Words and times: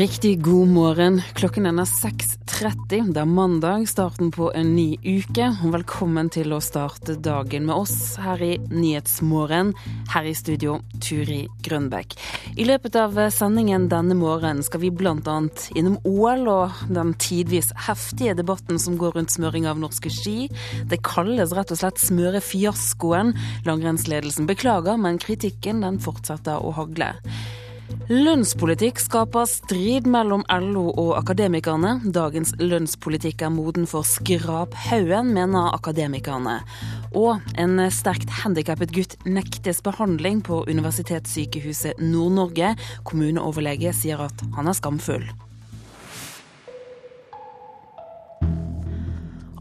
Riktig 0.00 0.42
god 0.42 0.68
morgen. 0.68 1.18
Klokken 1.36 1.66
er 1.68 1.74
6.30. 1.84 3.10
Det 3.12 3.20
er 3.20 3.26
mandag, 3.28 3.82
starten 3.90 4.30
på 4.32 4.46
en 4.56 4.70
ny 4.72 4.94
uke. 4.96 5.50
Velkommen 5.74 6.30
til 6.32 6.54
å 6.56 6.60
starte 6.64 7.18
dagen 7.20 7.66
med 7.68 7.76
oss 7.76 8.14
her 8.16 8.40
i 8.40 8.54
Nyhetsmorgen. 8.72 9.74
Her 10.14 10.30
i 10.30 10.32
studio, 10.32 10.78
Turi 11.04 11.42
Grønbekk. 11.60 12.16
I 12.56 12.64
løpet 12.70 12.96
av 12.96 13.20
sendingen 13.28 13.90
denne 13.92 14.16
morgenen 14.16 14.64
skal 14.64 14.86
vi 14.86 14.88
bl.a. 14.88 15.36
innom 15.76 16.00
OL 16.08 16.48
og 16.48 16.80
den 16.88 17.12
tidvis 17.20 17.68
heftige 17.84 18.38
debatten 18.40 18.80
som 18.80 18.96
går 18.96 19.18
rundt 19.20 19.36
smøring 19.36 19.68
av 19.68 19.84
norske 19.84 20.08
ski. 20.08 20.48
Det 20.88 21.04
kalles 21.04 21.52
rett 21.52 21.76
og 21.76 21.84
slett 21.84 22.00
smørefiaskoen. 22.00 23.36
Langrennsledelsen 23.68 24.48
beklager, 24.48 24.96
men 24.96 25.20
kritikken 25.20 25.84
den 25.84 26.00
fortsetter 26.00 26.56
å 26.56 26.78
hagle. 26.80 27.18
Lønnspolitikk 28.10 28.98
skaper 28.98 29.46
strid 29.46 30.06
mellom 30.10 30.42
LO 30.50 30.86
og 30.98 31.12
akademikerne. 31.18 31.96
Dagens 32.10 32.54
lønnspolitikk 32.58 33.44
er 33.46 33.52
moden 33.54 33.86
for 33.90 34.06
skraphaugen, 34.06 35.30
mener 35.36 35.70
akademikerne. 35.74 36.56
Og 37.14 37.38
en 37.60 37.78
sterkt 37.94 38.32
handikappet 38.42 38.94
gutt 38.96 39.14
nektes 39.26 39.82
behandling 39.86 40.42
på 40.46 40.64
Universitetssykehuset 40.70 42.02
Nord-Norge. 42.02 42.74
Kommuneoverlege 43.06 43.94
sier 43.94 44.26
at 44.26 44.44
han 44.56 44.70
er 44.70 44.78
skamfull. 44.78 45.30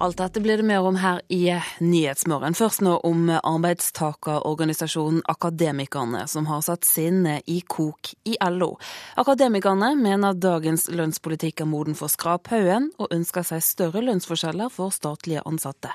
Alt 0.01 0.17
dette 0.17 0.39
blir 0.39 0.57
det 0.57 0.63
mer 0.63 0.79
om 0.87 0.95
her 0.95 1.17
i 1.27 1.51
Nyhetsmorgen. 1.83 2.53
Først 2.55 2.79
nå 2.79 2.93
om 3.03 3.25
arbeidstakerorganisasjonen 3.35 5.25
Akademikerne, 5.27 6.21
som 6.31 6.45
har 6.47 6.61
satt 6.63 6.87
sinnet 6.87 7.43
i 7.51 7.57
kok 7.67 8.13
i 8.23 8.37
LO. 8.47 8.77
Akademikerne 9.19 9.89
mener 9.99 10.37
dagens 10.39 10.87
lønnspolitikk 10.87 11.65
er 11.65 11.67
moden 11.67 11.99
for 11.99 12.07
skraphaugen, 12.07 12.93
og 12.95 13.11
ønsker 13.11 13.43
seg 13.43 13.65
større 13.65 14.05
lønnsforskjeller 14.07 14.71
for 14.71 14.95
statlige 14.95 15.43
ansatte. 15.43 15.91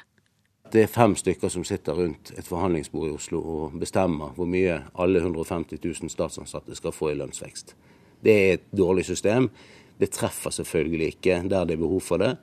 Det 0.69 0.85
er 0.85 0.93
fem 0.93 1.17
stykker 1.17 1.49
som 1.49 1.65
sitter 1.65 1.97
rundt 1.97 2.35
et 2.37 2.45
forhandlingsbord 2.45 3.09
i 3.09 3.17
Oslo 3.17 3.41
og 3.41 3.79
bestemmer 3.81 4.37
hvor 4.37 4.45
mye 4.45 4.83
alle 5.01 5.25
150 5.25 5.81
000 5.81 6.13
statsansatte 6.13 6.77
skal 6.77 6.93
få 6.93 7.15
i 7.15 7.17
lønnsvekst. 7.23 7.73
Det 8.21 8.37
er 8.37 8.59
et 8.59 8.69
dårlig 8.69 9.09
system. 9.09 9.49
Det 9.97 10.13
treffer 10.13 10.53
selvfølgelig 10.53 11.15
ikke 11.15 11.41
der 11.49 11.65
det 11.65 11.79
er 11.79 11.87
behov 11.87 12.05
for 12.05 12.21
det. 12.21 12.35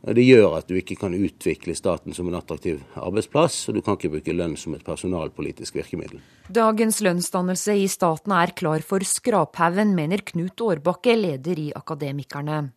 Det 0.00 0.22
gjør 0.24 0.54
at 0.56 0.68
du 0.70 0.78
ikke 0.80 0.96
kan 0.96 1.12
utvikle 1.12 1.74
staten 1.76 2.14
som 2.16 2.30
en 2.30 2.38
attraktiv 2.38 2.78
arbeidsplass, 2.96 3.66
og 3.68 3.76
du 3.76 3.82
kan 3.84 3.98
ikke 3.98 4.14
bruke 4.14 4.32
lønn 4.32 4.56
som 4.56 4.72
et 4.72 4.84
personalpolitisk 4.86 5.76
virkemiddel. 5.76 6.22
Dagens 6.48 7.02
lønnsdannelse 7.04 7.76
i 7.76 7.88
staten 7.90 8.32
er 8.32 8.54
klar 8.56 8.80
for 8.86 9.04
skraphaugen, 9.04 9.92
mener 9.98 10.24
Knut 10.24 10.64
Årbakke, 10.64 11.18
leder 11.20 11.60
i 11.60 11.68
Akademikerne. 11.76 12.70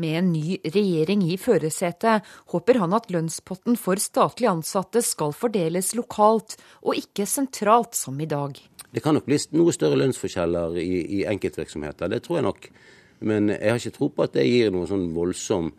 Med 0.00 0.18
en 0.18 0.28
ny 0.32 0.58
regjering 0.62 1.24
i 1.26 1.38
førersetet 1.40 2.28
håper 2.52 2.78
han 2.80 2.92
at 2.96 3.08
lønnspotten 3.10 3.80
for 3.80 4.00
statlig 4.00 4.50
ansatte 4.52 5.02
skal 5.04 5.32
fordeles 5.36 5.94
lokalt, 5.96 6.58
og 6.84 7.00
ikke 7.00 7.26
sentralt 7.26 7.96
som 7.96 8.20
i 8.20 8.28
dag. 8.28 8.60
Det 8.92 9.02
kan 9.02 9.16
nok 9.16 9.26
bli 9.26 9.40
noe 9.56 9.72
større 9.72 9.98
lønnsforskjeller 10.00 10.76
i, 10.82 10.92
i 11.20 11.24
enkeltvirksomheter, 11.30 12.12
det 12.12 12.20
tror 12.26 12.40
jeg 12.40 12.48
nok. 12.50 12.70
Men 13.20 13.50
jeg 13.52 13.72
har 13.72 13.80
ikke 13.80 13.96
tro 13.96 14.12
på 14.12 14.28
at 14.28 14.36
det 14.36 14.46
gir 14.48 14.70
noe 14.74 14.88
sånn 14.88 15.10
voldsom 15.16 15.72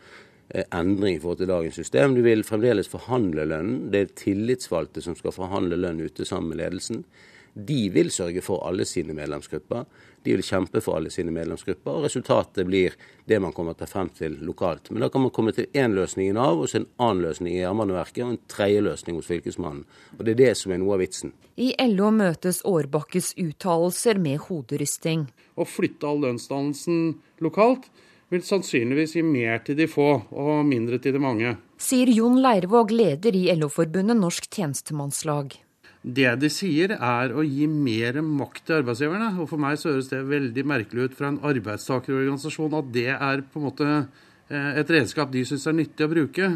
endring 0.71 1.15
i 1.15 1.19
forhold 1.19 1.41
til 1.41 1.51
dagens 1.51 1.75
system. 1.79 2.15
Du 2.15 2.21
vil 2.25 2.43
fremdeles 2.43 2.89
forhandle 2.91 3.45
lønnen. 3.47 3.89
Det 3.91 4.01
er 4.01 4.15
tillitsvalgte 4.19 5.03
som 5.03 5.15
skal 5.15 5.35
forhandle 5.35 5.79
lønn 5.79 6.01
ute 6.03 6.27
sammen 6.27 6.51
med 6.51 6.63
ledelsen. 6.63 7.05
De 7.53 7.89
vil 7.91 8.11
sørge 8.11 8.41
for 8.43 8.63
alle 8.67 8.85
sine 8.87 9.13
medlemsgrupper. 9.13 9.83
De 10.23 10.35
vil 10.35 10.43
kjempe 10.45 10.79
for 10.83 10.95
alle 10.95 11.09
sine 11.11 11.33
medlemsgrupper. 11.35 11.91
og 11.91 12.05
Resultatet 12.05 12.67
blir 12.67 12.95
det 13.27 13.39
man 13.41 13.51
kommer 13.51 13.73
til 13.75 13.89
frem 13.91 14.09
til 14.15 14.37
lokalt. 14.45 14.91
Men 14.91 15.01
da 15.01 15.09
kan 15.09 15.21
man 15.21 15.33
komme 15.35 15.51
til 15.51 15.67
én 15.73 15.95
løsning 15.95 16.29
i 16.29 16.35
Nav, 16.35 16.61
og 16.61 16.69
så 16.69 16.79
en 16.79 16.87
annen 16.99 17.23
løsning 17.25 17.55
i 17.55 17.59
Jernbaneverket, 17.59 18.23
og 18.23 18.31
en 18.31 18.39
tredje 18.47 18.81
løsning 18.85 19.17
hos 19.17 19.27
Fylkesmannen. 19.27 19.83
Og 20.17 20.25
Det 20.25 20.31
er 20.31 20.45
det 20.45 20.57
som 20.57 20.71
er 20.71 20.77
noe 20.77 20.93
av 20.93 21.03
vitsen. 21.03 21.33
I 21.57 21.73
LO 21.89 22.11
møtes 22.11 22.61
Årbakkes 22.63 23.33
uttalelser 23.37 24.19
med 24.19 24.39
hoderysting. 24.47 25.27
Å 25.57 25.67
flytte 25.67 26.07
all 26.07 26.21
lønnsdannelsen 26.23 27.19
lokalt 27.41 27.89
vil 28.31 28.45
sannsynligvis 28.47 29.17
gi 29.17 29.23
mer 29.27 29.59
til 29.65 29.75
de 29.79 29.89
få 29.91 30.07
og 30.31 30.53
mindre 30.67 31.01
til 31.03 31.17
de 31.17 31.21
mange. 31.21 31.57
Sier 31.81 32.09
Jon 32.13 32.39
Leirvåg, 32.41 32.93
leder 32.95 33.35
i 33.35 33.49
LO-forbundet 33.57 34.17
Norsk 34.19 34.47
tjenestemannslag. 34.47 35.57
Det 36.01 36.31
de 36.41 36.49
sier 36.49 36.95
er 36.95 37.33
å 37.37 37.43
gi 37.45 37.67
mer 37.69 38.17
makt 38.25 38.63
til 38.65 38.79
arbeidsgiverne. 38.79 39.35
Og 39.43 39.49
for 39.51 39.61
meg 39.61 39.77
så 39.77 39.91
høres 39.91 40.09
det 40.09 40.23
veldig 40.25 40.65
merkelig 40.65 41.11
ut 41.11 41.17
fra 41.17 41.29
en 41.29 41.41
arbeidstakerorganisasjon 41.51 42.77
at 42.79 42.91
det 42.95 43.09
er 43.13 43.43
på 43.45 43.61
en 43.61 43.67
måte 43.67 43.89
eh, 43.91 44.71
et 44.81 44.93
redskap 44.95 45.29
de 45.33 45.45
syns 45.45 45.67
er 45.69 45.77
nyttig 45.77 46.07
å 46.07 46.13
bruke. 46.13 46.51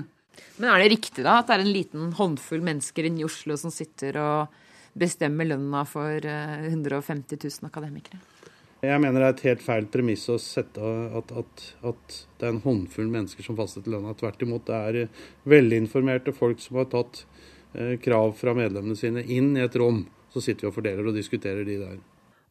Men 0.58 0.72
er 0.72 0.82
det 0.82 0.94
riktig 0.96 1.26
da 1.28 1.40
at 1.42 1.50
det 1.50 1.60
er 1.60 1.66
en 1.66 1.76
liten 1.76 2.16
håndfull 2.18 2.64
mennesker 2.66 3.08
inne 3.08 3.22
i 3.22 3.28
Oslo 3.28 3.58
som 3.60 3.74
sitter 3.74 4.18
og 4.24 4.64
bestemmer 4.98 5.52
lønna 5.52 5.84
for 5.88 6.26
150 6.26 7.38
eh, 7.38 7.46
000 7.46 7.70
akademikere? 7.70 8.24
Jeg 8.86 9.02
mener 9.02 9.22
det 9.22 9.28
er 9.28 9.36
et 9.36 9.46
helt 9.50 9.64
feil 9.66 9.88
premiss 9.92 10.26
å 10.32 10.38
sette 10.42 10.82
at, 11.20 11.32
at, 11.42 11.64
at, 11.92 12.18
det 12.40 12.48
er 12.48 12.54
en 12.54 12.64
håndfull 12.64 13.08
mennesker 13.12 13.46
som 13.46 13.58
fastsetter 13.58 13.94
lønna. 13.94 14.16
Tvert 14.18 14.44
imot, 14.46 14.66
det 14.68 14.82
er 14.90 15.00
eh, 15.04 15.24
velinformerte 15.50 16.34
folk 16.36 16.62
som 16.64 16.82
har 16.82 16.90
tatt 16.92 17.24
eh, 17.74 17.96
krav 18.02 18.36
fra 18.40 18.56
medlemmene 18.58 18.98
sine 19.00 19.24
inn 19.24 19.54
i 19.58 19.64
et 19.66 19.78
rom. 19.80 20.04
Så 20.34 20.44
sitter 20.44 20.68
vi 20.68 20.72
og 20.74 20.78
fordeler 20.78 21.08
og 21.08 21.16
diskuterer 21.16 21.68
de 21.68 21.80
der. 21.82 21.98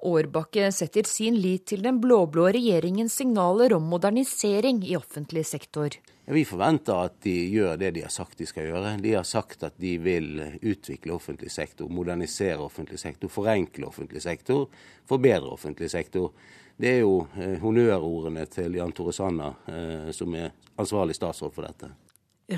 Årbakke 0.04 0.68
setter 0.74 1.06
sin 1.08 1.36
lit 1.40 1.66
til 1.70 1.84
den 1.84 2.00
blå-blå 2.02 2.50
regjeringens 2.52 3.14
signaler 3.20 3.72
om 3.76 3.86
modernisering 3.88 4.82
i 4.84 4.98
offentlig 4.98 5.46
sektor. 5.48 5.96
Vi 6.26 6.44
forventer 6.48 7.04
at 7.04 7.16
de 7.24 7.34
gjør 7.52 7.76
det 7.76 7.90
de 7.98 8.02
har 8.06 8.12
sagt 8.12 8.38
de 8.40 8.46
skal 8.48 8.70
gjøre. 8.70 8.94
De 9.02 9.12
har 9.12 9.26
sagt 9.28 9.66
at 9.66 9.74
de 9.80 9.96
vil 10.00 10.40
utvikle 10.64 11.12
offentlig 11.12 11.50
sektor, 11.52 11.90
modernisere 11.92 12.62
offentlig 12.64 12.98
sektor, 13.02 13.28
forenkle 13.28 13.90
offentlig 13.90 14.22
sektor, 14.24 14.70
forbedre 15.08 15.52
offentlig 15.52 15.90
sektor. 15.92 16.32
Det 16.80 16.90
er 16.90 17.02
jo 17.04 17.18
eh, 17.36 17.58
honnørordene 17.62 18.46
til 18.50 18.80
Jan 18.80 18.94
Tore 18.96 19.12
Sanner 19.14 19.60
eh, 19.70 20.08
som 20.16 20.32
er 20.34 20.54
ansvarlig 20.80 21.14
statsråd 21.14 21.52
for 21.54 21.68
dette. 21.68 21.92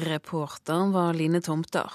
Reporteren 0.06 0.94
var 0.94 1.18
Line 1.18 1.42
Tomter. 1.44 1.90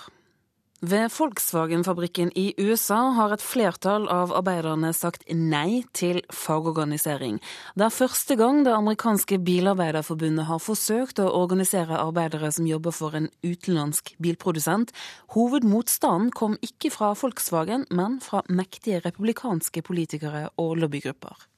Ved 0.82 1.12
Volkswagen-fabrikken 1.14 2.32
i 2.34 2.56
USA 2.58 3.12
har 3.14 3.36
et 3.36 3.44
flertall 3.46 4.08
av 4.10 4.32
arbeiderne 4.34 4.90
sagt 4.98 5.28
nei 5.30 5.84
til 5.94 6.24
fagorganisering. 6.34 7.38
Det 7.78 7.86
er 7.86 7.94
første 7.94 8.34
gang 8.40 8.64
det 8.66 8.74
amerikanske 8.74 9.38
bilarbeiderforbundet 9.46 10.48
har 10.50 10.64
forsøkt 10.66 11.22
å 11.22 11.28
organisere 11.38 12.02
arbeidere 12.02 12.50
som 12.50 12.66
jobber 12.66 12.98
for 12.98 13.14
en 13.14 13.30
utenlandsk 13.46 14.16
bilprodusent. 14.26 14.90
Hovedmotstanden 15.38 16.34
kom 16.34 16.58
ikke 16.66 16.90
fra 16.98 17.14
Volkswagen, 17.14 17.86
men 17.94 18.18
fra 18.18 18.42
mektige 18.50 19.04
republikanske 19.06 19.86
politikere 19.86 20.48
og 20.58 20.80
lobbygrupper. 20.82 21.51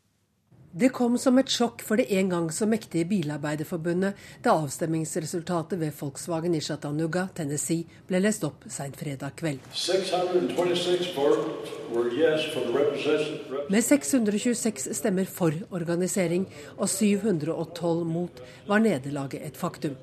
Det 0.74 0.88
kom 0.90 1.20
som 1.22 1.38
et 1.38 1.52
sjokk 1.54 1.84
for 1.86 2.02
det 2.02 2.08
en 2.18 2.32
gang 2.32 2.46
så 2.50 2.66
mektige 2.66 3.06
Bilarbeiderforbundet 3.06 4.18
da 4.42 4.56
avstemmingsresultatet 4.58 5.78
ved 5.78 5.94
Volkswagen 5.94 6.56
i 6.58 6.62
Chattanooga, 6.66 7.28
Tennessee, 7.38 7.86
ble 8.10 8.18
lest 8.24 8.42
opp 8.48 8.66
seint 8.74 8.98
fredag 8.98 9.36
kveld. 9.38 9.62
Med 13.70 13.86
626 13.86 14.90
stemmer 14.98 15.30
for 15.30 15.62
organisering 15.70 16.50
og 16.80 16.90
712 16.90 18.04
mot 18.10 18.44
var 18.66 18.82
nederlaget 18.82 19.46
et 19.46 19.62
faktum. 19.62 19.94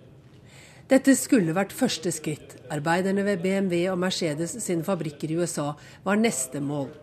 Dette 0.87 1.19
skulle 1.19 1.59
vært 1.59 1.75
første 1.75 2.15
skritt. 2.15 2.61
Arbeiderne 2.71 3.27
ved 3.27 3.43
BMW 3.43 3.89
og 3.91 3.99
Mercedes 4.07 4.55
sine 4.63 4.87
fabrikker 4.87 5.34
i 5.34 5.43
USA 5.43 5.73
var 6.07 6.23
neste 6.23 6.63
mål. 6.63 6.95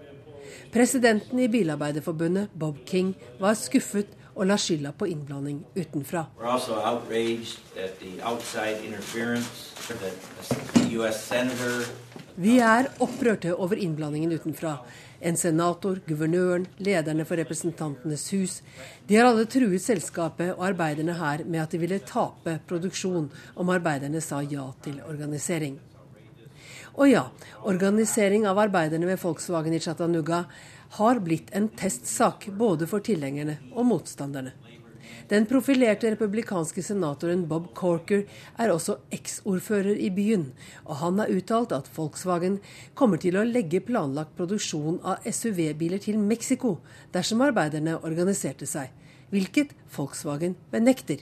Presidenten 0.73 1.39
i 1.39 1.47
Bilarbeiderforbundet, 1.47 2.53
Bob 2.53 2.83
King, 2.85 3.13
var 3.39 3.57
skuffet 3.57 4.13
og 4.37 4.45
la 4.45 4.57
skylda 4.61 4.91
på 4.93 5.07
innblanding 5.09 5.63
utenfra. 5.75 6.27
Vi 12.37 12.59
er 12.61 12.89
opprørte 13.01 13.55
over 13.55 13.81
innblandingen 13.81 14.37
utenfra. 14.37 14.77
En 15.19 15.37
senator, 15.37 15.97
guvernøren, 16.05 16.67
lederne 16.77 17.25
for 17.25 17.41
Representantenes 17.41 18.27
hus. 18.35 18.59
De 19.09 19.17
har 19.17 19.25
alle 19.25 19.47
truet 19.49 19.81
selskapet 19.81 20.53
og 20.53 20.67
arbeiderne 20.67 21.17
her 21.17 21.41
med 21.45 21.63
at 21.63 21.73
de 21.73 21.81
ville 21.81 22.03
tape 22.05 22.59
produksjon 22.69 23.31
om 23.55 23.73
arbeiderne 23.73 24.21
sa 24.21 24.43
ja 24.45 24.69
til 24.85 25.01
organisering. 25.09 25.79
Og 26.97 27.11
ja, 27.11 27.27
organisering 27.69 28.47
av 28.49 28.57
arbeiderne 28.57 29.05
ved 29.05 29.19
Volkswagen 29.21 29.75
i 29.77 29.79
Chattanooga 29.79 30.45
har 30.97 31.19
blitt 31.21 31.51
en 31.53 31.67
testsak 31.69 32.47
både 32.57 32.87
for 32.89 33.05
tilhengerne 33.05 33.59
og 33.75 33.85
motstanderne. 33.91 34.55
Den 35.29 35.45
profilerte 35.45 36.09
republikanske 36.13 36.81
senatoren 36.83 37.43
Bob 37.47 37.69
Corker 37.75 38.23
er 38.57 38.71
også 38.71 38.97
eksordfører 39.13 39.99
i 39.99 40.09
byen, 40.15 40.49
og 40.87 41.01
han 41.03 41.21
har 41.21 41.31
uttalt 41.35 41.75
at 41.75 41.89
Volkswagen 41.93 42.57
kommer 42.95 43.21
til 43.21 43.37
å 43.37 43.45
legge 43.45 43.83
planlagt 43.83 44.33
produksjon 44.39 45.01
av 45.03 45.27
SUV-biler 45.27 46.01
til 46.01 46.17
Mexico 46.17 46.77
dersom 47.13 47.43
arbeiderne 47.45 47.99
organiserte 48.01 48.65
seg. 48.65 48.89
hvilket 49.29 49.73
Volkswagen 49.91 50.55
benekter. 50.71 51.19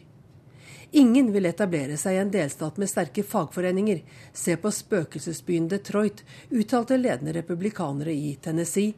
Ingen 0.91 1.31
vil 1.33 1.45
etablere 1.49 1.97
seg 1.97 2.15
i 2.15 2.21
en 2.21 2.31
delstat 2.31 2.77
med 2.77 2.89
sterke 2.89 3.23
fagforeninger. 3.25 4.01
Se 4.33 4.55
på 4.57 4.71
spøkelsesbyen 4.71 5.69
Detroit, 5.71 6.23
uttalte 6.51 6.97
ledende 6.99 7.33
republikanere 7.35 8.13
i 8.13 8.35
Tennessee. 8.41 8.93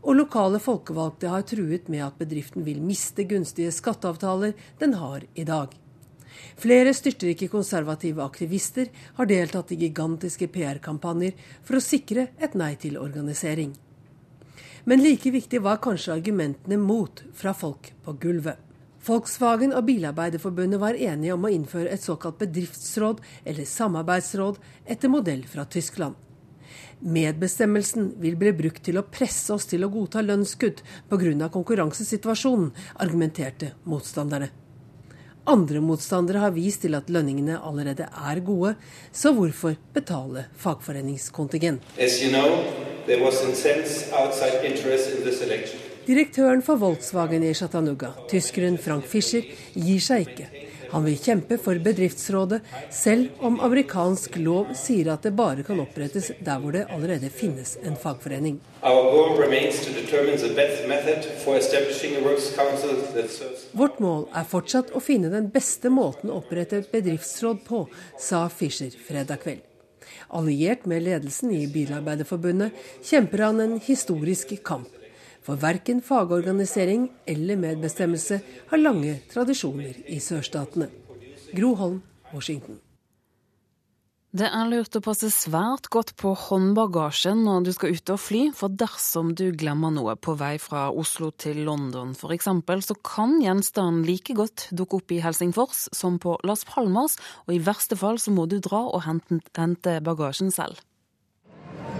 Og 0.00 0.16
lokale 0.16 0.60
folkevalgte 0.62 1.28
har 1.28 1.44
truet 1.48 1.88
med 1.92 2.04
at 2.06 2.18
bedriften 2.20 2.64
vil 2.64 2.80
miste 2.84 3.26
gunstige 3.28 3.72
skatteavtaler 3.74 4.54
den 4.80 4.96
har 5.00 5.26
i 5.34 5.44
dag. 5.44 5.74
Flere 6.60 6.94
styrtrike 6.96 7.48
konservative 7.52 8.24
aktivister 8.24 8.88
har 9.18 9.28
deltatt 9.28 9.72
i 9.72 9.80
gigantiske 9.80 10.48
PR-kampanjer 10.54 11.36
for 11.64 11.76
å 11.76 11.84
sikre 11.84 12.30
et 12.38 12.56
nei 12.56 12.74
til 12.80 12.96
organisering. 13.00 13.74
Men 14.88 15.02
like 15.04 15.30
viktig 15.30 15.60
var 15.60 15.82
kanskje 15.84 16.16
argumentene 16.16 16.80
mot 16.80 17.22
fra 17.36 17.52
folk 17.56 17.92
på 18.04 18.16
gulvet. 18.22 18.69
Volkswagen 19.06 19.72
og 19.72 19.86
Bilarbeiderforbundet 19.88 20.80
var 20.80 20.98
enige 20.98 21.32
om 21.32 21.46
å 21.46 21.52
innføre 21.52 21.88
et 21.88 22.02
såkalt 22.04 22.36
bedriftsråd 22.42 23.22
eller 23.48 23.68
samarbeidsråd 23.68 24.58
etter 24.84 25.08
modell 25.12 25.46
fra 25.48 25.64
Tyskland. 25.64 26.18
Medbestemmelsen 27.00 28.10
vil 28.20 28.36
bli 28.36 28.52
brukt 28.52 28.82
til 28.84 29.00
å 29.00 29.06
presse 29.08 29.54
oss 29.54 29.64
til 29.70 29.86
å 29.86 29.88
godta 29.88 30.20
lønnskutt 30.20 30.82
pga. 31.08 31.48
konkurransesituasjonen, 31.48 32.72
argumenterte 33.00 33.72
motstanderne. 33.84 34.50
Andre 35.48 35.80
motstandere 35.80 36.38
har 36.38 36.52
vist 36.52 36.82
til 36.82 36.94
at 36.94 37.08
lønningene 37.08 37.56
allerede 37.58 38.04
er 38.04 38.40
gode, 38.44 38.74
så 39.12 39.32
hvorfor 39.32 39.76
betale 39.94 40.44
fagforeningskontingent? 40.52 41.80
You 41.96 42.30
know, 42.30 42.60
Direktøren 46.10 46.58
for 46.66 46.74
Volkswagen 46.80 47.44
i 47.46 47.52
Chattanooga, 47.54 48.08
tyskeren 48.26 48.74
Frank 48.82 49.04
Fischer, 49.06 49.44
gir 49.78 50.00
seg 50.02 50.24
ikke. 50.24 50.48
Han 50.90 51.04
vil 51.06 51.20
kjempe 51.22 51.54
for 51.62 51.78
bedriftsrådet, 51.84 52.58
selv 52.90 53.44
om 53.46 53.60
amerikansk 53.62 54.40
lov 54.42 54.72
sier 54.74 55.12
at 55.14 55.22
det 55.22 55.30
bare 55.38 55.62
kan 55.62 55.78
opprettes 55.78 56.32
der 56.42 56.58
hvor 56.58 56.74
det 56.74 56.82
allerede 56.90 57.30
finnes 57.30 57.76
en 57.86 57.94
fagforening. 57.94 58.58
Vårt 63.84 64.02
mål 64.02 64.28
er 64.34 64.52
fortsatt 64.56 64.90
å 64.90 65.06
finne 65.12 65.30
den 65.30 65.50
beste 65.54 65.94
måten 65.94 66.34
å 66.34 66.42
opprette 66.42 66.82
et 66.82 66.90
bedriftsråd 66.90 67.62
på, 67.70 67.84
sa 68.18 68.48
Fischer 68.50 68.98
fredag 69.06 69.44
kveld. 69.46 69.62
Alliert 70.34 70.90
med 70.90 71.06
ledelsen 71.06 71.54
i 71.54 71.68
Bilarbeiderforbundet 71.70 72.74
kjemper 72.98 73.46
han 73.46 73.62
en 73.62 73.78
historisk 73.84 74.58
kamp. 74.66 74.96
For 75.46 75.60
verken 75.60 76.02
fagorganisering 76.04 77.08
eller 77.28 77.56
medbestemmelse 77.56 78.40
har 78.70 78.84
lange 78.84 79.16
tradisjoner 79.32 80.04
i 80.12 80.20
sørstatene. 80.20 80.90
Gro 81.56 81.74
Holm, 81.74 82.02
Washington. 82.34 82.78
Det 84.30 84.46
er 84.46 84.68
lurt 84.70 84.94
å 84.94 85.00
passe 85.02 85.26
svært 85.34 85.88
godt 85.90 86.12
på 86.20 86.30
håndbagasjen 86.38 87.40
når 87.42 87.64
du 87.66 87.70
skal 87.74 87.96
ut 87.96 88.12
og 88.14 88.20
fly, 88.22 88.42
for 88.54 88.70
dersom 88.70 89.32
du 89.34 89.48
glemmer 89.58 89.90
noe 89.90 90.14
på 90.14 90.36
vei 90.38 90.52
fra 90.62 90.84
Oslo 90.94 91.32
til 91.34 91.64
London 91.66 92.12
f.eks., 92.14 92.46
så 92.86 92.94
kan 93.02 93.40
gjenstanden 93.42 94.04
like 94.06 94.36
godt 94.38 94.68
dukke 94.70 95.00
opp 95.00 95.16
i 95.16 95.18
Helsingfors 95.24 95.88
som 95.90 96.20
på 96.22 96.36
Las 96.46 96.62
Palmas, 96.68 97.18
og 97.48 97.56
i 97.56 97.64
verste 97.66 97.98
fall 97.98 98.22
så 98.22 98.30
må 98.30 98.46
du 98.46 98.60
dra 98.62 98.84
og 98.86 99.02
hente, 99.08 99.40
hente 99.58 99.98
bagasjen 100.06 100.54
selv. 100.54 100.78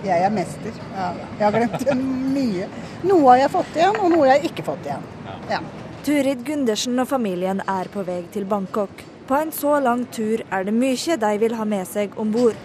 Jeg 0.05 0.25
er 0.25 0.33
mester. 0.33 0.81
Ja. 0.95 1.11
Jeg 1.39 1.45
har 1.45 1.57
glemt 1.57 1.93
mye. 2.33 2.69
Noe 3.05 3.27
har 3.29 3.43
jeg 3.43 3.53
fått 3.53 3.77
igjen, 3.77 4.01
og 4.01 4.13
noe 4.15 4.27
har 4.27 4.39
jeg 4.39 4.51
ikke 4.51 4.65
fått 4.71 4.89
igjen. 4.89 5.07
Ja. 5.51 5.61
Turid 6.07 6.45
Gundersen 6.47 7.03
og 7.03 7.09
familien 7.11 7.61
er 7.69 7.91
på 7.93 8.05
vei 8.07 8.23
til 8.33 8.47
Bangkok. 8.49 9.05
På 9.29 9.37
en 9.37 9.53
så 9.55 9.77
lang 9.85 10.07
tur 10.11 10.41
er 10.51 10.65
det 10.67 10.73
mye 10.75 11.17
de 11.21 11.33
vil 11.43 11.55
ha 11.59 11.67
med 11.69 11.87
seg 11.87 12.17
om 12.19 12.33
bord. 12.33 12.57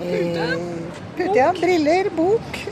Eh, 0.00 0.58
Pute, 1.16 1.38
ja, 1.38 1.54
briller, 1.60 2.10
bok. 2.16 2.68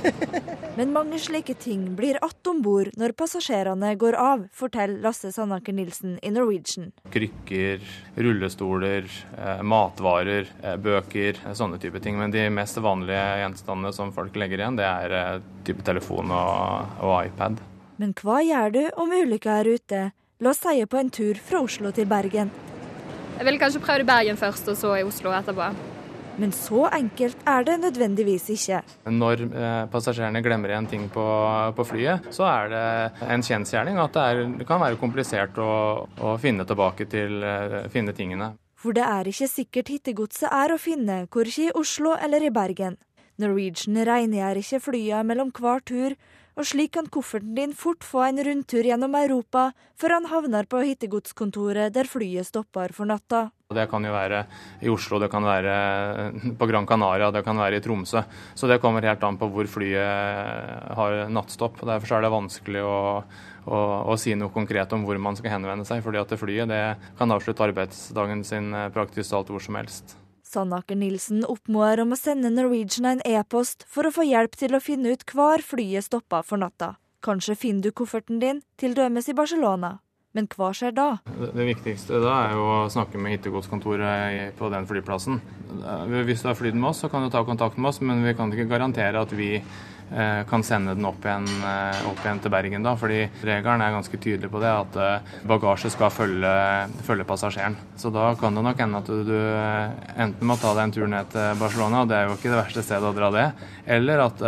Men 0.76 0.92
mange 0.92 1.18
slike 1.18 1.54
ting 1.54 1.96
blir 1.96 2.18
att 2.22 2.46
om 2.46 2.62
bord 2.62 2.88
når 2.96 3.12
passasjerene 3.12 3.94
går 3.94 4.16
av, 4.16 4.46
forteller 4.52 5.02
Lasse 5.04 5.32
Sandaker 5.32 5.72
Nilsen 5.76 6.18
i 6.22 6.30
Norwegian. 6.30 6.92
Krykker, 7.12 7.84
rullestoler, 8.16 9.10
eh, 9.36 9.60
matvarer, 9.62 10.48
eh, 10.62 10.76
bøker, 10.76 11.42
sånne 11.52 11.80
type 11.80 12.00
ting. 12.00 12.16
Men 12.18 12.32
de 12.32 12.46
mest 12.50 12.80
vanlige 12.80 13.26
gjenstandene 13.42 13.92
som 13.92 14.12
folk 14.16 14.36
legger 14.40 14.64
igjen, 14.64 14.80
det 14.80 14.88
er 14.88 15.44
type 15.68 15.84
telefon 15.84 16.32
og, 16.32 16.96
og 17.04 17.14
iPad. 17.26 17.60
Men 18.00 18.16
hva 18.16 18.40
gjør 18.40 18.72
du 18.72 18.82
om 18.96 19.12
ulykka 19.12 19.60
er 19.60 19.74
ute? 19.76 20.02
La 20.40 20.54
oss 20.54 20.64
si 20.64 20.80
på 20.88 20.96
en 20.96 21.12
tur 21.12 21.36
fra 21.36 21.60
Oslo 21.60 21.92
til 21.92 22.08
Bergen. 22.08 22.48
Jeg 23.36 23.44
ville 23.44 23.60
kanskje 23.60 23.84
prøvd 23.84 24.06
i 24.06 24.08
Bergen 24.08 24.40
først, 24.40 24.68
og 24.72 24.76
så 24.80 24.96
i 24.96 25.04
Oslo 25.04 25.36
etterpå. 25.36 25.89
Men 26.40 26.54
så 26.56 26.86
enkelt 26.88 27.42
er 27.48 27.66
det 27.68 27.76
nødvendigvis 27.82 28.46
ikke. 28.54 28.80
Når 29.12 29.42
eh, 29.44 29.82
passasjerene 29.92 30.40
glemmer 30.44 30.72
igjen 30.72 30.88
ting 30.88 31.04
på, 31.12 31.24
på, 31.76 31.84
flyet, 31.90 32.30
så 32.32 32.46
er 32.48 32.72
det 32.72 33.28
en 33.28 33.44
kjensgjerning 33.44 34.00
at 34.00 34.16
det, 34.16 34.24
er, 34.24 34.42
det 34.62 34.68
kan 34.68 34.80
være 34.80 34.96
komplisert 35.00 35.60
å, 35.60 35.70
å 36.08 36.34
finne 36.40 36.64
tilbake 36.68 37.06
til 37.12 37.44
eh, 37.44 37.76
finne 37.92 38.16
tingene. 38.16 38.54
For 38.80 38.96
det 38.96 39.04
er 39.04 39.28
ikke 39.28 39.50
sikkert 39.52 39.92
hittegodset 39.92 40.48
er 40.48 40.72
å 40.72 40.80
finne, 40.80 41.26
korkje 41.28 41.68
i 41.68 41.72
Oslo 41.76 42.14
eller 42.16 42.46
i 42.46 42.52
Bergen. 42.54 42.96
Norwegian 43.40 44.00
rengjør 44.08 44.60
ikke 44.62 44.80
flyene 44.84 45.26
mellom 45.28 45.52
hver 45.56 45.84
tur, 45.84 46.16
og 46.58 46.66
slik 46.66 46.94
kan 46.96 47.08
kofferten 47.12 47.54
din 47.56 47.72
fort 47.76 48.04
få 48.06 48.24
en 48.26 48.42
rundtur 48.44 48.86
gjennom 48.86 49.14
Europa 49.18 49.70
før 50.00 50.16
han 50.16 50.28
havner 50.30 50.68
på 50.70 50.82
hittegodskontoret 50.84 51.94
der 51.94 52.08
flyet 52.10 52.48
stopper 52.48 52.94
for 52.96 53.08
natta. 53.08 53.48
Det 53.70 53.86
kan 53.90 54.02
jo 54.02 54.10
være 54.10 54.40
i 54.82 54.90
Oslo, 54.90 55.20
det 55.22 55.28
kan 55.30 55.44
være 55.46 55.74
på 56.58 56.66
Gran 56.66 56.88
Canaria, 56.90 57.30
det 57.30 57.44
kan 57.46 57.60
være 57.60 57.78
i 57.78 57.84
Tromsø. 57.84 58.24
Så 58.58 58.66
det 58.66 58.80
kommer 58.82 59.06
helt 59.06 59.22
an 59.22 59.38
på 59.38 59.46
hvor 59.52 59.68
flyet 59.70 60.96
har 60.98 61.20
nattstopp. 61.30 61.78
Derfor 61.86 62.16
er 62.18 62.26
det 62.26 62.32
vanskelig 62.34 62.82
å, 62.82 62.96
å, 63.70 63.82
å 64.10 64.18
si 64.18 64.34
noe 64.34 64.50
konkret 64.50 64.90
om 64.96 65.06
hvor 65.06 65.20
man 65.22 65.38
skal 65.38 65.54
henvende 65.54 65.86
seg. 65.86 66.02
fordi 66.02 66.18
at 66.18 66.34
flyet 66.40 66.72
det 66.72 66.82
kan 67.20 67.30
avslutte 67.30 67.68
arbeidsdagen 67.68 68.42
sin 68.42 68.74
praktisk 68.96 69.30
talt 69.30 69.54
hvor 69.54 69.62
som 69.62 69.78
helst. 69.78 70.18
Sandaker 70.50 70.98
Nilsen 70.98 71.44
oppmoder 71.46 72.02
om 72.02 72.14
å 72.14 72.18
sende 72.18 72.50
Norwegian 72.50 73.06
en 73.12 73.24
e-post 73.28 73.84
for 73.86 74.08
å 74.08 74.14
få 74.14 74.26
hjelp 74.26 74.56
til 74.58 74.74
å 74.74 74.82
finne 74.82 75.14
ut 75.14 75.22
hvor 75.30 75.62
flyet 75.62 76.08
stoppa 76.08 76.42
for 76.46 76.58
natta. 76.58 76.96
Kanskje 77.22 77.58
finner 77.58 77.86
du 77.86 77.94
kofferten 77.94 78.40
din, 78.42 78.62
til 78.80 78.96
dømes 78.96 79.28
i 79.30 79.36
Barcelona. 79.36 79.98
Men 80.34 80.46
hva 80.50 80.70
skjer 80.74 80.94
da? 80.94 81.06
Det 81.26 81.66
viktigste 81.66 82.20
da 82.22 82.34
er 82.46 82.52
jo 82.54 82.66
å 82.70 82.90
snakke 82.90 83.18
med 83.18 83.34
hittegodskontoret 83.34 84.54
på 84.58 84.70
den 84.70 84.86
flyplassen. 84.86 85.40
Hvis 86.26 86.44
du 86.44 86.50
har 86.50 86.58
flydd 86.58 86.78
med 86.78 86.92
oss, 86.92 87.02
så 87.02 87.10
kan 87.10 87.26
du 87.26 87.30
ta 87.34 87.42
kontakt 87.46 87.78
med 87.78 87.90
oss, 87.90 87.98
men 88.02 88.22
vi 88.26 88.34
kan 88.38 88.54
ikke 88.54 88.70
garantere 88.70 89.22
at 89.22 89.34
vi 89.34 89.56
Eh, 89.58 89.99
kan 90.50 90.64
sende 90.66 90.94
den 90.96 91.06
opp 91.06 91.24
igjen, 91.24 91.46
eh, 91.62 92.00
opp 92.10 92.22
igjen, 92.24 92.40
til 92.42 92.50
Bergen. 92.50 92.82
da, 92.82 92.96
fordi 92.96 93.20
Regelen 93.46 93.84
er 93.84 93.94
ganske 93.94 94.18
tydelig 94.18 94.50
på 94.50 94.60
det, 94.62 94.70
at 94.70 94.96
eh, 94.96 95.36
bagasje 95.46 95.90
skal 95.90 96.10
følge, 96.10 96.52
følge, 97.06 97.24
passasjeren. 97.28 97.76
Så 97.96 98.10
da 98.10 98.34
kan 98.34 98.54
det 98.54 98.64
nok 98.64 98.82
hende 98.82 98.98
at 98.98 99.06
du, 99.06 99.38
enten 100.16 100.46
må 100.46 100.58
ta 100.58 100.74
deg 100.74 100.88
en 100.88 100.96
tur 100.98 101.06
ned 101.06 101.30
til 101.30 101.56
Barcelona, 101.60 102.02
og 102.02 102.10
det 102.10 102.18
er 102.18 102.28
jo 102.28 102.36
ikke 102.36 102.50
det 102.50 102.60
verste 102.62 102.86
stedet 102.86 103.10
å 103.10 103.16
dra 103.16 103.30
det, 103.34 103.48
eller 103.86 104.26
at 104.26 104.44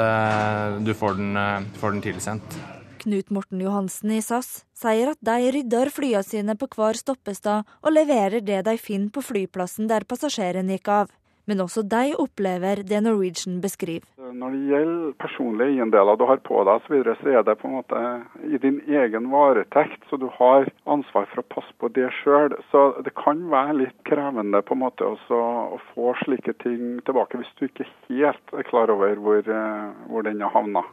du 0.82 0.94
får 0.94 1.18
den, 1.18 1.42
får 1.78 1.96
den 1.96 2.06
tilsendt. 2.10 2.60
Knut 3.02 3.32
Morten 3.34 3.58
Johansen 3.58 4.12
i 4.14 4.20
SAS 4.22 4.62
sier 4.78 5.10
at 5.10 5.18
de 5.26 5.50
rydder 5.54 5.90
flyene 5.90 6.22
sine 6.22 6.54
på 6.58 6.68
hver 6.70 6.98
stoppestad 6.98 7.66
og 7.82 7.94
leverer 7.94 8.44
det 8.46 8.60
de 8.68 8.76
finner 8.78 9.10
på 9.10 9.24
flyplassen 9.26 9.90
der 9.90 10.06
passasjeren 10.06 10.70
gikk 10.70 10.90
av 11.00 11.10
men 11.50 11.60
også 11.64 11.82
de 11.82 12.14
opplever 12.22 12.82
det 12.86 13.00
Norwegian 13.02 13.60
beskriver. 13.62 14.06
Når 14.16 14.54
det 14.54 14.60
gjelder 14.70 15.14
personlige 15.20 15.74
eiendeler 15.74 16.18
du 16.18 16.24
har 16.28 16.40
på 16.46 16.62
deg 16.68 16.78
osv., 16.78 16.94
så, 17.02 17.16
så 17.18 17.32
er 17.34 17.46
det 17.46 17.56
på 17.60 17.68
en 17.68 17.76
måte 17.80 18.02
i 18.46 18.60
din 18.62 18.78
egen 18.86 19.28
varetekt, 19.32 20.06
så 20.08 20.18
du 20.22 20.28
har 20.38 20.70
ansvar 20.86 21.26
for 21.32 21.42
å 21.42 21.48
passe 21.56 21.74
på 21.82 21.90
det 21.96 22.08
sjøl. 22.20 22.54
Så 22.70 22.84
det 23.04 23.14
kan 23.18 23.42
være 23.52 23.78
litt 23.82 23.98
krevende 24.08 24.62
på 24.62 24.76
en 24.76 24.84
måte 24.84 25.10
også 25.16 25.42
å 25.76 25.80
få 25.92 26.14
slike 26.22 26.54
ting 26.62 27.02
tilbake, 27.06 27.42
hvis 27.42 27.52
du 27.58 27.66
ikke 27.68 27.90
helt 28.08 28.56
er 28.56 28.68
klar 28.70 28.92
over 28.94 29.18
hvor, 29.22 29.42
eh, 29.42 29.92
hvor 30.08 30.26
den 30.26 30.42
har 30.46 30.54
havna. 30.54 30.86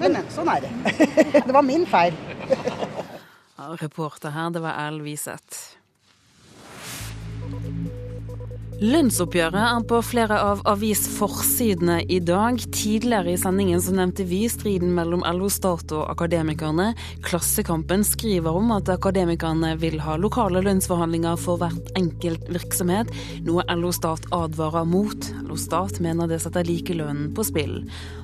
Men 0.00 0.16
sånn 0.32 0.48
er 0.52 0.64
det. 0.64 0.72
det 1.46 1.52
var 1.52 1.66
min 1.66 1.86
feil. 1.88 2.16
Reporter 3.82 4.34
her, 4.34 4.50
det 4.54 4.62
var 4.64 4.78
Al 4.86 5.02
Wiseth. 5.04 5.81
Lønnsoppgjøret 8.82 9.62
er 9.62 9.82
på 9.86 10.00
flere 10.02 10.34
av 10.42 10.64
avisforsidene 10.66 12.00
i 12.10 12.16
dag. 12.26 12.56
Tidligere 12.74 13.30
i 13.30 13.38
sendingen 13.38 13.78
så 13.78 13.92
nevnte 13.94 14.24
vi 14.26 14.40
striden 14.50 14.90
mellom 14.96 15.22
LO 15.22 15.46
Stat 15.54 15.92
og 15.94 16.08
Akademikerne. 16.10 16.88
Klassekampen 17.22 18.02
skriver 18.02 18.58
om 18.58 18.72
at 18.74 18.90
Akademikerne 18.90 19.76
vil 19.78 20.00
ha 20.02 20.16
lokale 20.18 20.64
lønnsforhandlinger 20.66 21.38
for 21.38 21.62
hvert 21.62 21.92
enkelt 22.00 22.50
virksomhet, 22.50 23.12
noe 23.46 23.62
LO 23.70 23.94
Stat 23.94 24.26
advarer 24.34 24.88
mot. 24.90 25.30
LO 25.46 25.60
Stat 25.62 26.02
mener 26.02 26.26
det 26.26 26.40
setter 26.42 26.66
likelønnen 26.66 27.30
på 27.36 27.46
spill. 27.46 27.78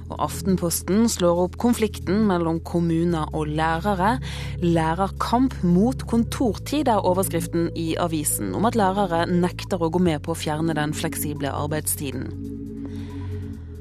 Og 0.09 0.17
Aftenposten 0.29 1.07
slår 1.13 1.43
opp 1.45 1.59
konflikten 1.61 2.25
mellom 2.29 2.61
kommuner 2.67 3.29
og 3.37 3.51
lærere. 3.53 4.17
Lærerkamp 4.65 5.57
mot 5.67 6.07
kontortid 6.09 6.89
er 6.89 7.05
overskriften 7.05 7.69
i 7.77 7.91
avisen, 8.01 8.55
om 8.57 8.69
at 8.69 8.79
lærere 8.79 9.27
nekter 9.31 9.83
å 9.83 9.93
gå 9.93 10.03
med 10.03 10.25
på 10.25 10.33
å 10.35 10.39
fjerne 10.39 10.77
den 10.79 10.97
fleksible 10.97 11.53
arbeidstiden. 11.53 12.33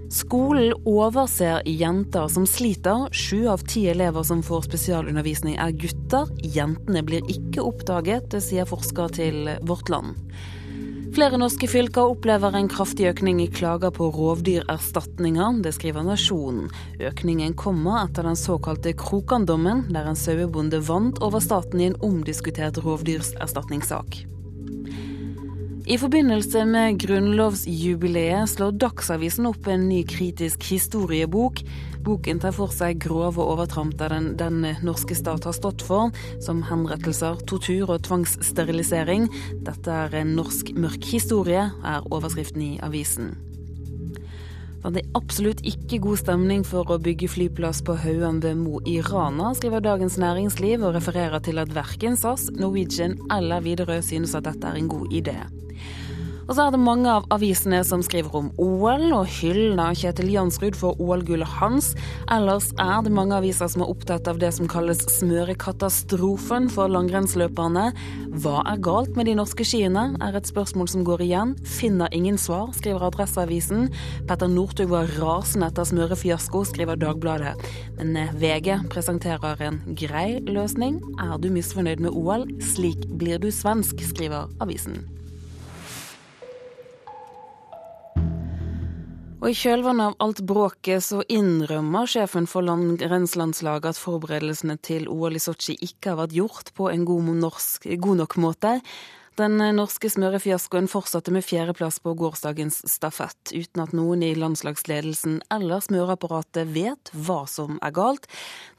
Skolen 0.07 0.71
overser 0.87 1.65
jenter 1.67 2.29
som 2.31 2.45
sliter. 2.47 3.09
Sju 3.11 3.49
av 3.51 3.65
ti 3.67 3.89
elever 3.91 4.23
som 4.23 4.39
får 4.45 4.69
spesialundervisning 4.69 5.57
er 5.59 5.75
gutter. 5.75 6.31
Jentene 6.39 7.03
blir 7.03 7.27
ikke 7.27 7.65
oppdaget, 7.67 8.37
sier 8.43 8.69
forsker 8.69 9.11
til 9.19 9.51
Vårt 9.67 9.91
Land. 9.91 10.15
Flere 11.15 11.37
norske 11.39 11.67
fylker 11.71 12.11
opplever 12.11 12.55
en 12.57 12.67
kraftig 12.69 13.07
økning 13.09 13.39
i 13.41 13.47
klager 13.49 13.93
på 13.95 14.09
rovdyrerstatninger. 14.13 15.61
Det 15.63 15.71
skriver 15.77 16.03
Nasjonen. 16.05 16.67
Økningen 16.99 17.55
kommer 17.57 18.03
etter 18.03 18.27
den 18.27 18.37
såkalte 18.37 18.93
Krokan-dommen, 18.97 19.85
der 19.93 20.09
en 20.09 20.19
sauebonde 20.19 20.81
vant 20.87 21.21
over 21.23 21.43
staten 21.43 21.81
i 21.81 21.89
en 21.89 21.99
omdiskutert 22.05 22.81
rovdyrerstatningssak. 22.83 24.19
I 25.87 25.95
forbindelse 25.95 26.65
med 26.67 26.97
grunnlovsjubileet 26.99 28.49
slår 28.51 28.73
Dagsavisen 28.75 29.47
opp 29.47 29.69
en 29.71 29.85
ny 29.87 30.01
kritisk 30.03 30.65
historiebok. 30.67 31.61
Boken 32.05 32.39
tar 32.43 32.55
for 32.55 32.73
seg 32.73 32.99
grove 33.03 33.41
overtramp 33.43 33.97
der 33.99 34.13
den, 34.13 34.29
den 34.39 34.61
norske 34.85 35.17
stat 35.17 35.47
har 35.47 35.55
stått 35.55 35.83
for, 35.85 36.13
som 36.43 36.63
henrettelser, 36.67 37.41
tortur 37.49 37.89
og 37.95 38.05
tvangssterilisering. 38.07 39.27
Dette 39.67 39.99
er 40.05 40.21
en 40.21 40.35
norsk 40.37 40.73
mørk 40.77 41.09
historie, 41.09 41.67
er 41.83 42.07
overskriften 42.11 42.63
i 42.63 42.71
avisen. 42.85 43.35
Det 44.87 45.01
er 45.01 45.15
absolutt 45.19 45.59
ikke 45.67 45.97
god 45.99 46.19
stemning 46.21 46.61
for 46.63 46.87
å 46.93 46.99
bygge 47.03 47.27
flyplass 47.27 47.81
på 47.83 47.97
Hauan 47.99 48.37
ved 48.43 48.55
Mo 48.61 48.79
i 48.87 49.01
Rana, 49.03 49.49
skriver 49.57 49.83
Dagens 49.83 50.15
Næringsliv 50.21 50.85
og 50.85 50.95
refererer 50.95 51.43
til 51.43 51.59
at 51.59 51.73
verken 51.75 52.15
SAS, 52.15 52.47
Norwegian 52.55 53.17
eller 53.33 53.65
Widerøe 53.65 53.99
synes 54.05 54.37
at 54.37 54.47
dette 54.47 54.69
er 54.69 54.79
en 54.79 54.87
god 54.87 55.11
idé. 55.11 55.35
Og 56.47 56.55
så 56.55 56.63
er 56.63 56.71
det 56.71 56.79
mange 56.79 57.11
av 57.11 57.25
avisene 57.35 57.81
som 57.83 57.99
skriver 58.05 58.31
om 58.39 58.45
OL, 58.63 59.09
og 59.17 59.27
hyller 59.39 59.95
Kjetil 59.99 60.29
Jansrud 60.31 60.77
for 60.79 60.95
OL-gullet 61.03 61.49
hans. 61.59 61.89
Ellers 62.31 62.69
er 62.79 63.01
det 63.03 63.11
mange 63.11 63.35
aviser 63.35 63.67
som 63.71 63.83
er 63.83 63.91
opptatt 63.91 64.29
av 64.31 64.39
det 64.39 64.53
som 64.55 64.69
kalles 64.71 65.03
smørekatastrofen 65.17 66.69
for 66.71 66.93
langrennsløperne. 66.93 67.89
Hva 68.39 68.61
er 68.63 68.79
galt 68.83 69.19
med 69.19 69.27
de 69.27 69.35
norske 69.35 69.67
skiene, 69.67 70.05
er 70.23 70.39
et 70.39 70.47
spørsmål 70.47 70.87
som 70.93 71.03
går 71.07 71.25
igjen. 71.27 71.51
Finner 71.67 72.15
ingen 72.15 72.39
svar, 72.39 72.71
skriver 72.79 73.09
Adresseavisen. 73.09 73.91
Petter 74.31 74.51
Northug 74.51 74.95
var 74.95 75.11
rasende 75.19 75.67
etter 75.67 75.91
smørefiasko, 75.91 76.63
skriver 76.71 76.99
Dagbladet. 77.03 77.57
Men 77.99 78.15
VG 78.39 78.87
presenterer 78.93 79.67
en 79.67 79.83
grei 79.99 80.39
løsning. 80.47 81.01
Er 81.27 81.35
du 81.43 81.51
misfornøyd 81.51 82.07
med 82.07 82.15
OL? 82.15 82.47
Slik 82.63 83.03
blir 83.19 83.43
du 83.43 83.51
svensk, 83.51 83.99
skriver 84.15 84.47
avisen. 84.63 85.03
Og 89.37 89.51
I 89.51 89.53
kjølvannet 89.53 90.09
av 90.09 90.15
alt 90.25 90.39
bråket 90.49 91.03
så 91.05 91.19
innrømmer 91.29 92.09
sjefen 92.09 92.47
for 92.49 92.65
langrennslandslaget 92.65 93.91
at 93.93 93.99
forberedelsene 94.01 94.79
til 94.81 95.05
OL 95.13 95.37
i 95.37 95.41
Sotsji 95.43 95.75
ikke 95.85 96.15
har 96.15 96.19
vært 96.23 96.33
gjort 96.33 96.71
på 96.73 96.89
en 96.89 97.05
god, 97.05 97.29
norsk, 97.43 97.85
god 98.01 98.23
nok 98.23 98.35
måte. 98.41 98.73
Den 99.37 99.61
norske 99.77 100.09
smørefiaskoen 100.09 100.89
fortsatte 100.89 101.29
med 101.29 101.45
fjerdeplass 101.45 102.01
på 102.01 102.15
gårsdagens 102.17 102.81
stafett, 102.89 103.53
uten 103.53 103.85
at 103.85 103.93
noen 103.93 104.25
i 104.25 104.33
landslagsledelsen 104.33 105.43
eller 105.53 105.85
smøreapparatet 105.85 106.73
vet 106.73 107.13
hva 107.13 107.43
som 107.45 107.77
er 107.85 107.93
galt. 107.93 108.25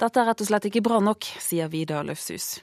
Dette 0.03 0.19
er 0.19 0.33
rett 0.33 0.43
og 0.43 0.51
slett 0.51 0.67
ikke 0.67 0.83
bra 0.91 0.99
nok, 0.99 1.31
sier 1.39 1.71
Vidar 1.71 2.03
Løfshus. 2.09 2.57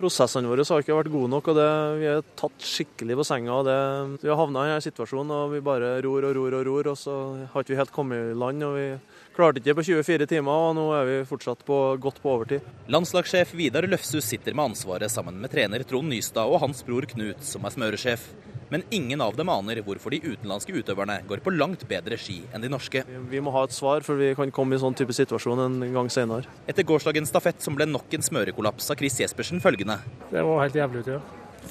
Prosessene 0.00 0.48
våre 0.50 0.64
har 0.66 0.82
ikke 0.82 0.96
vært 0.96 1.12
gode 1.12 1.30
nok, 1.30 1.50
og 1.52 1.58
det, 1.58 1.66
vi 2.00 2.06
er 2.10 2.24
tatt 2.38 2.64
skikkelig 2.66 3.18
på 3.20 3.26
senga. 3.28 3.58
Det, 3.66 3.76
vi 4.22 4.30
har 4.30 4.40
havna 4.40 4.64
i 4.66 4.72
en 4.76 4.84
situasjon 4.84 5.30
og 5.36 5.52
vi 5.52 5.60
bare 5.64 5.94
ror 6.02 6.26
og 6.28 6.36
ror 6.38 6.56
og 6.58 6.64
ror, 6.66 6.92
og 6.94 6.98
så 6.98 7.16
har 7.52 7.62
ikke 7.62 7.74
vi 7.74 7.80
helt 7.82 7.94
kommet 7.94 8.32
i 8.32 8.38
land. 8.38 8.64
og 8.66 8.78
Vi 8.78 8.86
klarte 9.36 9.62
ikke 9.62 9.76
på 9.80 9.86
24 9.90 10.28
timer, 10.30 10.68
og 10.68 10.76
nå 10.78 10.86
er 10.96 11.08
vi 11.08 11.18
fortsatt 11.28 11.64
på, 11.66 11.80
godt 12.02 12.22
på 12.22 12.32
overtid. 12.36 12.70
Landslagssjef 12.92 13.54
Vidar 13.58 13.88
Løfshus 13.88 14.28
sitter 14.28 14.56
med 14.56 14.72
ansvaret 14.72 15.12
sammen 15.12 15.40
med 15.42 15.52
trener 15.52 15.84
Trond 15.88 16.12
Nystad 16.12 16.48
og 16.50 16.62
hans 16.64 16.84
bror 16.86 17.08
Knut, 17.10 17.42
som 17.46 17.64
er 17.66 17.74
smøresjef 17.74 18.30
men 18.72 18.82
ingen 18.88 19.20
av 19.20 19.36
dem 19.36 19.50
aner 19.52 19.82
hvorfor 19.84 20.14
de 20.14 20.22
utenlandske 20.24 20.72
utøverne 20.72 21.18
går 21.28 21.42
på 21.44 21.52
langt 21.52 21.84
bedre 21.90 22.16
ski 22.16 22.38
enn 22.56 22.64
de 22.64 22.70
norske. 22.72 23.02
Vi 23.28 23.42
må 23.44 23.52
ha 23.52 23.66
et 23.66 23.76
svar, 23.76 24.00
for 24.06 24.16
vi 24.16 24.30
kan 24.38 24.54
komme 24.54 24.78
i 24.78 24.80
sånn 24.80 24.96
type 24.96 25.12
situasjon 25.12 25.60
en 25.66 25.82
gang 25.92 26.08
senere. 26.12 26.48
Etter 26.64 26.88
gårsdagens 26.88 27.28
stafett 27.34 27.60
som 27.60 27.76
ble 27.76 27.84
nok 27.90 28.16
en 28.16 28.24
smørekollaps, 28.24 28.88
sa 28.88 28.96
Chris 28.96 29.20
Jespersen 29.20 29.60
følgende. 29.60 29.98
Det 30.32 30.46
var 30.48 30.64
helt 30.64 30.80
jævlig 30.80 31.04
ut, 31.04 31.12
ja. 31.18 31.20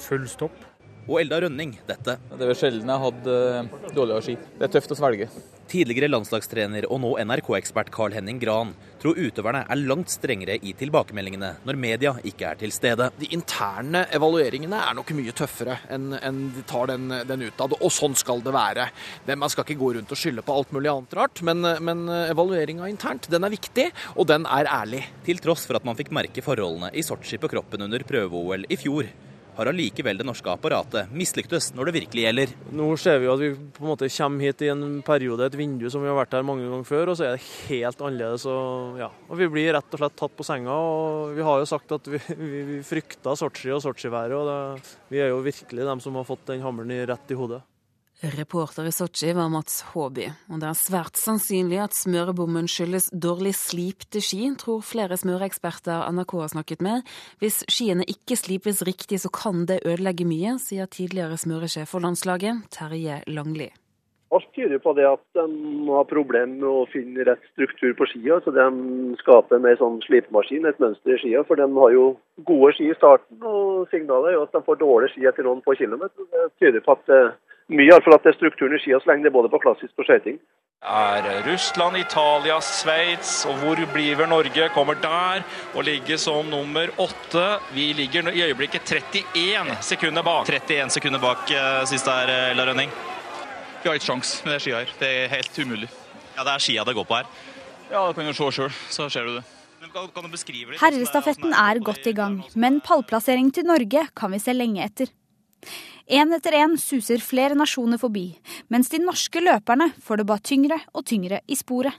Full 0.06 0.30
stopp. 0.30 0.71
Og 1.12 1.20
Elda 1.20 1.42
Rønning 1.44 1.74
dette. 1.90 2.16
Det 2.32 2.40
er 2.40 2.50
vel 2.54 2.56
sjelden 2.56 2.88
jeg 2.88 3.02
har 3.02 3.10
hatt 3.10 3.26
uh, 3.28 3.90
dårligere 3.92 4.24
ski. 4.24 4.38
Det 4.56 4.64
er 4.64 4.72
tøft 4.78 4.94
å 4.94 4.96
svelge. 4.96 5.28
Tidligere 5.72 6.08
landslagstrener 6.08 6.86
og 6.92 7.00
nå 7.04 7.10
NRK-ekspert 7.28 7.92
Carl 7.96 8.16
Henning 8.16 8.40
Gran 8.40 8.72
tror 9.02 9.20
utøverne 9.20 9.62
er 9.72 9.82
langt 9.88 10.12
strengere 10.12 10.56
i 10.56 10.72
tilbakemeldingene 10.78 11.52
når 11.68 11.80
media 11.80 12.14
ikke 12.28 12.50
er 12.50 12.60
til 12.60 12.72
stede. 12.76 13.10
De 13.20 13.30
interne 13.36 14.06
evalueringene 14.16 14.80
er 14.84 14.96
nok 14.96 15.12
mye 15.16 15.36
tøffere 15.36 15.78
enn 15.92 16.12
en 16.20 16.42
de 16.56 16.64
tar 16.68 16.92
den, 16.92 17.08
den 17.28 17.48
utad, 17.48 17.76
og 17.80 17.92
sånn 17.92 18.16
skal 18.20 18.44
det 18.44 18.56
være. 18.56 18.88
Man 19.32 19.52
skal 19.52 19.68
ikke 19.68 19.80
gå 19.80 19.94
rundt 19.98 20.12
og 20.12 20.20
skylde 20.20 20.44
på 20.48 20.56
alt 20.56 20.76
mulig 20.76 20.92
annet 20.92 21.18
rart, 21.18 21.44
men, 21.48 21.64
men 21.84 22.06
evalueringa 22.28 22.88
internt 22.92 23.28
den 23.32 23.48
er 23.48 23.56
viktig, 23.56 23.90
og 24.16 24.28
den 24.32 24.48
er 24.48 24.70
ærlig. 24.72 25.06
Til 25.28 25.44
tross 25.44 25.68
for 25.68 25.80
at 25.80 25.88
man 25.88 26.00
fikk 26.00 26.12
merke 26.16 26.44
forholdene 26.46 26.92
i 26.96 27.04
Sotsji 27.06 27.40
på 27.42 27.52
kroppen 27.52 27.88
under 27.88 28.04
prøve-OL 28.08 28.68
i 28.68 28.80
fjor, 28.80 29.08
har 29.62 29.72
allikevel 29.72 30.20
det 30.20 30.26
norske 30.28 30.50
apparatet 30.52 31.12
mislyktes 31.16 31.72
når 31.78 31.90
det 31.90 31.96
virkelig 32.00 32.26
gjelder. 32.26 32.54
Nå 32.78 32.90
ser 33.00 33.22
vi 33.22 33.30
at 33.32 33.42
vi 33.42 33.52
på 33.54 33.86
en 33.86 33.92
måte 33.92 34.10
kommer 34.12 34.48
hit 34.48 34.64
i 34.66 34.72
en 34.74 34.86
periode, 35.06 35.48
et 35.48 35.58
vindu 35.60 35.88
som 35.94 36.04
vi 36.04 36.10
har 36.12 36.18
vært 36.18 36.36
her 36.38 36.46
mange 36.48 36.68
ganger 36.68 36.88
før, 36.88 37.14
og 37.14 37.20
så 37.20 37.28
er 37.28 37.38
det 37.38 37.50
helt 37.70 38.02
annerledes. 38.02 38.48
Og, 38.50 39.00
ja. 39.02 39.12
og 39.30 39.42
Vi 39.42 39.50
blir 39.54 39.74
rett 39.78 39.98
og 39.98 40.04
slett 40.04 40.18
tatt 40.20 40.38
på 40.38 40.48
senga. 40.48 40.76
og 40.76 41.36
Vi 41.38 41.46
har 41.46 41.62
jo 41.62 41.70
sagt 41.70 41.98
at 41.98 42.12
vi, 42.12 42.22
vi, 42.30 42.64
vi 42.72 42.80
frykta 42.86 43.36
Sotsji 43.38 43.74
og 43.76 43.84
Sotsji-været. 43.86 44.38
og 44.38 44.48
det, 44.50 44.96
Vi 45.14 45.22
er 45.22 45.32
jo 45.34 45.44
virkelig 45.46 45.88
dem 45.88 46.04
som 46.04 46.18
har 46.20 46.28
fått 46.28 46.48
den 46.50 46.66
hammeren 46.66 46.94
rett 47.10 47.32
i 47.32 47.38
hodet. 47.38 47.62
Reporter 48.22 48.86
i 48.86 48.92
Sotsji 48.92 49.34
var 49.34 49.50
Mats 49.50 49.80
Håby, 49.82 50.28
og 50.54 50.60
det 50.62 50.68
er 50.70 50.78
svært 50.78 51.18
sannsynlig 51.18 51.80
at 51.82 51.96
smørebommen 51.98 52.68
skyldes 52.70 53.10
dårlig 53.10 53.56
slipte 53.58 54.22
ski, 54.22 54.44
tror 54.62 54.84
flere 54.86 55.18
smøreeksperter 55.18 56.06
NRK 56.14 56.36
har 56.44 56.52
snakket 56.54 56.86
med. 56.86 57.02
Hvis 57.42 57.64
skiene 57.66 58.06
ikke 58.06 58.38
slipes 58.38 58.84
riktig, 58.86 59.24
så 59.26 59.34
kan 59.34 59.66
det 59.66 59.82
ødelegge 59.90 60.30
mye, 60.30 60.54
sier 60.62 60.86
tidligere 60.86 61.42
smøresjef 61.42 61.90
for 61.90 62.06
landslaget, 62.06 62.62
Terje 62.70 63.24
Langli. 63.26 63.72
Alt 64.32 64.48
tyder 64.56 64.78
på 64.80 64.94
det 64.96 65.10
at 65.10 65.26
de 65.36 65.44
har 65.90 66.06
problemer 66.08 66.54
med 66.54 66.70
å 66.70 66.86
finne 66.94 67.26
rett 67.26 67.42
struktur 67.52 67.98
på 67.98 68.06
skia. 68.14 68.38
Så 68.46 68.54
de 68.56 68.68
skaper 69.20 69.58
en 69.58 69.82
sånn 69.82 69.98
slipemaskin, 70.06 70.70
et 70.70 70.80
mønster 70.80 71.18
i 71.18 71.24
skia. 71.26 71.42
For 71.50 71.60
de 71.60 71.68
har 71.68 71.96
jo 71.98 72.06
gode 72.48 72.72
ski 72.78 72.94
i 72.94 72.96
starten, 73.02 73.42
og 73.44 73.90
signalet 73.92 74.32
er 74.32 74.38
jo 74.38 74.46
at 74.46 74.54
de 74.56 74.64
får 74.70 74.80
dårlige 74.80 75.18
ski 75.18 75.28
etter 75.28 75.50
noen 75.50 75.66
få 75.66 75.76
kilometer. 75.82 76.30
Det 76.32 76.52
tyder 76.62 76.86
på 76.86 76.96
at 76.96 77.12
mye 77.72 77.88
iallfall 77.90 78.18
at 78.18 78.26
det 78.26 78.34
er 78.34 78.40
strukturen 78.40 78.76
i 78.76 78.82
skia 78.84 79.00
så 79.02 79.12
lenge 79.12 79.26
det 79.26 79.32
er 79.32 79.38
både 79.38 79.52
på 79.52 79.60
klassisk 79.64 80.02
og 80.02 80.08
skøyting. 80.08 80.40
Er 80.82 81.28
Russland, 81.46 81.98
Italia, 82.00 82.56
Sveits 82.66 83.46
og 83.46 83.60
hvor 83.62 83.82
blir 83.94 84.18
vel 84.18 84.30
Norge? 84.32 84.70
Kommer 84.74 84.98
der 84.98 85.44
og 85.76 85.86
ligger 85.86 86.18
som 86.18 86.50
nummer 86.50 86.90
åtte. 86.98 87.46
Vi 87.76 87.92
ligger 87.94 88.32
i 88.34 88.42
øyeblikket 88.48 88.90
31 88.98 89.78
sekunder 89.86 90.26
bak. 90.26 90.50
31 90.50 90.90
sekunder 90.98 91.22
bak 91.22 91.54
siste 91.90 92.18
her, 92.18 92.34
Ella 92.52 92.66
Rønning. 92.66 92.90
Vi 93.82 93.90
har 93.90 93.98
ikke 93.98 94.10
sjans 94.10 94.34
med 94.46 94.58
det 94.58 94.62
skia 94.66 94.82
her. 94.82 94.94
Det 95.00 95.14
er 95.24 95.32
helt 95.36 95.62
umulig. 95.62 95.90
Ja, 96.36 96.44
Det 96.44 96.54
er 96.54 96.66
skia 96.66 96.84
det 96.84 96.98
går 96.98 97.06
på 97.06 97.20
her? 97.20 97.30
Ja, 97.92 98.08
det 98.08 98.16
kan 98.16 98.26
du 98.26 98.34
se 98.34 98.52
sjøl, 98.56 98.74
så 98.90 99.10
ser 99.12 99.26
du 99.28 99.36
det. 99.38 99.46
Kan 99.92 100.24
du 100.24 100.30
beskrive 100.32 100.72
litt? 100.72 100.82
Herrestafetten 100.82 101.54
er 101.54 101.80
godt 101.84 102.06
i 102.08 102.14
gang, 102.16 102.42
men 102.56 102.80
pallplassering 102.82 103.50
til 103.54 103.66
Norge 103.68 104.06
kan 104.16 104.32
vi 104.32 104.40
se 104.40 104.54
lenge 104.56 104.86
etter. 104.86 105.10
Én 106.08 106.34
etter 106.34 106.56
én 106.58 106.78
suser 106.82 107.22
flere 107.22 107.58
nasjoner 107.58 108.00
forbi, 108.02 108.32
mens 108.70 108.90
de 108.90 109.02
norske 109.04 109.42
løperne 109.44 109.92
får 110.02 110.22
det 110.22 110.28
bare 110.30 110.46
tyngre 110.46 110.80
og 110.94 111.06
tyngre 111.06 111.42
i 111.48 111.58
sporet. 111.60 111.94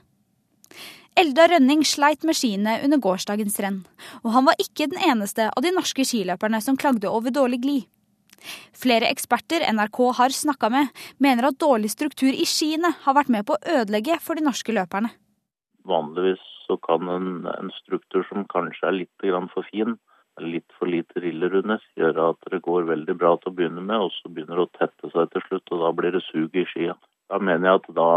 Eldar 1.15 1.51
Rønning 1.53 1.83
sleit 1.85 2.23
med 2.25 2.33
skiene 2.33 2.79
under 2.83 2.97
gårsdagens 2.97 3.59
renn, 3.61 3.83
og 4.25 4.31
han 4.33 4.47
var 4.47 4.57
ikke 4.57 4.89
den 4.89 5.01
eneste 5.11 5.51
av 5.51 5.61
de 5.61 5.71
norske 5.75 6.05
skiløperne 6.09 6.57
som 6.65 6.77
klagde 6.79 7.11
over 7.11 7.33
dårlig 7.33 7.61
glid. 7.61 7.83
Flere 8.75 9.07
eksperter 9.13 9.63
NRK 9.71 9.99
har 10.17 10.33
snakka 10.35 10.69
med, 10.73 10.89
mener 11.21 11.47
at 11.47 11.59
dårlig 11.61 11.93
struktur 11.93 12.33
i 12.33 12.47
skiene 12.49 12.91
har 13.05 13.15
vært 13.15 13.31
med 13.31 13.45
på 13.47 13.55
å 13.55 13.77
ødelegge 13.77 14.17
for 14.25 14.35
de 14.35 14.43
norske 14.43 14.73
løperne. 14.75 15.13
Vanligvis 15.87 16.41
så 16.65 16.79
kan 16.81 17.07
en, 17.11 17.29
en 17.47 17.71
struktur 17.77 18.25
som 18.29 18.47
kanskje 18.51 18.89
er 18.89 18.97
litt 19.03 19.27
for 19.53 19.67
fin, 19.69 19.97
litt 20.41 20.75
for 20.79 20.89
lite 20.89 21.21
riller 21.21 21.55
under, 21.61 21.81
gjør 21.99 22.19
at 22.29 22.51
det 22.51 22.61
går 22.65 22.87
veldig 22.89 23.15
bra 23.19 23.35
til 23.37 23.51
å 23.51 23.55
begynne 23.57 23.83
med, 23.85 24.07
og 24.07 24.13
så 24.15 24.31
begynner 24.31 24.59
det 24.59 24.67
å 24.67 24.77
tette 24.79 25.11
seg 25.13 25.31
til 25.33 25.45
slutt, 25.47 25.73
og 25.75 25.83
da 25.83 25.91
blir 25.97 26.15
det 26.15 26.23
sug 26.27 26.55
i 26.57 26.65
skia. 26.71 26.95
Da 27.31 27.39
mener 27.39 27.69
jeg 27.69 27.81
at 27.81 27.89
da 27.97 28.13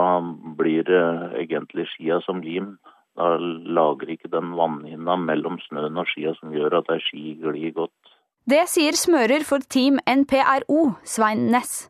blir 0.58 0.86
det 0.88 1.02
egentlig 1.42 1.86
skia 1.92 2.20
som 2.24 2.42
lim. 2.44 2.76
Da 3.16 3.36
lager 3.38 4.10
ikke 4.12 4.28
den 4.32 4.52
vannhinna 4.58 5.16
mellom 5.20 5.60
snøen 5.64 5.96
og 5.96 6.08
skia 6.10 6.34
som 6.36 6.52
gjør 6.52 6.80
at 6.82 6.90
ei 6.92 7.00
ski 7.04 7.36
glir 7.40 7.72
godt. 7.76 8.16
Det 8.46 8.66
sier 8.70 8.94
smører 8.94 9.42
for 9.46 9.64
Team 9.72 9.96
NPRO, 10.06 10.92
Svein 11.02 11.48
Næss. 11.50 11.88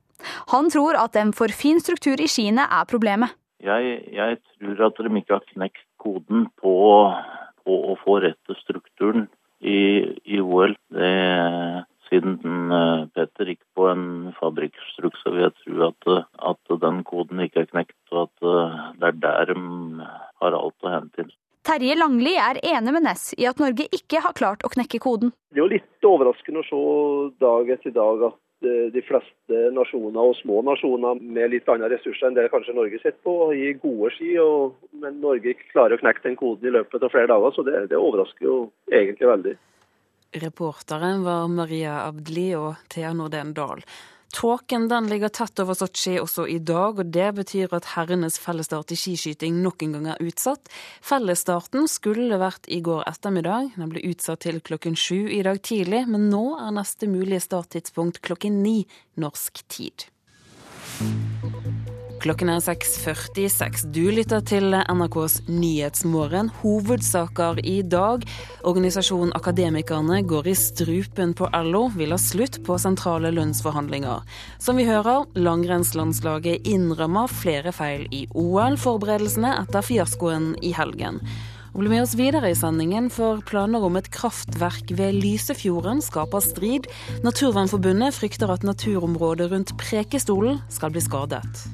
Han 0.52 0.70
tror 0.72 0.96
at 0.96 1.16
en 1.20 1.34
for 1.36 1.52
fin 1.52 1.80
struktur 1.82 2.22
i 2.22 2.28
skiene 2.30 2.64
er 2.64 2.86
problemet. 2.88 3.34
Jeg, 3.64 3.98
jeg 4.12 4.38
tror 4.56 4.86
at 4.86 5.02
de 5.02 5.10
ikke 5.18 5.34
har 5.34 5.44
knekt 5.50 5.84
koden 6.00 6.46
på, 6.60 6.76
på 7.66 7.76
å 7.90 7.96
få 8.04 8.20
rette 8.24 8.56
strukturen 8.62 9.26
i, 9.60 9.78
i 10.24 10.40
OL. 10.40 10.76
Det, 10.92 11.12
siden 12.10 12.36
den, 12.42 12.76
Peter 13.14 13.50
gikk 13.50 13.62
på 13.76 13.88
en 13.90 14.06
fabrikkstrukk, 14.38 15.16
så 15.22 15.32
vil 15.34 15.46
jeg 15.46 15.56
tro 15.62 15.88
at, 15.88 16.12
at, 16.52 16.76
den 16.84 17.02
koden 17.08 17.42
ikke 17.42 17.64
er 17.64 17.72
knekt, 17.72 17.98
og 18.12 18.28
at 18.28 18.46
uh, 18.46 18.86
det 19.00 19.10
er 19.10 19.18
der 19.24 19.52
de 19.52 20.06
har 20.42 20.56
alt 20.60 20.86
å 20.86 20.92
hente 20.92 21.24
inn. 21.24 21.34
Terje 21.66 21.96
Langli 21.98 22.36
er 22.38 22.60
enig 22.62 22.92
med 22.94 23.02
Ness 23.08 23.32
i 23.34 23.46
at 23.50 23.58
Norge 23.58 23.88
ikke 23.90 24.20
har 24.22 24.36
klart 24.38 24.62
å 24.62 24.70
knekke 24.70 25.00
koden. 25.02 25.32
Det 25.50 25.58
er 25.58 25.64
jo 25.64 25.72
litt 25.72 26.06
overraskende 26.06 26.62
å 26.62 26.66
se 26.68 26.82
dag 27.42 27.72
etter 27.74 27.94
dag 27.96 28.22
at 28.28 28.36
eh, 28.36 28.45
de 28.64 29.02
fleste 29.04 29.58
nasjoner 29.76 30.30
og 30.30 30.36
små 30.38 30.62
nasjoner 30.64 31.20
med 31.20 31.52
litt 31.52 31.68
andre 31.68 31.90
ressurser 31.92 32.28
enn 32.28 32.38
det 32.38 32.48
kanskje 32.52 32.74
Norge 32.76 32.98
sitter 33.02 33.18
på, 33.26 33.34
gir 33.54 33.76
gode 33.82 34.10
ski. 34.16 34.32
Og, 34.42 34.74
men 35.02 35.20
Norge 35.20 35.56
klarer 35.68 35.96
å 35.96 36.00
knekke 36.00 36.24
den 36.24 36.38
koden 36.40 36.70
i 36.70 36.74
løpet 36.78 37.04
av 37.04 37.12
flere 37.12 37.30
dager, 37.32 37.54
så 37.54 37.66
det, 37.66 37.86
det 37.92 38.00
overrasker 38.00 38.48
jo 38.48 38.58
egentlig 38.90 39.30
veldig. 39.30 39.56
Reporteren 40.42 41.22
var 41.24 41.46
Maria 41.52 42.00
Abdli 42.08 42.50
og 42.58 42.82
Thea 42.92 43.12
Norden 43.16 43.54
Dahl. 43.56 43.84
Tåken 44.34 44.88
den 44.88 45.06
ligger 45.06 45.28
tett 45.28 45.58
over 45.62 45.74
Sotsji 45.74 46.16
også 46.20 46.46
i 46.50 46.58
dag, 46.58 46.98
og 46.98 47.12
det 47.14 47.28
betyr 47.38 47.72
at 47.76 47.92
herrenes 47.94 48.38
fellesstart 48.42 48.92
i 48.92 48.98
skiskyting 48.98 49.60
nok 49.62 49.84
en 49.86 49.94
gang 49.96 50.08
er 50.12 50.24
utsatt. 50.24 50.68
Fellesstarten 51.04 51.86
skulle 51.90 52.40
vært 52.42 52.68
i 52.68 52.82
går 52.84 53.06
ettermiddag, 53.08 53.72
den 53.78 53.92
ble 53.92 54.02
utsatt 54.10 54.44
til 54.44 54.60
klokken 54.60 54.98
sju 54.98 55.28
i 55.30 55.42
dag 55.46 55.62
tidlig, 55.62 56.04
men 56.10 56.28
nå 56.32 56.44
er 56.58 56.74
neste 56.76 57.08
mulige 57.10 57.44
starttidspunkt 57.46 58.20
klokken 58.26 58.60
ni 58.66 58.82
norsk 59.16 59.62
tid. 59.72 60.08
Klokken 62.26 62.48
er 62.50 62.58
6.46. 62.58 63.84
Du 63.94 64.08
lytter 64.10 64.40
til 64.42 64.74
NRKs 64.74 65.44
Nyhetsmorgen. 65.46 66.48
Hovedsaker 66.58 67.60
i 67.62 67.76
dag. 67.86 68.24
Organisasjonen 68.66 69.30
Akademikerne 69.38 70.18
går 70.26 70.48
i 70.50 70.56
strupen 70.58 71.36
på 71.38 71.46
LO, 71.68 71.84
vil 71.94 72.10
ha 72.10 72.18
slutt 72.18 72.58
på 72.66 72.80
sentrale 72.82 73.30
lønnsforhandlinger. 73.36 74.26
Som 74.58 74.82
vi 74.82 74.88
hører, 74.88 75.28
langrennslandslaget 75.38 76.66
innrømmer 76.66 77.30
flere 77.30 77.70
feil 77.70 78.08
i 78.10 78.24
OL-forberedelsene 78.34 79.54
etter 79.60 79.86
fiaskoen 79.86 80.56
i 80.66 80.74
helgen. 80.74 81.22
Og 81.76 81.84
bli 81.84 81.94
med 81.94 82.08
oss 82.08 82.18
videre 82.18 82.50
i 82.50 82.58
sendingen, 82.58 83.06
for 83.06 83.38
planer 83.46 83.86
om 83.86 84.02
et 84.02 84.10
kraftverk 84.10 84.96
ved 84.98 85.22
Lysefjorden 85.22 86.02
skaper 86.02 86.42
strid. 86.42 86.90
Naturvernforbundet 87.22 88.18
frykter 88.18 88.50
at 88.50 88.66
naturområdet 88.66 89.52
rundt 89.54 89.76
Prekestolen 89.78 90.64
skal 90.74 90.90
bli 90.90 91.06
skadet. 91.06 91.68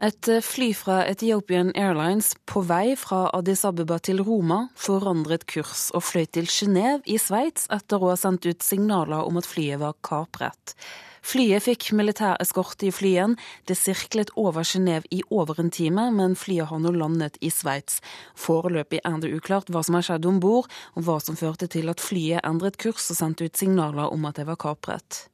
Et 0.00 0.28
eh, 0.32 0.40
fly 0.40 0.70
fra 0.72 1.02
Ethiopian 1.04 1.74
Airlines 1.76 2.32
på 2.48 2.62
vei 2.64 2.94
fra 2.96 3.26
Addis 3.36 3.66
Abeba 3.68 3.98
til 4.00 4.22
Roma 4.24 4.62
forandret 4.72 5.44
kurs 5.44 5.90
og 5.92 6.06
fløy 6.08 6.24
til 6.32 6.48
Genéve 6.48 7.04
i 7.04 7.18
Sveits 7.20 7.66
etter 7.68 8.00
å 8.00 8.14
ha 8.14 8.16
sendt 8.16 8.48
ut 8.48 8.64
signaler 8.64 9.28
om 9.28 9.36
at 9.36 9.48
flyet 9.48 9.82
var 9.82 9.98
kapret. 10.00 10.72
Flyet 11.20 11.66
fikk 11.66 11.90
militær 11.92 12.40
eskorte 12.40 12.88
i 12.88 12.94
flyen. 12.96 13.36
Det 13.68 13.76
sirklet 13.76 14.32
over 14.40 14.64
Genéve 14.64 15.04
i 15.12 15.20
over 15.28 15.60
en 15.60 15.68
time, 15.68 16.06
men 16.16 16.32
flyet 16.32 16.70
har 16.70 16.80
nå 16.80 16.94
landet 16.96 17.36
i 17.44 17.52
Sveits. 17.52 18.00
Foreløpig 18.32 19.02
er 19.04 19.20
det 19.20 19.34
uklart 19.36 19.68
hva 19.68 19.84
som 19.84 19.98
har 19.98 20.06
skjedd 20.08 20.30
om 20.30 20.40
bord, 20.40 20.70
og 20.96 21.04
hva 21.04 21.18
som 21.20 21.36
førte 21.36 21.68
til 21.68 21.92
at 21.92 22.00
flyet 22.00 22.40
endret 22.40 22.80
kurs 22.80 23.12
og 23.12 23.20
sendte 23.20 23.44
ut 23.44 23.60
signaler 23.60 24.08
om 24.08 24.24
at 24.24 24.40
det 24.40 24.48
var 24.48 24.56
kapret. 24.64 25.26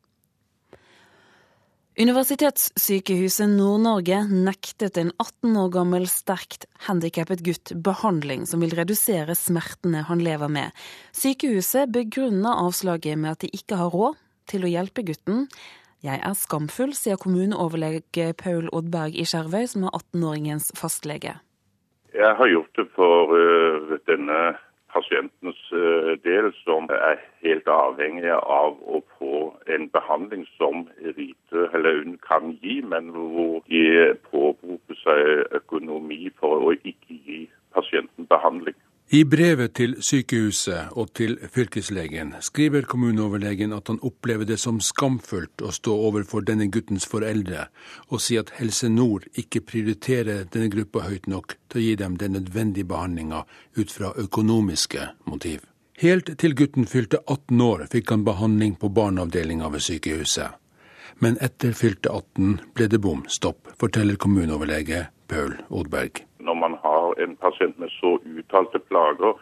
Universitetssykehuset 1.96 3.48
Nord-Norge 3.48 4.18
nektet 4.28 4.98
en 5.00 5.14
18 5.16 5.54
år 5.56 5.70
gammel 5.72 6.02
sterkt 6.12 6.66
handikappet 6.84 7.40
gutt 7.40 7.72
behandling 7.72 8.42
som 8.44 8.60
vil 8.60 8.74
redusere 8.76 9.32
smertene 9.32 10.02
han 10.04 10.20
lever 10.20 10.52
med. 10.52 10.76
Sykehuset 11.16 11.88
begrunner 11.94 12.60
avslaget 12.66 13.16
med 13.16 13.32
at 13.32 13.46
de 13.46 13.48
ikke 13.48 13.80
har 13.80 13.96
råd 13.96 14.20
til 14.52 14.68
å 14.68 14.74
hjelpe 14.74 15.06
gutten. 15.08 15.46
Jeg 16.04 16.20
er 16.20 16.36
skamfull, 16.36 16.92
sier 16.92 17.16
kommuneoverlege 17.16 18.28
Paul 18.44 18.68
Oddberg 18.76 19.16
i 19.16 19.24
Skjervøy, 19.24 19.64
som 19.64 19.88
er 19.88 19.96
18-åringens 19.96 20.74
fastlege. 20.76 21.38
Jeg 22.12 22.36
har 22.36 22.52
gjort 22.52 22.76
det 22.76 22.90
for 22.92 23.32
uh, 23.32 23.96
denne 24.04 24.42
pasientens 24.96 25.60
eh, 25.72 26.12
del, 26.24 26.50
som 26.64 26.88
er 26.92 27.20
helt 27.44 27.68
avhengig 27.68 28.32
av 28.32 28.78
å 28.88 29.02
få 29.18 29.42
en 29.76 29.88
behandling 29.94 30.46
som 30.56 30.86
Rite 31.18 31.68
hun 31.74 32.16
kan 32.24 32.56
gi, 32.62 32.80
men 32.92 33.12
hvor 33.14 33.60
de 33.68 34.14
påberoper 34.30 35.00
seg 35.02 35.22
økonomi 35.60 36.30
for 36.40 36.70
å 36.70 36.74
ikke 36.76 37.20
gi 37.28 37.40
pasienten 37.76 38.28
behandling. 38.30 38.76
I 39.08 39.20
brevet 39.24 39.76
til 39.78 39.92
sykehuset 40.02 40.96
og 40.98 41.12
til 41.14 41.36
fylkeslegen 41.54 42.32
skriver 42.42 42.88
kommuneoverlegen 42.90 43.70
at 43.76 43.86
han 43.86 44.00
opplever 44.02 44.48
det 44.48 44.56
som 44.58 44.80
skamfullt 44.82 45.62
å 45.62 45.70
stå 45.70 45.94
overfor 46.08 46.42
denne 46.48 46.66
guttens 46.74 47.06
foreldre 47.06 47.68
og 48.08 48.24
si 48.24 48.34
at 48.40 48.50
Helse 48.58 48.90
Nord 48.90 49.28
ikke 49.38 49.62
prioriterer 49.62 50.50
denne 50.50 50.72
gruppa 50.74 51.06
høyt 51.06 51.30
nok 51.30 51.54
til 51.70 51.78
å 51.78 51.84
gi 51.86 51.94
dem 52.02 52.18
den 52.18 52.34
nødvendige 52.34 52.90
behandlinga 52.90 53.46
ut 53.78 53.94
fra 53.94 54.10
økonomiske 54.18 55.06
motiv. 55.30 55.62
Helt 56.02 56.34
til 56.42 56.58
gutten 56.58 56.90
fylte 56.90 57.22
18 57.30 57.62
år 57.62 57.86
fikk 57.94 58.10
han 58.10 58.26
behandling 58.26 58.74
på 58.74 58.90
barneavdelinga 58.90 59.70
ved 59.70 59.86
sykehuset. 59.86 60.58
Men 61.22 61.38
etter 61.38 61.78
fylte 61.78 62.10
18 62.10 62.58
ble 62.74 62.90
det 62.90 62.98
bom 63.06 63.22
stopp, 63.30 63.70
forteller 63.78 64.18
kommuneoverlege 64.18 65.06
Paul 65.30 65.54
Odberg 65.70 66.26
når 66.46 66.54
man 66.54 66.75
en 67.22 67.36
pasient 67.36 67.78
med 67.78 67.92
så 68.00 68.16
uttalte 68.38 68.78
plager, 68.78 69.36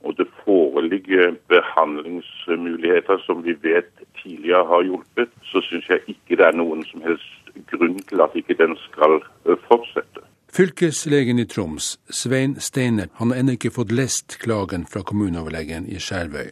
og 0.00 0.16
det 0.16 0.26
foreligger 0.44 1.34
behandlingsmuligheter 1.52 3.18
som 3.26 3.44
vi 3.44 3.52
vet 3.62 3.90
tidligere 4.22 4.64
har 4.66 4.82
hjulpet, 4.88 5.28
så 5.44 5.60
syns 5.68 5.88
jeg 5.88 6.00
ikke 6.06 6.38
det 6.40 6.46
er 6.46 6.56
noen 6.56 6.84
som 6.88 7.04
helst 7.04 7.52
grunn 7.72 7.98
til 8.08 8.22
at 8.24 8.36
ikke 8.38 8.56
den 8.58 8.76
skal 8.86 9.20
eh, 9.20 9.58
fortsette. 9.68 10.24
Fylkeslegen 10.50 11.38
i 11.38 11.46
Troms, 11.46 11.98
Svein 12.10 12.56
Steiner, 12.60 13.06
han 13.14 13.30
har 13.30 13.42
ennå 13.42 13.54
ikke 13.54 13.70
fått 13.74 13.92
lest 13.94 14.40
klagen 14.42 14.86
fra 14.90 15.04
kommuneoverlegen 15.06 15.86
i 15.86 16.00
Skjervøy. 16.02 16.50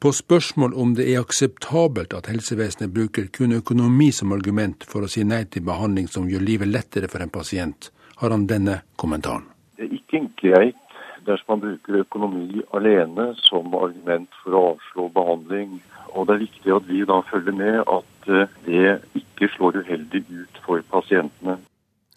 På 0.00 0.12
spørsmål 0.16 0.74
om 0.74 0.94
det 0.96 1.10
er 1.12 1.20
akseptabelt 1.20 2.14
at 2.16 2.30
helsevesenet 2.32 2.94
bruker 2.94 3.28
kun 3.28 3.52
økonomi 3.58 4.08
som 4.16 4.32
argument 4.32 4.86
for 4.88 5.04
å 5.04 5.12
si 5.12 5.26
nei 5.28 5.42
til 5.44 5.66
behandling 5.68 6.08
som 6.08 6.30
gjør 6.30 6.46
livet 6.46 6.72
lettere 6.72 7.10
for 7.12 7.20
en 7.20 7.34
pasient, 7.34 7.90
har 8.16 8.32
han 8.32 8.48
denne 8.48 8.80
kommentaren. 8.96 9.44
Det 9.78 9.86
er 9.86 9.94
ikke 9.94 10.24
greit 10.40 10.84
dersom 11.26 11.54
man 11.54 11.60
bruker 11.62 12.00
økonomi 12.02 12.62
alene 12.74 13.30
som 13.38 13.70
argument 13.78 14.34
for 14.42 14.56
å 14.56 14.62
avslå 14.72 15.06
behandling. 15.14 15.78
Og 16.16 16.26
det 16.26 16.34
er 16.34 16.44
viktig 16.44 16.74
at 16.74 16.88
vi 16.88 17.04
da 17.06 17.18
følger 17.30 17.54
med 17.54 17.80
at 17.84 18.30
eh, 18.32 18.54
det 18.66 19.20
ikke 19.20 19.50
slår 19.54 19.82
uheldig 19.84 20.24
ut 20.26 20.62
for 20.64 20.82
pasientene. 20.90 21.58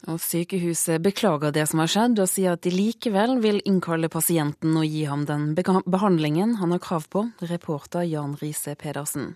Og 0.10 0.18
Sykehuset 0.18 1.04
beklager 1.06 1.54
det 1.54 1.68
som 1.70 1.84
har 1.84 1.92
skjedd, 1.94 2.18
og 2.24 2.30
sier 2.30 2.56
at 2.56 2.64
de 2.66 2.72
likevel 2.74 3.36
vil 3.44 3.62
innkalle 3.70 4.10
pasienten 4.10 4.74
og 4.80 4.88
gi 4.90 5.04
ham 5.06 5.28
den 5.30 5.52
behandlingen 5.54 6.56
han 6.58 6.74
har 6.74 6.82
krav 6.82 7.06
på. 7.14 7.28
Reporter 7.52 8.08
Jan 8.10 8.34
Riise 8.42 8.74
Pedersen. 8.74 9.36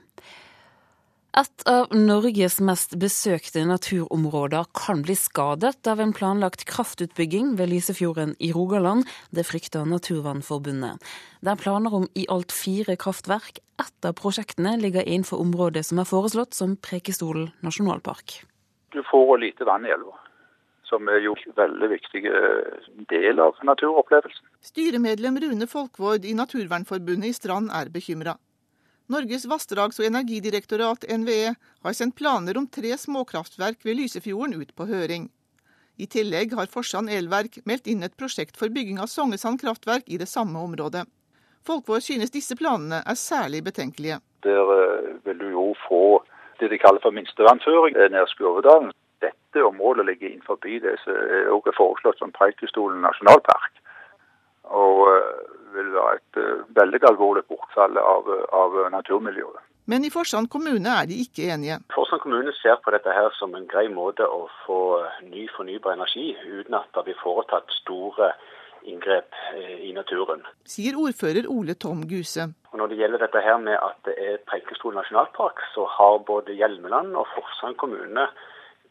Et 1.36 1.64
av 1.68 1.90
Norges 1.92 2.62
mest 2.64 2.94
besøkte 2.96 3.66
naturområder 3.68 4.70
kan 4.72 5.02
bli 5.04 5.18
skadet 5.20 5.90
av 5.92 6.00
en 6.00 6.14
planlagt 6.16 6.62
kraftutbygging 6.70 7.58
ved 7.60 7.74
Lysefjorden 7.74 8.32
i 8.40 8.54
Rogaland. 8.56 9.04
Det 9.36 9.44
frykter 9.44 9.84
Naturvernforbundet. 9.84 11.04
Det 11.44 11.52
er 11.52 11.60
planer 11.60 11.98
om 12.00 12.08
i 12.16 12.24
alt 12.32 12.56
fire 12.56 12.96
kraftverk. 12.96 13.60
Ett 13.84 14.08
av 14.08 14.16
prosjektene 14.16 14.78
ligger 14.80 15.04
innenfor 15.04 15.44
området 15.44 15.84
som 15.90 16.00
er 16.00 16.08
foreslått 16.08 16.56
som 16.56 16.78
Prekestolen 16.80 17.52
nasjonalpark. 17.68 18.40
Du 18.96 19.04
får 19.04 19.36
lite 19.44 19.68
vann 19.68 19.84
i 19.84 19.92
elva. 19.92 20.16
som 20.86 21.08
er 21.10 21.18
jo 21.26 21.34
en 21.34 21.56
veldig 21.58 21.88
viktig 21.90 22.22
del 23.10 23.40
av 23.42 23.58
naturopplevelsen. 23.66 24.46
Styremedlem 24.62 25.40
Rune 25.42 25.68
Folkvord 25.68 26.24
i 26.30 26.36
Naturvernforbundet 26.38 27.34
i 27.34 27.34
Strand 27.34 27.74
er 27.74 27.90
bekymra. 27.90 28.38
Norges 29.08 29.46
vassdrags- 29.46 30.00
og 30.02 30.08
energidirektorat, 30.08 31.06
NVE, 31.06 31.54
har 31.86 31.94
sendt 31.94 32.16
planer 32.18 32.58
om 32.58 32.66
tre 32.68 32.96
småkraftverk 32.98 33.86
ved 33.86 34.00
Lysefjorden 34.00 34.56
ut 34.58 34.72
på 34.76 34.88
høring. 34.90 35.28
I 36.02 36.08
tillegg 36.10 36.56
har 36.58 36.72
Forsand 36.74 37.12
elverk 37.14 37.60
meldt 37.70 37.86
inn 37.88 38.02
et 38.04 38.18
prosjekt 38.18 38.58
for 38.58 38.74
bygging 38.74 38.98
av 39.00 39.12
Songesand 39.12 39.62
kraftverk 39.62 40.10
i 40.10 40.18
det 40.18 40.28
samme 40.28 40.58
området. 40.60 41.06
Folkvår 41.66 42.02
synes 42.02 42.34
disse 42.34 42.58
planene 42.58 43.04
er 43.06 43.18
særlig 43.18 43.62
betenkelige. 43.64 44.18
Der 44.44 44.74
vil 45.26 45.38
du 45.38 45.48
jo 45.54 45.68
få 45.86 46.24
det 46.60 46.72
de 46.74 46.82
kaller 46.82 47.02
for 47.04 47.14
minstevannføring 47.14 47.96
nær 48.12 48.28
Skurvedalen. 48.34 48.92
Dette 49.22 49.64
området 49.66 50.06
ligger 50.06 50.34
innenfor 50.34 50.58
det 50.66 50.98
som 51.06 51.14
er 51.14 51.78
foreslått 51.78 52.20
som 52.20 52.34
Preikestolen 52.34 53.06
nasjonalpark. 53.06 53.82
Og 54.66 55.06
vil 55.78 55.94
være 55.96 56.20
et 56.20 56.42
veldig 56.78 57.02
alvorlig 57.12 57.46
bortfall 57.52 57.98
av, 58.02 58.30
av 58.56 58.78
naturmiljøet. 58.96 59.64
Men 59.86 60.02
i 60.02 60.10
Forsand 60.10 60.50
kommune 60.50 60.90
er 60.90 61.06
de 61.06 61.20
ikke 61.22 61.46
enige. 61.54 61.78
Forsand 61.94 62.24
kommune 62.24 62.54
ser 62.58 62.80
på 62.82 62.94
dette 62.96 63.12
her 63.14 63.30
som 63.38 63.54
en 63.54 63.68
grei 63.70 63.86
måte 63.94 64.26
å 64.26 64.48
få 64.64 64.80
ny 65.30 65.46
fornybar 65.54 65.94
energi 65.94 66.32
uten 66.42 66.74
at 66.80 66.90
det 66.96 67.04
blir 67.06 67.20
foretatt 67.22 67.70
store 67.84 68.32
inngrep 68.90 69.38
i 69.86 69.92
naturen. 69.94 70.42
Sier 70.66 70.98
ordfører 70.98 71.46
Ole 71.50 71.78
Tom 71.78 72.02
Guse. 72.10 72.48
Og 72.74 72.82
når 72.82 72.92
det 72.92 73.00
gjelder 73.00 73.24
dette 73.26 73.46
her 73.46 73.62
med 73.62 73.78
at 73.78 74.02
det 74.10 74.16
er 74.18 74.42
Preikestol 74.50 74.98
nasjonalpark, 74.98 75.62
så 75.74 75.86
har 75.98 76.22
både 76.28 76.58
Hjelmeland 76.58 77.14
og 77.18 77.30
Forsand 77.34 77.78
kommune 77.82 78.28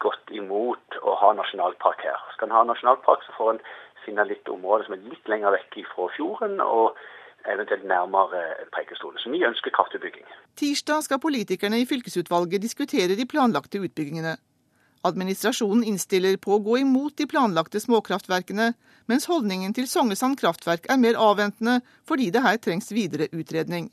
gått 0.03 0.31
imot 0.35 0.99
å 1.03 1.15
ha 1.19 1.31
nasjonalpark 1.35 2.03
her. 2.07 2.23
Skal 2.35 2.49
en 2.49 2.55
ha 2.55 2.63
nasjonalpark, 2.67 3.23
så 3.27 3.35
får 3.37 3.53
en 3.53 3.61
finne 4.05 4.25
litt 4.29 4.47
områder 4.49 4.87
som 4.87 4.97
er 4.97 5.05
litt 5.11 5.29
lenger 5.31 5.55
vekk 5.57 5.83
fra 5.91 6.09
fjorden. 6.15 6.59
og 6.61 6.97
eventuelt 7.45 7.85
nærmere 7.85 8.41
Preikestolen. 8.73 9.19
Så 9.21 9.29
vi 9.29 9.43
ønsker 9.45 9.73
kraftutbygging. 9.73 10.25
Tirsdag 10.57 11.03
skal 11.05 11.21
politikerne 11.21 11.77
i 11.81 11.85
fylkesutvalget 11.85 12.63
diskutere 12.63 13.17
de 13.17 13.27
planlagte 13.29 13.81
utbyggingene. 13.85 14.35
Administrasjonen 15.05 15.83
innstiller 15.85 16.39
på 16.41 16.55
å 16.55 16.63
gå 16.65 16.79
imot 16.81 17.13
de 17.19 17.27
planlagte 17.29 17.81
småkraftverkene, 17.83 18.71
mens 19.05 19.27
holdningen 19.29 19.75
til 19.77 19.85
Songesand 19.89 20.39
kraftverk 20.41 20.89
er 20.89 20.97
mer 21.01 21.19
avventende 21.21 21.81
fordi 22.09 22.31
det 22.33 22.41
her 22.41 22.57
trengs 22.57 22.89
videre 22.95 23.29
utredning. 23.29 23.91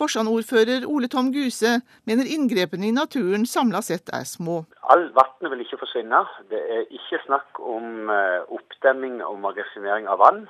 Forsand-ordfører 0.00 0.86
Ole 0.88 1.08
Tom 1.12 1.28
Guse 1.34 1.76
mener 2.08 2.24
inngrepene 2.34 2.88
i 2.88 2.96
naturen 2.96 3.44
samla 3.46 3.82
sett 3.84 4.08
er 4.16 4.24
små. 4.24 4.62
All 4.92 5.06
vannet 5.16 5.52
vil 5.52 5.64
ikke 5.66 5.82
forsvinne. 5.82 6.24
Det 6.48 6.60
er 6.76 6.86
ikke 6.88 7.20
snakk 7.26 7.60
om 7.60 8.08
oppdemming 8.56 9.20
og 9.26 9.38
magasinering 9.44 10.08
av 10.08 10.22
vann. 10.24 10.44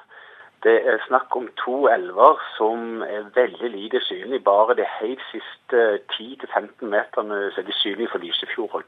Det 0.62 0.76
er 0.92 0.98
snakk 1.06 1.36
om 1.36 1.46
to 1.64 1.76
elver 1.88 2.40
som 2.56 3.02
er 3.02 3.30
veldig 3.34 3.70
lite 3.74 4.00
synlige. 4.04 4.44
Bare 4.44 4.76
de 4.76 4.84
helt 5.00 5.22
siste 5.32 5.78
10-15 6.14 6.84
meterne 6.94 7.38
er 7.48 7.64
de 7.64 7.76
synlige 7.82 8.10
for 8.12 8.22
Lysefjorden. 8.22 8.84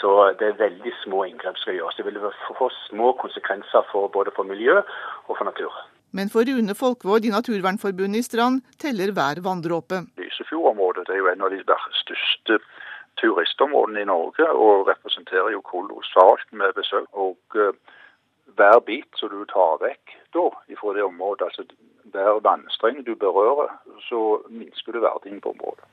Så 0.00 0.10
det 0.38 0.48
er 0.48 0.62
veldig 0.64 0.92
små 1.04 1.22
inngrep 1.24 1.56
som 1.56 1.62
skal 1.68 1.78
gjøres. 1.78 1.96
Det 1.96 2.04
vil 2.04 2.18
få 2.58 2.68
små 2.88 3.12
konsekvenser 3.22 3.86
for 3.92 4.08
både 4.08 4.34
for 4.36 4.42
miljø 4.42 4.76
og 5.28 5.36
for 5.36 5.44
natur. 5.44 5.72
Men 6.16 6.30
for 6.32 6.48
Rune 6.48 6.74
Folkvord 6.74 7.24
i 7.24 7.32
Naturvernforbundet 7.32 8.22
i 8.22 8.26
Strand 8.26 8.62
teller 8.80 9.12
hver 9.12 9.42
vanndråpe. 9.44 10.04
Lysefjordområdet 10.20 11.08
er 11.12 11.20
jo 11.20 11.28
en 11.32 11.44
av 11.44 11.52
de 11.52 11.60
største 12.00 12.60
turistområdene 13.20 14.04
i 14.04 14.08
Norge, 14.08 14.46
og 14.48 14.88
representerer 14.88 15.52
jo 15.52 15.60
kolossalt 15.66 16.48
med 16.52 16.72
besøk. 16.78 17.08
Og 17.12 17.36
hver 18.56 18.80
bit 18.86 19.20
som 19.20 19.32
du 19.32 19.44
tar 19.50 19.76
vekk 19.82 20.16
da, 20.36 20.48
fra 20.80 20.94
det 20.96 21.04
området, 21.04 21.50
altså 21.50 21.66
hver 22.12 22.40
vannstreng 22.46 23.02
du 23.04 23.14
berører, 23.18 23.74
så 24.08 24.40
minsker 24.48 24.96
du 24.96 25.02
verdien 25.04 25.42
på 25.44 25.52
området. 25.52 25.84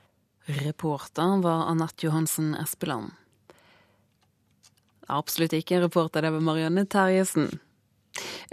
Reporter 0.62 1.40
var 1.42 1.66
Anette 1.70 2.06
Johansen 2.06 2.54
Espeland. 2.62 3.12
Absolutt 5.10 5.54
ikke 5.54 5.82
reporter, 5.82 6.22
det 6.22 6.32
var 6.34 6.42
Marianne 6.42 6.86
Terjesen. 6.90 7.50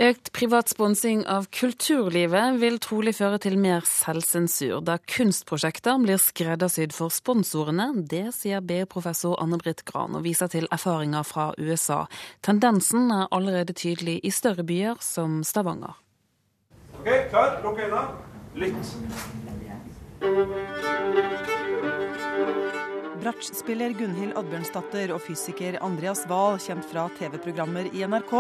Økt 0.02 0.32
privat 0.34 0.69
sponsing 0.71 1.23
av 1.30 1.47
kulturlivet 1.54 2.60
vil 2.62 2.80
trolig 2.84 3.15
føre 3.19 3.39
til 3.43 3.58
mer 3.62 3.86
selvsensur, 3.88 4.82
da 4.86 4.97
kunstprosjekter 4.97 5.99
blir 6.04 6.19
skreddersydd 6.21 6.93
for 6.95 7.13
sponsorene. 7.13 7.91
Det 8.10 8.34
sier 8.36 8.63
BI-professor 8.65 9.38
Anne-Britt 9.43 9.86
Gran, 9.89 10.17
og 10.17 10.26
viser 10.26 10.47
til 10.54 10.67
erfaringer 10.73 11.23
fra 11.28 11.54
USA. 11.62 12.06
Tendensen 12.45 13.12
er 13.13 13.28
allerede 13.32 13.73
tydelig 13.78 14.19
i 14.23 14.32
større 14.34 14.65
byer 14.67 14.97
som 15.04 15.43
Stavanger. 15.47 15.93
Ok, 16.99 17.10
klar, 17.30 17.60
lukk 17.63 17.80
øynene. 17.80 18.08
Lytt. 18.56 18.88
Bratsjspiller 23.23 23.93
Gunhild 23.95 24.33
Oddbjørnsdatter 24.36 25.13
og 25.15 25.21
fysiker 25.23 25.77
Andreas 25.86 26.25
Wahl, 26.27 26.57
kjent 26.59 26.83
fra 26.89 27.05
TV-programmer 27.15 27.88
i 27.95 28.03
NRK, 28.03 28.33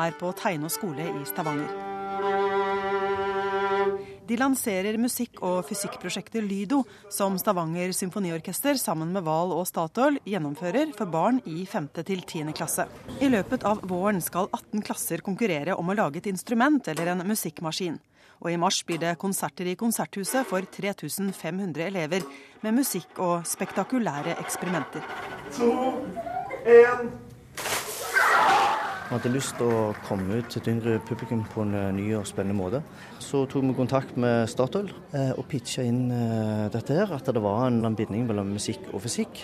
er 0.00 0.14
på 0.16 0.30
Teino 0.38 0.70
skole 0.72 1.10
i 1.10 1.24
Stavanger. 1.28 1.68
De 4.30 4.38
lanserer 4.40 4.96
musikk- 5.02 5.42
og 5.44 5.66
fysikkprosjektet 5.68 6.46
Lydo, 6.46 6.84
som 7.12 7.36
Stavanger 7.36 7.92
symfoniorkester 7.92 8.80
sammen 8.80 9.12
med 9.12 9.26
Wahl 9.28 9.52
og 9.52 9.66
Statoil 9.68 10.16
gjennomfører 10.24 10.94
for 10.96 11.10
barn 11.12 11.42
i 11.44 11.66
5. 11.68 11.90
til 12.00 12.22
10. 12.24 12.54
klasse. 12.56 12.86
I 13.20 13.28
løpet 13.28 13.66
av 13.68 13.84
våren 13.90 14.24
skal 14.24 14.48
18 14.54 14.86
klasser 14.86 15.20
konkurrere 15.26 15.76
om 15.76 15.92
å 15.92 15.98
lage 16.00 16.22
et 16.22 16.30
instrument 16.32 16.88
eller 16.88 17.12
en 17.12 17.26
musikkmaskin. 17.28 18.00
Og 18.40 18.52
i 18.52 18.58
mars 18.60 18.80
blir 18.86 19.00
det 19.02 19.18
konserter 19.20 19.68
i 19.68 19.76
Konserthuset 19.76 20.46
for 20.48 20.64
3500 20.64 21.84
elever, 21.86 22.24
med 22.62 22.76
musikk 22.76 23.18
og 23.20 23.46
spektakulære 23.48 24.38
eksperimenter. 24.40 25.04
To, 25.58 25.72
en. 26.64 27.12
Vi 29.10 29.16
hadde 29.16 29.32
lyst 29.34 29.56
til 29.58 29.66
å 29.66 29.92
komme 30.06 30.38
ut 30.38 30.52
til 30.52 30.62
et 30.62 30.68
yngre 30.70 30.98
publikum 31.02 31.40
på 31.50 31.64
en 31.64 31.72
ny 31.96 32.12
og 32.14 32.28
spennende 32.30 32.54
måte. 32.54 32.82
Så 33.18 33.42
tok 33.50 33.66
vi 33.66 33.74
kontakt 33.74 34.14
med 34.14 34.46
Statoil 34.48 34.92
og 35.34 35.46
pitcha 35.50 35.82
inn 35.82 36.04
dette 36.70 36.94
her, 36.94 37.16
at 37.16 37.26
det 37.26 37.42
var 37.42 37.66
en 37.66 37.98
binding 37.98 38.28
mellom 38.28 38.54
musikk 38.54 38.86
og 38.94 39.02
fysikk 39.02 39.42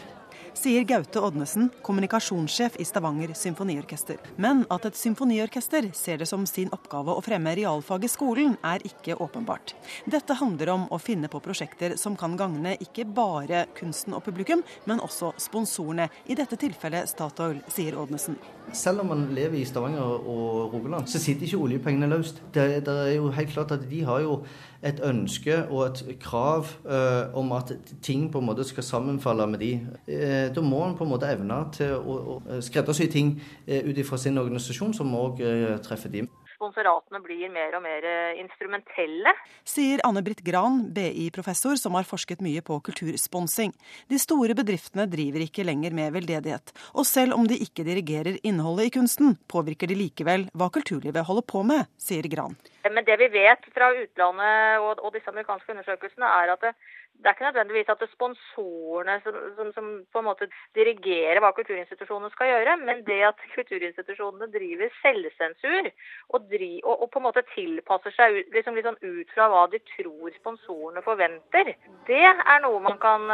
sier 0.56 0.84
Gaute 0.88 1.20
Odnesen, 1.20 1.68
kommunikasjonssjef 1.82 2.78
i 2.80 2.84
Stavanger 2.84 3.34
symfoniorkester. 3.36 4.18
Men 4.42 4.64
at 4.72 4.86
et 4.88 4.98
symfoniorkester 4.98 5.90
ser 5.96 6.20
det 6.22 6.28
som 6.30 6.46
sin 6.48 6.72
oppgave 6.74 7.14
å 7.14 7.22
fremme 7.24 7.54
realfag 7.58 8.06
i 8.06 8.10
skolen, 8.10 8.56
er 8.64 8.84
ikke 8.88 9.18
åpenbart. 9.22 9.74
Dette 10.10 10.38
handler 10.40 10.72
om 10.74 10.86
å 10.90 11.00
finne 11.02 11.30
på 11.32 11.42
prosjekter 11.44 11.96
som 12.00 12.16
kan 12.18 12.36
gagne 12.40 12.76
ikke 12.82 13.06
bare 13.06 13.66
kunsten 13.76 14.16
og 14.16 14.24
publikum, 14.26 14.64
men 14.88 15.02
også 15.04 15.34
sponsorene. 15.40 16.08
I 16.26 16.38
dette 16.38 16.58
tilfellet 16.60 17.10
Statoil, 17.10 17.60
sier 17.72 17.98
Odnesen. 18.00 18.38
Selv 18.74 19.04
om 19.04 19.12
man 19.12 19.28
lever 19.34 19.60
i 19.60 19.66
Stavanger 19.66 20.02
og 20.02 20.72
Rogaland, 20.72 21.06
så 21.06 21.20
sitter 21.22 21.46
ikke 21.46 21.60
oljepengene 21.62 22.08
løst. 22.10 22.40
Det, 22.54 22.64
det 22.86 22.96
er 23.04 23.12
jo 23.14 23.30
helt 23.34 23.52
klart 23.52 23.74
at 23.76 23.84
de 23.86 24.00
har 24.08 24.24
jo 24.24 24.40
et 24.86 24.98
ønske 25.06 25.54
og 25.70 25.82
et 25.86 26.18
krav 26.22 26.68
eh, 26.84 27.36
om 27.38 27.52
at 27.56 27.72
ting 28.04 28.26
på 28.32 28.42
en 28.42 28.48
måte 28.48 28.66
skal 28.66 28.86
sammenfalle 28.86 29.46
med 29.50 29.62
de. 29.62 29.70
Eh, 30.06 30.45
da 30.54 30.64
må 30.64 30.82
en 30.86 30.96
på 30.98 31.06
en 31.06 31.12
måte 31.12 31.28
evne 31.30 31.60
til 31.76 31.94
å, 31.96 32.16
å 32.36 32.60
skreddersy 32.64 33.08
ting 33.12 33.36
eh, 33.66 33.86
ut 33.86 33.98
ifra 33.98 34.18
sin 34.20 34.38
organisasjon, 34.40 34.94
som 34.96 35.14
òg 35.16 35.42
treffer 35.84 36.12
de. 36.12 36.26
Sponsoratene 36.56 37.20
blir 37.20 37.50
mer 37.52 37.74
og 37.76 37.82
mer 37.84 38.04
instrumentelle. 38.40 39.34
Sier 39.68 40.00
Anne 40.08 40.22
Britt 40.24 40.40
Gran, 40.46 40.86
BI-professor 40.96 41.76
som 41.76 41.98
har 41.98 42.08
forsket 42.08 42.40
mye 42.44 42.62
på 42.64 42.78
kultursponsing. 42.86 43.74
De 44.08 44.20
store 44.20 44.56
bedriftene 44.56 45.04
driver 45.12 45.44
ikke 45.44 45.66
lenger 45.68 45.92
med 45.98 46.14
veldedighet. 46.16 46.72
Og 46.96 47.04
selv 47.04 47.36
om 47.36 47.44
de 47.44 47.60
ikke 47.60 47.84
dirigerer 47.84 48.40
innholdet 48.40 48.88
i 48.88 48.94
kunsten, 48.96 49.36
påvirker 49.52 49.92
de 49.92 50.00
likevel 50.00 50.48
hva 50.56 50.70
kulturlivet 50.72 51.28
holder 51.28 51.44
på 51.52 51.60
med, 51.68 51.92
sier 52.00 52.24
Gran. 52.32 52.56
Men 52.92 53.06
det 53.08 53.18
vi 53.22 53.30
vet 53.32 53.66
fra 53.74 53.90
utlandet 53.94 54.84
og, 54.84 55.02
og 55.02 55.14
disse 55.14 55.30
amerikanske 55.32 55.74
undersøkelsene, 55.74 56.30
er 56.42 56.54
at 56.54 56.64
det, 56.66 56.72
det 57.16 57.30
er 57.30 57.36
ikke 57.36 57.46
nødvendigvis 57.48 57.88
at 57.92 58.00
det 58.00 58.08
er 58.08 58.14
sponsorene 58.14 59.14
som, 59.24 59.36
som, 59.56 59.68
som, 59.76 59.86
på 60.12 60.20
en 60.20 60.28
måte 60.28 60.48
dirigerer 60.76 61.40
hva 61.40 61.52
kulturinstitusjonene 61.56 62.32
skal 62.34 62.50
gjøre, 62.52 62.76
men 62.82 63.00
det 63.08 63.20
at 63.30 63.40
kulturinstitusjonene 63.54 64.50
driver 64.52 64.92
selvsensur 65.00 65.90
og, 66.34 66.38
dri, 66.52 66.72
og, 66.84 66.94
og 67.06 67.10
på 67.12 67.22
en 67.22 67.26
måte 67.28 67.44
tilpasser 67.54 68.14
seg 68.16 68.40
ut, 68.40 68.52
liksom, 68.56 68.76
liksom 68.78 68.98
ut 69.00 69.32
fra 69.36 69.48
hva 69.52 69.64
de 69.72 69.80
tror 69.94 70.36
sponsorene 70.36 71.04
forventer, 71.06 71.72
det 72.10 72.24
er 72.26 72.62
noe 72.64 72.82
man 72.84 73.00
kan, 73.02 73.24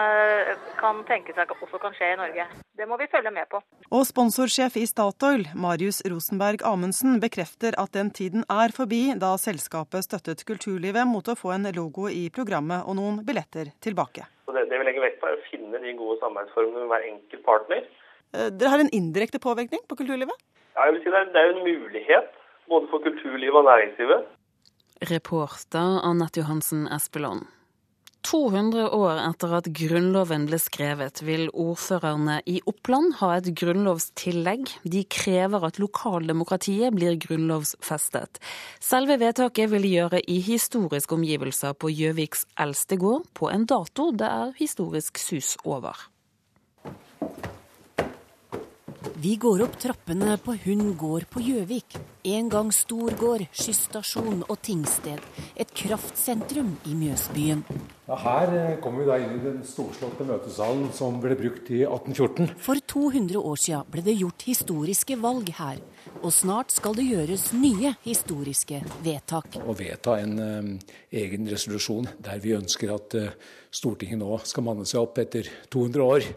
kan 0.79 1.03
tenke 1.11 1.35
seg 1.37 1.51
også 1.53 1.81
kan 1.83 1.95
skje 1.97 2.13
i 2.15 2.21
Norge. 2.21 2.47
Det 2.79 2.87
må 2.89 2.97
vi 3.01 3.11
følge 3.11 3.31
med 3.35 3.51
på. 3.51 3.61
Og 3.93 4.07
sponsorsjef 4.09 4.79
i 4.81 4.87
Statoil, 4.89 5.45
Marius 5.59 6.01
Rosenberg 6.09 6.65
Amundsen, 6.67 7.19
bekrefter 7.23 7.77
at 7.79 7.93
den 7.95 8.11
tiden 8.15 8.47
er 8.51 8.73
forbi 8.75 9.03
da 9.21 9.35
selskapet 9.43 10.07
støttet 10.07 10.45
kulturlivet 10.49 11.09
mot 11.09 11.27
å 11.29 11.37
få 11.39 11.53
en 11.57 11.69
logo 11.75 12.09
i 12.11 12.29
programmet 12.35 12.87
og 12.87 12.97
noen 12.99 13.21
billetter 13.27 13.75
tilbake. 13.83 14.27
Så 14.47 14.55
det, 14.57 14.69
det 14.71 14.79
vi 14.79 14.87
legger 14.89 15.05
vekt 15.05 15.21
på 15.21 15.31
er 15.31 15.39
å 15.39 15.45
finne 15.51 15.83
de 15.83 15.97
gode 15.99 16.21
samarbeidsformene 16.23 16.85
med 16.85 16.93
hver 16.93 17.09
enkelt 17.11 17.45
partner. 17.47 17.89
Dere 18.33 18.73
har 18.73 18.81
en 18.81 18.93
indirekte 18.97 19.43
påvirkning 19.43 19.83
på 19.89 19.99
kulturlivet? 19.99 20.39
Ja, 20.73 20.87
jeg 20.89 20.97
vil 20.97 21.03
si 21.05 21.13
det 21.13 21.19
er, 21.21 21.33
det 21.35 21.43
er 21.43 21.51
en 21.53 21.67
mulighet 21.67 22.31
både 22.73 22.89
for 22.93 23.05
kulturlivet 23.05 23.59
og 23.61 23.69
næringslivet. 23.69 24.31
Reporter 25.11 25.99
Anette 26.07 26.41
Johansen 26.41 26.87
Espeland. 26.97 27.45
200 28.23 28.87
år 28.95 29.19
etter 29.25 29.55
at 29.59 29.69
Grunnloven 29.75 30.47
ble 30.49 30.59
skrevet, 30.63 31.23
vil 31.27 31.49
ordførerne 31.51 32.39
i 32.49 32.61
Oppland 32.71 33.17
ha 33.19 33.33
et 33.39 33.51
grunnlovstillegg. 33.59 34.71
De 34.95 35.03
krever 35.11 35.67
at 35.67 35.81
lokaldemokratiet 35.83 36.95
blir 36.95 37.19
grunnlovsfestet. 37.23 38.41
Selve 38.83 39.19
vedtaket 39.23 39.73
vil 39.75 39.87
de 39.87 39.93
gjøre 39.97 40.23
i 40.31 40.39
historiske 40.45 41.19
omgivelser 41.19 41.75
på 41.75 41.91
Gjøviks 41.93 42.47
eldste 42.63 43.01
gård, 43.03 43.27
på 43.35 43.51
en 43.51 43.67
dato 43.67 44.13
det 44.15 44.31
er 44.31 44.57
historisk 44.63 45.19
sus 45.23 45.57
over. 45.65 46.09
Vi 49.23 49.37
går 49.39 49.61
opp 49.63 49.77
trappene 49.79 50.35
på 50.43 50.55
Hund 50.65 50.97
gård 50.99 51.29
på 51.31 51.43
Gjøvik. 51.47 51.95
En 52.27 52.49
gang 52.51 52.73
storgård, 52.75 53.45
skysstasjon 53.55 54.41
og 54.49 54.57
tingsted. 54.67 55.23
Et 55.55 55.75
kraftsentrum 55.79 56.73
i 56.91 56.97
Mjøsbyen. 56.99 57.63
Ja, 58.13 58.17
her 58.21 58.51
eh, 58.53 58.81
kommer 58.85 59.01
vi 59.01 59.07
da 59.09 59.15
inn 59.17 59.39
i 59.39 59.41
den 59.41 59.61
storslåtte 59.65 60.27
møtesalen 60.29 60.91
som 60.93 61.15
ble 61.23 61.33
brukt 61.39 61.71
i 61.73 61.79
1814. 61.87 62.51
For 62.61 62.77
200 62.93 63.41
år 63.41 63.61
siden 63.63 63.87
ble 63.89 64.03
det 64.05 64.19
gjort 64.19 64.45
historiske 64.45 65.17
valg 65.23 65.49
her. 65.57 65.81
Og 66.21 66.29
snart 66.37 66.75
skal 66.75 66.93
det 66.99 67.07
gjøres 67.09 67.47
nye 67.57 67.95
historiske 68.05 68.83
vedtak. 69.07 69.57
Å 69.65 69.77
vedta 69.79 70.19
en 70.21 70.37
eh, 70.45 70.93
egen 71.23 71.49
resolusjon 71.49 72.11
der 72.21 72.43
vi 72.45 72.53
ønsker 72.59 72.93
at 72.93 73.17
eh, 73.17 73.33
Stortinget 73.73 74.21
nå 74.21 74.43
skal 74.45 74.69
manne 74.69 74.85
seg 74.85 75.01
opp 75.01 75.17
etter 75.25 75.49
200 75.73 76.05
år 76.05 76.29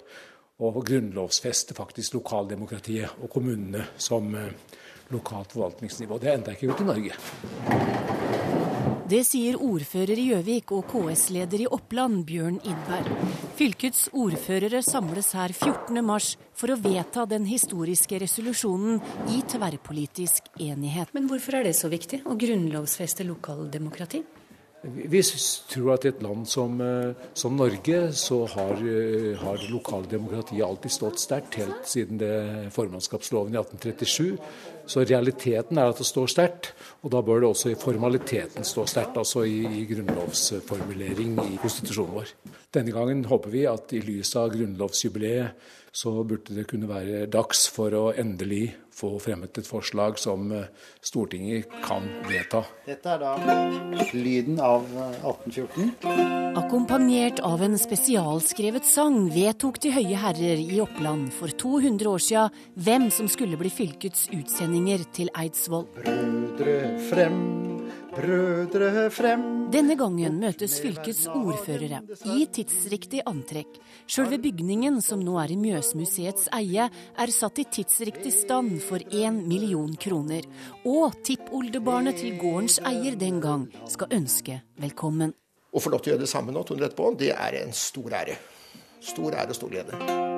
og 0.63 0.79
grunnlovfeste 0.79 1.75
faktisk 1.75 2.21
lokaldemokratiet 2.21 3.19
og 3.19 3.27
kommunene 3.35 3.83
som 3.99 4.31
eh, 4.31 4.79
lokalt 5.11 5.51
forvaltningsnivå. 5.59 6.23
Det 6.23 6.31
er 6.31 6.39
enda 6.39 6.55
ikke 6.55 6.71
gjort 6.71 6.87
i 6.87 6.89
Norge. 6.93 8.34
Det 9.05 9.19
sier 9.21 9.59
ordfører 9.61 10.17
i 10.17 10.23
Gjøvik 10.31 10.71
og 10.73 10.87
KS-leder 10.89 11.61
i 11.61 11.67
Oppland, 11.69 12.23
Bjørn 12.25 12.55
Innberg. 12.65 13.11
Fylkets 13.53 14.07
ordførere 14.17 14.81
samles 14.81 15.29
her 15.37 15.53
14.3 15.53 16.31
for 16.57 16.73
å 16.73 16.77
vedta 16.81 17.27
den 17.29 17.45
historiske 17.45 18.17
resolusjonen 18.23 18.97
i 19.29 19.43
tverrpolitisk 19.45 20.49
enighet. 20.57 21.13
Men 21.13 21.29
hvorfor 21.29 21.59
er 21.59 21.69
det 21.69 21.75
så 21.77 21.91
viktig 21.93 22.23
å 22.25 22.33
grunnlovfeste 22.33 23.27
lokaldemokrati? 23.29 24.23
Vi 24.85 25.21
tror 25.71 25.95
at 25.95 26.05
i 26.05 26.11
et 26.11 26.21
land 26.21 26.45
som, 26.47 26.79
eh, 26.81 27.15
som 27.33 27.55
Norge, 27.57 28.13
så 28.13 28.45
har, 28.45 28.73
eh, 28.73 29.35
har 29.37 29.57
lokaldemokratiet 29.71 30.61
alltid 30.61 30.91
stått 30.91 31.19
sterkt, 31.19 31.55
helt 31.55 31.87
siden 31.87 32.17
det 32.17 32.71
formannskapsloven 32.71 33.53
i 33.53 33.57
1837. 33.57 34.37
Så 34.85 35.01
realiteten 35.01 35.77
er 35.77 35.89
at 35.89 35.97
det 35.97 36.05
står 36.05 36.27
sterkt, 36.27 36.73
og 37.03 37.11
da 37.11 37.21
bør 37.21 37.39
det 37.41 37.49
også 37.49 37.71
i 37.71 37.75
formaliteten 37.75 38.63
stå 38.63 38.85
sterkt, 38.85 39.17
altså 39.17 39.41
i, 39.43 39.65
i 39.65 39.85
grunnlovsformulering 39.89 41.39
i 41.53 41.57
konstitusjonen 41.57 42.13
vår. 42.13 42.27
Denne 42.71 42.91
gangen 42.91 43.25
håper 43.25 43.49
vi 43.49 43.65
at 43.65 43.91
i 43.93 43.99
lys 43.99 44.35
av 44.35 44.51
grunnlovsjubileet 44.53 45.51
så 45.95 46.11
burde 46.27 46.55
det 46.57 46.65
kunne 46.67 46.89
være 46.89 47.23
dags 47.31 47.69
for 47.71 47.93
å 47.95 48.09
endelig 48.19 48.73
få 48.95 49.13
fremmet 49.19 49.57
et 49.59 49.67
forslag 49.67 50.19
som 50.19 50.49
eh, 50.55 50.67
Stortinget 51.03 51.71
kan 51.83 52.07
vedta. 52.27 52.63
Dette 52.87 53.15
er 53.15 53.21
da 53.23 53.35
lyden 54.15 54.59
av 54.63 54.87
1814. 55.23 55.93
Eh, 56.03 56.59
Akkompagnert 56.59 57.41
av 57.43 57.63
en 57.65 57.75
spesialskrevet 57.79 58.87
sang 58.87 59.25
vedtok 59.35 59.79
de 59.83 59.91
høye 59.95 60.19
herrer 60.19 60.61
i 60.63 60.79
Oppland 60.83 61.31
for 61.35 61.51
200 61.51 62.11
år 62.11 62.23
siden 62.23 62.63
hvem 62.87 63.09
som 63.11 63.31
skulle 63.31 63.59
bli 63.59 63.71
fylkets 63.71 64.29
utsendinger 64.35 65.03
til 65.15 65.31
Eidsvoll. 65.35 65.87
Brødre 65.99 66.77
frem, 67.09 67.39
brødre 68.15 69.09
frem. 69.13 69.43
Denne 69.73 69.95
gangen 69.99 70.37
møtes 70.41 70.77
fylkets 70.83 71.25
ordførere 71.31 72.01
i 72.31 72.45
tidsriktig 72.53 73.23
antrekk. 73.27 73.79
Sjølve 74.07 74.39
bygningen, 74.43 75.01
som 75.03 75.23
nå 75.25 75.37
er 75.41 75.53
i 75.53 75.59
Mjøsmuseets 75.59 76.49
eie, 76.55 76.87
er 76.89 77.33
satt 77.33 77.61
i 77.61 77.67
tidsriktig 77.77 78.33
stand 78.35 78.77
for 78.85 79.03
én 79.11 79.41
million 79.49 79.95
kroner. 79.99 80.45
Og 80.85 81.17
tippoldebarnet 81.25 82.21
til 82.21 82.37
gårdens 82.41 82.79
eier 82.85 83.17
den 83.19 83.41
gang 83.43 83.67
skal 83.91 84.13
ønske 84.15 84.61
velkommen. 84.81 85.35
Å 85.75 85.81
få 85.83 85.91
lov 85.91 86.03
til 86.03 86.13
å 86.13 86.15
gjøre 86.15 86.23
det 86.23 86.31
samme 86.31 86.55
nå, 86.55 86.63
200 86.63 86.87
etterpå, 86.91 87.11
det 87.19 87.33
er 87.35 87.59
en 87.65 87.75
stor 87.75 88.21
ære. 88.21 88.39
Stor 89.03 89.35
ære 89.35 89.51
og 89.51 89.59
stor 89.59 89.75
glede. 89.75 90.34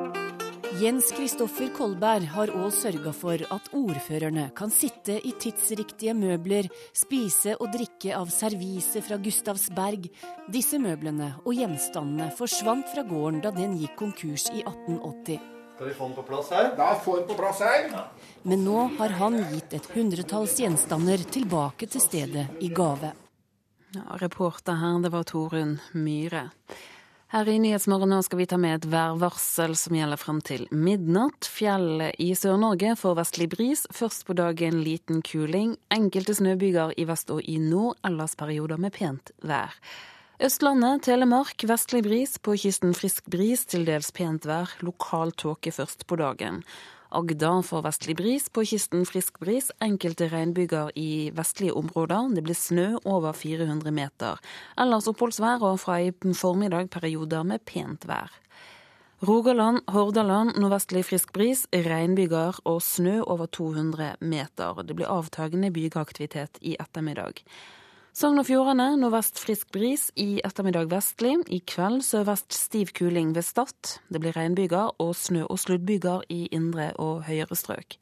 Jens 0.77 1.07
Kristoffer 1.15 1.71
Kolberg 1.73 2.27
har 2.35 2.51
òg 2.53 2.69
sørga 2.75 3.09
for 3.15 3.41
at 3.55 3.69
ordførerne 3.73 4.49
kan 4.57 4.69
sitte 4.69 5.15
i 5.25 5.31
tidsriktige 5.39 6.13
møbler, 6.13 6.67
spise 6.93 7.55
og 7.55 7.71
drikke 7.73 8.11
av 8.13 8.29
servise 8.33 9.01
fra 9.01 9.17
Gustavsberg. 9.23 10.09
Disse 10.53 10.77
møblene 10.81 11.31
og 11.45 11.55
gjenstandene 11.57 12.27
forsvant 12.37 12.91
fra 12.91 13.05
gården 13.07 13.39
da 13.45 13.53
den 13.55 13.77
gikk 13.79 13.95
konkurs 14.03 14.49
i 14.51 14.59
1880. 14.65 15.39
Skal 15.77 15.89
vi 15.89 15.95
få 15.97 16.09
den 16.09 16.17
på 16.19 16.25
plass 16.27 16.51
her? 16.53 16.69
Da 16.77 16.89
får 17.05 17.21
den 17.21 17.29
på 17.31 17.39
plass 17.39 17.63
her. 17.65 17.87
Men 18.43 18.65
nå 18.67 18.83
har 18.99 19.15
han 19.21 19.39
gitt 19.53 19.73
et 19.79 19.89
hundretalls 19.95 20.59
gjenstander 20.61 21.23
tilbake 21.31 21.89
til 21.89 22.03
stedet 22.03 22.45
i 22.61 22.69
gave. 22.69 23.15
Ja, 23.95 24.05
reporter 24.21 24.77
her, 24.77 24.99
det 25.01 25.13
var 25.15 25.25
Torunn 25.25 25.79
Myhre. 25.95 26.49
Her 27.27 27.49
i 27.51 27.57
Nyhetsmorgen 27.59 28.13
nå 28.13 28.21
skal 28.23 28.39
vi 28.39 28.45
ta 28.47 28.55
med 28.55 28.77
et 28.77 28.85
værvarsel 28.87 29.73
som 29.75 29.97
gjelder 29.97 30.19
frem 30.21 30.37
til 30.47 30.61
midnatt. 30.71 31.49
Fjellet 31.51 32.15
i 32.23 32.29
Sør-Norge 32.39 32.93
får 32.95 33.17
vestlig 33.19 33.49
bris. 33.51 33.81
Først 33.91 34.23
på 34.29 34.35
dagen 34.39 34.79
liten 34.85 35.19
kuling. 35.27 35.73
Enkelte 35.91 36.37
snøbyger 36.37 36.95
i 36.95 37.03
vest 37.09 37.33
og 37.35 37.41
i 37.43 37.57
nord, 37.59 37.99
ellers 38.07 38.37
perioder 38.39 38.79
med 38.79 38.95
pent 38.95 39.33
vær. 39.43 39.75
Østlandet, 40.39 41.03
Telemark, 41.09 41.67
vestlig 41.67 42.05
bris. 42.07 42.37
På 42.39 42.55
kysten 42.55 42.95
frisk 42.95 43.27
bris, 43.27 43.65
til 43.67 43.83
dels 43.83 44.13
pent 44.15 44.47
vær. 44.47 44.71
Lokal 44.87 45.35
tåke 45.35 45.75
først 45.75 46.07
på 46.07 46.15
dagen. 46.23 46.63
Agder 47.09 47.61
får 47.63 47.83
vestlig 47.85 48.17
bris, 48.19 48.49
på 48.49 48.65
kysten 48.67 49.05
frisk 49.07 49.39
bris. 49.39 49.69
Enkelte 49.79 50.27
regnbyger 50.31 50.91
i 50.95 51.29
vestlige 51.35 51.75
områder. 51.79 52.33
Det 52.35 52.43
blir 52.43 52.57
snø 52.57 52.87
over 53.05 53.33
400 53.33 53.93
meter. 53.95 54.41
Ellers 54.77 55.07
oppholdsvær 55.07 55.63
og 55.63 55.79
fra 55.79 56.01
i 56.03 56.11
formiddag 56.11 56.91
perioder 56.91 57.47
med 57.47 57.63
pent 57.65 58.07
vær. 58.09 58.33
Rogaland, 59.25 59.81
Hordaland 59.89 60.59
nordvestlig 60.61 61.01
frisk 61.07 61.31
bris, 61.33 61.63
regnbyger 61.73 62.59
og 62.69 62.83
snø 62.85 63.21
over 63.23 63.47
200 63.47 64.19
meter. 64.21 64.83
Det 64.83 64.93
blir 64.93 65.09
avtagende 65.09 65.71
bygeaktivitet 65.73 66.59
i 66.61 66.75
ettermiddag. 66.77 67.41
Sogn 68.17 68.41
og 68.41 68.47
Fjordane 68.47 68.95
nordvest 68.97 69.37
frisk 69.37 69.67
bris, 69.69 70.07
i 70.17 70.39
ettermiddag 70.41 70.87
vestlig. 70.89 71.35
I 71.53 71.59
kveld 71.69 71.99
sørvest 72.01 72.49
stiv 72.57 72.89
kuling 72.97 73.35
ved 73.35 73.45
Stad. 73.45 73.91
Det 74.09 74.17
blir 74.23 74.33
regnbyger 74.33 74.95
og 74.97 75.11
snø- 75.13 75.45
og 75.45 75.59
sluddbyger 75.61 76.25
i 76.33 76.47
indre 76.49 76.87
og 76.97 77.27
høyere 77.27 77.53
strøk. 77.53 77.99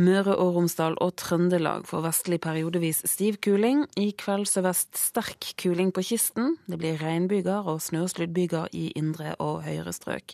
Møre 0.00 0.38
og 0.40 0.54
Romsdal 0.56 0.96
og 1.04 1.12
Trøndelag 1.20 1.84
får 1.84 2.06
vestlig 2.06 2.40
periodevis 2.40 3.02
stiv 3.12 3.36
kuling. 3.44 3.84
I 4.00 4.14
kveld 4.16 4.48
sørvest 4.48 4.96
sterk 4.96 5.52
kuling 5.60 5.92
på 5.92 6.00
kysten. 6.14 6.56
Det 6.64 6.80
blir 6.80 6.96
regnbyger 7.04 7.68
og 7.68 7.84
snø- 7.84 8.06
og 8.06 8.14
sluddbyger 8.14 8.72
i 8.72 8.88
indre 8.96 9.34
og 9.36 9.66
høyere 9.68 9.92
strøk. 9.92 10.32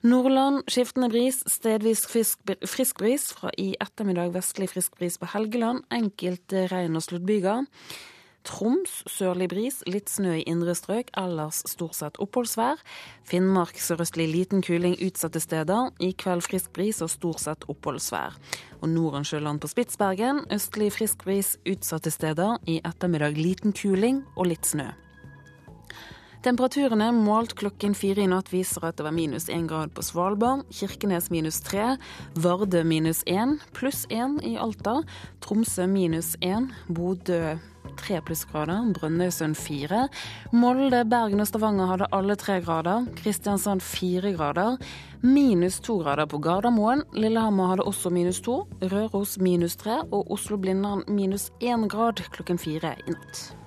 Nordland 0.00 0.62
skiftende 0.64 1.10
bris, 1.12 1.42
stedvis 1.44 2.06
frisk, 2.08 2.38
frisk 2.64 3.02
bris. 3.02 3.26
Fra 3.36 3.50
i 3.60 3.74
ettermiddag 3.84 4.32
vestlig 4.32 4.70
frisk 4.72 4.96
bris 4.96 5.18
på 5.20 5.28
Helgeland. 5.28 5.84
Enkelte 5.92 6.64
regn- 6.72 6.96
og 6.96 7.04
sluddbyger. 7.04 7.66
Troms 8.48 9.02
sørlig 9.12 9.50
bris, 9.52 9.82
litt 9.84 10.08
snø 10.08 10.38
i 10.38 10.46
indre 10.48 10.72
strøk, 10.72 11.10
ellers 11.20 11.60
stort 11.68 11.98
sett 11.98 12.16
oppholdsvær. 12.24 12.80
Finnmark 13.28 13.76
sørøstlig 13.76 14.30
liten 14.32 14.64
kuling 14.64 14.96
utsatte 15.04 15.42
steder. 15.44 15.92
I 16.00 16.14
kveld 16.16 16.46
frisk 16.48 16.72
bris 16.72 17.02
og 17.04 17.12
stort 17.12 17.44
sett 17.44 17.68
oppholdsvær. 17.68 18.40
Og 18.80 18.88
Nordensjøland 18.88 19.60
på 19.60 19.68
Spitsbergen 19.68 20.46
østlig 20.48 20.94
frisk 20.96 21.28
bris 21.28 21.58
utsatte 21.68 22.08
steder. 22.08 22.56
I 22.64 22.80
ettermiddag 22.80 23.36
liten 23.36 23.76
kuling 23.76 24.24
og 24.38 24.48
litt 24.48 24.64
snø. 24.64 24.88
Temperaturene 26.40 27.10
målt 27.12 27.52
klokken 27.60 27.92
fire 27.92 28.22
i 28.24 28.28
natt 28.30 28.48
viser 28.48 28.86
at 28.88 28.96
det 28.96 29.04
var 29.04 29.12
minus 29.12 29.50
én 29.52 29.66
grad 29.68 29.90
på 29.92 30.00
Svalbard, 30.00 30.62
Kirkenes 30.72 31.28
minus 31.28 31.58
tre, 31.60 31.98
Vardø 32.40 32.80
minus 32.80 33.20
én, 33.28 33.58
pluss 33.76 34.06
én 34.08 34.38
i 34.40 34.54
Alta, 34.56 35.02
Tromsø 35.44 35.84
minus 35.84 36.38
én, 36.40 36.70
Bodø 36.88 37.58
tre 38.00 38.22
plussgrader, 38.24 38.88
Brønnøysund 38.96 39.58
fire. 39.60 40.06
Molde, 40.52 41.04
Bergen 41.04 41.44
og 41.44 41.48
Stavanger 41.50 41.92
hadde 41.92 42.10
alle 42.16 42.36
tre 42.40 42.60
grader. 42.64 43.06
Kristiansand 43.20 43.84
fire 43.84 44.32
grader. 44.32 44.80
Minus 45.22 45.80
to 45.84 45.98
grader 46.00 46.26
på 46.26 46.40
Gardermoen. 46.40 47.04
Lillehammer 47.12 47.74
hadde 47.74 47.88
også 47.88 48.10
minus 48.10 48.40
to. 48.40 48.62
Røros 48.80 49.38
minus 49.38 49.76
tre. 49.76 50.00
Og 50.10 50.30
Oslo-Blindern 50.30 51.04
minus 51.08 51.50
én 51.60 51.88
grad 51.88 52.24
klokken 52.32 52.58
fire 52.58 52.96
i 53.06 53.10
natt. 53.16 53.59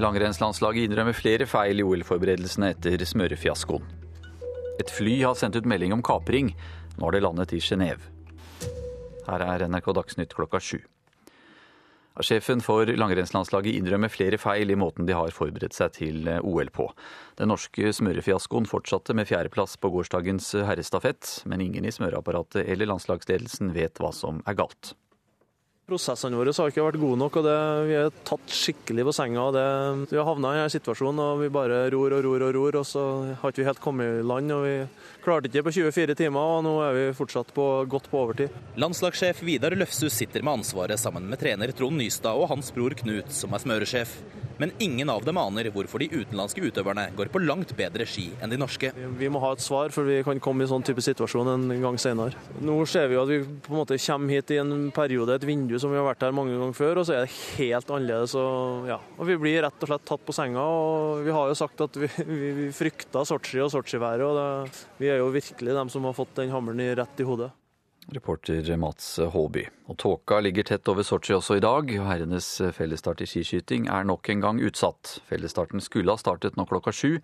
Langrennslandslaget 0.00 0.86
innrømmer 0.88 1.12
flere 1.12 1.44
feil 1.44 1.82
i 1.82 1.84
OL-forberedelsene 1.84 2.70
etter 2.72 3.02
smørefiaskoen. 3.04 3.84
Et 4.80 4.92
fly 4.96 5.18
har 5.20 5.34
sendt 5.36 5.58
ut 5.60 5.68
melding 5.68 5.92
om 5.92 6.00
kapring. 6.00 6.54
Nå 6.96 7.04
har 7.04 7.12
det 7.12 7.20
landet 7.20 7.52
i 7.52 7.60
Genéve. 7.60 8.08
Her 9.26 9.44
er 9.44 9.66
NRK 9.68 9.90
Dagsnytt 9.98 10.32
klokka 10.32 10.60
sju. 10.64 10.78
Sjefen 12.24 12.60
for 12.64 12.88
langrennslandslaget 12.88 13.76
innrømmer 13.76 14.12
flere 14.12 14.40
feil 14.40 14.72
i 14.72 14.78
måten 14.78 15.06
de 15.08 15.14
har 15.16 15.36
forberedt 15.36 15.76
seg 15.76 15.92
til 15.96 16.32
OL 16.40 16.72
på. 16.72 16.88
Den 17.40 17.52
norske 17.52 17.92
smørefiaskoen 17.96 18.68
fortsatte 18.68 19.16
med 19.16 19.28
fjerdeplass 19.28 19.76
på 19.80 19.92
gårsdagens 19.92 20.54
herrestafett, 20.68 21.42
men 21.44 21.64
ingen 21.64 21.84
i 21.84 21.92
smøreapparatet 21.92 22.64
eller 22.64 22.88
landslagsledelsen 22.88 23.72
vet 23.76 24.00
hva 24.00 24.12
som 24.16 24.40
er 24.48 24.56
galt. 24.64 24.94
Prosessene 25.90 26.38
våre 26.38 26.52
har 26.54 26.70
ikke 26.70 26.84
vært 26.84 27.00
gode 27.02 27.18
nok, 27.18 27.36
og 27.40 27.46
det, 27.46 27.54
vi 27.88 27.94
er 27.98 28.12
tatt 28.26 28.52
skikkelig 28.54 29.08
på 29.08 29.14
senga. 29.16 29.46
Det, 29.56 29.64
vi 30.12 30.18
har 30.20 30.28
havna 30.28 30.52
i 30.54 30.60
en 30.62 30.70
situasjon 30.70 31.22
og 31.24 31.40
vi 31.42 31.48
bare 31.50 31.80
ror 31.90 32.14
og 32.14 32.22
ror 32.26 32.44
og 32.46 32.52
ror, 32.54 32.78
og 32.78 32.86
så 32.86 33.02
har 33.40 33.50
ikke 33.50 33.64
vi 33.64 33.66
helt 33.66 33.82
kommet 33.82 34.20
i 34.20 34.26
land. 34.30 34.54
og 34.54 34.62
Vi 34.68 34.76
klarte 35.24 35.50
ikke 35.50 35.66
på 35.66 35.74
24 35.80 36.16
timer, 36.20 36.54
og 36.60 36.62
nå 36.68 36.76
er 36.86 36.94
vi 36.94 37.08
fortsatt 37.18 37.50
på, 37.56 37.66
godt 37.90 38.06
på 38.12 38.22
overtid. 38.22 38.54
Landslagssjef 38.78 39.42
Vidar 39.46 39.74
Løfshus 39.74 40.14
sitter 40.14 40.46
med 40.46 40.60
ansvaret 40.60 41.02
sammen 41.02 41.26
med 41.26 41.42
trener 41.42 41.74
Trond 41.74 41.98
Nystad 41.98 42.38
og 42.38 42.52
hans 42.54 42.70
bror 42.76 42.94
Knut, 43.02 43.34
som 43.34 43.58
er 43.58 43.66
smøresjef. 43.66 44.14
Men 44.60 44.74
ingen 44.78 45.08
av 45.08 45.24
dem 45.24 45.38
aner 45.40 45.70
hvorfor 45.72 46.02
de 46.02 46.10
utenlandske 46.12 46.60
utøverne 46.60 47.06
går 47.16 47.30
på 47.32 47.40
langt 47.40 47.72
bedre 47.78 48.04
ski 48.08 48.26
enn 48.44 48.52
de 48.52 48.58
norske. 48.60 48.90
Vi 49.16 49.30
må 49.32 49.40
ha 49.40 49.54
et 49.56 49.64
svar, 49.64 49.88
for 49.94 50.04
vi 50.04 50.18
kan 50.26 50.42
komme 50.42 50.66
i 50.66 50.68
sånn 50.68 50.84
type 50.84 51.00
situasjon 51.04 51.48
en 51.54 51.70
gang 51.80 51.96
senere. 52.00 52.36
Nå 52.60 52.76
ser 52.90 53.08
vi 53.08 53.16
at 53.20 53.30
vi 53.30 53.40
på 53.40 53.72
en 53.72 53.80
måte 53.80 53.96
kommer 54.04 54.36
hit 54.36 54.52
i 54.52 54.60
en 54.60 54.90
periode, 54.92 55.38
et 55.38 55.46
vindu 55.48 55.78
som 55.80 55.92
vi 55.92 55.96
har 55.96 56.04
vært 56.10 56.26
her 56.26 56.36
mange 56.36 56.58
ganger 56.58 56.76
før, 56.76 57.00
og 57.00 57.08
så 57.08 57.16
er 57.16 57.24
det 57.24 57.38
helt 57.56 57.88
annerledes. 57.88 58.36
Og, 58.36 58.90
ja. 58.90 58.98
og 59.16 59.30
vi 59.30 59.38
blir 59.40 59.64
rett 59.64 59.86
og 59.86 59.92
slett 59.92 60.06
tatt 60.12 60.26
på 60.28 60.36
senga. 60.36 60.66
og 60.66 61.24
Vi 61.24 61.32
har 61.38 61.48
jo 61.48 61.56
sagt 61.62 61.80
at 61.86 61.96
vi, 62.02 62.10
vi, 62.20 62.52
vi 62.60 62.68
frykta 62.76 63.24
Sotsji 63.28 63.64
og 63.64 63.72
Sotsji-været, 63.72 64.26
og 64.28 64.36
det, 64.36 64.84
vi 65.00 65.08
er 65.08 65.22
jo 65.24 65.32
virkelig 65.32 65.78
dem 65.80 65.92
som 65.92 66.04
har 66.04 66.16
fått 66.20 66.36
den 66.36 66.52
hammeren 66.52 66.84
rett 67.00 67.24
i 67.24 67.28
hodet. 67.28 67.52
Reporter 68.12 68.76
Mats 68.76 69.18
Håby. 69.18 69.62
Og 69.86 69.96
tåka 69.98 70.40
ligger 70.40 70.66
tett 70.66 70.88
over 70.90 71.06
Sotsji 71.06 71.34
også 71.36 71.56
i 71.58 71.62
dag. 71.62 71.90
og 72.00 72.06
Herrenes 72.08 72.48
fellesstart 72.74 73.22
i 73.22 73.28
skiskyting 73.30 73.86
er 73.88 74.06
nok 74.08 74.28
en 74.32 74.42
gang 74.42 74.60
utsatt. 74.60 75.20
Fellesstarten 75.28 75.80
skulle 75.80 76.10
ha 76.10 76.18
startet 76.18 76.58
nå 76.58 76.66
klokka 76.66 76.92
sju, 76.92 77.20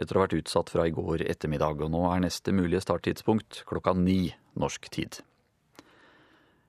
etter 0.00 0.16
å 0.16 0.20
ha 0.20 0.26
vært 0.26 0.38
utsatt 0.40 0.72
fra 0.72 0.86
i 0.88 0.94
går 0.96 1.26
ettermiddag. 1.28 1.84
Og 1.84 1.92
nå 1.92 2.06
er 2.12 2.24
neste 2.24 2.54
mulige 2.56 2.80
starttidspunkt 2.86 3.64
klokka 3.68 3.92
ni 3.98 4.32
norsk 4.56 4.88
tid. 4.88 5.20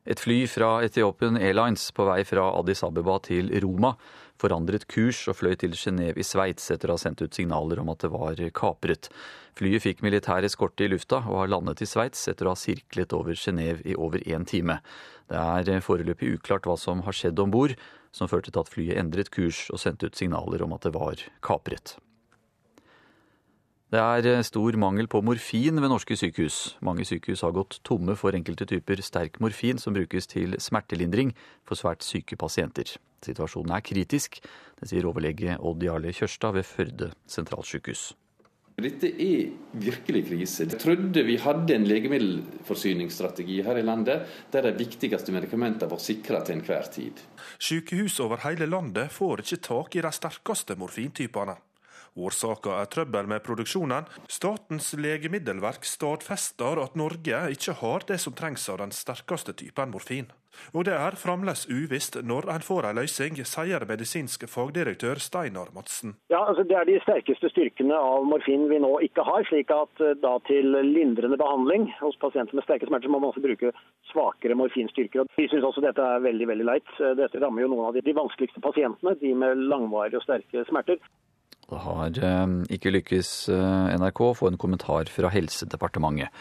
Et 0.06 0.20
fly 0.20 0.48
fra 0.50 0.80
Ethiopian 0.82 1.38
Airlines 1.38 1.84
på 1.94 2.08
vei 2.08 2.24
fra 2.26 2.48
Addis 2.58 2.82
Abeba 2.84 3.20
til 3.22 3.52
Roma 3.62 3.94
forandret 4.42 4.88
kurs 4.90 5.22
og 5.30 5.38
fløy 5.40 5.54
til 5.62 5.78
Genéve 5.78 6.22
i 6.22 6.26
Sveits 6.26 6.72
etter 6.74 6.90
å 6.90 6.98
ha 6.98 7.02
sendt 7.02 7.22
ut 7.22 7.38
signaler 7.38 7.82
om 7.82 7.92
at 7.94 8.04
det 8.04 8.12
var 8.14 8.42
kapret. 8.58 9.12
Flyet 9.58 9.86
fikk 9.86 10.04
militær 10.06 10.46
eskorte 10.48 10.88
i 10.88 10.92
lufta 10.92 11.22
og 11.22 11.44
har 11.44 11.54
landet 11.54 11.84
i 11.86 11.90
Sveits 11.90 12.26
etter 12.32 12.50
å 12.50 12.56
ha 12.56 12.60
sirklet 12.60 13.14
over 13.18 13.38
Genéve 13.38 13.86
i 13.86 13.98
over 13.98 14.24
én 14.26 14.48
time. 14.50 14.80
Det 15.30 15.40
er 15.40 15.84
foreløpig 15.86 16.36
uklart 16.38 16.68
hva 16.68 16.78
som 16.80 17.06
har 17.06 17.16
skjedd 17.16 17.40
om 17.40 17.54
bord, 17.54 17.76
som 18.12 18.28
førte 18.28 18.52
til 18.52 18.64
at 18.64 18.72
flyet 18.72 19.00
endret 19.00 19.32
kurs 19.32 19.68
og 19.72 19.80
sendte 19.80 20.10
ut 20.10 20.18
signaler 20.18 20.64
om 20.66 20.74
at 20.76 20.88
det 20.88 20.96
var 20.96 21.22
kapret. 21.46 21.96
Det 23.92 24.00
er 24.00 24.44
stor 24.48 24.76
mangel 24.80 25.10
på 25.12 25.20
morfin 25.20 25.82
ved 25.84 25.92
norske 25.92 26.16
sykehus. 26.16 26.78
Mange 26.80 27.04
sykehus 27.04 27.44
har 27.44 27.52
gått 27.52 27.82
tomme 27.84 28.16
for 28.16 28.32
enkelte 28.32 28.64
typer 28.64 29.04
sterk 29.04 29.42
morfin 29.44 29.82
som 29.84 29.92
brukes 29.98 30.32
til 30.32 30.56
smertelindring 30.64 31.34
for 31.68 31.76
svært 31.76 32.08
syke 32.08 32.40
pasienter. 32.40 32.96
Situasjonen 33.22 33.76
er 33.78 33.86
kritisk, 33.86 34.42
det 34.80 34.90
sier 34.90 35.06
overlege 35.10 35.60
Odd 35.60 35.86
Jarle 35.86 36.14
Kjørstad 36.16 36.58
ved 36.58 36.66
Førde 36.66 37.12
sentralsykehus. 37.30 38.12
Dette 38.82 39.10
er 39.12 39.52
virkelig 39.78 40.24
krise. 40.30 40.66
Jeg 40.66 40.80
trodde 40.82 41.24
vi 41.28 41.36
hadde 41.42 41.76
en 41.76 41.86
legemiddelforsyningsstrategi 41.86 43.60
her 43.66 43.78
i 43.78 43.84
landet 43.86 44.24
der 44.54 44.66
de 44.66 44.72
viktigste 44.80 45.34
medikamentene 45.36 45.92
var 45.92 46.02
sikra 46.02 46.42
til 46.46 46.58
enhver 46.58 46.90
tid. 46.94 47.20
Sykehus 47.60 48.20
over 48.24 48.42
hele 48.48 48.66
landet 48.70 49.12
får 49.14 49.44
ikke 49.44 49.62
tak 49.68 50.00
i 50.00 50.06
de 50.06 50.14
sterkeste 50.16 50.78
morfintypene. 50.80 51.60
Årsaken 52.12 52.74
er 52.76 52.90
trøbbel 52.92 53.30
med 53.32 53.44
produksjonen. 53.46 54.08
Statens 54.28 54.92
legemiddelverk 55.00 55.86
stadfester 55.88 56.82
at 56.84 56.98
Norge 57.00 57.46
ikke 57.54 57.78
har 57.80 58.08
det 58.08 58.20
som 58.20 58.36
trengs 58.36 58.68
av 58.72 58.82
den 58.82 58.92
sterkeste 58.96 59.56
typen 59.62 59.94
morfin. 59.94 60.32
Og 60.76 60.86
det 60.88 60.94
er 60.96 61.18
fremdeles 61.20 61.66
uvisst 61.70 62.18
når 62.28 62.48
en 62.54 62.66
får 62.66 62.88
en 62.90 63.00
løsning, 63.02 63.40
sier 63.48 63.86
medisinsk 63.88 64.46
fagdirektør 64.52 65.20
Steinar 65.24 65.72
Madsen. 65.76 66.16
Ja, 66.34 66.44
altså 66.48 66.64
Det 66.68 66.78
er 66.78 66.88
de 66.88 67.00
sterkeste 67.04 67.52
styrkene 67.52 67.98
av 67.98 68.26
morfin 68.28 68.68
vi 68.72 68.80
nå 68.84 68.92
ikke 69.08 69.26
har. 69.28 69.44
slik 69.50 69.72
at 69.76 70.04
eh, 70.04 70.16
da 70.22 70.38
til 70.48 70.76
lindrende 70.88 71.40
behandling 71.40 71.90
hos 72.00 72.18
pasienter 72.22 72.56
med 72.56 72.66
sterke 72.68 72.88
smerter, 72.88 73.10
så 73.10 73.14
må 73.16 73.20
man 73.20 73.32
også 73.32 73.44
bruke 73.44 73.74
svakere 74.12 74.58
morfinstyrker. 74.60 75.24
Og 75.24 75.40
Vi 75.40 75.50
syns 75.52 75.68
også 75.68 75.84
dette 75.84 76.02
er 76.02 76.24
veldig 76.24 76.48
veldig 76.52 76.68
leit. 76.68 76.96
Eh, 77.00 77.16
dette 77.20 77.42
rammer 77.42 77.66
jo 77.66 77.72
noen 77.74 77.90
av 77.90 78.00
de 78.00 78.16
vanskeligste 78.16 78.64
pasientene, 78.64 79.18
de 79.20 79.34
med 79.36 79.66
langvarige 79.72 80.22
og 80.22 80.28
sterke 80.28 80.66
smerter. 80.70 81.02
Det 81.72 81.80
har 81.86 82.20
eh, 82.32 82.58
ikke 82.76 82.96
lykkes 82.98 83.32
NRK 84.02 84.26
å 84.28 84.36
få 84.38 84.52
en 84.52 84.60
kommentar 84.62 85.12
fra 85.12 85.32
Helsedepartementet. 85.32 86.32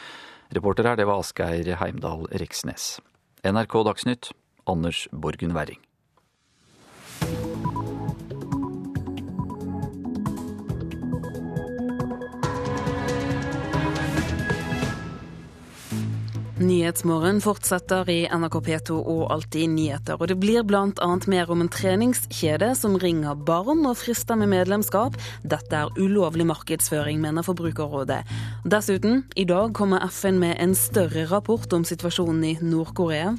Reporter 0.50 0.88
her, 0.88 0.98
det 0.98 1.06
var 1.06 1.22
Asgeir 1.22 1.76
Heimdal 1.78 2.26
Reksnes. 2.42 2.96
NRK 3.42 3.84
Dagsnytt, 3.84 4.34
Anders 4.66 5.08
Borgen 5.12 5.54
Werring. 5.54 5.78
Nyhetsmorgen 16.60 17.38
fortsetter 17.40 18.08
i 18.12 18.18
NRK 18.28 18.58
P2 18.66 18.98
og 18.98 19.22
Alltid 19.32 19.70
nyheter. 19.72 20.20
Og 20.20 20.28
det 20.28 20.36
blir 20.42 20.60
bl.a. 20.68 21.08
mer 21.32 21.48
om 21.48 21.64
en 21.64 21.72
treningskjede 21.72 22.74
som 22.76 22.98
ringer 23.00 23.38
barn 23.48 23.86
og 23.88 23.96
frister 23.96 24.36
med 24.36 24.52
medlemskap. 24.52 25.16
Dette 25.40 25.78
er 25.86 25.96
ulovlig 25.96 26.44
markedsføring, 26.50 27.22
mener 27.24 27.46
Forbrukerrådet. 27.48 28.20
Dessuten, 28.68 29.22
i 29.40 29.48
dag 29.48 29.72
kommer 29.72 30.04
FN 30.12 30.36
med 30.42 30.58
en 30.60 30.76
større 30.76 31.24
rapport 31.32 31.72
om 31.72 31.86
situasjonen 31.88 32.44
i 32.44 32.58
Nord-Korea. 32.60 33.38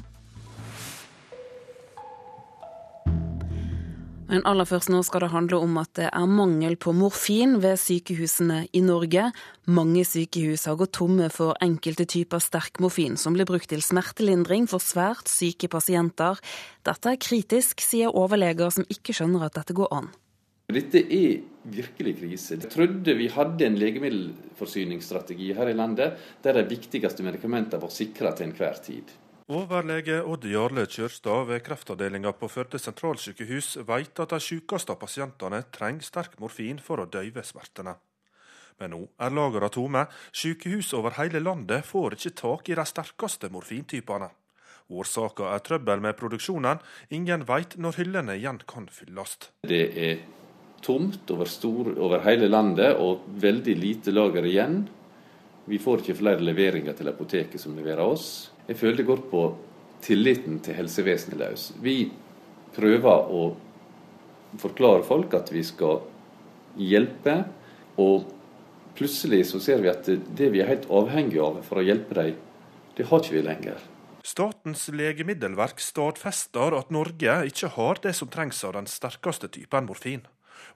Men 4.32 4.46
aller 4.48 4.64
først 4.64 4.88
nå 4.88 5.02
skal 5.04 5.26
det 5.26 5.34
handle 5.34 5.58
om 5.60 5.74
at 5.76 5.90
det 5.98 6.06
er 6.08 6.30
mangel 6.30 6.78
på 6.80 6.94
morfin 6.96 7.58
ved 7.60 7.76
sykehusene 7.76 8.62
i 8.72 8.80
Norge. 8.80 9.26
Mange 9.68 10.06
sykehus 10.08 10.64
har 10.70 10.78
gått 10.80 10.94
tomme 10.96 11.26
for 11.28 11.52
enkelte 11.60 12.06
typer 12.08 12.40
sterk 12.40 12.80
morfin 12.80 13.18
som 13.20 13.36
blir 13.36 13.44
brukt 13.50 13.68
til 13.68 13.84
smertelindring 13.84 14.64
for 14.72 14.80
svært 14.80 15.28
syke 15.28 15.68
pasienter. 15.68 16.40
Dette 16.80 17.12
er 17.12 17.20
kritisk, 17.20 17.84
sier 17.84 18.16
overleger 18.16 18.72
som 18.72 18.88
ikke 18.88 19.12
skjønner 19.18 19.44
at 19.50 19.58
dette 19.60 19.76
går 19.76 19.92
an. 19.98 20.08
Dette 20.72 21.02
er 21.04 21.42
virkelig 21.68 22.14
krise. 22.22 22.56
Jeg 22.56 22.72
trodde 22.72 23.18
vi 23.18 23.28
hadde 23.34 23.66
en 23.68 23.76
legemiddelforsyningsstrategi 23.76 25.52
her 25.58 25.68
i 25.68 25.76
landet 25.76 26.16
der 26.40 26.56
de 26.56 26.64
viktigste 26.72 27.26
medikamentene 27.26 27.84
var 27.84 27.92
sikra 27.92 28.32
til 28.32 28.48
enhver 28.48 28.80
tid. 28.80 29.12
Overlege 29.52 30.22
Odd 30.24 30.46
Jarle 30.48 30.86
Kjørstad 30.88 31.42
ved 31.50 31.60
kreftavdelinga 31.66 32.30
på 32.40 32.48
Førde 32.48 32.78
sentralsykehus 32.80 33.74
vet 33.84 34.20
at 34.22 34.30
de 34.32 34.38
sykeste 34.40 34.94
pasientene 34.96 35.58
trenger 35.74 36.06
sterk 36.06 36.38
morfin 36.40 36.78
for 36.80 37.02
å 37.02 37.04
døyve 37.10 37.44
smertene. 37.44 37.92
Men 38.80 38.94
nå 38.94 39.00
er 39.20 39.34
lagrene 39.36 39.68
tomme. 39.74 40.06
Sykehus 40.32 40.94
over 40.96 41.18
hele 41.18 41.42
landet 41.42 41.84
får 41.84 42.16
ikke 42.16 42.32
tak 42.38 42.70
i 42.72 42.78
de 42.78 42.86
sterkeste 42.88 43.50
morfintypene. 43.52 44.30
Årsaka 44.88 45.50
er 45.52 45.66
trøbbel 45.66 46.00
med 46.00 46.16
produksjonen. 46.16 46.80
Ingen 47.12 47.44
vet 47.50 47.76
når 47.76 48.00
hyllene 48.00 48.38
igjen 48.40 48.62
kan 48.64 48.88
fylles. 48.88 49.36
Det 49.68 49.84
er 49.92 50.24
tomt 50.80 51.28
over, 51.34 51.50
stor, 51.50 51.92
over 51.98 52.24
hele 52.24 52.48
landet 52.48 52.96
og 52.96 53.28
veldig 53.44 53.76
lite 53.76 54.16
lager 54.16 54.48
igjen. 54.48 54.80
Vi 55.68 55.78
får 55.78 56.00
ikke 56.00 56.18
flere 56.24 56.42
leveringer 56.42 56.96
til 56.96 57.12
apoteket 57.12 57.60
som 57.60 57.76
leverer 57.76 58.02
oss. 58.06 58.51
Jeg 58.68 58.78
føler 58.78 59.00
det 59.00 59.08
går 59.08 59.22
på 59.30 59.42
tilliten 60.02 60.60
til 60.62 60.76
helsevesenet 60.78 61.38
løs. 61.40 61.68
Vi 61.82 62.10
prøver 62.76 63.30
å 63.30 63.42
forklare 64.60 65.04
folk 65.06 65.34
at 65.38 65.50
vi 65.52 65.62
skal 65.66 66.02
hjelpe, 66.78 67.42
og 68.00 68.28
plutselig 68.96 69.44
så 69.50 69.60
ser 69.62 69.82
vi 69.84 69.90
at 69.92 70.08
det 70.08 70.50
vi 70.52 70.62
er 70.62 70.70
helt 70.70 70.88
avhengig 70.92 71.40
av 71.42 71.62
for 71.66 71.80
å 71.80 71.86
hjelpe 71.86 72.16
dem, 72.18 72.36
det 72.96 73.08
har 73.08 73.22
ikke 73.22 73.38
vi 73.38 73.44
lenger. 73.46 73.88
Statens 74.22 74.84
legemiddelverk 74.94 75.80
stadfester 75.82 76.76
at 76.78 76.92
Norge 76.94 77.40
ikke 77.48 77.72
har 77.74 77.98
det 78.04 78.12
som 78.14 78.30
trengs 78.30 78.60
av 78.68 78.76
den 78.76 78.86
sterkeste 78.86 79.48
typen 79.50 79.88
morfin. 79.88 80.22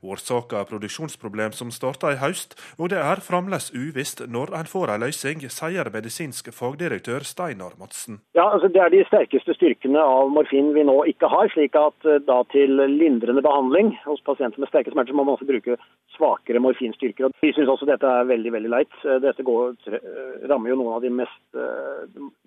Årsaka 0.02 0.60
er 0.60 0.68
produksjonsproblem 0.70 1.54
som 1.56 1.72
starta 1.74 2.12
i 2.14 2.20
høst, 2.20 2.56
og 2.78 2.90
det 2.92 3.00
er 3.02 3.22
fremdeles 3.24 3.70
uvisst 3.74 4.22
når 4.28 4.54
en 4.58 4.70
får 4.70 4.92
en 4.94 5.04
løsning, 5.06 5.44
sier 5.52 5.90
medisinsk 5.92 6.50
fagdirektør 6.54 7.26
Steinar 7.26 7.76
Madsen. 7.80 8.20
Ja, 8.36 8.48
altså 8.52 8.68
Det 8.68 8.82
er 8.82 8.92
de 8.92 9.04
sterkeste 9.08 9.54
styrkene 9.56 10.02
av 10.02 10.30
morfin 10.34 10.72
vi 10.74 10.84
nå 10.84 10.96
ikke 11.12 11.30
har. 11.32 11.48
slik 11.52 11.76
at 11.78 12.08
eh, 12.08 12.20
da 12.26 12.42
til 12.52 12.76
lindrende 12.90 13.42
behandling 13.42 13.94
hos 14.04 14.20
pasienter 14.26 14.60
med 14.60 14.68
sterke 14.68 14.92
smerter, 14.92 15.12
så 15.12 15.16
må 15.16 15.24
man 15.24 15.36
også 15.36 15.48
bruke 15.48 15.78
svakere 16.16 16.60
morfinstyrker. 16.60 17.28
Og 17.28 17.32
vi 17.42 17.52
syns 17.54 17.70
også 17.72 17.88
dette 17.88 18.06
er 18.06 18.28
veldig 18.28 18.52
veldig 18.56 18.72
leit. 18.72 18.92
Eh, 19.04 19.20
dette 19.22 19.46
går, 19.46 19.76
eh, 19.88 20.46
rammer 20.50 20.72
jo 20.72 20.80
noen 20.82 20.96
av 20.96 21.02
de, 21.04 21.10
mest, 21.10 21.42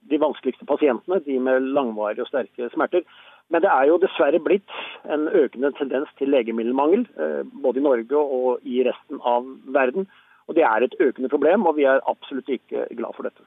de 0.09 0.21
vanskeligste 0.21 0.67
pasientene, 0.69 1.21
de 1.25 1.39
med 1.39 1.71
langvarige 1.75 2.25
og 2.25 2.31
sterke 2.31 2.69
smerter. 2.73 3.05
Men 3.49 3.63
det 3.65 3.69
er 3.73 3.87
jo 3.89 3.99
dessverre 4.01 4.39
blitt 4.45 4.73
en 5.09 5.27
økende 5.27 5.71
tendens 5.77 6.09
til 6.19 6.29
legemiddelmangel, 6.29 7.07
eh, 7.17 7.43
både 7.63 7.81
i 7.81 7.85
Norge 7.85 8.25
og 8.39 8.65
i 8.65 8.83
resten 8.85 9.21
av 9.25 9.47
verden. 9.65 10.09
Og 10.49 10.55
Det 10.55 10.63
er 10.65 10.81
et 10.83 10.95
økende 10.99 11.29
problem, 11.29 11.65
og 11.67 11.75
vi 11.77 11.83
er 11.85 12.01
absolutt 12.09 12.49
ikke 12.49 12.87
glad 12.97 13.13
for 13.15 13.23
dette. 13.23 13.43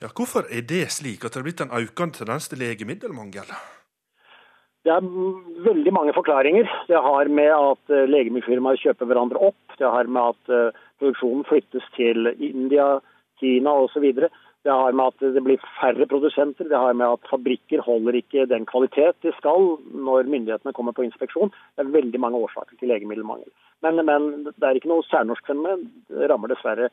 Ja, 0.00 0.08
hvorfor 0.08 0.44
er 0.48 0.62
det 0.64 0.88
slik 0.92 1.24
at 1.24 1.32
det 1.32 1.40
er 1.40 1.46
blitt 1.48 1.60
en 1.60 1.72
økende 1.72 2.16
tendens 2.16 2.48
til 2.48 2.58
legemiddelmangel? 2.58 3.48
Det 4.82 4.90
er 4.90 5.04
veldig 5.62 5.92
mange 5.94 6.12
forklaringer. 6.16 6.66
Det 6.88 6.98
har 6.98 7.28
med 7.28 7.52
at 7.54 7.92
eh, 7.94 8.08
legemiddelfirmaer 8.10 8.80
kjøper 8.82 9.06
hverandre 9.06 9.38
opp. 9.38 9.76
Det 9.78 9.86
har 9.86 10.08
med 10.10 10.34
at 10.34 10.52
eh, 10.52 10.80
produksjonen 10.98 11.44
flyttes 11.46 11.86
til 11.96 12.32
India, 12.38 12.98
Kina 13.40 13.76
osv. 13.84 14.08
Det 14.62 14.70
har 14.70 14.94
med 14.94 15.10
at 15.10 15.24
det 15.34 15.42
blir 15.42 15.62
færre 15.80 16.06
produsenter, 16.06 16.68
det 16.70 16.78
har 16.78 16.94
med 16.94 17.16
at 17.16 17.30
fabrikker 17.30 17.82
holder 17.82 18.20
ikke 18.20 18.44
den 18.46 18.66
kvalitet 18.68 19.18
de 19.26 19.32
skal 19.38 19.72
når 19.90 20.30
myndighetene 20.30 20.74
kommer 20.76 20.94
på 20.94 21.02
inspeksjon. 21.08 21.50
Det 21.74 21.82
er 21.82 21.94
veldig 21.96 22.20
mange 22.22 22.38
årsaker 22.46 22.78
til 22.78 22.92
legemiddelmangel. 22.92 23.50
Men, 23.82 23.98
men 24.06 24.28
det 24.46 24.68
er 24.68 24.78
ikke 24.78 24.92
noe 24.92 25.02
særnorsk 25.08 25.50
fenomen. 25.50 25.88
Det 26.06 26.30
rammer 26.30 26.54
dessverre 26.54 26.92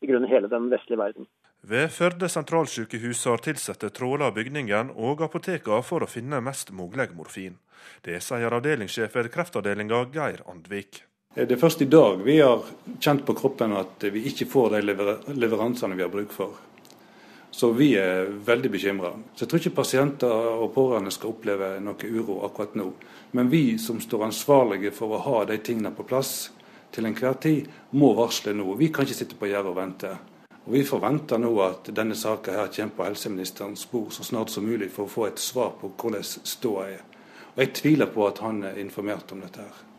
i 0.00 0.08
grunnen 0.08 0.30
hele 0.32 0.48
den 0.48 0.70
vestlige 0.72 1.00
verden. 1.02 1.28
Ved 1.60 1.92
Førde 1.92 2.28
sentralsykehus 2.32 3.26
har 3.28 3.44
ansatte 3.52 3.90
tråla 3.92 4.30
bygningen 4.32 4.94
og 4.96 5.20
apotekene 5.26 5.82
for 5.84 6.00
å 6.00 6.08
finne 6.08 6.40
mest 6.40 6.72
mulig 6.72 7.10
morfin. 7.12 7.58
Det 8.00 8.16
sier 8.24 8.56
avdelingssjef 8.56 9.12
ved 9.16 9.28
kreftavdelinga 9.34 10.06
Geir 10.14 10.40
Andvik. 10.48 11.02
Det 11.36 11.52
er 11.52 11.60
først 11.60 11.84
i 11.84 11.86
dag 11.86 12.24
vi 12.24 12.40
har 12.40 12.64
kjent 12.98 13.26
på 13.28 13.36
kroppen 13.38 13.76
at 13.76 14.08
vi 14.10 14.24
ikke 14.32 14.48
får 14.50 14.72
de 14.72 14.80
leveransene 15.36 16.00
vi 16.00 16.02
har 16.02 16.10
bruk 16.10 16.32
for. 16.34 16.56
Så 17.60 17.72
vi 17.76 17.90
er 17.94 18.24
veldig 18.24 18.70
bekymra. 18.72 19.10
Så 19.34 19.44
jeg 19.44 19.50
tror 19.50 19.60
ikke 19.60 19.76
pasienter 19.82 20.30
og 20.32 20.70
pårørende 20.72 21.10
skal 21.12 21.34
oppleve 21.34 21.66
noe 21.84 22.08
uro 22.08 22.38
akkurat 22.46 22.78
nå. 22.80 22.86
Men 23.36 23.50
vi 23.52 23.76
som 23.76 23.98
står 24.00 24.24
ansvarlige 24.30 24.94
for 24.96 25.12
å 25.12 25.18
ha 25.26 25.42
de 25.50 25.58
tingene 25.60 25.92
på 25.92 26.06
plass 26.08 26.30
til 26.88 27.04
enhver 27.10 27.36
tid, 27.44 27.68
må 28.00 28.14
varsle 28.16 28.54
nå. 28.56 28.64
Vi 28.80 28.88
kan 28.88 29.04
ikke 29.04 29.18
sitte 29.18 29.36
på 29.36 29.50
gjerdet 29.50 29.74
og 29.74 29.76
vente. 29.76 30.14
Og 30.62 30.72
Vi 30.72 30.86
forventer 30.88 31.44
nå 31.44 31.52
at 31.66 31.92
denne 32.00 32.16
saka 32.16 32.64
kommer 32.64 32.96
på 32.96 33.08
helseministerens 33.10 33.84
bord 33.92 34.08
så 34.16 34.24
snart 34.24 34.56
som 34.56 34.64
mulig 34.64 34.88
for 34.96 35.04
å 35.04 35.14
få 35.18 35.28
et 35.28 35.44
svar 35.44 35.76
på 35.82 35.92
hvordan 36.00 36.24
ståa 36.24 36.88
er. 36.88 37.04
Og 37.58 37.62
Jeg 37.66 37.74
tviler 37.82 38.08
på 38.08 38.24
at 38.24 38.40
han 38.40 38.64
er 38.64 38.80
informert 38.80 39.36
om 39.36 39.44
dette. 39.44 39.60
her. 39.60 39.89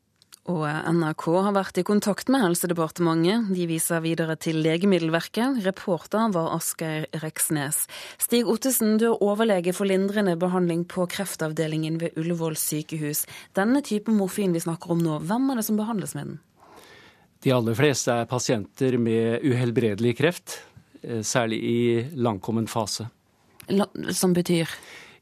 Og 0.50 0.64
NRK 0.66 1.26
har 1.46 1.54
vært 1.54 1.78
i 1.78 1.84
kontakt 1.86 2.30
med 2.34 2.42
Helsedepartementet. 2.42 3.52
De 3.54 3.66
viser 3.70 4.02
videre 4.02 4.34
til 4.42 4.58
Legemiddelverket. 4.66 5.60
Reporter 5.68 6.32
var 6.34 6.56
Asgeir 6.56 7.06
Reksnes. 7.22 7.84
Stig 8.18 8.50
Ottesen, 8.50 8.96
du 8.98 9.12
er 9.12 9.22
overlege 9.22 9.74
for 9.78 9.86
lindrende 9.86 10.34
behandling 10.42 10.88
på 10.90 11.06
kreftavdelingen 11.14 12.00
ved 12.02 12.18
Ullevål 12.18 12.58
sykehus. 12.58 13.28
Denne 13.54 13.84
typen 13.86 14.18
morfin 14.18 14.56
vi 14.58 14.64
snakker 14.66 14.96
om 14.96 15.06
nå, 15.06 15.20
hvem 15.30 15.52
er 15.54 15.62
det 15.62 15.68
som 15.70 15.78
behandles 15.78 16.18
med 16.18 16.32
den? 16.32 16.42
De 17.46 17.54
aller 17.54 17.78
fleste 17.78 18.18
er 18.24 18.30
pasienter 18.30 18.98
med 19.02 19.46
uhelbredelig 19.46 20.18
kreft, 20.18 20.58
eh, 21.04 21.22
særlig 21.22 21.62
i 21.62 21.80
langkommen 22.18 22.66
fase. 22.70 23.12
Som 24.10 24.34
betyr? 24.34 24.70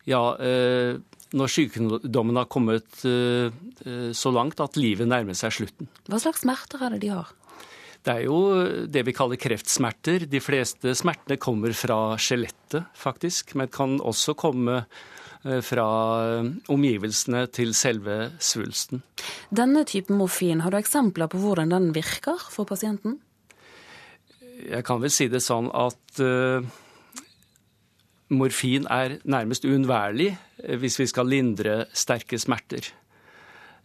Ja, 0.08 0.36
eh, 0.40 0.96
når 1.38 1.52
sykdommen 1.54 2.40
har 2.40 2.48
kommet 2.50 3.04
eh, 3.08 3.52
eh, 3.86 4.10
så 4.16 4.32
langt 4.34 4.62
at 4.64 4.80
livet 4.80 5.10
nærmer 5.10 5.38
seg 5.38 5.54
slutten. 5.54 5.90
Hva 6.10 6.22
slags 6.22 6.44
smerter 6.46 6.82
er 6.86 6.96
det 6.96 7.04
de 7.04 7.14
har? 7.14 7.30
Det 8.00 8.16
er 8.16 8.26
jo 8.30 8.40
det 8.88 9.04
vi 9.06 9.14
kaller 9.14 9.40
kreftsmerter. 9.40 10.24
De 10.32 10.40
fleste 10.42 10.96
smertene 10.96 11.38
kommer 11.42 11.76
fra 11.76 12.16
skjelettet, 12.22 12.88
faktisk, 12.98 13.54
men 13.60 13.70
kan 13.74 13.98
også 14.00 14.38
komme 14.40 14.82
eh, 14.82 15.60
fra 15.66 15.88
omgivelsene 16.72 17.46
til 17.54 17.76
selve 17.78 18.20
svulsten. 18.42 19.04
Denne 19.54 19.86
typen 19.90 20.18
morfin, 20.22 20.64
har 20.66 20.74
du 20.74 20.80
eksempler 20.80 21.30
på 21.30 21.44
hvordan 21.44 21.76
den 21.76 21.92
virker 21.98 22.40
for 22.50 22.70
pasienten? 22.70 23.20
Jeg 24.60 24.84
kan 24.88 25.00
vel 25.04 25.12
si 25.14 25.30
det 25.32 25.40
sånn 25.46 25.70
at 25.72 26.20
morfin 28.30 28.86
er 28.90 29.18
nærmest 29.26 29.66
uunnværlig 29.66 30.32
eh, 30.64 30.78
hvis 30.80 31.00
vi 31.00 31.08
skal 31.10 31.30
lindre 31.30 31.84
sterke 31.94 32.40
smerter. 32.40 32.92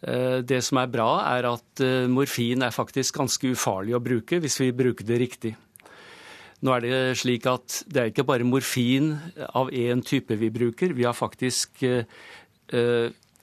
Eh, 0.04 0.40
det 0.44 0.62
som 0.64 0.80
er 0.80 0.90
bra, 0.92 1.10
er 1.32 1.48
at 1.54 1.84
eh, 1.84 2.08
morfin 2.10 2.62
er 2.62 2.74
faktisk 2.74 3.20
ganske 3.20 3.54
ufarlig 3.54 3.96
å 3.96 4.02
bruke 4.04 4.40
hvis 4.42 4.60
vi 4.60 4.72
bruker 4.76 5.06
det 5.08 5.20
riktig. 5.22 5.54
Nå 6.64 6.72
er 6.72 6.84
det 6.84 6.98
slik 7.20 7.46
at 7.50 7.82
det 7.92 8.00
er 8.00 8.10
ikke 8.12 8.26
bare 8.28 8.46
morfin 8.48 9.12
av 9.52 9.72
én 9.72 10.00
type 10.04 10.36
vi 10.40 10.48
bruker. 10.48 10.94
Vi 10.96 11.04
har 11.04 11.12
faktisk 11.12 11.82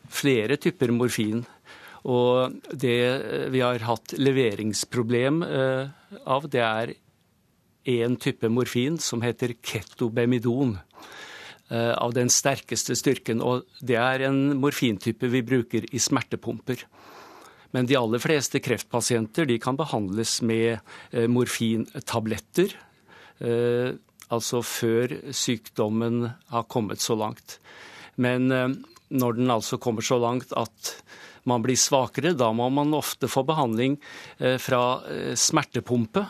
flere 0.10 0.58
typer 0.58 0.89
morfin. 0.95 1.43
Og 2.10 2.56
det 2.74 2.97
vi 3.54 3.62
har 3.62 3.86
hatt 3.86 4.16
leveringsproblem 4.18 5.43
av, 5.45 6.49
det 6.49 6.64
er 6.66 6.95
én 7.86 8.18
type 8.18 8.49
morfin 8.49 8.97
som 8.97 9.22
heter 9.22 9.54
ketobemidon. 9.62 10.80
Eh, 11.72 11.93
av 11.95 12.11
den 12.11 12.28
sterkeste 12.28 12.97
styrken. 12.99 13.39
Og 13.39 13.63
det 13.80 13.95
er 13.95 14.26
en 14.28 14.57
morfintype 14.59 15.30
vi 15.32 15.39
bruker 15.45 15.86
i 15.95 16.01
smertepumper. 16.03 16.84
Men 17.72 17.88
de 17.88 17.95
aller 17.95 18.19
fleste 18.19 18.59
kreftpasienter 18.59 19.47
de 19.47 19.55
kan 19.61 19.80
behandles 19.80 20.41
med 20.43 20.82
eh, 21.15 21.30
morfintabletter. 21.32 22.76
Eh, 23.39 23.93
altså 24.28 24.59
før 24.67 25.15
sykdommen 25.32 26.26
har 26.51 26.67
kommet 26.67 26.99
så 26.99 27.15
langt. 27.15 27.61
Men 28.19 28.51
når 28.51 29.38
den 29.38 29.51
altså 29.51 29.80
kommer 29.80 30.03
så 30.03 30.17
langt 30.19 30.51
at 30.55 30.91
man 31.47 31.63
blir 31.63 31.80
svakere, 31.80 32.36
da 32.36 32.51
må 32.55 32.67
man 32.72 32.93
ofte 32.95 33.28
få 33.32 33.43
behandling 33.47 33.97
fra 34.61 35.01
smertepumpe 35.36 36.24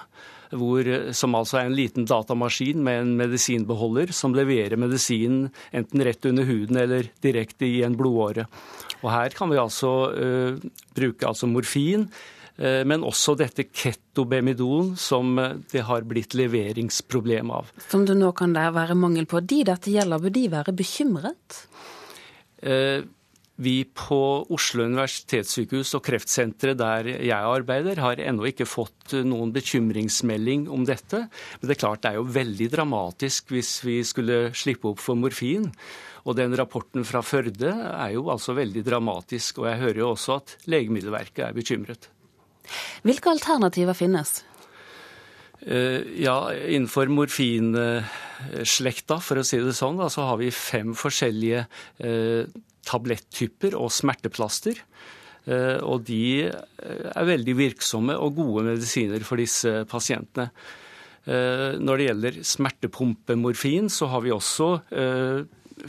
hvor, 0.57 0.87
som 1.15 1.35
altså 1.37 1.61
er 1.61 1.69
en 1.69 1.77
liten 1.77 2.07
datamaskin 2.09 2.81
med 2.83 3.03
en 3.03 3.13
medisinbeholder 3.19 4.11
som 4.15 4.35
leverer 4.35 4.79
medisinen 4.79 5.49
enten 5.75 6.03
rett 6.05 6.27
under 6.27 6.47
huden 6.47 6.79
eller 6.81 7.07
direkte 7.23 7.67
i 7.67 7.81
en 7.87 7.95
blodåre. 7.99 8.47
Og 9.01 9.09
Her 9.13 9.33
kan 9.35 9.51
vi 9.51 9.61
altså 9.61 9.93
uh, 10.11 10.59
bruke 10.97 11.27
altså 11.27 11.49
morfin, 11.49 12.05
uh, 12.59 12.81
men 12.87 13.07
også 13.07 13.37
dette 13.39 13.69
ketobemidon, 13.69 14.93
som 14.99 15.39
det 15.71 15.85
har 15.87 16.05
blitt 16.07 16.35
leveringsproblem 16.37 17.53
av. 17.55 17.71
Som 17.87 18.05
det 18.09 18.19
nå 18.19 18.33
kan 18.37 18.53
være 18.53 18.97
mangel 18.99 19.29
på. 19.29 19.41
De 19.41 19.63
dette 19.71 19.93
gjelder, 19.93 20.21
bør 20.21 20.35
de 20.37 20.45
være 20.51 20.75
bekymret? 20.83 21.63
Uh, 22.61 23.07
vi 23.62 23.84
på 23.86 24.20
Oslo 24.53 24.86
universitetssykehus 24.89 25.93
og 25.97 26.03
kreftsenteret 26.07 26.80
der 26.80 27.09
jeg 27.14 27.38
arbeider, 27.38 28.01
har 28.01 28.22
ennå 28.22 28.47
ikke 28.49 28.70
fått 28.70 29.16
noen 29.28 29.53
bekymringsmelding 29.55 30.68
om 30.72 30.86
dette. 30.88 31.26
Men 31.59 31.70
det 31.70 31.78
er 31.78 31.84
klart 31.84 32.03
det 32.03 32.14
er 32.14 32.20
jo 32.20 32.30
veldig 32.38 32.70
dramatisk 32.74 33.53
hvis 33.53 33.76
vi 33.86 33.99
skulle 34.07 34.39
slippe 34.57 34.91
opp 34.91 35.03
for 35.03 35.20
morfin. 35.20 35.70
Og 36.26 36.38
den 36.38 36.53
rapporten 36.57 37.05
fra 37.07 37.22
Førde 37.26 37.72
er 37.74 38.16
jo 38.16 38.28
altså 38.34 38.55
veldig 38.57 38.84
dramatisk. 38.86 39.62
Og 39.62 39.72
jeg 39.72 39.82
hører 39.82 40.03
jo 40.03 40.14
også 40.14 40.38
at 40.41 40.55
Legemiddelverket 40.70 41.45
er 41.47 41.57
bekymret. 41.57 42.09
Hvilke 43.05 43.34
alternativer 43.34 43.97
finnes? 43.97 44.41
Eh, 45.62 46.01
ja, 46.24 46.53
innenfor 46.53 47.09
morfinslekta, 47.14 49.20
for 49.22 49.38
å 49.38 49.45
si 49.45 49.57
det 49.62 49.76
sånn, 49.78 50.01
så 50.09 50.22
har 50.30 50.38
vi 50.41 50.49
fem 50.53 50.95
forskjellige 50.97 51.66
eh, 52.01 52.45
tablettyper 52.88 53.75
og 53.77 53.91
smerteplaster. 53.93 54.79
Eh, 55.49 55.79
og 55.82 56.03
de 56.05 56.49
eh, 56.49 57.07
er 57.09 57.29
veldig 57.29 57.55
virksomme 57.57 58.17
og 58.17 58.38
gode 58.38 58.65
medisiner 58.69 59.25
for 59.25 59.41
disse 59.41 59.82
pasientene. 59.89 60.51
Eh, 61.25 61.79
når 61.82 61.97
det 61.97 62.09
gjelder 62.09 62.38
smertepumpemorfin, 62.51 63.89
så 63.89 64.11
har 64.13 64.25
vi 64.25 64.36
også 64.36 64.75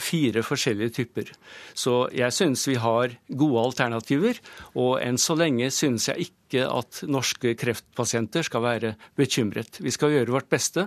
fire 0.01 0.41
forskjellige 0.41 0.93
typer. 0.97 1.29
Så 1.77 2.07
jeg 2.17 2.33
synes 2.33 2.63
vi 2.65 2.79
har 2.81 3.13
gode 3.29 3.65
alternativer, 3.67 4.39
og 4.73 4.95
enn 5.05 5.19
så 5.21 5.37
lenge 5.37 5.69
synes 5.75 6.09
jeg 6.09 6.31
ikke 6.31 6.65
at 6.65 7.03
norske 7.13 7.53
kreftpasienter 7.61 8.47
skal 8.49 8.65
være 8.65 8.95
bekymret. 9.21 9.83
Vi 9.85 9.93
skal 9.93 10.15
gjøre 10.15 10.33
vårt 10.33 10.49
beste, 10.49 10.87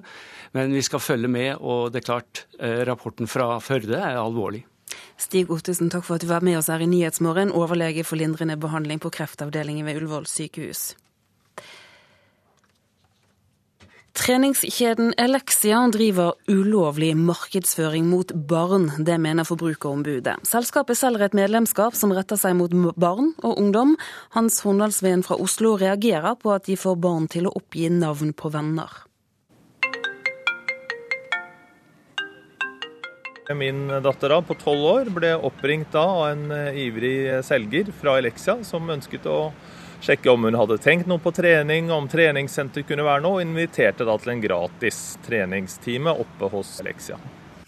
men 0.58 0.74
vi 0.74 0.82
skal 0.86 1.03
følge 1.06 1.30
med, 1.30 1.51
og 1.62 1.93
det 1.93 2.01
er 2.01 2.10
klart, 2.10 2.45
rapporten 2.89 3.30
fra 3.30 3.60
Førde 3.62 3.99
er 3.99 4.18
alvorlig. 4.18 4.64
Stig 5.18 5.51
Ottesen, 5.51 5.89
takk 5.89 6.03
for 6.03 6.18
at 6.18 6.26
du 6.26 6.28
var 6.28 6.43
med 6.43 6.59
oss 6.59 6.68
her 6.72 6.84
i 6.84 6.89
Nyhetsmorgen, 6.91 7.53
overlege 7.55 8.03
for 8.03 8.20
lindrende 8.20 8.57
behandling 8.59 8.99
på 8.99 9.13
kreftavdelingen 9.16 9.88
ved 9.88 10.01
Ullevål 10.01 10.28
sykehus. 10.28 10.93
Treningskjeden 14.16 15.13
Elexia 15.20 15.82
driver 15.91 16.38
ulovlig 16.47 17.11
markedsføring 17.20 18.07
mot 18.07 18.32
barn. 18.47 18.88
Det 19.03 19.18
mener 19.20 19.43
Forbrukerombudet. 19.43 20.38
Selskapet 20.47 20.97
selger 20.97 21.26
et 21.26 21.36
medlemskap 21.36 21.97
som 21.99 22.13
retter 22.16 22.39
seg 22.39 22.55
mot 22.55 22.72
barn 22.95 23.34
og 23.43 23.59
ungdom. 23.59 23.97
Hans 24.38 24.61
Horndalsveen 24.63 25.24
fra 25.28 25.36
Oslo 25.36 25.76
reagerer 25.82 26.39
på 26.39 26.55
at 26.55 26.70
de 26.70 26.80
får 26.80 26.95
barn 27.03 27.28
til 27.28 27.49
å 27.49 27.53
oppgi 27.59 27.89
navn 27.91 28.32
på 28.32 28.53
venner. 28.55 28.88
Min 33.54 33.88
datter 33.88 34.30
da, 34.30 34.41
på 34.41 34.56
tolv 34.58 34.86
år 34.89 35.10
ble 35.14 35.36
oppringt 35.38 35.91
da 35.93 36.02
av 36.02 36.24
en 36.32 36.52
eh, 36.52 36.80
ivrig 36.88 37.43
selger 37.46 37.91
fra 37.93 38.18
Elexia 38.18 38.58
som 38.66 38.89
ønsket 38.89 39.28
å 39.30 39.52
sjekke 40.02 40.34
om 40.34 40.48
hun 40.48 40.58
hadde 40.58 40.80
tenkt 40.82 41.06
noe 41.10 41.22
på 41.22 41.34
trening, 41.36 41.91
om 41.93 42.10
treningssenter 42.10 42.88
kunne 42.89 43.06
være 43.06 43.22
noe, 43.26 43.39
og 43.39 43.46
inviterte 43.46 44.08
da 44.08 44.18
til 44.18 44.34
en 44.34 44.43
gratis 44.43 45.02
treningstime 45.28 46.18
oppe 46.26 46.50
hos 46.54 46.80
Elexia. 46.82 47.22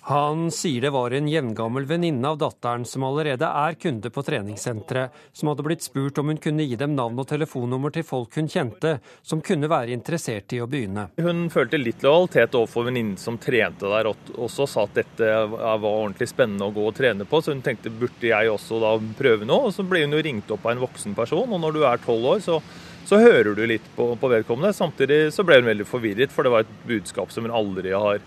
Han 0.08 0.52
sier 0.56 0.82
det 0.82 0.90
var 0.96 1.12
en 1.12 1.26
jevngammel 1.28 1.84
venninne 1.84 2.30
av 2.30 2.38
datteren 2.40 2.86
som 2.88 3.04
allerede 3.04 3.44
er 3.44 3.74
kunde 3.76 4.08
på 4.08 4.22
treningssenteret, 4.24 5.12
som 5.36 5.50
hadde 5.52 5.66
blitt 5.68 5.84
spurt 5.84 6.22
om 6.22 6.32
hun 6.32 6.40
kunne 6.40 6.64
gi 6.64 6.78
dem 6.80 6.94
navn 6.96 7.20
og 7.20 7.28
telefonnummer 7.28 7.92
til 7.92 8.06
folk 8.08 8.38
hun 8.40 8.48
kjente, 8.48 8.94
som 9.20 9.44
kunne 9.44 9.68
være 9.68 9.92
interessert 9.92 10.56
i 10.56 10.62
å 10.64 10.70
begynne. 10.72 11.10
Hun 11.20 11.50
følte 11.52 11.82
litt 11.82 12.08
lojalitet 12.08 12.56
overfor 12.56 12.88
venninnen 12.88 13.20
som 13.20 13.36
trente 13.36 13.92
der 13.92 14.08
også, 14.14 14.70
sa 14.72 14.88
at 14.88 14.96
dette 14.96 15.34
var 15.52 15.90
ordentlig 15.92 16.32
spennende 16.32 16.72
å 16.72 16.76
gå 16.80 16.88
og 16.88 16.96
trene 16.96 17.28
på, 17.28 17.44
så 17.44 17.52
hun 17.52 17.66
tenkte 17.68 17.92
burde 17.92 18.32
jeg 18.32 18.56
også 18.56 18.80
da 18.80 18.96
prøve 19.20 19.44
noe. 19.44 19.68
Og 19.68 19.76
så 19.76 19.84
ble 19.84 20.08
hun 20.08 20.16
jo 20.16 20.24
ringt 20.24 20.56
opp 20.56 20.64
av 20.64 20.78
en 20.78 20.88
voksen 20.88 21.20
person, 21.20 21.52
og 21.52 21.66
når 21.68 21.76
du 21.76 21.84
er 21.84 22.08
tolv 22.08 22.32
år, 22.38 22.46
så 22.48 22.62
så 23.08 23.22
hører 23.24 23.54
du 23.56 23.62
litt 23.64 23.86
på, 23.96 24.10
på 24.20 24.30
vedkommende. 24.32 24.76
Samtidig 24.76 25.30
så 25.32 25.46
ble 25.48 25.62
hun 25.62 25.70
veldig 25.70 25.86
forvirret, 25.88 26.32
for 26.32 26.44
det 26.44 26.52
var 26.52 26.66
et 26.66 26.74
budskap 26.90 27.32
som 27.32 27.48
hun 27.48 27.56
aldri 27.56 27.94
har 27.96 28.20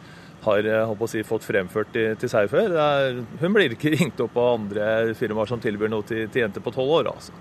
har 0.45 0.67
eh, 0.67 1.07
si, 1.13 1.23
fått 1.27 1.47
fremført 1.47 1.93
til, 1.95 2.15
til 2.21 2.33
seg 2.33 2.51
før. 2.53 2.75
Er, 2.81 3.23
hun 3.43 3.57
blir 3.57 3.77
ikke 3.77 3.93
ringt 3.99 4.21
opp 4.25 4.39
av 4.41 4.55
andre 4.59 5.15
firmaer 5.19 5.51
som 5.51 5.63
tilbyr 5.63 5.93
noe 5.93 6.07
til, 6.07 6.27
til 6.33 6.47
jenter 6.47 6.65
på 6.65 6.75
tolv 6.75 7.01
år. 7.01 7.13
altså. 7.15 7.37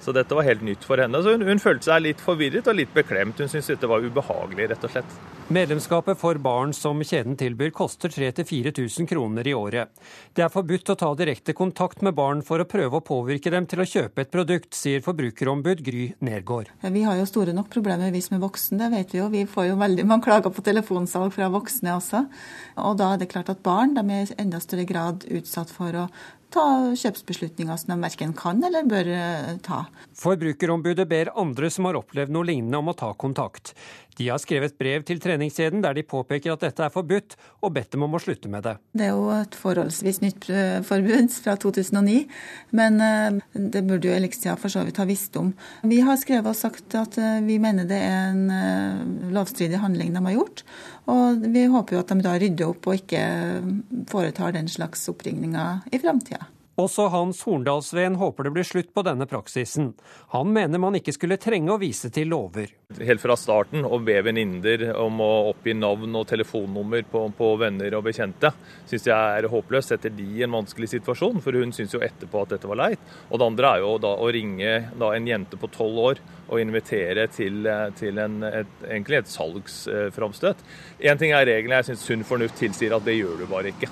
Så 0.00 0.14
dette 0.16 0.34
var 0.34 0.46
helt 0.48 0.62
nytt 0.64 0.86
for 0.86 1.00
henne. 1.00 1.20
Så 1.22 1.34
hun, 1.34 1.44
hun 1.44 1.60
følte 1.60 1.90
seg 1.90 2.06
litt 2.06 2.22
forvirret 2.24 2.68
og 2.70 2.78
litt 2.78 2.94
beklemt. 2.96 3.40
Hun 3.40 3.50
syntes 3.50 3.68
dette 3.74 3.90
var 3.90 4.00
ubehagelig, 4.00 4.70
rett 4.72 4.86
og 4.88 4.94
slett. 4.94 5.20
Medlemskapet 5.50 6.14
for 6.14 6.38
barn 6.38 6.70
som 6.76 7.00
kjeden 7.02 7.34
tilbyr 7.34 7.72
koster 7.74 8.12
3000-4000 8.14 9.08
kroner 9.10 9.48
i 9.50 9.54
året. 9.58 9.90
Det 10.32 10.44
er 10.44 10.52
forbudt 10.52 10.92
å 10.92 10.96
ta 11.00 11.10
direkte 11.18 11.56
kontakt 11.58 12.04
med 12.06 12.14
barn 12.14 12.44
for 12.46 12.62
å 12.62 12.68
prøve 12.70 13.00
å 13.00 13.04
påvirke 13.04 13.50
dem 13.50 13.66
til 13.66 13.82
å 13.82 13.88
kjøpe 13.90 14.22
et 14.22 14.30
produkt, 14.30 14.70
sier 14.78 15.02
forbrukerombud 15.02 15.82
Gry 15.82 16.06
Nergård. 16.22 16.70
Vi 16.94 17.02
har 17.02 17.18
jo 17.18 17.26
store 17.26 17.56
nok 17.56 17.68
problemer 17.74 18.14
vi 18.14 18.22
som 18.22 18.38
er 18.38 18.44
voksne, 18.44 18.78
det 18.84 18.92
vet 18.94 19.14
vi 19.16 19.20
jo. 19.20 19.28
Vi 19.34 19.42
får 19.50 19.72
jo 19.72 19.80
veldig 19.82 20.06
mange 20.06 20.28
klager 20.28 20.54
på 20.54 20.64
telefonsalg 20.70 21.34
fra 21.34 21.50
voksne 21.50 21.96
også. 21.98 22.24
Og 22.86 23.00
da 23.02 23.12
er 23.16 23.24
det 23.24 23.32
klart 23.34 23.50
at 23.50 23.64
barn 23.66 23.98
de 23.98 24.06
er 24.06 24.30
i 24.30 24.38
enda 24.46 24.62
større 24.62 24.86
grad 24.86 25.26
utsatt 25.34 25.74
for 25.74 26.04
å 26.06 26.06
ta 26.52 26.66
kjøpsbeslutninger 26.98 27.78
som 27.80 27.94
de 27.94 27.98
verken 28.02 28.34
kan 28.36 28.62
eller 28.66 28.88
bør 28.88 29.10
eh, 29.14 29.56
ta. 29.64 29.84
Forbrukerombudet 30.18 31.06
ber 31.10 31.32
andre 31.38 31.70
som 31.72 31.88
har 31.88 31.98
opplevd 32.00 32.34
noe 32.34 32.48
lignende 32.50 32.80
om 32.80 32.92
å 32.92 32.96
ta 32.98 33.12
kontakt. 33.14 33.74
De 34.18 34.28
har 34.28 34.40
skrevet 34.42 34.76
brev 34.78 35.04
til 35.08 35.20
treningskjeden 35.22 35.84
der 35.84 35.96
de 35.96 36.04
påpeker 36.06 36.54
at 36.54 36.64
dette 36.64 36.84
er 36.84 36.92
forbudt, 36.92 37.36
og 37.60 37.74
bedt 37.76 37.94
dem 37.94 38.04
om 38.06 38.16
å 38.16 38.20
slutte 38.22 38.50
med 38.52 38.66
det. 38.66 38.76
Det 38.96 39.06
er 39.08 39.14
jo 39.14 39.30
et 39.34 39.56
forholdsvis 39.58 40.20
nytt 40.24 40.48
eh, 40.52 40.78
forbud 40.86 41.32
fra 41.44 41.56
2009, 41.60 42.18
men 42.76 43.00
eh, 43.04 43.40
det 43.54 43.84
burde 43.88 44.10
jo 44.10 44.16
Elixia 44.16 44.56
for 44.60 44.72
så 44.72 44.84
vidt 44.86 45.00
ha 45.00 45.08
visst 45.08 45.36
om. 45.40 45.52
Vi 45.86 46.00
har 46.04 46.20
skrevet 46.20 46.50
og 46.50 46.58
sagt 46.58 46.96
at 46.98 47.18
vi 47.46 47.58
mener 47.62 47.88
det 47.88 47.98
er 48.00 48.30
en 48.32 49.32
lovstridig 49.34 49.80
handling 49.82 50.14
de 50.14 50.24
har 50.26 50.36
gjort, 50.38 50.64
og 51.10 51.44
vi 51.50 51.66
håper 51.70 51.96
jo 51.96 52.04
at 52.04 52.14
de 52.14 52.24
da 52.24 52.36
rydder 52.40 52.70
opp 52.70 52.88
og 52.90 53.00
ikke 53.00 53.26
foretar 54.10 54.56
den 54.56 54.70
slags 54.70 55.06
oppringninger 55.10 55.92
i 55.94 56.00
framtida. 56.02 56.50
Også 56.80 57.08
Hans 57.12 57.42
Horndalsveen 57.44 58.14
håper 58.16 58.46
det 58.46 58.50
blir 58.54 58.64
slutt 58.64 58.94
på 58.94 59.02
denne 59.04 59.26
praksisen. 59.28 59.90
Han 60.32 60.52
mener 60.54 60.80
man 60.80 60.96
ikke 60.96 61.12
skulle 61.12 61.36
trenge 61.40 61.74
å 61.74 61.80
vise 61.80 62.08
til 62.14 62.30
lover. 62.32 62.70
Helt 62.96 63.20
fra 63.22 63.36
starten 63.38 63.84
å 63.84 63.98
be 64.02 64.16
venninner 64.24 64.86
om 64.98 65.20
å 65.20 65.28
oppgi 65.50 65.74
navn 65.76 66.16
og 66.16 66.26
telefonnummer 66.30 67.04
på, 67.10 67.26
på 67.36 67.50
venner 67.60 67.98
og 67.98 68.06
bekjente, 68.08 68.52
syns 68.88 69.08
jeg 69.10 69.36
er 69.42 69.50
håpløst. 69.52 69.92
Setter 69.92 70.14
de 70.14 70.24
i 70.38 70.44
en 70.46 70.56
vanskelig 70.56 70.88
situasjon, 70.94 71.40
for 71.44 71.58
hun 71.58 71.74
syns 71.76 71.96
jo 71.96 72.02
etterpå 72.06 72.44
at 72.46 72.54
dette 72.54 72.70
var 72.70 72.80
leit. 72.80 73.08
Og 73.28 73.42
det 73.42 73.48
andre 73.52 73.74
er 73.74 73.84
jo 73.84 73.94
da 74.00 74.16
å 74.16 74.30
ringe 74.32 74.76
da 75.00 75.14
en 75.16 75.28
jente 75.28 75.60
på 75.60 75.72
tolv 75.74 76.04
år 76.06 76.22
og 76.48 76.62
invitere 76.62 77.26
til, 77.34 77.66
til 78.00 78.22
en, 78.22 78.40
et, 78.46 78.76
egentlig 78.88 79.20
et 79.20 79.34
salgsframstøt. 79.34 80.64
Én 81.04 81.20
ting 81.20 81.36
er 81.36 81.48
reglene, 81.50 81.82
jeg 81.82 81.92
syns 81.92 82.06
sunn 82.08 82.26
fornuft 82.26 82.56
tilsier 82.62 82.96
at 82.96 83.04
det 83.04 83.20
gjør 83.20 83.42
du 83.42 83.50
bare 83.50 83.74
ikke. 83.74 83.90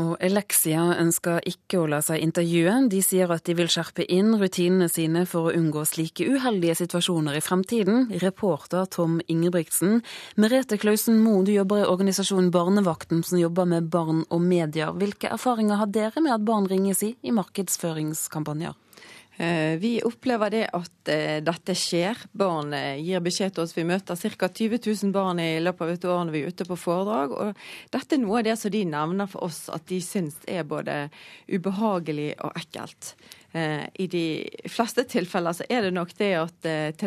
Og 0.00 0.14
Elexia 0.24 0.86
ønsker 0.96 1.42
ikke 1.44 1.82
å 1.82 1.88
la 1.90 1.98
seg 2.04 2.22
intervjue. 2.24 2.72
De 2.88 3.02
sier 3.04 3.28
at 3.34 3.44
de 3.44 3.56
vil 3.58 3.68
skjerpe 3.68 4.06
inn 4.08 4.30
rutinene 4.40 4.88
sine 4.88 5.26
for 5.28 5.50
å 5.50 5.54
unngå 5.58 5.84
slike 5.88 6.24
uheldige 6.32 6.78
situasjoner 6.80 7.36
i 7.36 7.42
fremtiden. 7.44 8.06
Reporter 8.22 8.88
Tom 8.88 9.20
Ingebrigtsen. 9.28 10.00
Merete 10.40 10.80
Klausen 10.80 11.20
Moe, 11.20 11.44
du 11.44 11.52
jobber 11.52 11.82
i 11.82 11.90
organisasjonen 11.92 12.48
Barnevakten, 12.54 13.20
som 13.26 13.40
jobber 13.42 13.68
med 13.68 13.90
barn 13.92 14.24
og 14.32 14.40
medier. 14.40 14.96
Hvilke 14.96 15.28
erfaringer 15.36 15.82
har 15.82 15.92
dere 15.92 16.24
med 16.24 16.38
at 16.38 16.48
barn 16.48 16.70
ringes 16.72 17.04
i 17.04 17.12
i 17.20 17.36
markedsføringskampanjer? 17.36 18.81
Eh, 19.42 19.76
vi 19.78 19.96
opplever 20.02 20.50
det 20.54 20.66
at 20.70 21.08
eh, 21.10 21.40
dette 21.42 21.74
skjer. 21.74 22.18
Barn 22.38 22.70
eh, 22.78 23.00
gir 23.02 23.22
beskjed 23.24 23.56
til 23.56 23.64
oss. 23.64 23.74
Vi 23.74 23.82
møter 23.82 24.14
ca. 24.14 24.46
20 24.46 24.78
000 24.86 25.10
barn 25.14 25.40
i 25.42 25.56
løpet 25.58 25.82
av 25.82 25.90
et 25.90 26.04
år 26.06 26.20
når 26.28 26.34
vi 26.34 26.42
er 26.44 26.52
ute 26.54 26.66
på 26.68 26.76
foredrag. 26.78 27.34
Og 27.34 27.64
dette 27.90 28.14
er 28.14 28.20
noe 28.22 28.38
av 28.38 28.46
det 28.46 28.54
som 28.60 28.70
de 28.70 28.84
nevner 28.86 29.30
for 29.32 29.48
oss 29.48 29.64
at 29.74 29.88
de 29.90 29.98
syns 30.04 30.36
er 30.46 30.62
både 30.68 31.08
ubehagelig 31.50 32.36
og 32.38 32.54
ekkelt. 32.60 33.14
I 33.52 34.06
de 34.08 34.24
fleste 34.72 35.02
tilfeller 35.12 35.52
så 35.52 35.66
er 35.68 35.82
det 35.84 35.90
nok 35.92 36.14
det 36.16 36.30
at 36.40 37.02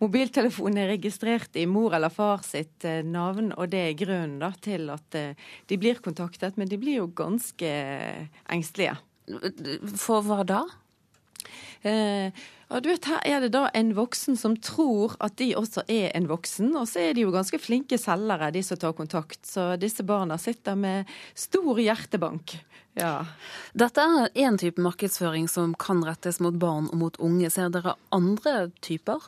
mobiltelefonen 0.00 0.78
er 0.80 0.88
registrert 0.94 1.58
i 1.60 1.66
mor 1.68 1.92
eller 1.98 2.08
far 2.08 2.40
sitt 2.46 2.86
navn, 3.04 3.50
og 3.52 3.68
det 3.74 3.82
er 3.90 3.98
grunnen 4.00 4.38
da, 4.40 4.54
til 4.56 4.88
at 4.94 5.12
de 5.12 5.78
blir 5.82 6.00
kontaktet. 6.00 6.56
Men 6.56 6.70
de 6.70 6.80
blir 6.80 7.02
jo 7.02 7.10
ganske 7.12 7.74
engstelige. 8.48 8.96
For 10.00 10.24
hva 10.24 10.40
da? 10.48 10.62
Eh, 11.82 12.44
og 12.72 12.80
du 12.80 12.88
vet, 12.88 13.04
Her 13.04 13.20
er 13.28 13.40
det 13.44 13.52
da 13.52 13.66
en 13.76 13.92
voksen 13.96 14.38
som 14.40 14.54
tror 14.56 15.16
at 15.20 15.36
de 15.36 15.50
også 15.58 15.84
er 15.92 16.10
en 16.16 16.28
voksen, 16.30 16.70
og 16.78 16.86
så 16.88 17.02
er 17.04 17.14
de 17.14 17.26
jo 17.26 17.34
ganske 17.34 17.60
flinke 17.60 17.98
selgere, 18.00 18.52
de 18.54 18.62
som 18.64 18.80
tar 18.80 18.94
kontakt. 18.96 19.42
Så 19.44 19.74
disse 19.76 20.04
barna 20.08 20.38
sitter 20.40 20.78
med 20.78 21.10
stor 21.34 21.76
hjertebank. 21.76 22.56
Ja. 22.96 23.24
Dette 23.76 24.04
er 24.04 24.32
én 24.36 24.58
type 24.60 24.80
markedsføring 24.80 25.48
som 25.48 25.76
kan 25.76 26.02
rettes 26.04 26.40
mot 26.44 26.56
barn 26.60 26.88
og 26.92 26.98
mot 27.00 27.20
unge. 27.20 27.50
Ser 27.52 27.72
dere 27.72 27.96
andre 28.12 28.70
typer? 28.84 29.20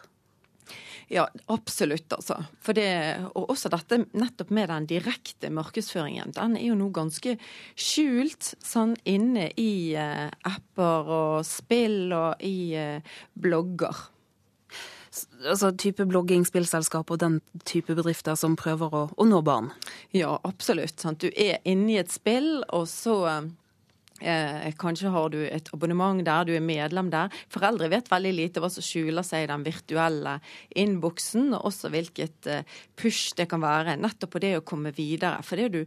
Ja, 1.12 1.26
absolutt, 1.52 2.12
altså. 2.12 2.38
For 2.64 2.76
det, 2.76 2.88
og 3.34 3.50
også 3.52 3.70
dette 3.72 4.00
nettopp 4.16 4.50
med 4.54 4.70
den 4.72 4.88
direkte 4.88 5.50
markedsføringen. 5.52 6.32
Den 6.36 6.56
er 6.56 6.66
jo 6.68 6.78
nå 6.78 6.88
ganske 6.94 7.36
skjult 7.76 8.54
sånn 8.64 8.96
inne 9.08 9.50
i 9.60 9.94
eh, 9.98 10.28
apper 10.48 11.12
og 11.18 11.46
spill 11.48 12.14
og 12.16 12.44
i 12.44 12.72
eh, 12.78 13.16
blogger. 13.34 14.08
Altså 15.46 15.70
type 15.78 16.06
blogging, 16.10 16.42
spillselskap 16.48 17.12
og 17.12 17.20
den 17.22 17.38
type 17.68 17.94
bedrifter 17.94 18.34
som 18.38 18.56
prøver 18.58 18.96
å, 18.96 19.02
å 19.14 19.26
nå 19.28 19.42
barn? 19.46 19.70
Ja, 20.16 20.40
absolutt. 20.42 20.98
Sant? 20.98 21.22
Du 21.22 21.30
er 21.30 21.60
inne 21.68 21.92
i 21.94 22.00
et 22.00 22.10
spill, 22.10 22.64
og 22.74 22.88
så 22.90 23.20
uh, 23.28 23.52
Eh, 24.20 24.72
kanskje 24.78 25.10
har 25.10 25.30
du 25.30 25.40
et 25.42 25.68
abonnement 25.74 26.20
der, 26.22 26.44
du 26.46 26.52
er 26.54 26.62
medlem 26.62 27.08
der. 27.10 27.32
Foreldre 27.50 27.88
vet 27.90 28.06
veldig 28.12 28.30
lite 28.30 28.60
hva 28.62 28.68
som 28.70 28.84
skjuler 28.86 29.26
seg 29.26 29.42
i 29.42 29.48
den 29.50 29.64
virtuelle 29.66 30.36
innboksen, 30.70 31.48
og 31.56 31.66
også 31.66 31.90
hvilket 31.90 32.46
eh, 32.46 32.76
push 32.94 33.34
det 33.34 33.48
kan 33.50 33.64
være 33.64 33.96
nettopp 33.98 34.36
på 34.36 34.42
det 34.44 34.52
å 34.60 34.62
komme 34.62 34.94
videre. 34.94 35.42
For 35.42 35.58
du, 35.58 35.80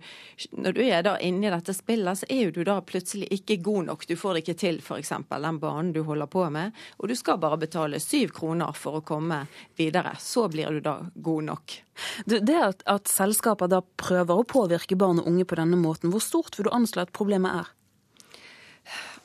når 0.59 0.75
du 0.75 0.81
er 0.83 1.07
da 1.07 1.15
inne 1.23 1.47
i 1.47 1.53
dette 1.53 1.71
spillet, 1.77 2.19
så 2.19 2.27
er 2.27 2.43
jo 2.43 2.57
du 2.57 2.61
da 2.67 2.81
plutselig 2.83 3.31
ikke 3.31 3.61
god 3.63 3.93
nok. 3.93 4.03
Du 4.11 4.17
får 4.19 4.35
det 4.35 4.43
ikke 4.43 4.57
til, 4.59 4.81
f.eks. 4.83 5.13
den 5.31 5.61
banen 5.63 5.95
du 5.95 6.03
holder 6.03 6.27
på 6.27 6.43
med, 6.51 6.75
og 6.99 7.07
du 7.07 7.15
skal 7.15 7.39
bare 7.39 7.61
betale 7.63 8.03
syv 8.03 8.35
kroner 8.35 8.75
for 8.75 8.99
å 8.99 9.05
komme 9.07 9.45
videre. 9.79 10.17
Så 10.19 10.49
blir 10.51 10.75
du 10.75 10.83
da 10.83 10.99
god 11.15 11.47
nok. 11.47 11.79
Det 12.27 12.59
at, 12.59 12.83
at 12.91 13.07
selskaper 13.09 13.71
da 13.71 13.79
prøver 13.81 14.35
å 14.35 14.45
påvirke 14.45 14.99
barn 14.99 15.23
og 15.23 15.31
unge 15.31 15.47
på 15.47 15.57
denne 15.57 15.79
måten, 15.79 16.11
hvor 16.11 16.21
stort 16.21 16.59
vil 16.59 16.67
du 16.67 16.75
anslå 16.75 17.07
at 17.07 17.15
problemet 17.15 17.63
er? 17.63 17.76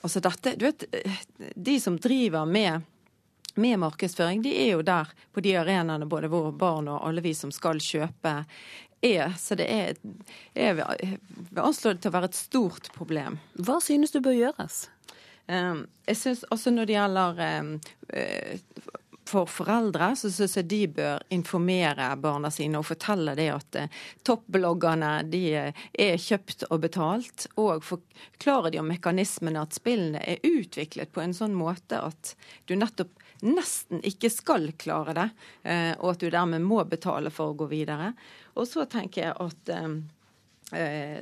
Altså 0.02 0.22
dette, 0.22 0.56
du 0.58 0.66
vet, 0.66 0.84
De 1.54 1.76
som 1.80 1.98
driver 2.00 2.46
med 2.46 2.88
med 3.54 3.78
markedsføring, 3.78 4.42
de 4.42 4.52
er 4.62 4.70
jo 4.72 4.82
der 4.82 5.10
på 5.32 5.42
de 5.44 5.56
arenaene 5.60 6.06
både 6.08 6.30
våre 6.32 6.54
barn 6.56 6.88
og 6.88 7.02
alle 7.04 7.20
vi 7.20 7.34
som 7.36 7.52
skal 7.52 7.80
kjøpe, 7.84 8.32
er. 9.02 9.34
Så 9.36 9.58
det 9.58 9.66
er, 9.68 9.98
er 10.54 10.78
vil 10.78 11.60
anslå 11.60 11.92
til 11.98 12.12
å 12.12 12.14
være 12.14 12.30
et 12.30 12.38
stort 12.38 12.88
problem. 12.96 13.38
Hva 13.58 13.76
synes 13.84 14.14
du 14.14 14.22
bør 14.24 14.38
gjøres? 14.38 14.86
Um, 15.50 15.84
jeg 16.06 16.16
synes 16.20 16.44
også 16.54 16.72
når 16.72 16.88
det 16.88 16.96
gjelder 16.96 17.42
um, 17.60 17.72
for 19.28 19.48
foreldre 19.50 20.12
så 20.18 20.30
syns 20.32 20.56
jeg 20.58 20.68
de 20.70 20.80
bør 20.96 21.22
informere 21.34 22.08
barna 22.20 22.50
sine 22.52 22.80
og 22.80 22.86
fortelle 22.88 23.34
det 23.38 23.48
at 23.54 23.78
eh, 23.78 23.98
toppbloggerne 24.26 25.12
de 25.30 25.42
er 25.56 26.16
kjøpt 26.20 26.66
og 26.70 26.82
betalt. 26.84 27.46
Og 27.62 27.84
forklare 27.86 28.72
de 28.72 28.80
om 28.82 28.90
mekanismene 28.90 29.62
at 29.62 29.76
spillene 29.78 30.22
er 30.22 30.42
utviklet 30.46 31.12
på 31.14 31.24
en 31.24 31.36
sånn 31.36 31.56
måte 31.56 32.00
at 32.02 32.34
du 32.66 32.76
nettopp 32.78 33.14
nesten 33.42 34.02
ikke 34.06 34.30
skal 34.30 34.68
klare 34.78 35.14
det, 35.18 35.28
eh, 35.66 35.92
og 35.98 36.14
at 36.14 36.22
du 36.22 36.28
dermed 36.30 36.62
må 36.62 36.82
betale 36.86 37.32
for 37.34 37.52
å 37.52 37.58
gå 37.58 37.70
videre. 37.72 38.12
Og 38.54 38.68
så 38.70 38.86
tenker 38.90 39.26
jeg 39.26 39.38
at 39.42 39.72
eh, 39.74 39.88
Eh, 39.88 40.21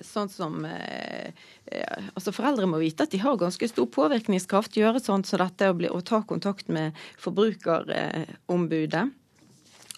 sånn 0.06 0.28
som 0.30 0.64
eh, 0.64 1.32
eh, 1.66 2.10
altså 2.14 2.32
Foreldre 2.34 2.68
må 2.70 2.78
vite 2.82 3.06
at 3.06 3.14
de 3.14 3.18
har 3.22 3.38
ganske 3.40 3.68
stor 3.70 3.88
påvirkningskraft. 3.90 4.76
Gjøre 4.78 5.02
sånn 5.02 5.24
som 5.26 5.42
dette 5.42 5.70
å, 5.70 5.76
bli, 5.78 5.90
å 5.90 6.00
ta 6.06 6.22
kontakt 6.26 6.70
med 6.70 6.98
forbrukerombudet. 7.18 9.08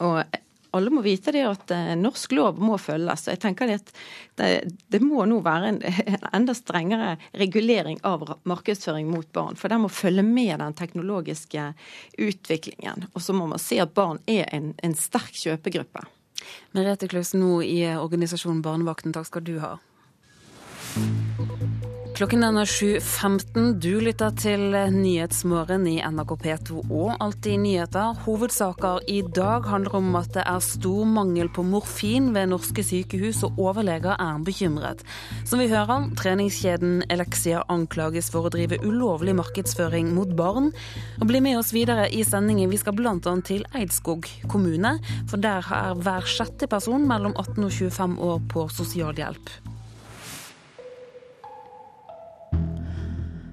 Og 0.03 0.39
alle 0.73 0.89
må 0.95 1.03
vite 1.05 1.35
det 1.37 1.43
at 1.45 1.73
norsk 2.01 2.33
lov 2.33 2.57
må 2.65 2.79
følges. 2.81 3.27
Jeg 3.29 3.43
tenker 3.43 3.69
det 3.69 3.77
at 3.83 3.91
det, 4.41 4.49
det 4.89 5.03
må 5.05 5.27
nå 5.29 5.43
være 5.45 5.75
en, 5.75 5.83
en, 6.15 6.25
enda 6.33 6.55
strengere 6.57 7.19
regulering 7.37 8.01
av 8.09 8.25
markedsføring 8.49 9.11
mot 9.13 9.29
barn. 9.37 9.61
For 9.61 9.69
den 9.69 9.85
må 9.85 9.93
følge 9.93 10.25
med 10.25 10.57
den 10.65 10.79
teknologiske 10.81 11.69
utviklingen. 12.17 13.05
Og 13.13 13.21
så 13.21 13.37
må 13.37 13.51
man 13.53 13.61
se 13.61 13.83
at 13.85 13.93
barn 13.93 14.25
er 14.25 14.49
en, 14.57 14.73
en 14.81 14.97
sterk 14.97 15.37
kjøpegruppe. 15.37 16.09
Merete 16.76 17.09
Klaus 17.09 17.34
nå 17.34 17.61
i 17.66 17.82
organisasjonen 17.97 18.62
Barnevakten, 18.64 19.14
takk 19.14 19.28
skal 19.28 19.47
du 19.47 19.59
ha. 19.62 19.76
Klokken 22.23 22.45
er 22.47 22.68
7.15. 22.70 23.81
Du 23.83 23.97
lytter 23.99 24.31
til 24.39 24.77
Nyhetsmorgen 24.95 25.89
i 25.91 25.97
NRK 26.07 26.37
P2 26.39 26.77
og 26.85 27.16
Alltid 27.16 27.59
nyheter. 27.64 28.12
Hovedsaker 28.23 29.03
i 29.11 29.25
dag 29.27 29.66
handler 29.66 29.97
om 29.99 30.14
at 30.20 30.31
det 30.37 30.45
er 30.47 30.62
stor 30.62 31.03
mangel 31.03 31.51
på 31.51 31.64
morfin 31.66 32.29
ved 32.31 32.53
norske 32.53 32.85
sykehus, 32.87 33.41
og 33.43 33.59
overleger 33.59 34.14
er 34.14 34.39
bekymret. 34.47 35.03
Som 35.43 35.64
vi 35.64 35.66
hører, 35.73 36.12
treningskjeden 36.14 37.03
Elexia 37.11 37.64
anklages 37.66 38.31
for 38.31 38.47
å 38.47 38.55
drive 38.55 38.79
ulovlig 38.87 39.35
markedsføring 39.43 40.14
mot 40.14 40.31
barn. 40.39 40.70
Og 41.18 41.27
Bli 41.27 41.43
med 41.43 41.59
oss 41.59 41.75
videre 41.75 42.07
i 42.07 42.23
sendingen. 42.23 42.70
Vi 42.70 42.79
skal 42.85 42.95
bl.a. 43.03 43.18
til 43.43 43.66
Eidskog 43.75 44.31
kommune, 44.47 44.95
for 45.27 45.43
der 45.43 45.66
er 45.75 45.99
hver 45.99 46.31
sjette 46.39 46.70
person 46.70 47.03
mellom 47.03 47.35
18 47.35 47.66
og 47.66 47.75
25 47.83 48.18
år 48.31 48.43
på 48.55 48.68
sosialhjelp. 48.79 49.57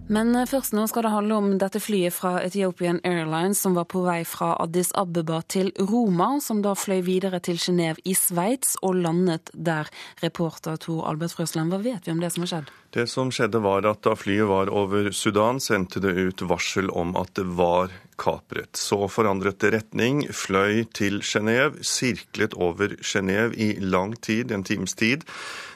Men 0.10 0.34
eh, 0.36 0.48
først 0.50 0.74
nå 0.74 0.88
skal 0.90 1.06
det 1.06 1.14
handle 1.14 1.38
om 1.38 1.50
dette 1.62 1.82
flyet 1.82 2.16
fra 2.16 2.40
Ethiopian 2.42 2.98
Airlines 3.06 3.62
som 3.62 3.76
var 3.78 3.86
på 3.92 4.02
vei 4.08 4.24
fra 4.26 4.56
Addis 4.64 4.90
Abeba 4.98 5.44
til 5.46 5.70
Roma, 5.78 6.32
som 6.42 6.64
da 6.66 6.74
fløy 6.74 7.04
videre 7.06 7.42
til 7.46 7.62
Genéve 7.62 8.02
i 8.10 8.16
Sveits 8.18 8.76
og 8.82 8.98
landet 9.04 9.54
der. 9.54 9.90
Reporter 10.24 10.82
Tor 10.82 11.06
Albert 11.10 11.38
Frøsland, 11.38 11.70
hva 11.70 11.82
vet 11.84 12.10
vi 12.10 12.16
om 12.16 12.24
det 12.24 12.34
som 12.34 12.46
har 12.46 12.54
skjedd? 12.56 12.74
Det 12.90 13.06
som 13.06 13.30
skjedde 13.30 13.62
var 13.62 13.86
at 13.86 14.02
Da 14.02 14.16
flyet 14.18 14.50
var 14.50 14.72
over 14.74 15.12
Sudan, 15.14 15.62
sendte 15.62 16.02
det 16.02 16.16
ut 16.18 16.42
varsel 16.50 16.90
om 16.90 17.14
at 17.20 17.36
det 17.38 17.46
var 17.60 17.94
kapret. 18.18 18.74
Så 18.74 19.06
forandret 19.12 19.62
det 19.62 19.76
retning, 19.76 20.24
fløy 20.34 20.88
til 20.98 21.22
Genéve, 21.22 21.84
sirklet 21.86 22.58
over 22.58 22.98
Genéve 23.06 23.54
i 23.54 23.76
lang 23.80 24.18
tid, 24.18 24.52
en 24.52 24.66
times 24.66 24.98
tid, 24.98 25.28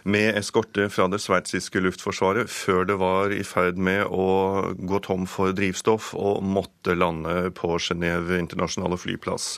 med 0.04 0.38
eskorte 0.39 0.89
fra 0.91 1.08
det 1.12 1.22
sveitsiske 1.24 1.82
luftforsvaret, 1.84 2.51
før 2.51 2.88
det 2.89 2.99
var 3.01 3.34
i 3.34 3.43
ferd 3.47 3.80
med 3.80 4.06
å 4.12 4.74
gå 4.76 5.01
tom 5.06 5.28
for 5.30 5.56
drivstoff 5.56 6.14
og 6.18 6.43
måtte 6.43 6.97
lande 6.97 7.51
på 7.58 7.78
Genéve 7.82 8.39
internasjonale 8.41 8.99
flyplass. 8.99 9.58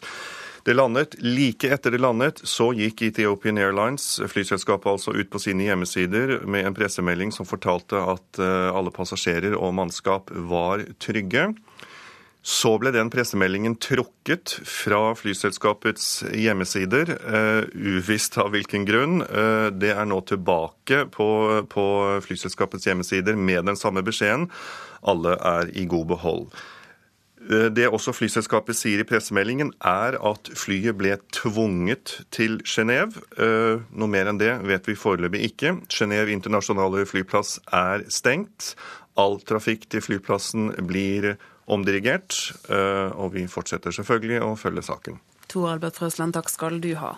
Det 0.65 0.73
landet. 0.73 1.13
Like 1.21 1.69
etter 1.69 1.93
det 1.93 2.01
landet, 2.01 2.39
så 2.41 2.71
gikk 2.73 3.03
Ethiopian 3.05 3.59
Airlines, 3.61 4.17
flyselskapet 4.31 4.95
altså, 4.95 5.13
ut 5.13 5.29
på 5.29 5.41
sine 5.43 5.67
hjemmesider 5.67 6.39
med 6.49 6.65
en 6.65 6.77
pressemelding 6.77 7.33
som 7.35 7.45
fortalte 7.45 8.01
at 8.01 8.39
eh, 8.41 8.69
alle 8.73 8.93
passasjerer 8.93 9.53
og 9.53 9.75
mannskap 9.77 10.33
var 10.49 10.81
trygge. 10.97 11.51
Så 12.45 12.75
ble 12.77 12.91
den 12.93 13.09
pressemeldingen 13.09 13.73
trukket 13.81 14.51
fra 14.69 15.15
flyselskapets 15.17 16.27
hjemmesider, 16.29 17.15
uh, 17.25 17.63
uvisst 17.73 18.37
av 18.37 18.51
hvilken 18.53 18.85
grunn. 18.85 19.23
Uh, 19.25 19.73
det 19.73 19.95
er 19.95 20.05
nå 20.05 20.19
tilbake 20.29 21.07
på, 21.15 21.29
på 21.71 21.85
flyselskapets 22.27 22.85
hjemmesider 22.85 23.33
med 23.33 23.65
den 23.65 23.79
samme 23.79 24.05
beskjeden. 24.05 24.45
Alle 25.09 25.33
er 25.41 25.73
i 25.73 25.87
god 25.89 26.09
behold. 26.13 26.47
Eh, 27.45 27.67
det 27.69 27.87
også 27.93 28.13
flyselskapet 28.15 28.77
sier 28.77 29.01
i 29.01 29.07
pressemeldingen, 29.07 29.71
er 29.85 30.17
at 30.17 30.49
flyet 30.57 30.97
ble 30.97 31.15
tvunget 31.35 32.19
til 32.33 32.57
Genéve. 32.65 33.21
Eh, 33.37 33.83
noe 33.93 34.11
mer 34.11 34.31
enn 34.31 34.41
det 34.41 34.53
vet 34.65 34.87
vi 34.89 34.97
foreløpig 34.97 35.43
ikke. 35.51 35.75
Genéve 35.91 36.33
internasjonale 36.33 37.05
flyplass 37.09 37.59
er 37.73 38.05
stengt. 38.09 38.73
All 39.15 39.37
trafikk 39.45 39.85
til 39.91 40.03
flyplassen 40.03 40.73
blir 40.89 41.35
omdirigert. 41.65 42.35
Eh, 42.69 43.11
og 43.15 43.33
vi 43.35 43.45
fortsetter 43.51 43.95
selvfølgelig 43.95 44.41
å 44.45 44.55
følge 44.59 44.85
saken. 44.85 45.21
Tor 45.51 45.71
Albert 45.75 45.99
Frøsland, 46.01 46.35
takk 46.35 46.49
skal 46.51 46.79
du 46.81 46.93
ha. 46.99 47.15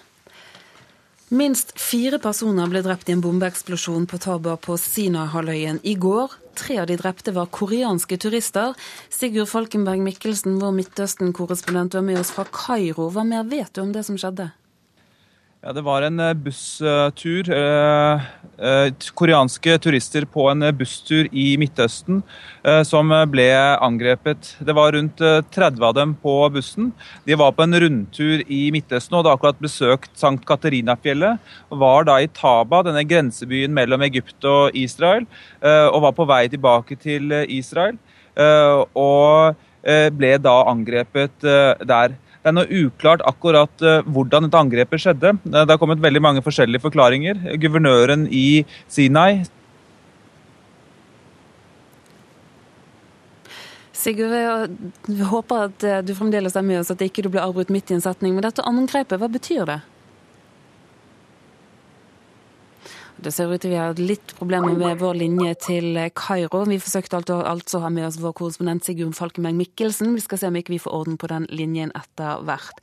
Minst 1.28 1.74
fire 1.76 2.22
personer 2.24 2.70
ble 2.72 2.80
drept 2.86 3.10
i 3.10 3.14
en 3.18 3.22
bombeeksplosjon 3.24 4.06
på 4.08 4.20
Taba 4.24 4.54
på 4.64 4.78
Sinai-halvøyen 4.80 5.82
i 5.84 5.98
går. 6.00 6.38
Tre 6.56 6.78
av 6.80 6.88
de 6.88 6.96
drepte 7.00 7.34
var 7.36 7.50
koreanske 7.52 8.16
turister. 8.24 8.78
Sigurd 9.12 9.52
Falkenberg 9.52 10.00
Mikkelsen, 10.06 10.56
vår 10.62 10.72
Midtøsten-korrespondent, 10.78 12.00
var 12.00 12.08
med 12.08 12.22
oss 12.22 12.32
fra 12.32 12.48
Kairo. 12.48 13.10
Hva 13.12 13.28
mer 13.28 13.44
vet 13.44 13.74
du 13.76 13.84
om 13.84 13.92
det 13.92 14.06
som 14.08 14.16
skjedde? 14.16 14.54
Ja, 15.68 15.74
Det 15.74 15.82
var 15.84 16.02
en 16.02 16.20
eh, 16.20 16.34
busstur. 16.34 17.50
Eh, 17.52 18.22
eh, 18.58 18.94
koreanske 19.20 19.74
turister 19.84 20.24
på 20.24 20.46
en 20.48 20.64
busstur 20.80 21.28
i 21.36 21.58
Midtøsten 21.60 22.22
som 22.88 23.12
ble 23.28 23.48
angrepet. 23.84 24.54
Det 24.64 24.76
var 24.78 24.94
rundt 24.96 25.20
30 25.20 25.68
eh, 25.68 25.88
av 25.90 25.98
dem 25.98 26.14
på 26.24 26.36
bussen. 26.56 26.94
De 27.28 27.36
var 27.36 27.52
på 27.52 27.66
en 27.66 27.76
rundtur 27.84 28.46
i 28.48 28.62
Midtøsten 28.72 29.18
og 29.18 29.26
hadde 29.26 29.34
akkurat 29.36 29.60
besøkt 29.60 30.14
Sankt 30.16 30.46
Katerinafjellet. 30.48 31.44
Var 31.84 32.08
da 32.08 32.16
i 32.24 32.30
Taba, 32.32 32.80
denne 32.88 33.04
grensebyen 33.04 33.76
mellom 33.76 34.06
Egypt 34.08 34.48
og 34.48 34.72
Israel, 34.72 35.28
og 35.60 36.00
var 36.06 36.16
på 36.16 36.28
vei 36.30 36.46
tilbake 36.48 36.96
til 36.96 37.34
Israel. 37.44 38.00
og 38.96 39.56
ble 40.16 40.32
da 40.38 40.56
angrepet 40.72 41.44
der. 41.44 42.16
Det 42.42 42.52
er 42.52 42.56
noe 42.56 42.82
uklart 42.86 43.24
akkurat 43.28 43.84
uh, 43.84 44.00
hvordan 44.06 44.48
dette 44.48 44.60
angrepet 44.60 45.04
skjedde. 45.04 45.36
Det 45.44 45.68
har 45.68 45.80
kommet 45.82 46.04
veldig 46.04 46.24
mange 46.24 46.44
forskjellige 46.46 46.86
forklaringer. 46.86 47.40
Guvernøren 47.62 48.28
i 48.32 48.64
Sinai 48.88 49.44
Sigurd, 53.98 54.32
jeg 55.10 55.26
håper 55.26 55.64
at 55.68 55.84
eh, 55.84 56.02
du 56.06 56.14
fremdeles 56.16 56.56
er 56.56 56.64
med 56.64 56.80
oss, 56.80 56.92
at 56.94 57.02
ikke 57.02 57.24
du 57.26 57.32
blir 57.34 57.42
avbrutt 57.42 57.72
midt 57.74 57.90
i 57.90 57.96
en 57.98 58.04
setning. 58.04 58.36
Men 58.36 58.46
dette 58.46 58.64
angrepet, 58.70 59.18
hva 59.18 59.30
betyr 59.32 59.66
det? 59.68 59.80
Det 63.24 63.32
ser 63.34 63.50
ut 63.50 63.62
til 63.62 63.72
vi 63.74 63.80
har 63.80 63.98
litt 63.98 64.34
problemer 64.38 64.76
med 64.78 65.00
vår 65.02 65.16
linje 65.18 65.54
til 65.66 65.98
Kairo. 66.18 66.62
Vi 66.70 66.78
forsøkte 66.82 67.18
altså, 67.18 67.40
altså 67.50 67.82
ha 67.82 67.90
med 67.94 68.06
oss 68.06 68.20
vår 68.22 68.36
korrespondent 68.38 68.86
Sigurd 68.86 69.16
Falkenberg 69.18 69.58
Mikkelsen. 69.58 70.14
Vi 70.14 70.22
skal 70.22 70.42
se 70.42 70.52
om 70.52 70.60
ikke 70.60 70.76
vi 70.76 70.82
får 70.84 70.94
orden 70.94 71.18
på 71.18 71.30
den 71.32 71.48
linjen 71.50 71.94
etter 71.98 72.44
hvert. 72.46 72.78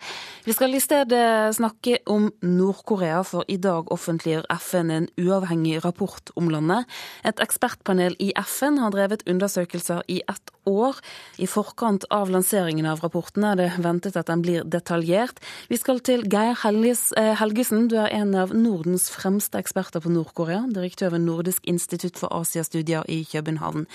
Vi 0.45 0.57
skal 0.57 0.75
i 0.75 0.83
stedet 0.83 1.55
snakke 1.55 2.01
om 2.11 2.33
Nord-Korea, 2.43 3.23
for 3.23 3.47
i 3.49 3.61
dag 3.63 3.93
offentliggjør 3.95 4.49
FN 4.59 4.91
en 4.91 5.09
uavhengig 5.21 5.79
rapport 5.85 6.35
om 6.35 6.51
landet. 6.51 6.91
Et 7.23 7.41
ekspertpanel 7.45 8.19
i 8.19 8.33
FN 8.43 8.83
har 8.83 8.95
drevet 8.95 9.23
undersøkelser 9.31 10.03
i 10.11 10.21
ett 10.29 10.55
år. 10.67 10.99
I 11.39 11.47
forkant 11.51 12.07
av 12.15 12.31
lanseringen 12.33 12.89
av 12.89 13.03
rapporten 13.05 13.45
er 13.47 13.59
det 13.61 13.71
ventet 13.85 14.17
at 14.17 14.31
den 14.31 14.43
blir 14.45 14.65
detaljert. 14.67 15.41
Vi 15.69 15.79
skal 15.81 16.01
til 16.05 16.25
Geir 16.33 16.57
eh, 16.57 17.35
Helgesen, 17.39 17.89
du 17.89 17.99
er 18.01 18.13
en 18.13 18.35
av 18.35 18.55
Nordens 18.57 19.11
fremste 19.13 19.61
eksperter 19.61 20.03
på 20.03 20.11
Nord-Korea. 20.11 20.24
Nord-Korea, 20.25 20.63
direktør 20.75 21.11
ved 21.11 21.19
Nordisk 21.19 21.63
institutt 21.69 22.17
for 22.21 22.29
Asiastudier 22.41 23.03
i 23.09 23.19
København. 23.33 23.87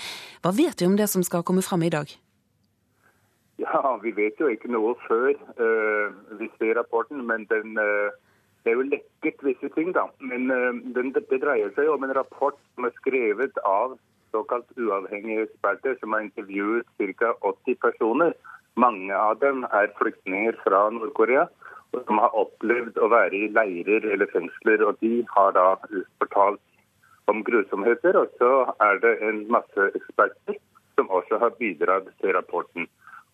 Hva 0.42 0.50
vet 0.54 0.80
du 0.80 0.86
om 0.86 0.96
det 0.96 1.08
som 1.08 1.22
skal 1.22 1.42
komme 1.42 1.62
fram 1.62 1.82
i 1.82 1.90
dag? 1.90 2.06
Ja, 3.58 3.96
Vi 4.02 4.10
vet 4.16 4.40
jo 4.40 4.46
ikke 4.46 4.70
noe 4.70 4.94
før 5.08 5.34
uh, 5.34 6.06
vi 6.38 6.46
ser 6.58 6.78
rapporten, 6.78 7.26
men 7.26 7.44
den, 7.50 7.74
uh, 7.78 8.14
det 8.62 8.70
er 8.70 8.78
jo 8.78 8.86
lekket 8.94 9.42
visse 9.42 9.68
ting. 9.74 9.92
da. 9.92 10.06
Men 10.20 10.50
uh, 10.50 10.72
den, 10.94 11.12
det 11.12 11.42
dreier 11.42 11.74
seg 11.74 11.90
om 11.90 12.04
en 12.04 12.14
rapport 12.14 12.56
som 12.74 12.86
er 12.86 12.94
skrevet 13.00 13.58
av 13.66 13.98
såkalt 14.30 14.70
uavhengige 14.78 15.48
eksperter, 15.48 15.98
som 16.00 16.12
har 16.12 16.22
intervjuet 16.28 16.86
ca. 17.18 17.34
80 17.42 17.82
personer 17.86 18.32
Mange 18.76 19.14
av 19.14 19.40
dem 19.42 19.64
er 19.74 19.90
flyktninger 19.98 20.54
fra 20.62 20.86
Nord-Korea 20.94 21.48
som 21.92 22.18
har 22.22 22.34
opplevd 22.38 22.98
å 22.98 23.08
være 23.10 23.36
i 23.36 23.50
leirer 23.54 24.06
eller 24.12 24.30
fengsler. 24.32 24.84
og 24.86 24.98
De 25.00 25.24
har 25.34 25.52
da 25.56 25.66
fortalt 26.22 26.62
om 27.30 27.44
grusomheter. 27.44 28.16
Og 28.16 28.28
så 28.38 28.52
er 28.86 29.02
det 29.04 29.16
en 29.26 29.44
masse 29.50 29.90
eksperter 29.94 30.58
som 30.98 31.10
også 31.10 31.40
har 31.42 31.56
bidratt 31.58 32.08
til 32.20 32.34
rapporten. 32.36 32.88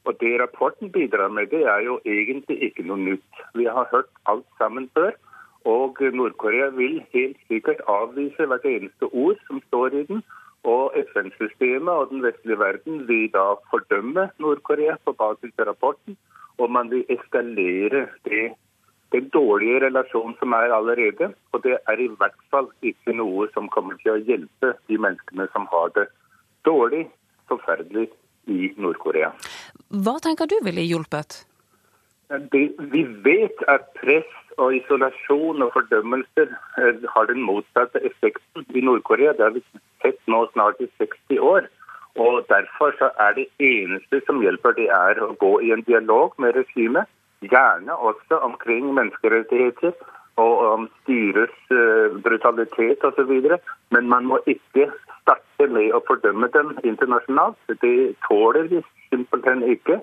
Og 0.06 0.14
Det 0.20 0.40
rapporten 0.40 0.92
bidrar 0.92 1.28
med, 1.28 1.50
det 1.50 1.64
er 1.66 1.80
jo 1.82 2.00
egentlig 2.04 2.58
ikke 2.62 2.86
noe 2.86 2.98
nytt. 2.98 3.44
Vi 3.54 3.64
har 3.64 3.88
hørt 3.90 4.10
alt 4.26 4.46
sammen 4.58 4.90
før. 4.94 5.12
Og 5.66 5.98
Nord-Korea 6.00 6.68
vil 6.70 7.00
helt 7.12 7.38
sikkert 7.48 7.80
avvise 7.90 8.46
hvert 8.46 8.64
eneste 8.64 9.08
ord 9.10 9.40
som 9.46 9.58
står 9.66 9.98
i 9.98 10.02
den. 10.10 10.22
Og 10.62 10.94
FN-systemet 11.10 11.90
og 11.94 12.10
den 12.10 12.22
vestlige 12.22 12.58
verden 12.58 13.08
vil 13.08 13.26
da 13.34 13.54
fordømme 13.70 14.28
Nord-Korea 14.38 14.94
på 15.04 15.12
basis 15.12 15.58
av 15.58 15.68
rapporten. 15.72 16.16
Og 16.58 16.70
man 16.72 16.90
vil 16.90 17.04
eskalere 17.12 18.06
det, 18.24 18.44
den 19.12 19.28
dårlige 19.34 19.80
relasjonen 19.86 20.36
som 20.40 20.54
er 20.56 20.72
allerede. 20.76 21.32
Og 21.52 21.62
det 21.64 21.76
er 21.88 22.00
i 22.00 22.08
hvert 22.08 22.38
fall 22.50 22.70
ikke 22.82 23.16
noe 23.16 23.48
som 23.54 23.68
kommer 23.72 23.98
til 24.02 24.14
å 24.14 24.22
hjelpe 24.22 24.72
de 24.88 24.98
menneskene 24.98 25.48
som 25.52 25.68
har 25.72 25.92
det 25.98 26.08
dårlig, 26.66 27.06
forferdelig 27.50 28.08
i 28.50 28.72
Nord-Korea. 28.80 29.30
Hva 29.90 30.16
tenker 30.22 30.48
du 30.50 30.58
ville 30.64 30.86
hjulpet? 30.86 31.44
vi 32.90 33.02
vet 33.22 33.60
at 33.70 33.92
press 33.94 34.32
og 34.58 34.74
isolasjon 34.74 35.62
og 35.62 35.72
fordømmelser 35.74 36.48
eh, 36.80 37.04
har 37.12 37.28
den 37.28 37.42
motsatte 37.44 38.00
effekten 38.08 38.64
i 38.74 38.82
Nord-Korea. 38.82 39.34
Det 39.36 39.44
har 39.44 39.54
vi 39.54 39.62
sett 40.02 40.18
nå 40.26 40.46
snart 40.52 40.80
i 40.80 40.88
60 40.98 41.38
år. 41.38 41.68
Og 42.16 42.46
Derfor 42.48 42.94
så 42.98 43.10
er 43.18 43.32
det 43.32 43.46
eneste 43.60 44.20
som 44.26 44.40
hjelper, 44.40 44.72
det 44.72 44.88
er 44.88 45.20
å 45.22 45.34
gå 45.40 45.52
i 45.60 45.72
en 45.74 45.84
dialog 45.84 46.32
med 46.38 46.56
regimet. 46.56 47.04
Gjerne 47.44 47.92
også 48.10 48.38
omkring 48.48 48.94
menneskerettigheter 48.94 49.92
og 50.36 50.54
om 50.72 50.88
styrets 51.02 51.60
uh, 51.72 52.16
brutalitet 52.24 53.04
osv. 53.04 53.32
Men 53.90 54.08
man 54.08 54.24
må 54.24 54.40
ikke 54.46 54.88
starte 55.20 55.68
med 55.68 55.92
å 55.92 56.02
fordømme 56.08 56.48
dem 56.56 56.76
internasjonalt. 56.84 57.58
Det 57.84 58.14
tåler 58.28 58.68
vi 58.72 58.82
simpelthen 59.10 59.64
ikke. 59.76 60.00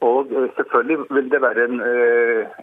Og 0.00 0.30
uh, 0.30 0.46
selvfølgelig 0.56 1.06
vil 1.10 1.30
det 1.34 1.42
være 1.42 1.66
en 1.68 1.80
uh, 1.82 2.60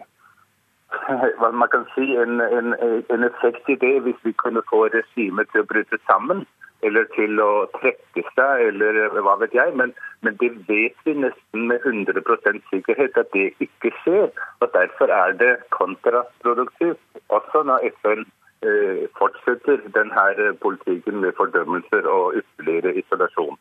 hva 1.40 1.50
man 1.52 1.68
kan 1.72 1.84
si, 1.94 2.14
en, 2.16 2.40
en, 2.40 2.74
en, 3.12 3.24
effekt 3.24 3.68
i 3.68 3.76
det 3.80 3.98
hvis 4.04 4.20
vi 4.24 4.32
kunne 4.32 4.64
få 4.70 4.86
regimet 4.92 5.50
til 5.52 5.64
å 5.64 5.68
bryte 5.72 6.00
sammen. 6.06 6.46
Eller 6.86 7.08
til 7.16 7.40
å 7.42 7.66
trekke 7.74 8.22
seg, 8.36 8.64
eller 8.68 9.18
hva 9.26 9.34
vet 9.40 9.54
jeg. 9.56 9.74
Men, 9.80 9.94
men 10.22 10.36
det 10.42 10.52
vet 10.68 10.98
vi 11.06 11.14
nesten 11.18 11.66
med 11.70 11.82
100 11.82 12.22
sikkerhet 12.70 13.18
at 13.18 13.32
det 13.34 13.50
ikke 13.64 13.92
skjer. 14.02 14.28
Og 14.62 14.70
Derfor 14.74 15.10
er 15.10 15.34
det 15.40 15.54
kontraproduktivt, 15.74 17.00
også 17.28 17.64
når 17.66 17.88
FN 17.98 18.22
eh, 18.62 19.08
fortsetter 19.18 19.82
denne 19.96 20.52
politikken 20.62 21.18
med 21.24 21.34
fordømmelser 21.40 22.06
og 22.06 22.38
ytterligere 22.42 22.94
isolasjon. 23.02 23.58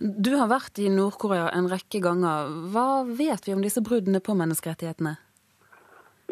Du 0.00 0.34
har 0.38 0.48
vært 0.50 0.78
i 0.82 0.88
Nord-Korea 0.92 1.50
en 1.54 1.68
rekke 1.70 2.00
ganger. 2.02 2.50
Hva 2.72 3.02
vet 3.06 3.46
vi 3.46 3.54
om 3.56 3.62
disse 3.62 3.82
bruddene 3.84 4.22
på 4.22 4.38
menneskerettighetene? 4.38 5.16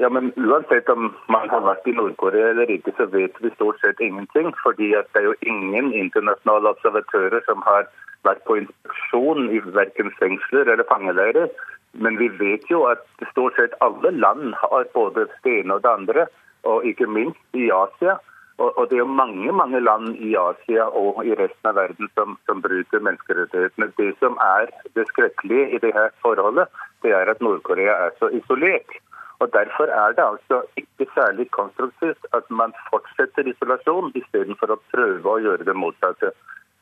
Ja, 0.01 0.09
men 0.09 0.33
Uansett 0.37 0.89
om 0.89 1.11
man 1.29 1.51
har 1.53 1.61
vært 1.61 1.89
i 1.91 1.93
Nord-Korea 1.93 2.55
eller 2.55 2.71
ikke, 2.73 2.95
så 2.97 3.05
vet 3.13 3.35
vi 3.45 3.51
stort 3.53 3.83
sett 3.83 3.99
ingenting. 4.01 4.49
fordi 4.63 4.95
det 4.97 5.21
er 5.21 5.27
jo 5.27 5.35
ingen 5.53 5.93
internasjonale 5.93 6.71
observatører 6.73 7.43
som 7.45 7.61
har 7.67 7.85
vært 8.25 8.41
på 8.49 8.57
inspeksjon 8.63 9.51
i 9.53 9.61
verken 9.77 10.09
fengsler 10.21 10.73
eller 10.73 10.89
fangeleirer. 10.89 11.53
Men 11.93 12.17
vi 12.17 12.29
vet 12.41 12.65
jo 12.71 12.87
at 12.89 13.05
stort 13.33 13.61
sett 13.61 13.77
alle 13.85 14.15
land 14.17 14.55
har 14.63 14.89
både 14.95 15.27
det 15.29 15.53
ene 15.59 15.77
og 15.77 15.85
det 15.85 15.93
andre, 15.93 16.27
og 16.65 16.89
ikke 16.89 17.11
minst 17.19 17.61
i 17.61 17.69
Asia. 17.69 18.17
Og, 18.61 18.89
det 18.89 18.97
er 18.97 19.05
jo 19.05 19.19
mange 19.21 19.53
mange 19.53 19.81
land 19.81 20.17
i 20.17 20.33
Asia 20.37 20.89
og 21.03 21.21
i 21.25 21.37
resten 21.37 21.69
av 21.69 21.77
verden 21.77 22.09
som, 22.17 22.39
som 22.49 22.65
bryter 22.65 23.05
menneskerettighetene. 23.05 23.93
Det 24.01 24.11
som 24.25 24.41
er 24.49 24.73
det 24.97 25.07
skrekkelige 25.13 25.71
i 25.77 25.85
dette 25.85 26.09
forholdet, 26.25 26.69
det 27.05 27.13
er 27.17 27.33
at 27.33 27.41
Nord-Korea 27.45 28.01
er 28.07 28.19
så 28.19 28.33
isolert. 28.41 29.01
Og 29.41 29.53
Derfor 29.53 29.85
er 29.85 30.13
det 30.17 30.25
altså 30.33 30.57
ikke 30.77 31.07
særlig 31.19 31.51
konstruktivt 31.51 32.27
at 32.39 32.51
man 32.61 32.73
fortsetter 32.91 33.49
isolasjon 33.53 34.13
istedenfor 34.21 34.75
å 34.75 34.83
prøve 34.93 35.33
å 35.33 35.41
gjøre 35.45 35.65
det 35.69 35.77
motsatte. 35.83 36.33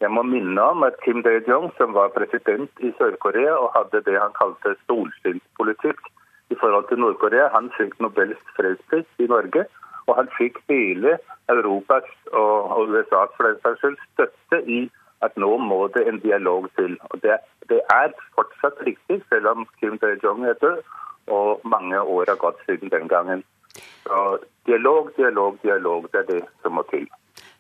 Jeg 0.02 0.11
må 0.14 0.22
minne 0.22 0.62
om 0.72 0.82
at 0.86 0.98
Kim 1.04 1.22
Dae-jong, 1.26 1.70
som 1.78 1.94
var 1.94 2.14
president 2.18 2.82
i 2.86 2.90
Sør-Korea 2.98 3.54
og 3.62 3.72
hadde 3.76 4.02
det 4.11 4.18
han 4.18 4.34
kalte 4.40 4.74
solskinnspolitikk 4.86 6.02
i 6.50 6.59
forhold 6.61 6.86
til 6.88 7.00
Nord-Korea, 7.02 7.48
han 7.54 7.70
fikk 7.78 7.98
Nobels 8.02 8.42
fredspris 8.59 9.09
i 9.18 9.30
Norge. 9.34 9.66
Og 10.09 10.16
han 10.16 10.30
fikk 10.38 10.62
hele 10.70 11.18
Europas 11.52 12.06
og 12.32 12.88
USAs 12.88 13.34
for 13.36 13.46
den 13.46 13.59
saks 13.62 13.82
skyld 13.82 13.98
støtte 14.12 14.62
i 14.78 14.84
at 15.26 15.34
nå 15.36 15.50
må 15.70 15.80
det 15.94 16.06
en 16.09 16.22
dialog 16.22 16.70
til. 16.78 16.94
Og 17.11 17.22
det, 17.22 17.36
det 17.70 17.82
er 17.94 18.14
fortsatt 18.38 18.80
riktig, 18.86 19.18
selv 19.28 19.50
om 19.52 19.66
Kim 19.80 19.98
Dae-jong 20.02 20.46
er 20.48 20.56
død 20.62 20.80
og 21.31 21.64
mange 21.64 22.01
år 22.01 22.33
har 22.33 22.43
gått 22.43 22.61
siden 22.66 22.93
den 22.93 23.09
gangen. 23.09 23.45
Så 24.05 24.39
dialog, 24.66 25.11
dialog, 25.16 25.59
dialog, 25.62 26.09
det 26.12 26.24
er 26.24 26.29
det 26.33 26.43
som 26.62 26.76
må 26.79 26.85
til. 26.91 27.09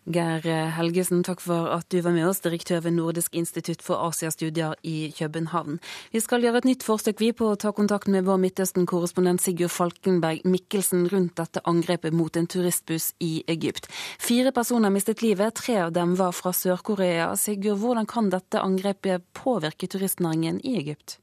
Geir 0.08 0.40
Helgesen, 0.72 1.20
takk 1.20 1.42
for 1.44 1.68
at 1.68 1.84
du 1.92 1.98
var 2.00 2.14
med 2.14 2.24
oss, 2.30 2.40
direktør 2.40 2.80
ved 2.86 2.94
Nordisk 2.96 3.34
institutt 3.36 3.82
for 3.84 4.00
Asiastudier 4.06 4.72
i 4.80 5.12
København. 5.12 5.76
Vi 6.14 6.22
skal 6.24 6.46
gjøre 6.46 6.62
et 6.62 6.68
nytt 6.70 6.86
forsøk 6.86 7.20
vi 7.20 7.28
på 7.36 7.50
å 7.50 7.58
ta 7.60 7.74
kontakt 7.76 8.08
med 8.08 8.24
vår 8.24 8.40
Midtøsten-korrespondent 8.46 9.44
Sigurd 9.44 9.74
Falkenberg 9.74 10.48
Mikkelsen 10.48 11.04
rundt 11.12 11.36
dette 11.36 11.60
angrepet 11.68 12.16
mot 12.16 12.40
en 12.40 12.48
turistbuss 12.48 13.10
i 13.20 13.44
Egypt. 13.52 13.90
Fire 14.16 14.54
personer 14.56 14.94
mistet 14.94 15.20
livet, 15.20 15.60
tre 15.60 15.76
av 15.84 15.92
dem 15.92 16.16
var 16.16 16.32
fra 16.32 16.56
Sør-Korea. 16.56 17.34
Sigurd, 17.36 17.82
hvordan 17.84 18.08
kan 18.08 18.32
dette 18.32 18.64
angrepet 18.64 19.28
påvirke 19.36 19.92
turistnæringen 19.92 20.64
i 20.64 20.78
Egypt? 20.80 21.20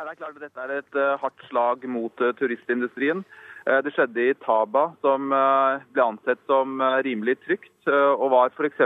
Ja, 0.00 0.06
det 0.06 0.14
er 0.14 0.20
klart 0.22 0.36
at 0.38 0.44
Dette 0.46 0.62
er 0.64 0.70
et 0.78 0.94
uh, 0.96 1.20
hardt 1.20 1.42
slag 1.50 1.82
mot 1.92 2.22
uh, 2.24 2.30
turistindustrien. 2.38 3.18
Uh, 3.66 3.82
det 3.84 3.90
skjedde 3.92 4.22
i 4.30 4.36
Taba, 4.40 4.86
som 5.04 5.26
ble 5.28 6.04
ansett 6.06 6.40
som 6.48 6.80
rimelig 7.04 7.34
trygt, 7.42 7.74
og 7.84 8.30
var 8.32 8.48
f.eks. 8.54 8.80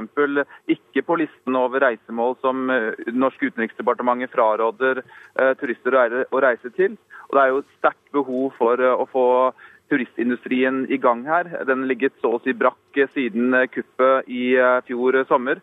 ikke 0.74 1.04
på 1.06 1.18
listen 1.20 1.54
over 1.54 1.84
reisemål 1.84 2.34
som 2.42 2.66
Norsk 3.14 3.44
utenriksdepartementet 3.46 4.32
fraråder 4.34 5.04
turister 5.60 5.96
å 6.34 6.40
reise 6.42 6.72
til. 6.74 6.96
Og 7.28 7.36
Det 7.36 7.44
er 7.44 7.52
jo 7.52 7.62
et 7.62 7.76
sterkt 7.78 8.10
behov 8.16 8.58
for 8.58 8.82
å 8.82 9.06
få 9.12 9.26
turistindustrien 9.92 10.82
i 10.90 10.98
gang 10.98 11.22
her. 11.28 11.52
Den 11.68 11.86
ligget 11.90 12.18
så 12.22 12.34
å 12.34 12.42
si 12.42 12.56
brakk 12.58 13.02
siden 13.14 13.54
kuppet 13.70 14.26
i 14.26 14.56
fjor 14.88 15.22
sommer. 15.30 15.62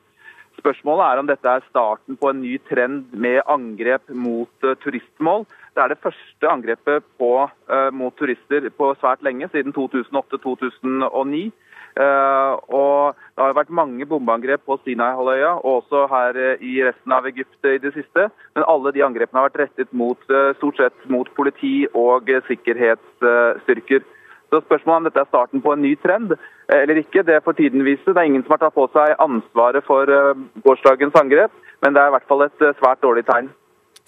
Spørsmålet 0.60 1.06
er 1.06 1.22
om 1.22 1.30
dette 1.30 1.48
er 1.48 1.64
starten 1.70 2.18
på 2.20 2.30
en 2.30 2.42
ny 2.44 2.58
trend 2.70 3.14
med 3.16 3.40
angrep 3.50 4.12
mot 4.12 4.68
uh, 4.68 4.76
turistmål. 4.84 5.46
Det 5.76 5.84
er 5.84 5.94
det 5.94 6.02
første 6.04 6.50
angrepet 6.52 7.08
på, 7.22 7.32
uh, 7.48 7.90
mot 7.96 8.16
turister 8.20 8.68
på 8.76 8.92
svært 9.00 9.24
lenge, 9.24 9.48
siden 9.54 9.74
2008-2009. 9.78 11.52
Uh, 11.92 12.56
og 12.72 13.18
Det 13.36 13.44
har 13.44 13.56
vært 13.58 13.74
mange 13.74 14.06
bombeangrep 14.08 14.62
på 14.68 14.78
Sinai-halvøya 14.84 15.58
og 15.60 15.82
også 15.82 16.06
her 16.12 16.38
i 16.64 16.78
resten 16.86 17.16
av 17.16 17.28
Egypt 17.28 17.68
i 17.68 17.80
det 17.84 17.94
siste. 17.96 18.28
Men 18.56 18.68
alle 18.68 18.94
de 18.96 19.04
angrepene 19.04 19.42
har 19.42 19.50
vært 19.50 19.64
rettet 19.66 19.92
mot, 19.92 20.20
stort 20.60 20.80
sett 20.80 21.08
mot 21.12 21.28
politi 21.36 21.88
og 21.96 22.30
sikkerhetsstyrker. 22.48 24.06
Så 24.52 24.60
spørsmålet 24.66 24.98
om 24.98 25.06
dette 25.08 25.22
er 25.24 25.30
starten 25.30 25.62
på 25.64 25.72
en 25.72 25.80
ny 25.80 25.94
trend 26.04 26.34
eh, 26.36 26.82
eller 26.82 27.00
ikke, 27.00 27.24
det 27.24 27.40
får 27.46 27.56
tiden 27.56 27.86
vise. 27.88 28.04
Det 28.04 28.20
er 28.20 28.28
ingen 28.28 28.44
som 28.44 28.58
har 28.58 28.66
tatt 28.66 28.76
på 28.76 28.88
seg 28.92 29.16
ansvaret 29.24 29.86
for 29.88 30.12
eh, 30.12 30.46
gårsdagens 30.66 31.16
angrep, 31.22 31.56
men 31.86 31.96
det 31.96 32.04
er 32.04 32.12
i 32.12 32.16
hvert 32.18 32.28
fall 32.28 32.44
et 32.44 32.66
eh, 32.68 32.76
svært 32.82 33.00
dårlig 33.06 33.24
tegn. 33.30 33.48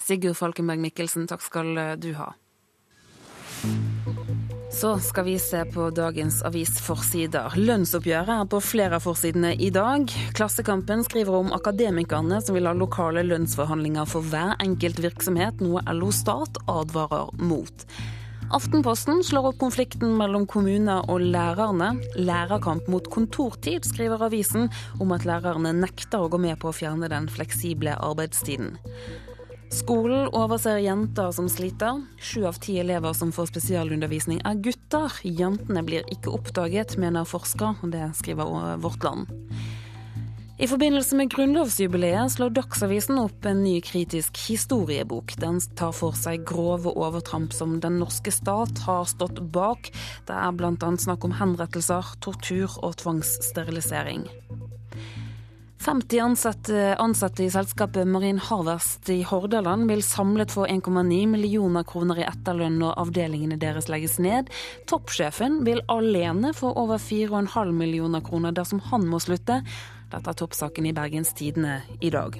Sigurd 0.04 0.36
Falkenberg 0.36 0.82
Mikkelsen, 0.82 1.24
takk 1.30 1.40
skal 1.40 1.72
du 1.96 2.10
ha. 2.18 2.34
Så 4.74 4.90
skal 5.00 5.24
vi 5.24 5.38
se 5.38 5.62
på 5.70 5.86
dagens 5.94 6.42
avisforsider. 6.44 7.54
Lønnsoppgjøret 7.56 8.32
er 8.34 8.48
på 8.50 8.60
flere 8.60 8.98
av 8.98 9.04
forsidene 9.06 9.54
i 9.56 9.70
dag. 9.72 10.10
Klassekampen 10.36 11.06
skriver 11.06 11.38
om 11.38 11.54
akademikerne 11.56 12.40
som 12.44 12.58
vil 12.58 12.68
ha 12.68 12.74
lokale 12.76 13.22
lønnsforhandlinger 13.30 14.10
for 14.10 14.26
hver 14.28 14.58
enkelt 14.58 15.00
virksomhet, 15.06 15.62
noe 15.64 15.80
LO 15.94 16.10
Stat 16.12 16.60
advarer 16.68 17.32
mot. 17.38 17.86
Aftenposten 18.52 19.24
slår 19.24 19.46
opp 19.48 19.58
konflikten 19.58 20.16
mellom 20.18 20.44
kommuner 20.46 21.06
og 21.10 21.22
lærerne. 21.22 21.94
Lærerkamp 22.20 22.88
mot 22.92 23.06
kontortid, 23.10 23.86
skriver 23.88 24.26
avisen, 24.26 24.68
om 25.00 25.14
at 25.16 25.24
lærerne 25.24 25.72
nekter 25.78 26.24
å 26.24 26.28
gå 26.28 26.40
med 26.42 26.58
på 26.60 26.68
å 26.68 26.76
fjerne 26.76 27.08
den 27.08 27.30
fleksible 27.32 27.96
arbeidstiden. 27.96 28.74
Skolen 29.74 30.28
overser 30.36 30.82
jenter 30.84 31.32
som 31.34 31.48
sliter. 31.50 32.04
Sju 32.20 32.44
av 32.46 32.60
ti 32.62 32.76
elever 32.78 33.16
som 33.16 33.32
får 33.34 33.48
spesialundervisning 33.50 34.42
er 34.46 34.60
gutter. 34.62 35.16
Jentene 35.24 35.82
blir 35.86 36.04
ikke 36.12 36.34
oppdaget, 36.36 36.98
mener 37.00 37.26
forsker, 37.26 37.80
og 37.82 37.94
det 37.96 38.12
skriver 38.20 38.76
Vårt 38.84 39.02
Land. 39.02 39.32
I 40.54 40.66
forbindelse 40.70 41.16
med 41.18 41.32
grunnlovsjubileet 41.34 42.30
slår 42.32 42.52
Dagsavisen 42.54 43.18
opp 43.18 43.46
en 43.50 43.64
ny 43.64 43.80
kritisk 43.82 44.38
historiebok. 44.46 45.34
Den 45.42 45.58
tar 45.74 45.90
for 45.90 46.14
seg 46.14 46.44
grove 46.46 46.92
overtramp 46.94 47.50
som 47.52 47.80
den 47.82 47.98
norske 47.98 48.30
stat 48.30 48.84
har 48.86 49.02
stått 49.10 49.40
bak. 49.50 49.90
Det 50.28 50.36
er 50.36 50.54
bl.a. 50.54 50.76
snakk 50.78 51.26
om 51.26 51.34
henrettelser, 51.40 52.14
tortur 52.22 52.78
og 52.86 52.94
tvangssterilisering. 53.02 54.28
50 55.84 56.20
ansatte, 56.22 56.84
ansatte, 57.02 57.42
i 57.44 57.50
selskapet 57.52 58.06
Marin 58.08 58.38
Harvest 58.40 59.10
i 59.12 59.18
Hordaland 59.26 59.90
vil 59.90 60.00
samlet 60.06 60.54
få 60.54 60.68
1,9 60.70 61.18
millioner 61.28 61.84
kroner 61.84 62.22
i 62.22 62.24
etterlønn 62.24 62.78
når 62.80 62.94
avdelingene 63.02 63.58
deres 63.60 63.90
legges 63.92 64.16
ned. 64.22 64.48
Toppsjefen 64.88 65.60
vil 65.66 65.82
alene 65.92 66.54
få 66.56 66.72
over 66.78 67.02
4,5 67.02 67.74
millioner 67.74 68.24
kroner 68.24 68.54
dersom 68.56 68.80
han 68.86 69.04
må 69.10 69.20
slutte. 69.20 69.60
Dette 70.14 70.30
er 70.30 70.38
toppsaken 70.38 70.86
i 70.86 70.94
Bergens 70.94 71.34
Tidende 71.34 71.80
i 72.00 72.12
dag. 72.14 72.38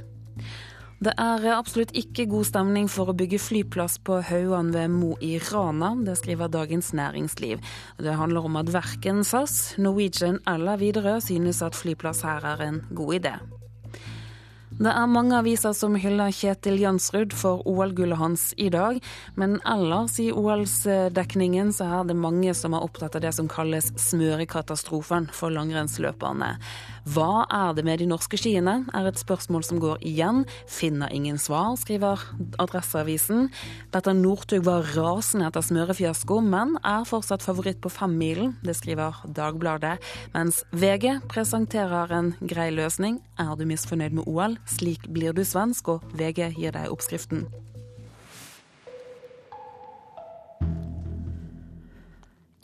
Det 1.05 1.13
er 1.21 1.43
absolutt 1.53 1.91
ikke 1.99 2.29
god 2.31 2.47
stemning 2.49 2.87
for 2.89 3.11
å 3.11 3.17
bygge 3.19 3.41
flyplass 3.43 3.99
på 4.07 4.21
Hauan 4.25 4.71
ved 4.73 4.93
Mo 4.95 5.11
i 5.21 5.35
Rana. 5.51 5.91
Det 6.07 6.15
skriver 6.21 6.53
Dagens 6.55 6.93
Næringsliv. 6.95 7.59
Det 7.99 8.15
handler 8.15 8.47
om 8.47 8.57
at 8.63 8.71
verken 8.73 9.25
SAS, 9.27 9.75
Norwegian 9.77 10.39
eller 10.49 10.79
Widerøe 10.81 11.19
synes 11.21 11.61
at 11.67 11.77
flyplass 11.77 12.23
her 12.25 12.47
er 12.55 12.65
en 12.69 12.81
god 12.95 13.19
idé. 13.19 13.35
Det 14.75 14.91
er 14.91 15.07
mange 15.07 15.37
aviser 15.39 15.71
som 15.77 15.95
hyller 15.95 16.33
Kjetil 16.35 16.81
Jansrud 16.81 17.35
for 17.39 17.61
OL-gullet 17.69 18.19
hans 18.19 18.49
i 18.59 18.67
dag, 18.75 18.97
men 19.39 19.61
ellers 19.71 20.17
i 20.19 20.33
OL-dekningen 20.35 21.71
så 21.77 21.87
er 22.01 22.09
det 22.09 22.17
mange 22.19 22.51
som 22.59 22.75
er 22.75 22.83
opptatt 22.83 23.15
av 23.15 23.23
det 23.23 23.31
som 23.37 23.47
kalles 23.51 23.93
smørekatastrofen 24.03 25.29
for 25.31 25.55
langrennsløperne. 25.55 26.57
Hva 27.05 27.45
er 27.53 27.75
det 27.77 27.85
med 27.85 28.01
de 28.01 28.07
norske 28.09 28.39
skiene, 28.41 28.79
er 28.97 29.09
et 29.09 29.19
spørsmål 29.21 29.65
som 29.67 29.81
går 29.83 30.01
igjen. 30.09 30.45
Finner 30.71 31.13
ingen 31.13 31.37
svar, 31.41 31.75
skriver 31.77 32.23
Adresseavisen. 32.63 33.51
Petter 33.93 34.17
Northug 34.17 34.65
var 34.65 34.89
rasende 34.97 35.51
etter 35.51 35.67
smørefiasko, 35.67 36.41
men 36.41 36.79
er 36.81 37.05
fortsatt 37.09 37.45
favoritt 37.45 37.83
på 37.85 37.93
femmilen. 37.93 38.57
Det 38.65 38.77
skriver 38.79 39.21
Dagbladet. 39.37 39.99
Mens 40.33 40.63
VG 40.73 41.21
presenterer 41.29 42.17
en 42.17 42.33
grei 42.41 42.71
løsning. 42.73 43.21
Er 43.37 43.53
du 43.59 43.67
misfornøyd 43.69 44.17
med 44.17 44.25
OL? 44.25 44.57
Slik 44.65 45.05
blir 45.13 45.37
du 45.37 45.45
svensk, 45.45 45.93
og 45.93 46.17
VG 46.17 46.55
gir 46.57 46.73
deg 46.73 46.89
oppskriften. 46.89 47.45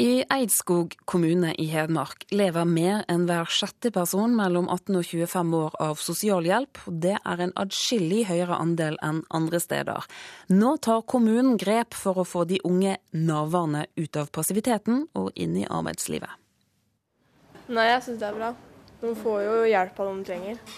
I 0.00 0.24
Eidskog 0.32 0.94
kommune 1.04 1.50
i 1.58 1.66
Hedmark 1.68 2.22
lever 2.32 2.64
mer 2.64 3.02
enn 3.12 3.26
hver 3.28 3.50
sjette 3.52 3.90
person 3.92 4.32
mellom 4.32 4.70
18 4.72 4.96
og 4.96 5.04
25 5.04 5.52
år 5.58 5.76
av 5.84 6.00
sosialhjelp. 6.00 6.80
Det 7.04 7.18
er 7.18 7.42
en 7.44 7.52
adskillig 7.60 8.22
høyere 8.30 8.56
andel 8.56 8.96
enn 9.04 9.20
andre 9.28 9.60
steder. 9.60 10.08
Nå 10.56 10.72
tar 10.80 11.04
kommunen 11.04 11.60
grep 11.60 11.92
for 11.92 12.16
å 12.16 12.24
få 12.24 12.46
de 12.48 12.62
unge 12.64 12.96
naverne 13.12 13.84
ut 14.00 14.16
av 14.16 14.32
passiviteten 14.32 15.04
og 15.20 15.36
inn 15.36 15.60
i 15.60 15.68
arbeidslivet. 15.68 16.32
Nei, 17.68 17.90
jeg 17.92 18.06
syns 18.08 18.24
det 18.24 18.30
er 18.32 18.40
bra. 18.40 18.54
De 19.04 19.14
får 19.20 19.46
jo 19.50 19.62
hjelp 19.68 20.00
av 20.00 20.14
de 20.14 20.28
trenger. 20.32 20.68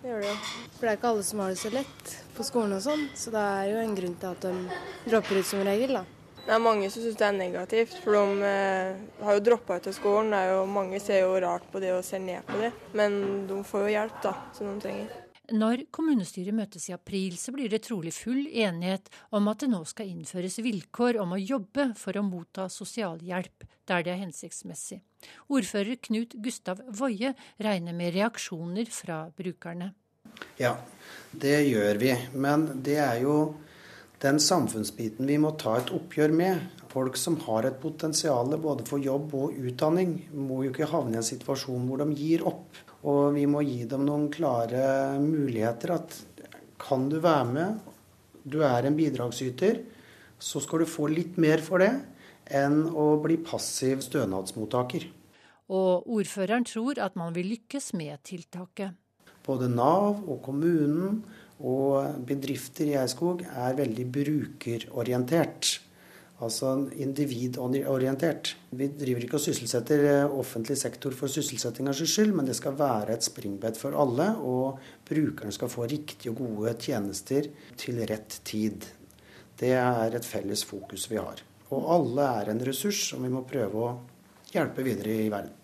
Det 0.00 0.14
gjør 0.14 0.24
de 0.24 0.32
jo. 0.32 0.36
For 0.78 0.86
det 0.86 0.94
er 0.94 1.02
ikke 1.02 1.12
alle 1.12 1.32
som 1.34 1.44
har 1.44 1.52
det 1.52 1.66
så 1.66 1.76
lett 1.76 2.20
på 2.38 2.48
skolen 2.48 2.78
og 2.80 2.86
sånn, 2.88 3.10
så 3.12 3.36
det 3.36 3.48
er 3.58 3.74
jo 3.74 3.82
en 3.84 3.98
grunn 4.00 4.22
til 4.22 4.32
at 4.32 4.48
de 4.48 4.78
dropper 5.10 5.42
ut 5.42 5.52
som 5.52 5.68
regel, 5.68 6.00
da. 6.00 6.17
Det 6.48 6.54
er 6.56 6.62
mange 6.64 6.86
som 6.88 7.02
syns 7.04 7.16
det 7.20 7.26
er 7.26 7.34
negativt, 7.36 7.94
for 8.00 8.16
de 8.16 8.46
eh, 8.48 9.00
har 9.20 9.36
jo 9.36 9.42
droppa 9.44 9.76
ut 9.76 9.88
av 9.90 9.92
skolen. 9.92 10.32
Jo, 10.48 10.62
mange 10.72 10.96
ser 11.04 11.26
jo 11.26 11.34
rart 11.44 11.66
på 11.68 11.82
det 11.82 11.90
og 11.92 12.00
ser 12.06 12.22
ned 12.24 12.40
på 12.48 12.56
det, 12.56 12.70
men 12.96 13.18
de 13.50 13.58
får 13.68 13.84
jo 13.84 13.90
hjelp 13.92 14.22
da, 14.24 14.32
som 14.56 14.70
de 14.70 14.86
trenger. 14.86 15.10
Når 15.52 15.82
kommunestyret 15.92 16.56
møtes 16.56 16.88
i 16.88 16.94
april, 16.96 17.36
så 17.36 17.52
blir 17.52 17.68
det 17.68 17.82
trolig 17.84 18.14
full 18.16 18.48
enighet 18.48 19.12
om 19.36 19.52
at 19.52 19.60
det 19.60 19.68
nå 19.74 19.82
skal 19.92 20.08
innføres 20.08 20.56
vilkår 20.64 21.20
om 21.20 21.36
å 21.36 21.42
jobbe 21.42 21.90
for 22.00 22.16
å 22.16 22.24
motta 22.24 22.70
sosialhjelp 22.72 23.68
der 23.88 24.08
det 24.08 24.16
er 24.16 24.24
hensiktsmessig. 24.24 25.02
Ordfører 25.52 26.00
Knut 26.00 26.32
Gustav 26.40 26.80
Woie 26.96 27.36
regner 27.60 27.96
med 27.96 28.16
reaksjoner 28.16 28.88
fra 28.88 29.26
brukerne. 29.36 29.92
Ja, 30.56 30.78
det 31.32 31.58
gjør 31.68 32.00
vi. 32.00 32.16
Men 32.32 32.70
det 32.84 33.00
er 33.04 33.20
jo 33.20 33.40
den 34.22 34.40
samfunnsbiten 34.42 35.28
vi 35.30 35.36
må 35.38 35.52
ta 35.60 35.76
et 35.78 35.92
oppgjør 35.94 36.32
med. 36.34 36.62
Folk 36.90 37.18
som 37.20 37.36
har 37.44 37.68
et 37.68 37.78
potensial 37.78 38.50
både 38.58 38.86
for 38.88 39.02
jobb 39.02 39.34
og 39.38 39.58
utdanning, 39.60 40.16
må 40.34 40.64
jo 40.64 40.72
ikke 40.72 40.88
havne 40.90 41.18
i 41.18 41.20
en 41.20 41.26
situasjon 41.26 41.86
hvor 41.86 42.02
de 42.02 42.16
gir 42.18 42.42
opp. 42.48 42.80
Og 43.06 43.36
vi 43.36 43.44
må 43.46 43.62
gi 43.62 43.84
dem 43.86 44.06
noen 44.08 44.26
klare 44.34 45.20
muligheter. 45.22 45.94
At 45.94 46.16
kan 46.82 47.06
du 47.12 47.20
være 47.22 47.46
med, 47.52 47.78
du 48.42 48.58
er 48.66 48.88
en 48.88 48.98
bidragsyter, 48.98 49.84
så 50.38 50.62
skal 50.62 50.82
du 50.82 50.90
få 50.90 51.06
litt 51.12 51.38
mer 51.38 51.62
for 51.62 51.82
det 51.82 51.92
enn 52.48 52.86
å 52.96 53.18
bli 53.22 53.36
passiv 53.44 54.00
stønadsmottaker. 54.02 55.04
Og 55.68 56.08
ordføreren 56.08 56.64
tror 56.64 56.98
at 57.04 57.18
man 57.20 57.34
vil 57.36 57.52
lykkes 57.52 57.92
med 57.98 58.22
tiltaket. 58.24 58.96
Både 59.44 59.68
Nav 59.70 60.24
og 60.24 60.40
kommunen 60.44 61.20
og 61.58 62.24
bedrifter 62.26 62.86
i 62.86 62.96
Eidskog 63.00 63.42
er 63.48 63.76
veldig 63.78 64.06
brukerorientert. 64.14 65.78
Altså 66.38 66.70
individorientert. 67.02 68.52
Vi 68.70 68.86
driver 68.94 69.24
ikke 69.26 69.40
og 69.40 69.42
sysselsetter 69.42 70.04
eh, 70.06 70.36
offentlig 70.38 70.76
sektor 70.78 71.16
for 71.18 71.32
sysselsettingas 71.34 72.04
skyld, 72.06 72.30
men 72.38 72.46
det 72.46 72.54
skal 72.54 72.76
være 72.78 73.16
et 73.16 73.26
springbrett 73.26 73.80
for 73.80 73.96
alle, 73.98 74.28
og 74.38 74.78
brukerne 75.08 75.54
skal 75.54 75.72
få 75.72 75.88
riktige 75.90 76.30
og 76.30 76.44
gode 76.44 76.76
tjenester 76.78 77.50
til 77.80 77.98
rett 78.06 78.38
tid. 78.46 78.86
Det 79.58 79.74
er 79.74 80.14
et 80.14 80.30
felles 80.30 80.62
fokus 80.62 81.08
vi 81.10 81.18
har. 81.18 81.42
Og 81.74 81.90
alle 81.98 82.30
er 82.38 82.52
en 82.52 82.66
ressurs 82.70 83.02
som 83.10 83.26
vi 83.26 83.34
må 83.34 83.42
prøve 83.48 83.82
å 83.82 83.94
hjelpe 84.54 84.86
videre 84.86 85.18
i 85.24 85.32
verden. 85.32 85.57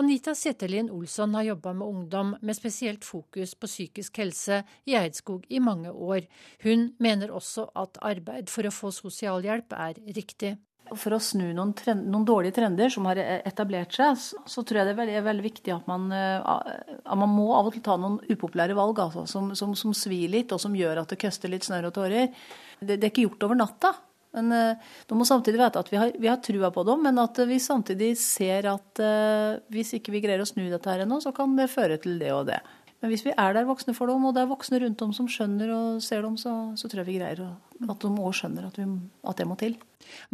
Anita 0.00 0.32
Settelin 0.34 0.90
Olsson 0.90 1.34
har 1.34 1.42
jobba 1.42 1.72
med 1.72 1.88
ungdom 1.88 2.36
med 2.40 2.56
spesielt 2.56 3.04
fokus 3.04 3.54
på 3.54 3.68
psykisk 3.68 4.18
helse 4.18 4.62
i 4.88 4.94
Eidskog 4.96 5.44
i 5.48 5.60
mange 5.60 5.92
år. 5.92 6.24
Hun 6.62 6.86
mener 6.98 7.28
også 7.36 7.66
at 7.76 8.00
arbeid 8.00 8.48
for 8.48 8.64
å 8.64 8.72
få 8.72 8.94
sosialhjelp 8.96 9.76
er 9.76 10.00
riktig. 10.16 10.54
For 10.96 11.12
å 11.12 11.20
snu 11.20 11.50
noen, 11.52 11.74
trend, 11.76 12.08
noen, 12.08 12.24
dårlige 12.24 12.56
trender 12.62 12.88
som 12.88 13.10
har 13.10 13.20
etablert 13.20 13.92
seg, 13.92 14.16
så 14.48 14.64
tror 14.64 14.80
jeg 14.80 14.88
det 14.88 14.94
er 14.96 15.00
veldig, 15.02 15.20
veldig 15.28 15.48
viktig 15.50 15.76
at 15.76 15.92
man, 15.92 16.08
eh, 16.16 16.48
at 16.48 17.20
man, 17.20 17.36
må 17.36 17.50
av 17.58 17.68
og 17.68 17.76
til 17.76 17.84
ta 17.84 18.00
noen 18.00 18.22
upopulære 18.24 18.78
valg 18.78 19.04
altså, 19.04 19.28
som, 19.28 19.52
som, 19.52 19.76
som 19.76 19.92
svir 19.92 20.32
litt, 20.32 20.56
og 20.56 20.64
som 20.64 20.72
gjør 20.74 21.04
at 21.04 21.12
det 21.12 21.20
koster 21.20 21.52
litt 21.52 21.68
snørr 21.68 21.92
og 21.92 21.98
tårer. 22.00 22.32
Det, 22.80 22.96
det 22.96 23.04
er 23.04 23.12
ikke 23.12 23.28
gjort 23.28 23.50
over 23.50 23.60
natta. 23.66 23.92
Men 24.36 24.52
uh, 24.54 24.90
de 25.10 25.18
må 25.18 25.26
samtidig 25.26 25.58
vite 25.60 25.80
at 25.82 25.88
vi 25.90 25.98
har, 25.98 26.12
vi 26.14 26.30
har 26.30 26.38
trua 26.44 26.70
på 26.74 26.84
dem, 26.86 27.02
men 27.08 27.18
at 27.22 27.40
vi 27.50 27.58
samtidig 27.62 28.12
ser 28.20 28.68
at 28.70 29.02
uh, 29.02 29.62
hvis 29.74 29.96
ikke 29.98 30.14
vi 30.14 30.22
greier 30.24 30.42
å 30.42 30.48
snu 30.48 30.66
dette 30.70 30.92
her 30.92 31.06
ennå, 31.06 31.18
så 31.22 31.34
kan 31.36 31.56
det 31.58 31.70
føre 31.72 31.98
til 32.02 32.20
det 32.22 32.30
og 32.36 32.46
det. 32.52 32.60
Men 33.00 33.14
hvis 33.14 33.22
vi 33.24 33.32
er 33.32 33.54
der 33.56 33.64
voksne 33.64 33.94
for 33.96 34.12
dem, 34.12 34.24
og 34.28 34.34
det 34.36 34.42
er 34.42 34.50
voksne 34.50 34.80
rundt 34.82 35.02
om 35.06 35.12
som 35.16 35.28
skjønner 35.30 35.70
og 35.72 36.02
ser 36.04 36.20
dem, 36.26 36.36
så, 36.40 36.52
så 36.76 36.88
tror 36.88 37.00
jeg 37.00 37.08
vi 37.08 37.16
greier 37.16 37.40
at 37.48 38.02
de 38.02 38.10
òg 38.10 38.34
skjønner 38.36 38.66
at, 38.68 38.76
vi, 38.76 38.84
at, 39.24 39.38
det 39.38 39.46
må 39.48 39.56
til. 39.60 39.78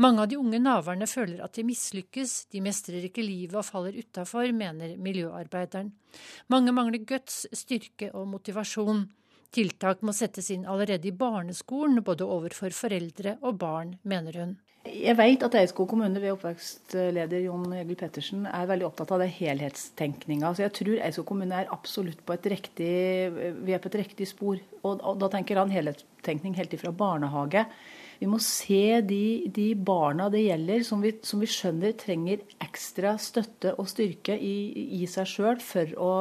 Mange 0.02 0.24
av 0.24 0.32
de 0.32 0.38
unge 0.40 0.58
naverne 0.58 1.06
føler 1.06 1.44
at 1.44 1.54
de 1.54 1.62
mislykkes, 1.68 2.34
de 2.50 2.62
mestrer 2.64 3.06
ikke 3.06 3.22
livet 3.22 3.54
og 3.60 3.68
faller 3.68 3.94
utafor, 3.94 4.50
mener 4.50 4.96
miljøarbeideren. 4.98 5.92
Mange 6.50 6.74
mangler 6.74 7.06
guts, 7.06 7.44
styrke 7.54 8.10
og 8.10 8.26
motivasjon. 8.34 9.06
Tiltak 9.54 10.02
må 10.06 10.14
settes 10.16 10.50
inn 10.54 10.66
allerede 10.68 11.08
i 11.08 11.14
barneskolen, 11.16 12.02
både 12.04 12.26
overfor 12.26 12.74
foreldre 12.76 13.36
og 13.42 13.58
barn, 13.60 13.96
mener 14.02 14.40
hun. 14.42 14.56
Jeg 14.86 15.16
vet 15.18 15.42
at 15.42 15.54
Eidskog 15.58 15.88
kommune 15.90 16.20
ved 16.22 16.36
oppvekstleder 16.36 17.42
Jon 17.42 17.72
Egil 17.74 17.98
Pettersen 17.98 18.44
er 18.46 18.68
veldig 18.70 18.86
opptatt 18.86 19.12
av 19.16 19.22
det 19.24 19.32
helhetstenkninga. 19.34 20.52
Så 20.54 20.62
jeg 20.62 20.74
tror 20.78 21.00
Eidskog 21.00 21.26
kommune 21.32 21.58
er 21.58 21.72
absolutt 21.74 22.22
på 22.26 22.36
et 22.36 22.46
riktig, 22.52 22.90
vi 23.66 23.74
er 23.74 23.82
på 23.82 23.90
et 23.90 24.00
riktig 24.04 24.28
spor. 24.30 24.60
Og, 24.86 25.02
da 25.18 25.30
tenker 25.32 25.58
han 25.58 25.74
helhetstenkning 25.74 26.54
helt 26.58 26.76
ifra 26.76 26.94
barnehage. 26.94 27.66
Vi 28.20 28.28
må 28.30 28.38
se 28.40 29.00
de, 29.04 29.48
de 29.52 29.66
barna 29.74 30.30
det 30.32 30.44
gjelder, 30.46 30.84
som 30.86 31.02
vi, 31.04 31.12
som 31.26 31.42
vi, 31.42 31.50
skjønner 31.50 31.96
trenger 32.00 32.44
ekstra 32.64 33.16
støtte 33.20 33.74
og 33.76 33.90
styrke 33.90 34.38
i, 34.38 34.54
i 35.02 35.02
seg 35.10 35.28
sjøl 35.34 35.60
for 35.64 35.98
å 35.98 36.12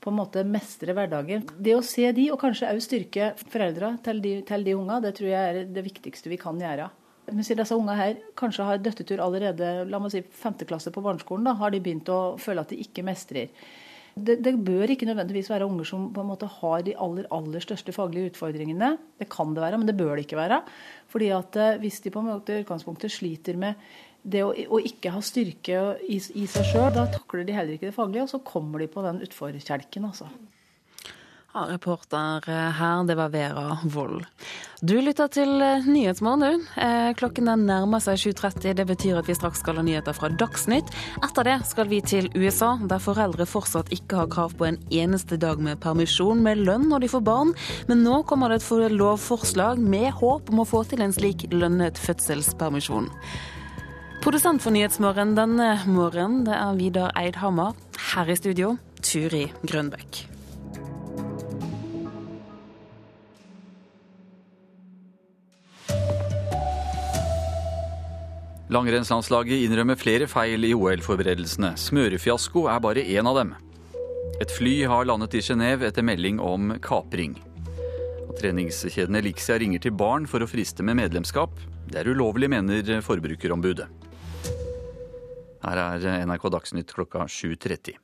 på 0.00 0.12
en 0.12 0.18
måte 0.18 0.44
mestre 0.46 0.94
hverdagen. 0.94 1.44
Det 1.58 1.74
å 1.76 1.82
se 1.84 2.06
de, 2.14 2.28
og 2.32 2.40
kanskje 2.40 2.70
òg 2.70 2.80
styrke 2.84 3.32
foreldra 3.48 3.96
til 4.04 4.22
de, 4.24 4.38
til 4.46 4.64
de 4.66 4.76
unga, 4.78 5.00
det 5.04 5.16
tror 5.18 5.30
jeg 5.32 5.50
er 5.50 5.68
det 5.74 5.84
viktigste 5.86 6.30
vi 6.32 6.40
kan 6.40 6.60
gjøre. 6.60 6.88
Men 7.28 7.44
siden 7.44 7.60
disse 7.60 7.76
unga 7.76 7.96
her 7.98 8.16
kanskje 8.38 8.64
har 8.64 8.80
døttetur 8.80 9.20
allerede 9.20 9.84
la 9.90 10.00
meg 10.00 10.14
si, 10.14 10.22
femte 10.22 10.64
klasse 10.68 10.92
på 10.94 11.02
barneskolen, 11.04 11.44
da 11.44 11.56
har 11.58 11.74
de 11.74 11.82
begynt 11.84 12.08
å 12.12 12.38
føle 12.40 12.64
at 12.64 12.72
de 12.72 12.80
ikke 12.84 13.04
mestrer. 13.04 13.52
Det, 14.18 14.38
det, 14.42 14.54
bør 14.66 14.90
ikke 14.90 15.06
nødvendigvis 15.06 15.50
være 15.50 15.66
unger 15.68 15.86
som 15.86 16.08
på 16.14 16.22
en 16.24 16.30
måte 16.32 16.48
har 16.50 16.82
de 16.86 16.96
aller 16.98 17.28
aller 17.34 17.62
største 17.62 17.92
faglige 17.94 18.32
utfordringene. 18.32 18.96
Det 19.20 19.28
kan 19.30 19.52
det 19.54 19.62
være, 19.62 19.78
men 19.78 19.86
det 19.86 19.94
bør 19.98 20.16
det 20.16 20.24
ikke 20.26 20.40
være. 20.40 20.62
Fordi 21.12 21.28
at 21.36 21.58
eh, 21.60 21.76
Hvis 21.82 22.00
de 22.02 22.10
på 22.10 22.22
en 22.24 22.30
måte 22.32 22.56
utgangspunktet 22.64 23.14
sliter 23.14 23.60
med 23.60 23.78
det 24.32 24.44
å, 24.44 24.52
å, 24.52 24.82
ikke 24.84 25.12
ha 25.14 25.22
styrke 25.24 25.82
i, 26.04 26.18
i 26.18 26.46
seg 26.50 26.70
sjøl, 26.70 26.92
da 26.94 27.08
takler 27.12 27.46
de 27.48 27.56
heller 27.56 27.76
ikke 27.76 27.90
det 27.90 27.96
faglige, 27.96 28.28
og 28.28 28.32
så 28.34 28.44
kommer 28.44 28.82
de 28.82 28.90
på 28.92 29.04
den 29.06 29.22
utforkjelken, 29.26 30.08
altså. 30.08 30.28
reporter 31.68 32.44
her, 32.46 33.04
det 33.08 33.16
var 33.18 33.32
Vera 33.34 33.78
Wold. 33.94 34.26
Du 34.80 34.94
lytter 35.02 35.26
til 35.26 35.50
Nyhetsmorgen, 35.88 36.44
du. 36.44 36.66
Eh, 36.78 37.08
klokken 37.18 37.48
den 37.50 37.64
nærmer 37.66 37.98
seg 37.98 38.20
7.30. 38.20 38.76
Det 38.78 38.84
betyr 38.86 39.18
at 39.18 39.26
vi 39.26 39.34
straks 39.34 39.58
skal 39.64 39.80
ha 39.80 39.82
nyheter 39.82 40.14
fra 40.14 40.30
Dagsnytt. 40.30 40.92
Etter 41.18 41.48
det 41.48 41.56
skal 41.66 41.90
vi 41.90 41.98
til 41.98 42.30
USA, 42.36 42.76
der 42.86 43.02
foreldre 43.02 43.48
fortsatt 43.48 43.90
ikke 43.96 44.20
har 44.20 44.30
krav 44.30 44.54
på 44.54 44.68
en 44.68 44.78
eneste 44.94 45.40
dag 45.42 45.58
med 45.58 45.80
permisjon 45.82 46.44
med 46.46 46.62
lønn 46.62 46.86
når 46.92 47.02
de 47.02 47.12
får 47.16 47.26
barn. 47.26 47.54
Men 47.90 48.06
nå 48.06 48.22
kommer 48.30 48.54
det 48.54 48.62
et 48.62 48.94
lovforslag 48.94 49.82
med 49.82 50.12
håp 50.22 50.54
om 50.54 50.62
å 50.62 50.68
få 50.68 50.86
til 50.86 51.02
en 51.02 51.16
slik 51.16 51.48
lønnet 51.50 51.98
fødselspermisjon. 51.98 53.10
Produsent 54.18 54.58
for 54.58 54.74
Nyhetsmorgen 54.74 55.36
denne 55.36 55.76
morgenen, 55.86 56.40
det 56.42 56.56
er 56.58 56.74
Vidar 56.74 57.12
Eidhammer. 57.16 57.76
Her 58.10 58.26
i 58.26 58.34
studio, 58.34 58.72
Turi 58.98 59.44
Grønbekk. 59.62 60.24
Langrennslandslaget 68.74 69.62
innrømmer 69.68 69.96
flere 69.96 70.26
feil 70.26 70.66
i 70.66 70.74
OL-forberedelsene. 70.74 71.70
Smørefiasko 71.78 72.66
er 72.74 72.82
bare 72.82 73.06
én 73.06 73.30
av 73.30 73.38
dem. 73.38 73.54
Et 74.42 74.50
fly 74.50 74.82
har 74.90 75.06
landet 75.06 75.38
i 75.38 75.44
Genéve 75.46 75.86
etter 75.86 76.02
melding 76.02 76.42
om 76.42 76.74
kapring. 76.82 77.38
Og 78.26 78.34
treningskjeden 78.42 79.22
Elixia 79.22 79.62
ringer 79.62 79.86
til 79.86 79.94
barn 79.94 80.26
for 80.26 80.42
å 80.42 80.50
friste 80.50 80.82
med 80.82 80.98
medlemskap. 80.98 81.54
Det 81.88 82.02
er 82.02 82.10
ulovlig, 82.10 82.50
mener 82.50 82.98
Forbrukerombudet. 83.06 83.86
Her 85.62 85.80
er 85.82 86.26
NRK 86.28 86.50
Dagsnytt 86.54 86.92
klokka 86.94 87.26
7.30. 87.26 87.96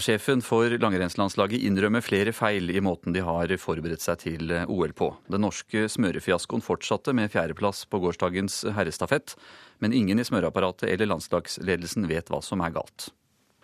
Sjefen 0.00 0.40
for 0.40 0.72
langrennslandslaget 0.80 1.66
innrømmer 1.68 2.00
flere 2.00 2.32
feil 2.32 2.70
i 2.72 2.80
måten 2.80 3.12
de 3.12 3.20
har 3.24 3.52
forberedt 3.60 4.00
seg 4.00 4.22
til 4.22 4.52
OL 4.64 4.94
på. 4.96 5.10
Den 5.28 5.44
norske 5.44 5.84
smørefiaskoen 5.92 6.64
fortsatte 6.64 7.12
med 7.12 7.32
fjerdeplass 7.32 7.84
på 7.92 8.00
gårsdagens 8.00 8.62
herrestafett, 8.72 9.36
men 9.84 9.92
ingen 9.92 10.20
i 10.20 10.24
smøreapparatet 10.24 10.88
eller 10.88 11.12
landslagsledelsen 11.12 12.08
vet 12.08 12.32
hva 12.32 12.40
som 12.44 12.64
er 12.64 12.72
galt. 12.72 13.10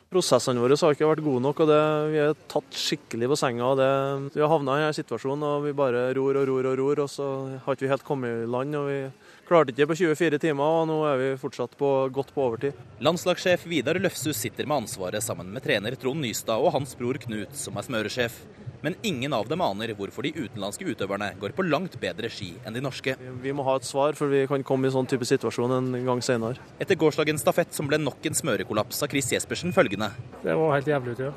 Prosessene 0.09 0.61
våre 0.61 0.77
har 0.81 0.95
ikke 0.95 1.09
vært 1.09 1.25
gode 1.25 1.45
nok, 1.45 1.59
og 1.65 1.69
det, 1.69 1.81
vi 2.15 2.21
er 2.23 2.37
tatt 2.49 2.77
skikkelig 2.77 3.29
på 3.29 3.37
senga. 3.37 3.75
det, 3.77 3.89
Vi 4.37 4.41
har 4.41 4.53
havna 4.53 4.77
i 4.77 4.85
denne 4.85 4.97
situasjonen 4.97 5.45
og 5.45 5.67
vi 5.67 5.75
bare 5.77 6.07
ror 6.17 6.39
og 6.41 6.47
ror 6.49 6.69
og 6.71 6.79
ror, 6.81 7.03
og 7.05 7.11
så 7.13 7.27
har 7.65 7.77
ikke 7.77 7.85
vi 7.85 7.93
helt 7.93 8.07
kommet 8.09 8.45
i 8.45 8.49
land. 8.49 8.77
og 8.77 8.89
vi 8.89 9.01
Klarte 9.49 9.73
ikke 9.73 9.87
på 9.89 9.97
24 9.97 10.39
timer, 10.43 10.79
og 10.83 10.89
nå 10.91 10.97
er 11.09 11.21
vi 11.23 11.29
fortsatt 11.41 11.73
på, 11.81 11.89
godt 12.13 12.35
på 12.35 12.43
overtid. 12.45 12.81
Landslagssjef 13.01 13.63
Vidar 13.71 13.97
Løfshus 13.97 14.37
sitter 14.37 14.69
med 14.69 14.83
ansvaret 14.83 15.25
sammen 15.25 15.49
med 15.55 15.65
trener 15.65 15.97
Trond 15.97 16.21
Nystad 16.21 16.61
og 16.61 16.75
hans 16.75 16.93
bror 16.99 17.17
Knut, 17.23 17.55
som 17.57 17.81
er 17.81 17.87
smøresjef. 17.87 18.37
Men 18.85 18.99
ingen 19.03 19.33
av 19.33 19.49
dem 19.49 19.63
aner 19.65 19.95
hvorfor 19.97 20.29
de 20.29 20.35
utenlandske 20.37 20.85
utøverne 20.93 21.31
går 21.41 21.57
på 21.57 21.65
langt 21.65 21.97
bedre 22.03 22.29
ski 22.31 22.51
enn 22.69 22.77
de 22.77 22.85
norske. 22.85 23.17
Vi 23.43 23.55
må 23.57 23.65
ha 23.67 23.79
et 23.81 23.89
svar, 23.89 24.13
for 24.21 24.29
vi 24.31 24.45
kan 24.51 24.67
komme 24.69 24.91
i 24.91 24.93
sånn 24.95 25.09
type 25.09 25.27
situasjon 25.27 25.79
en 25.79 25.91
gang 26.07 26.21
senere. 26.23 26.61
Etter 26.77 27.01
gårsdagens 27.01 27.43
stafett, 27.43 27.73
som 27.75 27.89
ble 27.89 27.99
nok 28.05 28.29
en 28.29 28.37
smørekollaps, 28.37 29.01
sa 29.01 29.09
Chris 29.09 29.33
Jespersen 29.33 29.73
følgende. 29.73 30.13
Det 30.45 30.61
var 30.61 30.77
helt 30.77 30.93
jævlig 30.93 31.17
ut, 31.17 31.25
ja. 31.31 31.33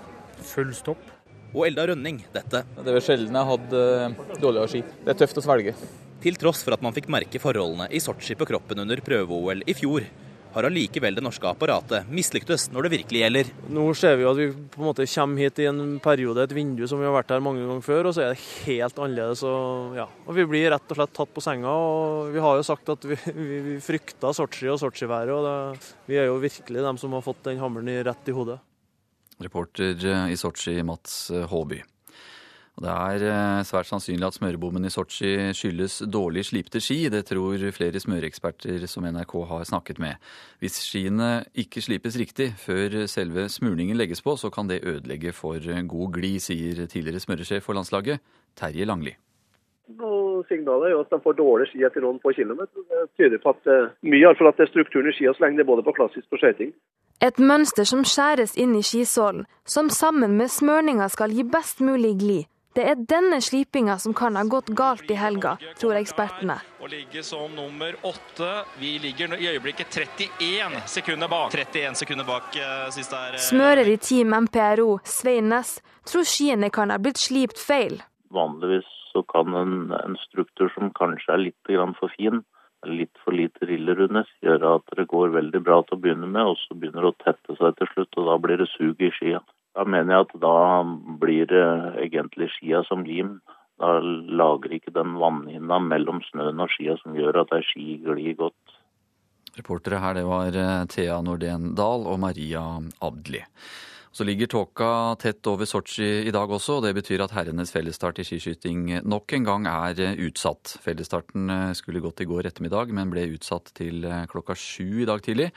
Full 0.51 0.75
stopp. 0.75 1.07
Og 1.51 1.65
Elda 1.67 1.89
Rønning 1.89 2.21
dette. 2.31 2.63
Det 2.79 2.95
var 2.95 3.03
sjelden 3.03 3.35
jeg 3.35 3.49
hadde 3.49 3.83
eh, 3.91 4.19
dårligere 4.39 4.71
ski. 4.71 4.83
Det 5.03 5.13
er 5.13 5.19
tøft 5.19 5.41
å 5.41 5.45
svelge. 5.45 5.75
Til 6.21 6.37
tross 6.39 6.61
for 6.63 6.75
at 6.75 6.83
man 6.85 6.93
fikk 6.95 7.09
merke 7.11 7.41
forholdene 7.41 7.89
i 7.91 7.99
Sotsji 7.99 8.37
på 8.39 8.47
kroppen 8.47 8.83
under 8.83 9.01
prøve-OL 9.03 9.63
i 9.65 9.75
fjor, 9.75 10.05
har 10.51 10.67
allikevel 10.67 11.15
det 11.15 11.23
norske 11.23 11.47
apparatet 11.47 12.07
mislyktes 12.11 12.67
når 12.73 12.85
det 12.85 12.91
virkelig 12.95 13.21
gjelder. 13.21 13.51
Nå 13.71 13.85
ser 13.97 14.17
vi 14.19 14.27
at 14.27 14.39
vi 14.39 14.47
på 14.51 14.81
en 14.81 14.89
måte 14.89 15.07
kommer 15.07 15.45
hit 15.45 15.61
i 15.63 15.67
en 15.69 15.81
periode, 16.03 16.43
et 16.43 16.55
vindu 16.55 16.83
som 16.89 16.99
vi 16.99 17.07
har 17.07 17.15
vært 17.15 17.31
her 17.33 17.43
mange 17.43 17.63
ganger 17.63 17.85
før, 17.85 18.09
og 18.09 18.15
så 18.15 18.25
er 18.25 18.33
det 18.33 18.47
helt 18.67 18.99
annerledes. 18.99 19.43
Og, 19.47 19.95
ja. 19.99 20.07
og 20.25 20.35
Vi 20.37 20.47
blir 20.51 20.71
rett 20.75 20.91
og 20.91 20.99
slett 20.99 21.15
tatt 21.15 21.31
på 21.35 21.43
senga. 21.43 21.71
og 21.71 22.33
Vi 22.35 22.43
har 22.43 22.59
jo 22.59 22.67
sagt 22.67 22.91
at 22.95 23.07
vi, 23.07 23.19
vi, 23.31 23.61
vi 23.69 23.77
frykta 23.83 24.33
Sotsji 24.35 24.71
og 24.71 24.81
Sotsji-været. 24.83 25.31
og 25.35 25.47
det, 25.47 25.93
Vi 26.11 26.19
er 26.19 26.27
jo 26.29 26.41
virkelig 26.43 26.83
dem 26.87 26.99
som 26.99 27.15
har 27.15 27.25
fått 27.25 27.43
den 27.47 27.63
hammeren 27.63 28.03
rett 28.07 28.31
i 28.31 28.35
hodet. 28.35 28.59
Reporter 29.43 30.29
i 30.31 30.37
Sotsji, 30.39 30.77
Mats 30.85 31.31
Håby. 31.51 31.81
Det 32.81 32.89
er 32.89 33.23
eh, 33.27 33.63
svært 33.67 33.89
sannsynlig 33.89 34.25
at 34.25 34.37
smørebommen 34.37 34.87
i 34.87 34.91
Sotsji 34.93 35.51
skyldes 35.53 35.99
dårlig 36.09 36.45
slipte 36.47 36.79
ski. 36.81 37.03
Det 37.13 37.25
tror 37.29 37.61
flere 37.75 37.99
smøreeksperter 38.01 38.87
som 38.89 39.05
NRK 39.05 39.35
har 39.51 39.67
snakket 39.67 39.99
med. 40.01 40.31
Hvis 40.63 40.79
skiene 40.87 41.43
ikke 41.51 41.83
slipes 41.83 42.17
riktig 42.17 42.51
før 42.61 43.03
selve 43.11 43.49
smurningen 43.51 43.99
legges 43.99 44.23
på, 44.25 44.37
så 44.39 44.49
kan 44.53 44.71
det 44.71 44.81
ødelegge 44.87 45.35
for 45.35 45.59
god 45.61 46.15
glid, 46.15 46.39
sier 46.41 46.87
tidligere 46.87 47.21
smøresjef 47.21 47.67
for 47.67 47.77
landslaget, 47.77 48.23
Terje 48.57 48.87
Langli. 48.87 49.13
Og 49.99 50.45
signalet 50.49 50.89
er 50.89 50.95
jo 50.95 51.01
at 51.03 51.11
de 51.13 51.19
får 51.23 51.37
dårlig 51.39 51.67
ski 51.71 51.83
etter 51.87 52.03
noen 52.05 52.21
få 52.23 52.33
kilometer. 52.37 52.85
Det 52.89 53.03
tyder 53.19 53.41
på 53.43 53.53
at 53.55 53.69
eh, 53.71 53.91
mye 54.07 54.23
iallfall 54.23 54.51
at 54.51 54.61
det 54.61 54.67
er 54.67 54.71
strukturen 54.71 55.11
i 55.11 55.15
skia 55.17 55.33
så 55.35 55.45
lenge 55.45 55.59
det 55.59 55.65
er 55.65 55.71
både 55.73 55.85
på 55.85 55.95
klassisk 55.97 56.31
og 56.31 56.41
skøyting. 56.41 56.71
Et 57.21 57.37
mønster 57.37 57.85
som 57.85 58.01
skjæres 58.07 58.55
inn 58.57 58.73
i 58.77 58.81
skisålen, 58.85 59.43
som 59.65 59.91
sammen 59.93 60.37
med 60.39 60.49
smørninga 60.49 61.09
skal 61.13 61.35
gi 61.35 61.45
best 61.45 61.83
mulig 61.85 62.15
glid. 62.23 62.47
Det 62.71 62.85
er 62.87 62.95
denne 63.03 63.41
slipinga 63.43 63.97
som 63.99 64.13
kan 64.15 64.37
ha 64.39 64.45
gått 64.47 64.69
galt 64.79 65.09
i 65.11 65.17
helga, 65.19 65.57
tror 65.79 65.97
ekspertene. 65.99 66.55
Å 66.79 66.87
ligge 66.87 67.19
som 67.27 67.51
nummer 67.51 67.97
åtte. 68.07 68.51
Vi 68.79 68.93
ligger 69.03 69.35
i 69.35 69.49
øyeblikket 69.51 69.91
31 69.91 70.79
sekunder 70.87 71.27
bak. 71.27 71.51
31 71.51 71.99
sekunder 71.99 72.29
bak 72.29 72.55
uh, 72.55 72.87
siste 72.95 73.19
er 73.19 73.35
uh... 73.35 73.43
Smører 73.43 73.91
i 73.91 73.97
Team 73.99 74.31
MPRO, 74.47 75.01
Svein 75.03 75.51
Næss, 75.51 75.81
tror 76.07 76.23
skiene 76.23 76.71
kan 76.71 76.95
ha 76.95 76.99
blitt 77.03 77.19
slipt 77.19 77.59
feil. 77.59 77.99
Vanligvis 78.31 78.87
så 79.11 79.23
kan 79.31 79.53
en, 79.57 79.75
en 79.95 80.17
struktur 80.25 80.71
som 80.75 80.91
kanskje 80.97 81.35
er 81.35 81.45
litt 81.45 81.71
for 81.99 82.11
fin, 82.17 82.41
litt 82.87 83.23
for 83.23 83.35
lite 83.35 83.67
riller 83.69 83.99
under, 84.07 84.27
gjøre 84.41 84.75
at 84.79 84.93
det 84.97 85.07
går 85.11 85.35
veldig 85.35 85.61
bra 85.61 85.81
til 85.85 85.97
å 85.97 86.01
begynne 86.01 86.29
med, 86.29 86.53
og 86.53 86.57
så 86.63 86.75
begynner 86.75 87.05
det 87.05 87.13
å 87.13 87.23
tette 87.25 87.57
seg 87.59 87.77
til 87.77 87.91
slutt, 87.93 88.17
og 88.17 88.29
da 88.31 88.37
blir 88.41 88.61
det 88.61 88.69
sug 88.73 89.01
i 89.01 89.11
skia. 89.17 89.41
Da 89.77 89.85
mener 89.87 90.15
jeg 90.15 90.27
at 90.27 90.33
da 90.43 90.57
blir 91.21 91.47
det 91.47 91.67
egentlig 92.01 92.49
skia 92.57 92.81
som 92.89 93.05
lim. 93.07 93.37
Da 93.79 93.99
lager 94.01 94.73
ikke 94.75 94.93
den 94.93 95.15
vannhinna 95.21 95.79
mellom 95.79 96.19
snøen 96.27 96.59
og 96.59 96.73
skia 96.73 96.97
som 96.99 97.15
gjør 97.17 97.43
at 97.45 97.53
ei 97.55 97.63
ski 97.69 97.85
glir 98.03 98.35
godt. 98.41 98.75
Reportere 99.55 99.99
her 99.99 100.15
det 100.15 100.25
var 100.27 100.55
eh, 100.55 100.83
Thea 100.91 101.21
Nordén 101.23 101.71
Dahl 101.75 102.05
og 102.07 102.19
Maria 102.23 102.63
Abdli. 103.03 103.41
Så 104.11 104.25
ligger 104.27 104.47
tåka 104.47 105.15
tett 105.15 105.47
over 105.47 105.65
Sotsji 105.65 106.25
i 106.27 106.31
dag 106.35 106.51
også, 106.51 106.77
og 106.77 106.83
det 106.83 106.97
betyr 106.97 107.21
at 107.23 107.31
herrenes 107.31 107.71
fellesstart 107.71 108.19
i 108.19 108.25
skiskyting 108.27 108.97
nok 109.07 109.31
en 109.37 109.47
gang 109.47 109.69
er 109.71 110.01
eh, 110.03 110.19
utsatt. 110.27 110.73
Fellesstarten 110.83 111.47
eh, 111.47 111.71
skulle 111.79 112.03
gått 112.03 112.19
i 112.19 112.27
går 112.27 112.49
ettermiddag, 112.49 112.91
men 112.91 113.13
ble 113.13 113.29
utsatt 113.37 113.71
til 113.79 114.03
klokka 114.27 114.57
sju 114.59 115.05
i 115.05 115.07
dag 115.07 115.23
tidlig. 115.23 115.47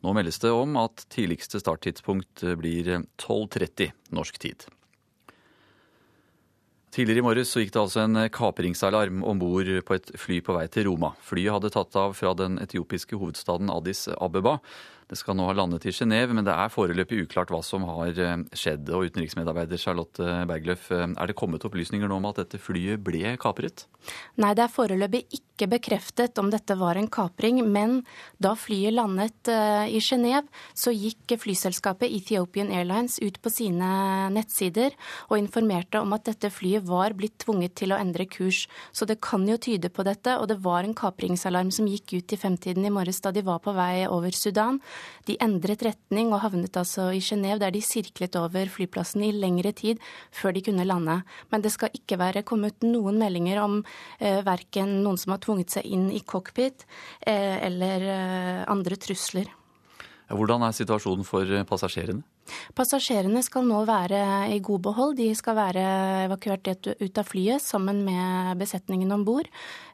Nå 0.00 0.16
meldes 0.16 0.40
det 0.40 0.54
om 0.56 0.80
at 0.80 1.04
tidligste 1.12 1.60
starttidspunkt 1.60 2.46
blir 2.56 2.94
12.30 3.20 3.92
norsk 4.16 4.40
tid. 4.40 4.68
Tidligere 6.94 7.20
i 7.20 7.26
morges 7.26 7.52
gikk 7.52 7.74
det 7.74 7.80
altså 7.82 8.06
en 8.06 8.22
kapringsalarm 8.32 9.20
om 9.20 9.40
bord 9.42 9.68
på 9.84 9.96
et 9.98 10.14
fly 10.16 10.38
på 10.40 10.54
vei 10.56 10.64
til 10.72 10.88
Roma. 10.88 11.12
Flyet 11.20 11.58
hadde 11.58 11.70
tatt 11.74 11.98
av 12.00 12.16
fra 12.16 12.32
den 12.38 12.56
etiopiske 12.62 13.18
hovedstaden 13.20 13.68
Addis 13.74 14.06
Abeba. 14.16 14.56
Det 15.08 15.16
skal 15.16 15.38
nå 15.38 15.46
ha 15.48 15.54
landet 15.56 15.86
i 15.88 15.92
Genéve, 15.94 16.34
men 16.36 16.44
det 16.44 16.52
er 16.52 16.68
foreløpig 16.68 17.22
uklart 17.24 17.48
hva 17.48 17.62
som 17.64 17.86
har 17.88 18.18
eh, 18.20 18.42
skjedd. 18.52 18.90
Og 18.92 19.08
utenriksmedarbeider 19.08 19.80
Charlotte 19.80 20.32
Bergløff, 20.50 20.90
eh, 20.92 21.06
er 21.08 21.30
det 21.30 21.36
kommet 21.38 21.64
opplysninger 21.64 22.10
nå 22.10 22.18
om 22.20 22.28
at 22.28 22.42
dette 22.42 22.60
flyet 22.60 23.00
ble 23.00 23.32
kapret? 23.40 23.86
Nei, 24.36 24.52
det 24.52 24.66
er 24.66 24.72
foreløpig 24.72 25.22
ikke 25.38 25.70
bekreftet 25.72 26.36
om 26.38 26.50
dette 26.52 26.76
var 26.78 27.00
en 27.00 27.08
kapring, 27.08 27.62
men 27.64 28.02
da 28.36 28.52
flyet 28.52 28.98
landet 28.98 29.48
eh, 29.48 29.88
i 29.96 30.02
Genéve, 30.04 30.44
så 30.76 30.92
gikk 30.92 31.38
flyselskapet 31.40 32.12
Ethiopian 32.12 32.68
Airlines 32.68 33.16
ut 33.24 33.40
på 33.40 33.52
sine 33.52 33.88
nettsider 34.34 34.92
og 35.30 35.38
informerte 35.40 36.04
om 36.04 36.12
at 36.16 36.28
dette 36.28 36.52
flyet 36.52 36.84
var 36.88 37.16
blitt 37.16 37.40
tvunget 37.46 37.78
til 37.80 37.96
å 37.96 38.00
endre 38.00 38.28
kurs. 38.28 38.66
Så 38.92 39.08
det 39.08 39.22
kan 39.24 39.48
jo 39.48 39.56
tyde 39.56 39.88
på 39.88 40.04
dette, 40.04 40.36
og 40.36 40.52
det 40.52 40.60
var 40.68 40.84
en 40.84 40.96
kapringsalarm 40.96 41.72
som 41.72 41.88
gikk 41.88 42.18
ut 42.20 42.36
i 42.36 42.40
femtiden 42.44 42.84
i 42.84 42.92
morges 42.92 43.24
da 43.24 43.32
de 43.32 43.46
var 43.48 43.64
på 43.64 43.72
vei 43.72 44.04
over 44.04 44.36
Sudan. 44.36 44.82
De 45.28 45.36
endret 45.44 45.82
retning 45.84 46.32
og 46.32 46.42
havnet 46.44 46.76
altså 46.80 47.08
i 47.14 47.20
Genéve, 47.24 47.60
der 47.62 47.74
de 47.74 47.82
sirklet 47.84 48.36
over 48.40 48.70
flyplassen 48.72 49.24
i 49.26 49.32
lengre 49.34 49.72
tid 49.76 50.00
før 50.34 50.56
de 50.56 50.64
kunne 50.68 50.86
lande. 50.88 51.20
Men 51.52 51.64
det 51.64 51.74
skal 51.74 51.94
ikke 51.94 52.18
være 52.20 52.44
kommet 52.48 52.86
noen 52.86 53.20
meldinger 53.20 53.62
om 53.64 53.80
eh, 54.20 54.40
verken 54.46 55.00
noen 55.04 55.20
som 55.20 55.34
har 55.34 55.42
tvunget 55.44 55.76
seg 55.76 55.88
inn 55.88 56.08
i 56.14 56.22
cockpit, 56.24 56.86
eh, 57.26 57.58
eller 57.66 58.08
eh, 58.08 58.64
andre 58.70 58.98
trusler. 59.00 59.50
Hvordan 60.28 60.66
er 60.66 60.76
situasjonen 60.76 61.24
for 61.24 61.48
passasjerene? 61.68 62.24
Passasjerene 62.76 63.42
skal 63.44 63.66
nå 63.68 63.82
være 63.88 64.20
i 64.54 64.58
god 64.64 64.84
behold. 64.88 65.16
De 65.18 65.28
skal 65.36 65.56
være 65.58 65.84
evakuert 66.26 66.70
ut 67.00 67.20
av 67.20 67.28
flyet 67.28 67.64
sammen 67.64 68.02
med 68.06 68.58
besetningen 68.60 69.12
om 69.14 69.24
bord. 69.26 69.48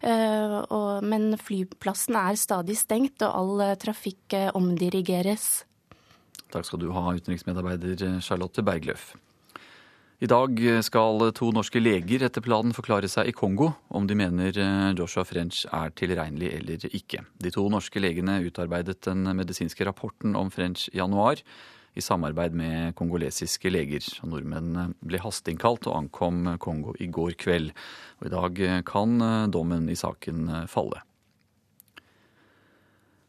Eh, 0.04 0.56
men 1.04 1.34
flyplassen 1.40 2.18
er 2.20 2.40
stadig 2.40 2.78
stengt, 2.78 3.22
og 3.24 3.34
all 3.34 3.76
trafikk 3.80 4.36
eh, 4.36 4.50
omdirigeres. 4.54 5.64
Takk 6.54 6.66
skal 6.68 6.82
du 6.84 6.90
ha, 6.94 7.10
utenriksmedarbeider 7.16 8.20
Charlotte 8.22 8.62
Bergløff. 8.62 9.14
I 10.22 10.28
dag 10.30 10.60
skal 10.86 11.26
to 11.36 11.50
norske 11.52 11.80
leger 11.82 12.22
etter 12.24 12.40
planen 12.44 12.72
forklare 12.72 13.10
seg 13.10 13.28
i 13.28 13.34
Kongo 13.34 13.72
om 13.92 14.06
de 14.08 14.14
mener 14.16 14.56
Joshua 14.96 15.24
French 15.26 15.64
er 15.66 15.90
tilregnelig 15.98 16.52
eller 16.54 16.86
ikke. 16.86 17.24
De 17.42 17.50
to 17.52 17.66
norske 17.68 18.00
legene 18.00 18.38
utarbeidet 18.46 19.02
den 19.04 19.26
medisinske 19.36 19.84
rapporten 19.84 20.38
om 20.38 20.54
French 20.54 20.86
i 20.94 21.00
januar 21.02 21.42
i 21.94 22.02
samarbeid 22.02 22.54
med 22.58 22.94
kongolesiske 22.98 23.70
leger. 23.70 24.04
Nordmenn 24.26 24.94
ble 25.04 25.22
hasteinnkalt 25.22 25.86
og 25.88 25.98
ankom 26.02 26.54
Kongo 26.62 26.94
i 26.98 27.06
går 27.06 27.38
kveld. 27.40 27.72
Og 28.20 28.28
I 28.28 28.34
dag 28.34 28.62
kan 28.88 29.18
dommen 29.54 29.88
i 29.90 29.98
saken 29.98 30.66
falle. 30.70 31.02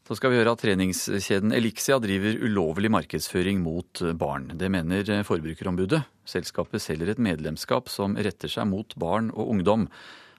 Så 0.06 0.14
skal 0.14 0.30
vi 0.30 0.38
høre 0.38 0.52
at 0.54 0.60
treningskjeden 0.62 1.50
Elixia 1.50 1.96
driver 1.98 2.36
ulovlig 2.46 2.92
markedsføring 2.94 3.58
mot 3.58 4.04
barn. 4.14 4.52
Det 4.54 4.70
mener 4.70 5.02
Forbrukerombudet. 5.26 6.04
Selskapet 6.26 6.82
selger 6.84 7.10
et 7.10 7.22
medlemskap 7.22 7.90
som 7.90 8.14
retter 8.14 8.50
seg 8.50 8.70
mot 8.70 8.94
barn 9.02 9.32
og 9.34 9.50
ungdom. 9.56 9.88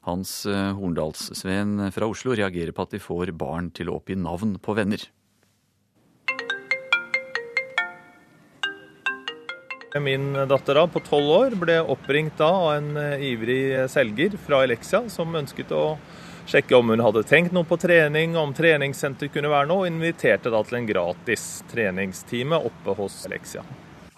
Hans 0.07 0.45
Horndalssveen 0.47 1.91
fra 1.91 2.07
Oslo 2.07 2.31
reagerer 2.39 2.71
på 2.71 2.87
at 2.87 2.95
de 2.95 3.03
får 3.03 3.33
barn 3.35 3.67
til 3.75 3.91
å 3.91 3.97
oppgi 3.99 4.15
navn 4.15 4.55
på 4.63 4.75
venner. 4.77 5.03
Min 10.01 10.33
datter 10.33 10.77
da, 10.77 10.85
på 10.87 11.01
tolv 11.05 11.31
år 11.33 11.55
ble 11.59 11.79
oppringt 11.81 12.37
da 12.37 12.49
av 12.53 12.75
en 12.75 12.97
ivrig 13.23 13.89
selger 13.89 14.37
fra 14.45 14.61
Elexia 14.67 15.03
som 15.09 15.35
ønsket 15.35 15.71
å 15.73 15.97
sjekke 16.47 16.77
om 16.77 16.93
hun 16.93 17.03
hadde 17.03 17.25
tenkt 17.27 17.55
noe 17.55 17.67
på 17.67 17.79
trening, 17.81 18.37
om 18.39 18.53
treningssenter 18.55 19.31
kunne 19.33 19.51
være 19.51 19.67
noe, 19.71 19.83
og 19.83 19.91
inviterte 19.91 20.53
da 20.53 20.63
til 20.63 20.79
en 20.79 20.87
gratis 20.87 21.49
treningstime 21.71 22.61
oppe 22.69 22.95
hos 22.99 23.25
Elexia. 23.27 23.65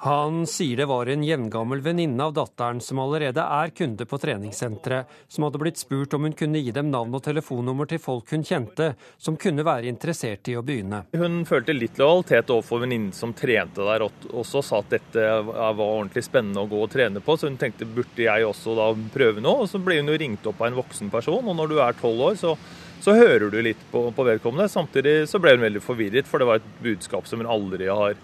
Han 0.01 0.45
sier 0.47 0.77
det 0.77 0.85
var 0.87 1.09
en 1.11 1.23
jevngammel 1.27 1.81
venninne 1.83 2.23
av 2.23 2.31
datteren 2.37 2.77
som 2.79 3.01
allerede 3.03 3.43
er 3.43 3.73
kunde 3.75 4.05
på 4.07 4.19
treningssenteret, 4.23 5.09
som 5.27 5.43
hadde 5.43 5.59
blitt 5.59 5.81
spurt 5.81 6.13
om 6.15 6.23
hun 6.23 6.35
kunne 6.39 6.61
gi 6.63 6.71
dem 6.71 6.87
navn 6.87 7.17
og 7.17 7.25
telefonnummer 7.25 7.89
til 7.91 7.99
folk 7.99 8.31
hun 8.31 8.45
kjente, 8.47 8.93
som 9.19 9.35
kunne 9.35 9.65
være 9.67 9.91
interessert 9.91 10.47
i 10.47 10.55
å 10.55 10.63
begynne. 10.63 11.01
Hun 11.11 11.41
følte 11.49 11.75
litt 11.75 11.99
lojalitet 11.99 12.53
overfor 12.55 12.85
venninnen 12.85 13.11
som 13.11 13.35
trente 13.35 13.83
der 13.83 14.07
også, 14.07 14.63
sa 14.63 14.79
at 14.79 14.95
dette 14.95 15.27
var 15.43 15.83
ordentlig 15.83 16.23
spennende 16.29 16.63
å 16.63 16.71
gå 16.71 16.79
og 16.85 16.93
trene 16.95 17.19
på, 17.19 17.35
så 17.35 17.51
hun 17.51 17.59
tenkte 17.59 17.83
burde 17.83 18.23
jeg 18.23 18.47
også 18.47 18.79
da 18.79 18.93
prøve 19.11 19.43
noe. 19.43 19.65
Og 19.65 19.71
så 19.73 19.83
ble 19.83 19.99
hun 19.99 20.13
jo 20.13 20.19
ringt 20.23 20.47
opp 20.47 20.63
av 20.63 20.71
en 20.71 20.79
voksen 20.79 21.11
person, 21.11 21.43
og 21.43 21.59
når 21.59 21.73
du 21.73 21.81
er 21.83 21.99
tolv 21.99 22.29
år, 22.31 22.39
så 22.39 22.55
så 22.99 23.13
hører 23.15 23.47
du 23.47 23.61
litt 23.63 23.79
på, 23.93 24.01
på 24.11 24.23
vedkommende. 24.27 24.67
Samtidig 24.67 25.21
så 25.31 25.39
ble 25.39 25.53
hun 25.55 25.63
veldig 25.63 25.79
forvirret, 25.79 26.27
for 26.27 26.41
det 26.41 26.47
var 26.49 26.59
et 26.59 26.73
budskap 26.83 27.29
som 27.29 27.39
hun 27.39 27.47
aldri 27.47 27.87
har 27.87 28.17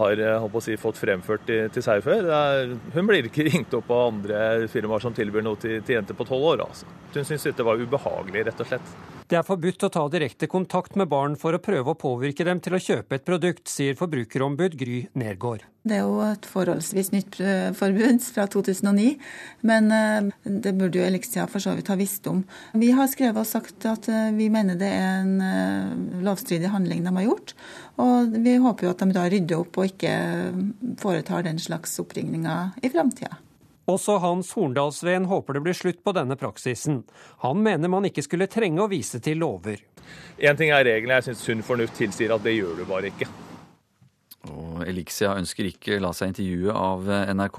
har 0.00 0.24
eh, 0.24 0.58
si, 0.64 0.76
fått 0.80 1.00
fremført 1.00 1.46
til, 1.48 1.68
til 1.74 1.84
seg 1.84 2.02
før. 2.04 2.28
Er, 2.40 2.74
hun 2.96 3.08
blir 3.10 3.28
ikke 3.28 3.46
ringt 3.50 3.76
opp 3.76 3.90
av 3.92 4.06
andre 4.10 4.68
firmaer 4.72 5.04
som 5.04 5.16
tilbyr 5.16 5.46
noe 5.46 5.60
til, 5.60 5.80
til 5.84 6.00
jenter 6.00 6.18
på 6.18 6.28
tolv 6.28 6.52
år. 6.54 6.66
Altså. 6.68 6.88
Hun 7.14 7.24
syntes 7.24 7.50
dette 7.50 7.66
var 7.66 7.80
ubehagelig, 7.80 8.46
rett 8.50 8.64
og 8.64 8.70
slett. 8.72 8.94
Det 9.30 9.36
er 9.38 9.44
forbudt 9.46 9.84
å 9.86 9.88
ta 9.94 10.00
direkte 10.10 10.48
kontakt 10.50 10.96
med 10.98 11.06
barn 11.06 11.36
for 11.38 11.54
å 11.54 11.60
prøve 11.62 11.92
å 11.92 11.98
påvirke 11.98 12.42
dem 12.42 12.58
til 12.58 12.74
å 12.74 12.80
kjøpe 12.82 13.14
et 13.14 13.22
produkt, 13.22 13.68
sier 13.70 13.94
forbrukerombud 13.94 14.72
Gry 14.74 15.04
Nergård. 15.14 15.62
Det 15.86 16.00
er 16.00 16.00
jo 16.02 16.16
et 16.24 16.48
forholdsvis 16.50 17.12
nytt 17.14 17.38
forbud 17.78 18.24
fra 18.26 18.48
2009, 18.50 19.12
men 19.70 19.86
eh, 19.94 20.32
det 20.42 20.72
burde 20.80 20.98
jo 20.98 21.04
Elixia 21.06 21.44
for 21.48 21.62
så 21.62 21.76
vidt 21.76 21.92
ha 21.92 21.96
visst 22.00 22.26
om. 22.26 22.40
Vi 22.74 22.90
har 22.96 23.06
skrevet 23.12 23.38
og 23.38 23.46
sagt 23.46 23.86
at 23.86 24.08
eh, 24.10 24.32
vi 24.34 24.48
mener 24.50 24.80
det 24.80 24.90
er 24.96 25.20
en 25.20 25.36
eh, 25.46 26.24
lovstridig 26.26 26.72
handling 26.74 27.06
de 27.06 27.12
har 27.20 27.28
gjort, 27.28 27.54
og 28.02 28.34
vi 28.34 28.56
håper 28.66 28.88
jo 28.88 28.96
at 28.96 29.04
de 29.04 29.14
da 29.14 29.28
rydder 29.30 29.62
opp 29.62 29.78
og 29.78 29.92
ikke 29.92 30.16
foretar 30.98 31.46
den 31.46 31.62
slags 31.62 31.94
oppringninger 32.02 32.82
i 32.82 32.90
framtida. 32.90 33.38
Også 33.90 34.18
Hans 34.22 34.52
Horndalsveen 34.54 35.26
håper 35.30 35.56
det 35.56 35.62
blir 35.64 35.76
slutt 35.76 36.02
på 36.06 36.14
denne 36.14 36.36
praksisen. 36.38 37.02
Han 37.44 37.62
mener 37.64 37.90
man 37.90 38.06
ikke 38.06 38.24
skulle 38.26 38.50
trenge 38.50 38.84
å 38.84 38.90
vise 38.90 39.20
til 39.24 39.40
lover. 39.42 39.82
Én 40.38 40.58
ting 40.58 40.72
er 40.74 40.86
reglene, 40.86 41.18
jeg 41.18 41.30
syns 41.30 41.46
sunn 41.46 41.64
fornuft 41.66 41.98
tilsier 41.98 42.34
at 42.34 42.44
det 42.46 42.56
gjør 42.56 42.80
du 42.80 42.84
bare 42.88 43.10
ikke. 43.10 43.28
Og 44.48 44.86
Elixia 44.88 45.34
ønsker 45.36 45.68
ikke 45.68 45.98
la 46.00 46.14
seg 46.16 46.30
intervjue 46.32 46.72
av 46.72 47.10
NRK, 47.36 47.58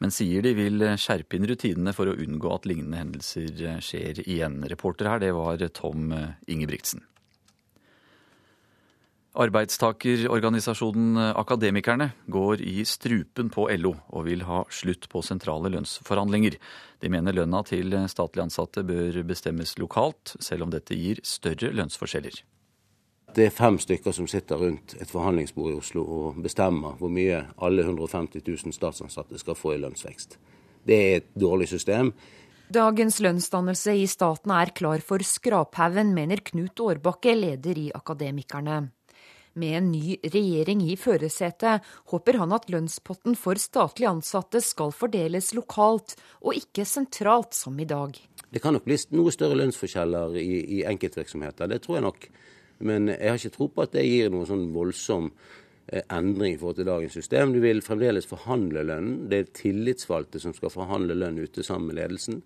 men 0.00 0.14
sier 0.14 0.46
de 0.46 0.54
vil 0.56 0.86
skjerpe 0.96 1.36
inn 1.36 1.48
rutinene 1.50 1.92
for 1.96 2.08
å 2.08 2.16
unngå 2.16 2.54
at 2.54 2.68
lignende 2.68 3.02
hendelser 3.02 3.82
skjer 3.84 4.22
igjen. 4.24 4.62
Reporter 4.70 5.10
her, 5.12 5.20
det 5.20 5.34
var 5.36 5.60
Tom 5.76 6.14
Ingebrigtsen. 6.48 7.04
Arbeidstakerorganisasjonen 9.36 11.18
Akademikerne 11.36 12.10
går 12.32 12.62
i 12.64 12.84
strupen 12.88 13.50
på 13.52 13.66
LO 13.76 13.92
og 14.08 14.24
vil 14.30 14.46
ha 14.48 14.62
slutt 14.72 15.10
på 15.12 15.20
sentrale 15.20 15.68
lønnsforhandlinger. 15.74 16.56
De 17.04 17.10
mener 17.12 17.36
lønna 17.36 17.60
til 17.68 17.92
statlig 18.08 18.46
ansatte 18.46 18.84
bør 18.88 19.20
bestemmes 19.28 19.76
lokalt, 19.76 20.38
selv 20.40 20.64
om 20.64 20.72
dette 20.72 20.96
gir 20.96 21.20
større 21.20 21.68
lønnsforskjeller. 21.76 22.40
Det 23.36 23.50
er 23.50 23.52
fem 23.52 23.76
stykker 23.76 24.16
som 24.16 24.24
sitter 24.30 24.56
rundt 24.56 24.96
et 24.96 25.12
forhandlingsbord 25.12 25.74
i 25.74 25.76
Oslo 25.82 26.06
og 26.06 26.40
bestemmer 26.40 26.96
hvor 26.96 27.12
mye 27.12 27.42
alle 27.60 27.84
150 27.84 28.40
000 28.40 28.72
statsansatte 28.72 29.36
skal 29.42 29.58
få 29.58 29.76
i 29.76 29.80
lønnsvekst. 29.84 30.38
Det 30.88 30.96
er 30.96 31.16
et 31.20 31.32
dårlig 31.36 31.68
system. 31.68 32.14
Dagens 32.72 33.20
lønnsdannelse 33.20 33.92
i 34.00 34.08
staten 34.08 34.50
er 34.56 34.72
klar 34.72 35.04
for 35.04 35.20
skraphaugen, 35.20 36.16
mener 36.16 36.40
Knut 36.40 36.80
Årbakke, 36.80 37.36
leder 37.36 37.78
i 37.78 37.90
Akademikerne. 37.94 38.86
Med 39.56 39.78
en 39.78 39.86
ny 39.88 40.18
regjering 40.20 40.82
i 40.84 40.98
førersetet 41.00 41.84
håper 42.12 42.36
han 42.36 42.50
at 42.52 42.66
lønnspotten 42.68 43.38
for 43.40 43.56
statlig 43.56 44.04
ansatte 44.10 44.60
skal 44.60 44.90
fordeles 44.92 45.54
lokalt, 45.56 46.12
og 46.44 46.58
ikke 46.58 46.84
sentralt 46.84 47.56
som 47.56 47.78
i 47.80 47.86
dag. 47.88 48.18
Det 48.52 48.60
kan 48.60 48.76
nok 48.76 48.84
bli 48.84 48.98
noe 49.16 49.32
større 49.32 49.56
lønnsforskjeller 49.56 50.36
i, 50.36 50.58
i 50.76 50.82
enkeltvirksomheter, 50.90 51.70
det 51.72 51.78
tror 51.86 51.96
jeg 51.96 52.04
nok. 52.04 52.26
Men 52.84 53.08
jeg 53.14 53.30
har 53.32 53.40
ikke 53.40 53.54
tro 53.54 53.70
på 53.72 53.86
at 53.86 53.94
det 53.96 54.04
gir 54.04 54.28
noen 54.34 54.44
sånn 54.50 54.66
voldsom 54.74 55.30
eh, 55.32 56.04
endring 56.04 56.58
i 56.58 56.60
forhold 56.60 56.82
til 56.82 56.90
dagens 56.90 57.16
system. 57.16 57.56
Du 57.56 57.62
vil 57.64 57.80
fremdeles 57.84 58.28
forhandle 58.28 58.84
lønnen. 58.84 59.24
Det 59.32 59.38
er 59.40 59.54
tillitsvalgte 59.56 60.42
som 60.42 60.52
skal 60.52 60.74
forhandle 60.74 61.16
lønn 61.16 61.40
ute 61.40 61.64
sammen 61.64 61.88
med 61.88 62.02
ledelsen. 62.02 62.42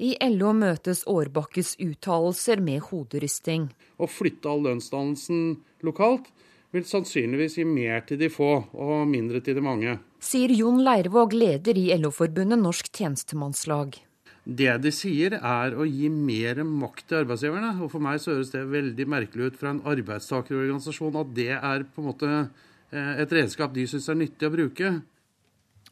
I 0.00 0.16
LO 0.32 0.54
møtes 0.56 1.04
Årbakkes 1.12 1.76
uttalelser 1.84 2.64
med 2.64 2.88
hoderysting. 2.88 3.68
Å 4.00 4.08
flytte 4.08 4.48
all 4.48 4.64
lønnsdannelsen 4.64 5.58
lokalt 5.84 6.32
vil 6.74 6.86
sannsynligvis 6.88 7.58
gi 7.60 7.66
mer 7.68 8.02
til 8.08 8.18
de 8.20 8.30
få 8.32 8.50
og 8.72 9.06
mindre 9.10 9.40
til 9.44 9.56
de 9.58 9.62
mange. 9.64 9.98
Sier 10.24 10.52
Jon 10.54 10.82
Leirvåg, 10.82 11.36
leder 11.36 11.78
i 11.78 11.86
LO-forbundet 12.00 12.60
Norsk 12.60 12.90
tjenestemannslag. 12.94 14.00
Det 14.44 14.74
de 14.84 14.90
sier 14.92 15.38
er 15.38 15.72
å 15.72 15.86
gi 15.88 16.10
mer 16.12 16.60
makt 16.68 17.06
til 17.08 17.22
arbeidsgiverne. 17.22 17.72
Og 17.80 17.92
for 17.94 18.04
meg 18.04 18.20
så 18.20 18.34
høres 18.34 18.52
det 18.52 18.66
veldig 18.68 19.06
merkelig 19.08 19.50
ut 19.50 19.58
fra 19.60 19.72
en 19.72 19.82
arbeidstakerorganisasjon 19.88 21.20
at 21.22 21.34
det 21.36 21.52
er 21.56 21.86
på 21.88 22.02
en 22.02 22.08
måte 22.10 22.30
eh, 22.34 23.12
et 23.24 23.32
redskap 23.32 23.72
de 23.72 23.86
syns 23.88 24.10
er 24.12 24.20
nyttig 24.20 24.50
å 24.50 24.52
bruke. 24.52 24.94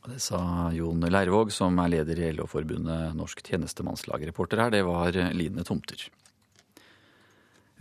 Det 0.02 0.18
sa 0.20 0.42
Jon 0.74 1.04
Leirvåg, 1.06 1.52
som 1.54 1.78
er 1.78 1.94
leder 1.94 2.18
i 2.18 2.32
LO-forbundet 2.34 3.14
Norsk 3.16 3.40
tjenestemannslag. 3.46 4.26
Reporter 4.28 4.66
her, 4.66 4.74
det 4.74 4.82
var 4.84 5.16
Line 5.32 5.64
Tomter. 5.64 6.08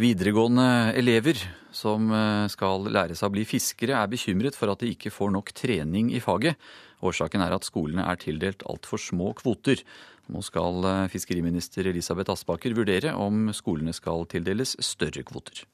Videregående 0.02 0.96
elever 0.98 1.38
som 1.76 2.08
eh, 2.10 2.48
skal 2.50 2.88
lære 2.90 3.14
seg 3.14 3.28
å 3.28 3.34
bli 3.36 3.44
fiskere, 3.46 4.00
er 4.00 4.10
bekymret 4.10 4.56
for 4.58 4.72
at 4.72 4.82
de 4.82 4.90
ikke 4.96 5.12
får 5.14 5.30
nok 5.36 5.52
trening 5.54 6.10
i 6.16 6.22
faget. 6.24 6.58
Årsaken 7.06 7.44
er 7.46 7.54
at 7.54 7.68
skolene 7.68 8.08
er 8.10 8.18
tildelt 8.18 8.66
altfor 8.72 9.02
små 9.02 9.30
kvoter. 9.38 9.84
Nå 10.34 10.42
skal 10.48 10.88
eh, 10.90 11.04
fiskeriminister 11.12 11.92
Elisabeth 11.92 12.34
Aspaker 12.34 12.74
vurdere 12.80 13.14
om 13.14 13.52
skolene 13.54 13.94
skal 13.94 14.26
tildeles 14.32 14.74
større 14.82 15.22
kvoter. 15.28 15.68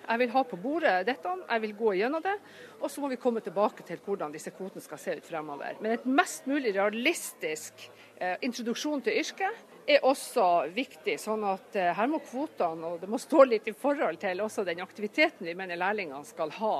Jeg 0.00 0.18
vil 0.24 0.32
ha 0.34 0.42
på 0.42 0.58
bordet 0.58 0.96
dette, 1.06 1.38
jeg 1.46 1.62
vil 1.68 1.78
gå 1.78 1.92
gjennom 2.00 2.24
det. 2.24 2.34
Og 2.80 2.90
så 2.90 3.04
må 3.04 3.12
vi 3.12 3.20
komme 3.22 3.44
tilbake 3.44 3.86
til 3.86 4.02
hvordan 4.02 4.34
disse 4.34 4.50
kvotene 4.56 4.82
skal 4.82 4.98
se 4.98 5.20
ut 5.20 5.30
fremover. 5.30 5.78
Men 5.78 5.94
et 5.94 6.10
mest 6.10 6.50
mulig 6.50 6.74
realistisk 6.74 7.86
eh, 8.18 8.34
introduksjon 8.42 9.06
til 9.06 9.22
yrket 9.22 9.69
er 9.86 10.04
også 10.06 10.46
viktig. 10.74 11.16
sånn 11.20 11.44
at 11.48 11.76
eh, 11.76 11.90
her 11.96 12.08
må 12.10 12.20
kvotene, 12.24 12.92
og 12.92 13.00
det 13.02 13.08
må 13.10 13.18
stå 13.20 13.44
litt 13.48 13.68
i 13.68 13.74
forhold 13.76 14.20
til 14.22 14.40
også 14.44 14.64
den 14.66 14.82
aktiviteten 14.84 15.46
vi 15.46 15.56
mener 15.58 15.80
lærlingene 15.80 16.24
skal 16.26 16.52
ha 16.58 16.74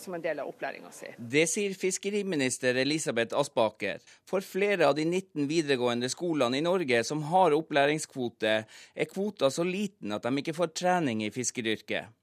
som 0.00 0.16
en 0.16 0.24
del 0.24 0.40
av 0.42 0.50
opplæringa 0.50 0.92
si. 0.94 1.12
Det 1.18 1.46
sier 1.50 1.74
fiskeriminister 1.76 2.76
Elisabeth 2.82 3.36
Aspaker. 3.36 4.02
For 4.28 4.44
flere 4.44 4.88
av 4.88 4.96
de 4.98 5.04
19 5.04 5.48
videregående 5.50 6.10
skolene 6.12 6.58
i 6.58 6.64
Norge 6.64 7.02
som 7.04 7.24
har 7.30 7.56
opplæringskvote, 7.56 8.54
er 8.94 9.10
kvota 9.10 9.50
så 9.50 9.66
liten 9.66 10.14
at 10.16 10.26
de 10.26 10.42
ikke 10.42 10.56
får 10.56 10.72
trening 10.76 11.24
i 11.26 11.32
fiskeryrket. 11.34 12.14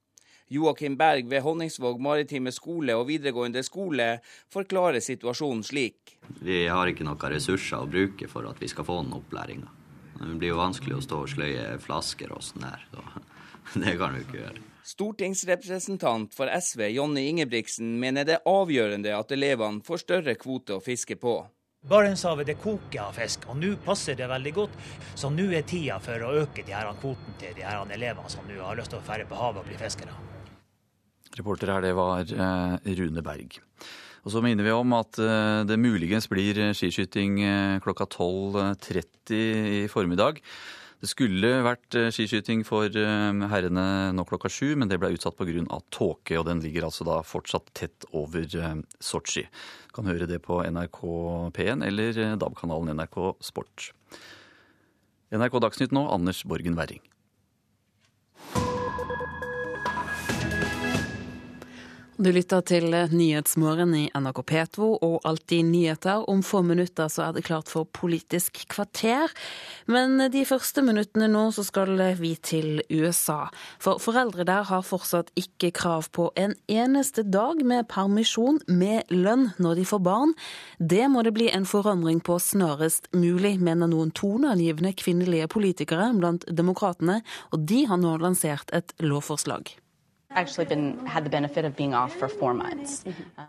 Joakim 0.53 0.97
Berg 0.97 1.29
ved 1.29 1.41
Honningsvåg 1.41 2.01
maritime 2.03 2.51
skole 2.53 2.93
og 2.97 3.07
videregående 3.07 3.63
skole 3.65 4.19
forklarer 4.53 5.01
situasjonen 5.01 5.63
slik. 5.65 6.17
Vi 6.43 6.65
har 6.67 6.91
ikke 6.91 7.07
noen 7.07 7.31
ressurser 7.33 7.79
å 7.79 7.89
bruke 7.89 8.29
for 8.29 8.45
at 8.49 8.61
vi 8.61 8.69
skal 8.69 8.85
få 8.85 8.99
den 9.01 9.15
opplæringa. 9.17 9.82
Det 10.29 10.37
blir 10.41 10.53
jo 10.53 10.59
vanskelig 10.61 10.97
å 10.97 11.03
stå 11.03 11.23
og 11.23 11.33
sløye 11.33 11.65
flasker 11.83 12.31
og 12.35 12.43
sånn 12.45 12.67
her. 12.67 12.85
Så 12.91 13.79
det 13.83 13.97
kan 13.99 14.15
du 14.15 14.21
ikke 14.23 14.39
gjøre. 14.41 14.69
Stortingsrepresentant 14.83 16.33
for 16.35 16.51
SV 16.51 16.89
Jonny 16.91 17.29
Ingebrigtsen 17.31 17.93
mener 18.01 18.27
det 18.27 18.39
er 18.39 18.49
avgjørende 18.51 19.13
at 19.15 19.31
elevene 19.31 19.83
får 19.85 20.03
større 20.03 20.35
kvote 20.35 20.75
å 20.75 20.83
fiske 20.83 21.15
på. 21.21 21.37
Barentshavet 21.87 22.47
det 22.47 22.55
koker 22.63 23.01
av 23.03 23.15
fisk, 23.15 23.47
og 23.51 23.57
nå 23.59 23.73
passer 23.83 24.15
det 24.15 24.29
veldig 24.31 24.53
godt. 24.55 24.75
Så 25.19 25.31
nå 25.31 25.49
er 25.51 25.65
tida 25.67 25.97
for 26.03 26.21
å 26.23 26.31
øke 26.43 26.63
de 26.63 26.75
her 26.75 26.91
kvoten 26.99 27.35
til 27.39 27.55
de 27.57 27.65
her 27.67 27.83
elevene 27.95 28.31
som 28.31 28.47
nå 28.47 28.59
har 28.63 28.79
lyst 28.79 28.93
til 28.93 29.01
å 29.01 29.07
dra 29.07 29.25
på 29.27 29.39
havet 29.39 29.63
og 29.63 29.67
bli 29.67 29.79
fiskere. 29.81 30.15
Reporter 31.33 31.73
her, 31.73 31.83
det 31.83 31.91
var 31.97 32.23
eh, 32.23 32.93
Rune 32.99 33.23
Berg. 33.25 33.59
Og 34.23 34.31
så 34.31 34.39
minner 34.43 34.63
vi 34.63 34.71
om 34.71 34.95
at 34.95 35.19
eh, 35.19 35.63
det 35.67 35.79
muligens 35.81 36.29
blir 36.31 36.59
skiskyting 36.77 37.41
eh, 37.43 37.81
klokka 37.83 38.07
12.30 38.07 39.33
i 39.35 39.81
formiddag. 39.91 40.39
Det 41.03 41.09
skulle 41.11 41.49
vært 41.65 41.97
skiskyting 42.15 42.61
for 42.63 42.87
herrene 42.87 43.85
nå 44.15 44.23
klokka 44.23 44.47
sju, 44.47 44.69
men 44.79 44.87
det 44.87 45.01
ble 45.01 45.09
utsatt 45.17 45.35
pga. 45.35 45.81
tåke. 45.91 46.37
Og 46.39 46.45
den 46.47 46.63
ligger 46.63 46.87
altså 46.87 47.03
da 47.03 47.17
fortsatt 47.27 47.73
tett 47.75 48.07
over 48.15 48.47
Sotsji. 49.03 49.43
Kan 49.91 50.07
høre 50.07 50.29
det 50.31 50.39
på 50.47 50.63
NRK 50.63 51.01
P1 51.59 51.83
eller 51.83 52.37
DAB-kanalen 52.39 52.95
NRK 52.95 53.19
Sport. 53.43 53.91
NRK 55.35 55.59
Dagsnytt 55.59 55.91
nå, 55.91 56.07
Anders 56.07 56.45
Borgen 56.47 56.79
Werring. 56.79 57.03
Du 62.13 62.27
lytter 62.29 62.61
til 62.61 62.93
Nyhetsmorgen 62.93 63.95
i 63.97 64.03
NRK 64.13 64.43
P2 64.45 64.85
og 65.01 65.15
Alltid 65.25 65.65
nyheter. 65.65 66.21
Om 66.29 66.43
få 66.45 66.59
minutter 66.61 67.09
så 67.09 67.23
er 67.25 67.33
det 67.33 67.41
klart 67.47 67.71
for 67.73 67.89
Politisk 67.89 68.59
kvarter. 68.69 69.33
Men 69.89 70.21
de 70.29 70.43
første 70.45 70.83
minuttene 70.85 71.25
nå 71.33 71.47
så 71.55 71.65
skal 71.65 71.97
vi 72.19 72.35
til 72.37 72.83
USA. 72.93 73.49
For 73.81 73.97
foreldre 73.97 74.45
der 74.45 74.69
har 74.69 74.85
fortsatt 74.85 75.33
ikke 75.33 75.73
krav 75.73 76.11
på 76.13 76.29
en 76.37 76.53
eneste 76.69 77.25
dag 77.25 77.65
med 77.65 77.89
permisjon 77.89 78.61
med 78.69 79.09
lønn 79.09 79.49
når 79.57 79.81
de 79.81 79.89
får 79.89 80.05
barn. 80.05 80.37
Det 80.77 81.09
må 81.09 81.25
det 81.25 81.33
bli 81.33 81.49
en 81.49 81.65
forandring 81.65 82.21
på 82.21 82.37
snarest 82.37 83.09
mulig, 83.17 83.57
mener 83.57 83.89
noen 83.89 84.13
toneangivende 84.13 84.93
kvinnelige 85.01 85.49
politikere 85.49 86.13
blant 86.13 86.45
demokratene, 86.45 87.23
og 87.49 87.65
de 87.65 87.87
har 87.89 87.97
nå 87.97 88.19
lansert 88.21 88.69
et 88.69 88.93
lovforslag. 89.01 89.79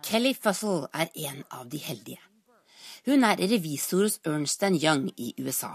Kelly 0.05 0.35
Fussell 0.35 0.87
er 0.93 1.11
en 1.29 1.43
av 1.51 1.67
de 1.73 1.81
heldige. 1.81 2.21
Hun 3.05 3.25
er 3.25 3.41
revisor 3.41 4.07
hos 4.07 4.21
Ernst 4.25 4.63
Young 4.63 5.11
i 5.17 5.35
USA. 5.41 5.73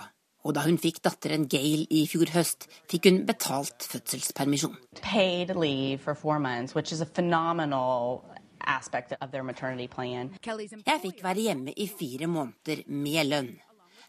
Og 0.47 0.55
da 0.55 0.63
hun 0.63 0.79
fikk 0.79 1.01
datteren 1.03 1.47
Gail 1.51 1.83
i 1.91 2.05
fjor 2.07 2.31
høst, 2.33 2.69
fikk 2.89 3.09
hun 3.09 3.25
betalt 3.27 3.83
fødselspermisjon. 3.91 4.77
Jeg 10.87 11.01
fikk 11.03 11.23
være 11.23 11.45
hjemme 11.49 11.75
i 11.75 11.87
fire 11.91 12.27
måneder 12.31 12.85
med 12.87 13.29
lønn. 13.29 13.53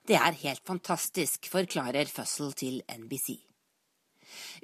Det 0.06 0.16
er 0.16 0.40
helt 0.46 0.64
fantastisk, 0.66 1.50
forklarer 1.50 2.08
Fussell 2.08 2.54
til 2.56 2.82
NBC. 2.88 3.49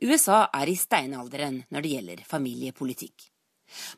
USA 0.03 0.47
er 0.53 0.69
i 0.69 0.77
steinalderen 0.77 1.63
når 1.73 1.83
det 1.83 1.93
gjelder 1.95 2.25
familiepolitikk. 2.29 3.31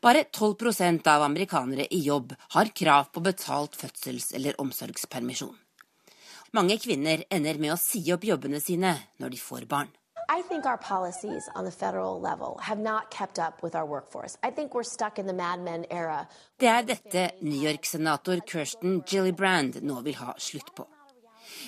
Bare 0.01 0.23
12% 0.23 1.07
av 1.07 1.23
amerikanere 1.23 1.85
i 1.93 1.99
jobb 2.05 2.33
har 2.55 2.71
krav 2.75 3.11
på 3.13 3.21
betalt 3.21 3.77
fødsels- 3.77 4.33
eller 4.35 4.57
omsorgspermisjon. 4.61 5.55
Mange 6.53 6.79
kvinner 6.81 7.23
ender 7.29 7.59
med 7.61 7.75
å 7.75 7.77
si 7.77 8.01
opp 8.13 8.23
jobbene 8.25 8.61
sine 8.61 8.95
når 9.21 9.35
de 9.35 9.37
får 9.37 9.67
barn. 9.69 9.91
I 10.29 10.41
think 10.47 10.65
our 10.65 10.77
policies 10.77 11.49
on 11.55 11.65
the 11.65 11.71
federal 11.71 12.21
level 12.21 12.59
have 12.61 12.79
not 12.79 13.09
kept 13.09 13.39
up 13.39 13.63
with 13.63 13.75
our 13.75 13.85
workforce. 13.85 14.37
I 14.43 14.51
think 14.51 14.73
we're 14.75 14.83
stuck 14.83 15.17
in 15.19 15.25
the 15.25 15.33
Mad 15.33 15.59
Men 15.59 15.85
era. 15.89 16.27
Det 16.59 16.67
er 16.67 16.83
dette 16.83 17.31
New 17.41 17.57
York-senator 17.57 18.39
Kirsten 18.45 19.03
Gillibrand 19.07 19.81
nå 19.81 20.01
vil 20.01 20.15
ha 20.21 20.35
slutt 20.37 20.75
på. 20.75 20.85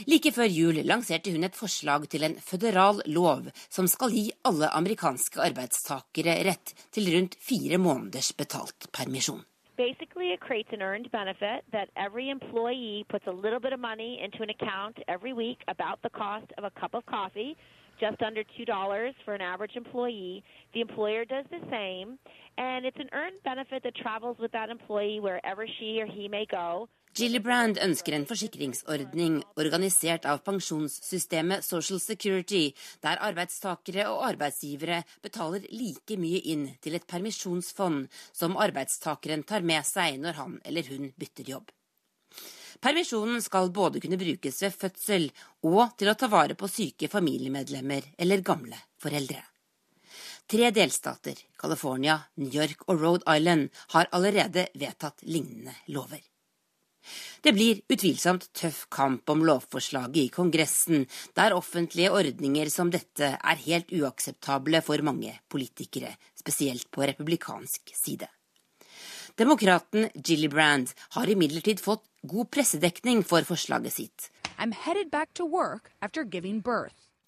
Like 0.07 0.31
før 0.35 0.49
jul 0.49 0.81
lanserte 0.85 1.31
hun 1.33 1.43
et 1.47 1.57
forslag 1.57 2.07
til 2.09 2.23
en 2.27 2.35
føderal 2.41 3.01
lov 3.07 3.51
som 3.69 3.87
skal 3.87 4.13
gi 4.15 4.25
alle 4.47 4.69
amerikanske 4.81 5.41
arbeidstakere 5.41 6.39
rett 6.47 6.75
til 6.91 7.09
rundt 7.15 7.37
fire 7.39 7.77
måneders 7.77 8.33
betalt 8.33 8.91
permisjon. 8.93 9.43
Basically, 9.77 10.31
it 10.31 10.39
creates 10.39 10.69
an 10.73 10.81
earned 10.81 11.09
benefit 11.11 11.63
that 11.71 11.89
every 11.95 12.29
employee 12.29 13.05
puts 13.09 13.25
a 13.25 13.31
little 13.31 13.59
bit 13.59 13.73
of 13.73 13.79
money 13.79 14.19
into 14.23 14.43
an 14.43 14.51
account 14.51 14.99
every 15.07 15.33
week 15.33 15.59
about 15.67 15.97
the 16.03 16.09
cost 16.09 16.49
of 16.57 16.63
a 16.65 16.71
cup 16.79 16.93
of 16.93 17.03
coffee, 17.07 17.57
just 17.99 18.21
under 18.21 18.43
$2 18.43 19.13
for 19.25 19.33
an 19.33 19.41
average 19.41 19.75
employee. 19.75 20.43
The 20.73 20.81
employer 20.81 21.25
does 21.25 21.45
the 21.49 21.63
same, 21.71 22.19
and 22.57 22.85
it's 22.85 22.99
an 22.99 23.09
earned 23.13 23.41
benefit 23.43 23.81
that 23.83 23.95
travels 23.95 24.37
with 24.39 24.51
that 24.51 24.69
employee 24.69 25.19
wherever 25.19 25.65
she 25.79 25.99
or 26.01 26.05
he 26.05 26.27
may 26.27 26.45
go. 26.45 26.87
Gillibrand 27.11 27.75
ønsker 27.83 28.15
en 28.15 28.23
forsikringsordning 28.23 29.41
organisert 29.59 30.23
av 30.31 30.37
pensjonssystemet 30.45 31.65
Social 31.65 31.99
Security, 31.99 32.69
der 33.03 33.19
arbeidstakere 33.19 34.05
og 34.13 34.23
arbeidsgivere 34.29 35.01
betaler 35.19 35.65
like 35.75 36.15
mye 36.15 36.39
inn 36.53 36.69
til 36.79 36.95
et 36.95 37.07
permisjonsfond 37.11 38.07
som 38.31 38.55
arbeidstakeren 38.55 39.43
tar 39.43 39.67
med 39.67 39.83
seg 39.89 40.21
når 40.23 40.39
han 40.39 40.55
eller 40.63 40.87
hun 40.87 41.11
bytter 41.19 41.51
jobb. 41.51 41.67
Permisjonen 42.79 43.43
skal 43.43 43.73
både 43.75 43.99
kunne 43.99 44.17
brukes 44.17 44.63
ved 44.63 44.79
fødsel 44.79 45.29
og 45.67 45.97
til 45.99 46.13
å 46.13 46.15
ta 46.15 46.31
vare 46.31 46.55
på 46.55 46.71
syke 46.71 47.11
familiemedlemmer 47.11 48.13
eller 48.23 48.47
gamle 48.53 48.79
foreldre. 49.03 49.43
Tre 50.47 50.71
delstater, 50.71 51.35
California, 51.59 52.21
New 52.39 52.55
York 52.55 52.87
og 52.87 53.03
Rhode 53.03 53.27
Island, 53.35 53.69
har 53.91 54.07
allerede 54.15 54.69
vedtatt 54.79 55.27
lignende 55.27 55.75
lover. 55.91 56.23
Det 57.41 57.53
blir 57.55 57.81
utvilsomt 57.89 58.49
tøff 58.57 58.83
kamp 58.93 59.29
om 59.33 59.45
lovforslaget 59.45 60.19
i 60.25 60.27
Kongressen, 60.33 61.07
der 61.37 61.55
offentlige 61.57 62.11
ordninger 62.13 62.69
som 62.69 62.91
dette 62.93 63.33
er 63.37 63.63
helt 63.65 63.91
uakseptable 63.95 64.83
for 64.85 65.01
mange 65.05 65.33
politikere, 65.49 66.13
spesielt 66.37 66.91
på 66.91 67.07
republikansk 67.07 67.95
side. 67.97 68.29
Demokraten 69.39 70.09
Gillibrand 70.15 70.91
har 71.15 71.29
imidlertid 71.29 71.79
fått 71.79 72.03
god 72.27 72.51
pressedekning 72.51 73.23
for 73.25 73.45
forslaget 73.47 73.95
sitt. 73.95 74.27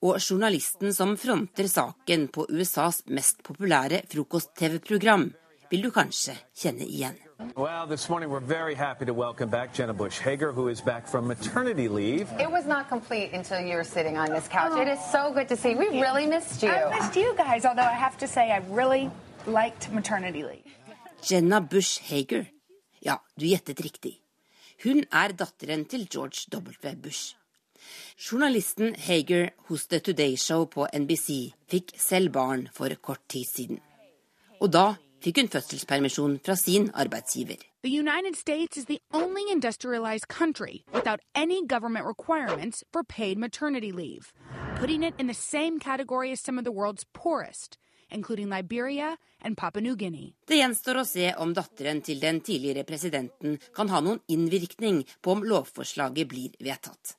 Og 0.04 0.20
journalisten 0.20 0.94
som 0.94 1.16
fronter 1.18 1.70
saken 1.72 2.28
på 2.28 2.46
USAs 2.52 3.06
mest 3.08 3.40
populære 3.48 4.04
frokost-TV-program, 4.12 5.30
vil 5.72 5.88
du 5.88 5.94
kanskje 5.96 6.36
kjenne 6.60 6.86
igjen. 6.86 7.23
Well, 7.56 7.88
this 7.88 8.10
morning 8.10 8.30
we're 8.30 8.40
very 8.40 8.76
happy 8.76 9.06
to 9.06 9.14
welcome 9.14 9.50
back 9.50 9.74
Jenna 9.74 9.94
Bush 9.94 10.20
Hager, 10.20 10.52
who 10.52 10.68
is 10.68 10.82
back 10.82 11.08
from 11.08 11.28
maternity 11.28 11.88
leave. 11.88 12.30
It 12.40 12.50
was 12.50 12.66
not 12.66 12.90
complete 12.90 13.32
until 13.34 13.60
you 13.60 13.76
were 13.76 13.84
sitting 13.84 14.18
on 14.18 14.30
this 14.30 14.48
couch. 14.48 14.72
Oh. 14.74 14.82
It 14.82 14.88
is 14.88 15.00
so 15.12 15.32
good 15.34 15.48
to 15.50 15.58
see. 15.58 15.76
We 15.76 15.90
really 16.02 16.26
missed 16.28 16.62
you. 16.64 16.70
I 16.70 17.00
missed 17.00 17.16
you 17.16 17.34
guys, 17.36 17.66
although 17.66 17.82
I 17.82 17.94
have 17.94 18.18
to 18.20 18.28
say 18.28 18.52
I 18.52 18.62
really 18.70 19.10
liked 19.48 19.92
maternity 19.92 20.44
leave. 20.44 20.66
Jenna 21.22 21.62
Bush 21.62 22.00
Hager. 22.00 22.48
Ja, 23.02 23.18
du 23.38 23.46
gjettet 23.46 23.80
riktig. 23.82 24.20
Hun 24.84 25.06
er 25.12 25.34
datteren 25.34 25.86
til 25.86 26.08
George 26.12 26.48
W. 26.52 26.96
Bush. 26.96 27.36
Journalisten 28.18 28.96
Hager 28.96 29.50
hos 29.68 29.88
The 29.88 30.00
Today 30.00 30.36
Show 30.38 30.66
på 30.66 30.88
NBC 30.94 31.54
fikk 31.68 31.96
selv 31.98 32.32
barn 32.32 32.70
for 32.74 32.94
kort 33.02 33.22
tid 33.30 33.46
siden. 33.46 33.80
Og 34.62 34.72
da 34.72 34.96
fikk 35.24 35.40
hun 35.40 35.50
fødselspermisjon 35.50 36.40
fra 36.46 36.56
sin 36.56 36.90
arbeidsgiver. 36.94 37.62
The 37.84 38.00
United 38.00 38.36
States 38.36 38.78
is 38.78 38.86
the 38.86 39.02
only 39.14 39.44
industrialized 39.52 40.28
country 40.28 40.84
without 40.94 41.20
any 41.36 41.66
government 41.68 42.06
requirements 42.06 42.84
for 42.92 43.04
paid 43.04 43.38
maternity 43.38 43.92
leave, 43.92 44.34
putting 44.80 45.04
it 45.04 45.14
in 45.20 45.28
the 45.28 45.34
same 45.34 45.80
category 45.80 46.32
as 46.32 46.40
some 46.40 46.58
of 46.58 46.66
the 46.66 46.72
world's 46.72 47.06
poorest, 47.14 47.78
including 48.10 48.50
Liberia 48.50 49.18
and 49.42 49.58
Papua 49.58 49.82
New 49.82 49.96
Guinea. 49.96 50.34
Det 50.48 50.60
gjenstår 50.60 51.02
å 51.02 51.08
se 51.08 51.34
om 51.40 51.54
datteren 51.54 52.02
til 52.02 52.20
den 52.20 52.40
tidligere 52.42 52.84
presidenten 52.88 53.60
kan 53.76 53.90
ha 53.90 54.00
noen 54.00 54.24
innvirkning 54.28 55.04
på 55.22 55.36
om 55.36 55.44
lovforslaget 55.44 56.28
blir 56.28 56.56
vedtatt. 56.60 57.18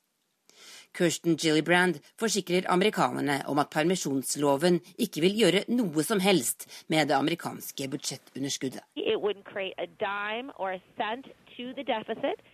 Kirsten 0.95 1.35
Gillibrand 1.35 1.99
forsikrer 2.19 2.69
amerikanerne 2.71 3.41
om 3.51 3.59
at 3.59 3.71
permisjonsloven 3.73 4.79
ikke 5.01 5.23
vil 5.25 5.35
gjøre 5.41 5.63
noe 5.75 6.03
som 6.07 6.21
helst 6.23 6.67
med 6.87 7.09
det 7.09 7.17
amerikanske 7.17 7.89
budsjettunderskuddet. 7.91 8.83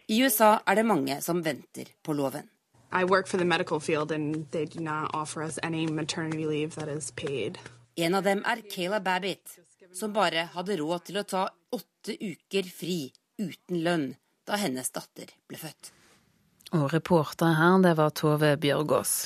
I 0.07 0.23
USA 0.23 0.51
er 0.65 0.75
det 0.75 0.85
mange 0.85 1.21
som 1.21 1.45
venter 1.45 1.93
på 2.03 2.17
loven. 2.17 2.49
En 7.95 8.15
av 8.15 8.23
dem 8.23 8.43
er 8.47 8.61
Kayla 8.73 8.99
Babbitt, 8.99 9.59
som 9.93 10.13
bare 10.13 10.49
hadde 10.55 10.77
råd 10.81 11.07
til 11.07 11.21
å 11.21 11.23
ta 11.27 11.45
åtte 11.71 12.17
uker 12.17 12.67
fri 12.67 12.99
uten 13.39 13.81
lønn 13.85 14.05
da 14.47 14.59
hennes 14.59 14.91
datter 14.91 15.31
ble 15.47 15.59
født. 15.61 16.00
Og 16.71 16.93
reporter 16.93 17.57
her, 17.57 17.79
det 17.83 17.97
var 17.99 18.13
Tove 18.15 18.55
Bjørgaas. 18.61 19.25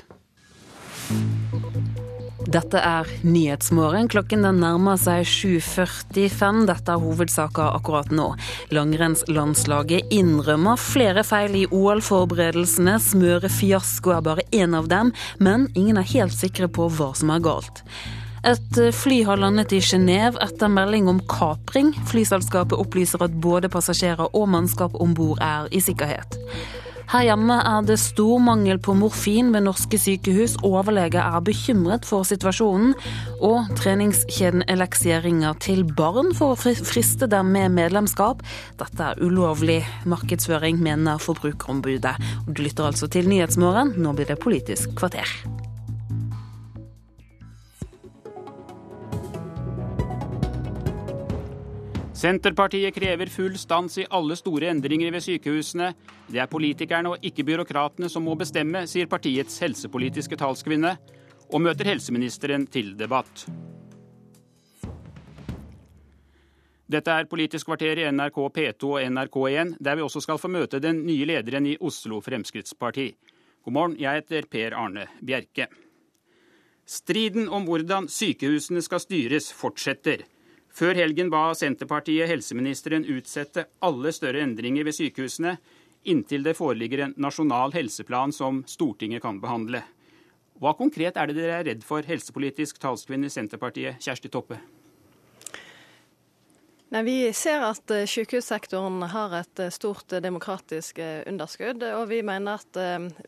Dette 2.45 2.77
er 2.77 3.09
Nyhetsmorgen. 3.25 4.07
Klokken 4.09 4.45
den 4.45 4.59
nærmer 4.61 4.97
seg 5.01 5.25
7.45. 5.29 6.65
Dette 6.69 6.93
er 6.93 7.01
hovedsaker 7.01 7.73
akkurat 7.77 8.09
nå. 8.13 8.31
Langrennslandslaget 8.73 10.13
innrømmer 10.13 10.79
flere 10.79 11.25
feil 11.25 11.57
i 11.57 11.65
OL-forberedelsene. 11.69 12.97
Smørefiasko 13.01 14.13
er 14.15 14.25
bare 14.25 14.45
én 14.55 14.77
av 14.77 14.89
dem, 14.89 15.11
men 15.37 15.67
ingen 15.73 16.01
er 16.01 16.13
helt 16.15 16.37
sikre 16.37 16.69
på 16.69 16.87
hva 16.97 17.11
som 17.17 17.33
er 17.33 17.43
galt. 17.45 17.83
Et 18.45 18.81
fly 18.93 19.23
har 19.25 19.41
landet 19.41 19.73
i 19.73 19.81
Genéve 19.81 20.37
etter 20.45 20.69
melding 20.69 21.09
om 21.09 21.21
kapring. 21.29 21.93
Flyselskapet 22.09 22.77
opplyser 22.77 23.25
at 23.25 23.37
både 23.41 23.73
passasjerer 23.73 24.29
og 24.37 24.49
mannskap 24.53 24.93
om 25.01 25.17
bord 25.17 25.41
er 25.41 25.65
i 25.73 25.81
sikkerhet. 25.81 26.37
Her 27.11 27.25
hjemme 27.27 27.57
er 27.61 27.85
det 27.85 27.97
stor 28.01 28.39
mangel 28.41 28.79
på 28.81 28.95
morfin 28.97 29.51
ved 29.53 29.65
norske 29.67 29.99
sykehus. 30.01 30.55
Overlege 30.65 31.21
er 31.21 31.43
bekymret 31.45 32.07
for 32.07 32.25
situasjonen. 32.27 32.95
Og 33.45 33.69
treningskjeden 33.77 34.65
Elixia 34.71 35.19
ringer 35.25 35.57
til 35.61 35.85
barn 35.97 36.33
for 36.37 36.55
å 36.55 36.73
friste 36.81 37.29
dem 37.31 37.53
med 37.55 37.75
medlemskap. 37.77 38.41
Dette 38.81 39.11
er 39.11 39.21
ulovlig 39.21 39.81
markedsføring, 40.09 40.81
mener 40.81 41.21
Forbrukerombudet. 41.21 42.17
Du 42.49 42.65
lytter 42.65 42.89
altså 42.89 43.11
til 43.11 43.29
Nyhetsmorgen. 43.29 43.95
Nå 44.01 44.17
blir 44.17 44.29
det 44.31 44.41
Politisk 44.41 44.97
kvarter. 44.97 45.29
Senterpartiet 52.15 52.95
krever 52.95 53.27
full 53.27 53.57
stans 53.59 53.97
i 53.99 54.05
alle 54.07 54.37
store 54.39 54.69
endringer 54.71 55.11
ved 55.11 55.23
sykehusene. 55.25 55.89
Det 56.31 56.39
er 56.39 56.47
politikerne 56.47 57.11
og 57.11 57.25
ikke 57.27 57.43
byråkratene 57.43 58.07
som 58.07 58.23
må 58.23 58.37
bestemme, 58.39 58.85
sier 58.87 59.09
partiets 59.11 59.57
helsepolitiske 59.59 60.37
talskvinne, 60.39 60.93
og 61.51 61.61
møter 61.61 61.89
helseministeren 61.91 62.69
til 62.71 62.93
debatt. 62.95 63.43
Dette 66.87 67.11
er 67.11 67.27
Politisk 67.27 67.67
kvarter 67.67 67.99
i 67.99 68.05
NRK 68.13 68.37
P2 68.55 68.91
og 68.93 69.03
NRK1, 69.09 69.73
der 69.83 69.97
vi 69.99 70.05
også 70.05 70.21
skal 70.23 70.39
få 70.39 70.47
møte 70.53 70.79
den 70.79 71.01
nye 71.03 71.25
lederen 71.27 71.67
i 71.67 71.75
Oslo 71.81 72.21
Fremskrittsparti. 72.23 73.09
God 73.65 73.75
morgen, 73.75 73.97
jeg 73.99 74.21
heter 74.21 74.47
Per 74.47 74.77
Arne 74.77 75.09
Bjerke. 75.19 75.67
Striden 76.85 77.49
om 77.49 77.65
hvordan 77.67 78.07
sykehusene 78.07 78.85
skal 78.85 79.03
styres, 79.03 79.49
fortsetter. 79.51 80.23
Før 80.75 80.97
helgen 80.99 81.29
ba 81.31 81.53
Senterpartiet 81.55 82.27
helseministeren 82.27 83.05
utsette 83.07 83.63
alle 83.85 84.11
større 84.11 84.41
endringer 84.43 84.83
ved 84.83 84.97
sykehusene 84.97 85.53
inntil 86.11 86.43
det 86.43 86.57
foreligger 86.57 87.05
en 87.05 87.13
nasjonal 87.15 87.71
helseplan 87.71 88.33
som 88.35 88.59
Stortinget 88.67 89.23
kan 89.23 89.39
behandle. 89.39 89.85
Hva 90.59 90.73
konkret 90.75 91.15
er 91.15 91.31
det 91.31 91.37
dere 91.37 91.61
er 91.61 91.69
redd 91.69 91.85
for, 91.87 92.03
helsepolitisk 92.03 92.81
talskvinne 92.83 93.31
i 93.31 93.33
Senterpartiet, 93.33 94.03
Kjersti 94.03 94.31
Toppe? 94.31 94.59
Nei, 96.93 97.01
Vi 97.03 97.33
ser 97.33 97.63
at 97.65 97.89
eh, 97.89 98.03
sykehussektoren 98.05 99.01
har 99.09 99.33
et 99.39 99.61
eh, 99.63 99.71
stort 99.73 100.13
eh, 100.13 100.21
demokratisk 100.21 100.99
underskudd. 101.25 101.81
Og 101.97 102.03
vi 102.11 102.19
mener 102.25 102.61
at 102.61 102.77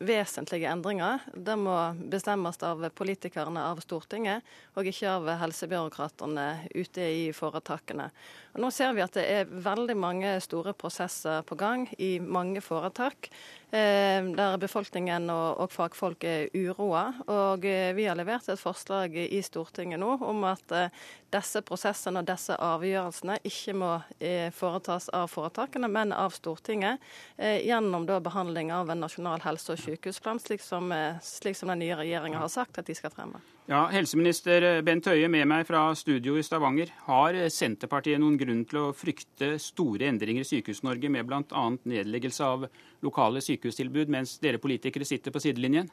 vesentlige 0.06 0.70
endringer 0.70 1.26
det 1.34 1.56
må 1.58 1.74
bestemmes 2.12 2.62
av 2.62 2.86
politikerne 2.94 3.64
av 3.72 3.82
Stortinget, 3.82 4.46
og 4.78 4.86
ikke 4.92 5.10
av 5.10 5.32
helsebyråkratene 5.42 6.48
ute 6.76 7.10
i 7.10 7.26
foretakene. 7.34 8.12
Og 8.54 8.62
nå 8.62 8.70
ser 8.74 8.94
vi 8.94 9.06
at 9.06 9.18
det 9.18 9.26
er 9.26 9.50
veldig 9.50 9.98
mange 9.98 10.38
store 10.46 10.76
prosesser 10.78 11.42
på 11.42 11.58
gang 11.58 11.90
i 11.98 12.20
mange 12.22 12.62
foretak. 12.62 13.32
Eh, 13.72 14.24
der 14.24 14.56
befolkningen 14.58 15.28
og, 15.28 15.58
og 15.60 15.74
fagfolk 15.76 16.24
er 16.24 16.46
uroa. 16.56 17.10
Og 17.28 17.66
eh, 17.68 17.92
vi 17.98 18.06
har 18.08 18.16
levert 18.16 18.48
et 18.48 18.62
forslag 18.62 19.18
i 19.20 19.42
Stortinget 19.44 20.00
nå 20.00 20.14
om 20.24 20.46
at 20.48 20.72
eh, 20.72 21.02
disse 21.36 21.60
prosessene 21.68 22.24
og 22.24 22.30
disse 22.30 22.56
avgjørelsene 22.56 23.36
ikke 23.44 23.76
må 23.76 23.92
foretas 24.56 25.10
av 25.12 25.28
foretakene, 25.28 25.90
men 25.92 26.16
av 26.16 26.32
Stortinget. 26.32 27.04
Gjennom 27.36 28.08
da 28.08 28.22
behandling 28.24 28.72
av 28.72 28.94
en 28.94 29.04
nasjonal 29.04 29.44
helse- 29.44 29.76
og 29.76 29.84
sykehusplan, 29.84 30.40
slik 30.40 30.64
som, 30.64 30.88
slik 31.20 31.60
som 31.60 31.76
den 31.76 31.84
nye 31.84 32.00
regjeringa 32.00 32.40
har 32.40 32.54
sagt 32.56 32.80
at 32.80 32.88
de 32.88 32.96
skal 32.96 33.12
fremme. 33.12 33.44
Ja, 33.68 33.82
Helseminister 33.92 34.64
Bent 34.80 35.10
Høie 35.12 35.28
med 35.28 35.44
meg 35.52 35.66
fra 35.68 35.82
studio 36.00 36.38
i 36.40 36.44
Stavanger. 36.46 36.88
Har 37.04 37.36
Senterpartiet 37.52 38.22
noen 38.24 38.38
grunn 38.40 38.62
til 38.64 38.80
å 38.80 38.94
frykte 38.96 39.58
store 39.60 40.08
endringer 40.08 40.46
i 40.46 40.48
Sykehus-Norge 40.48 41.12
med 41.12 41.28
bl.a. 41.28 41.64
nedleggelse 41.84 42.48
av 42.48 42.64
lokale 43.04 43.44
sykehustilbud, 43.44 44.08
mens 44.16 44.38
dere 44.40 44.64
politikere 44.64 45.04
sitter 45.04 45.36
på 45.36 45.44
sidelinjen? 45.44 45.92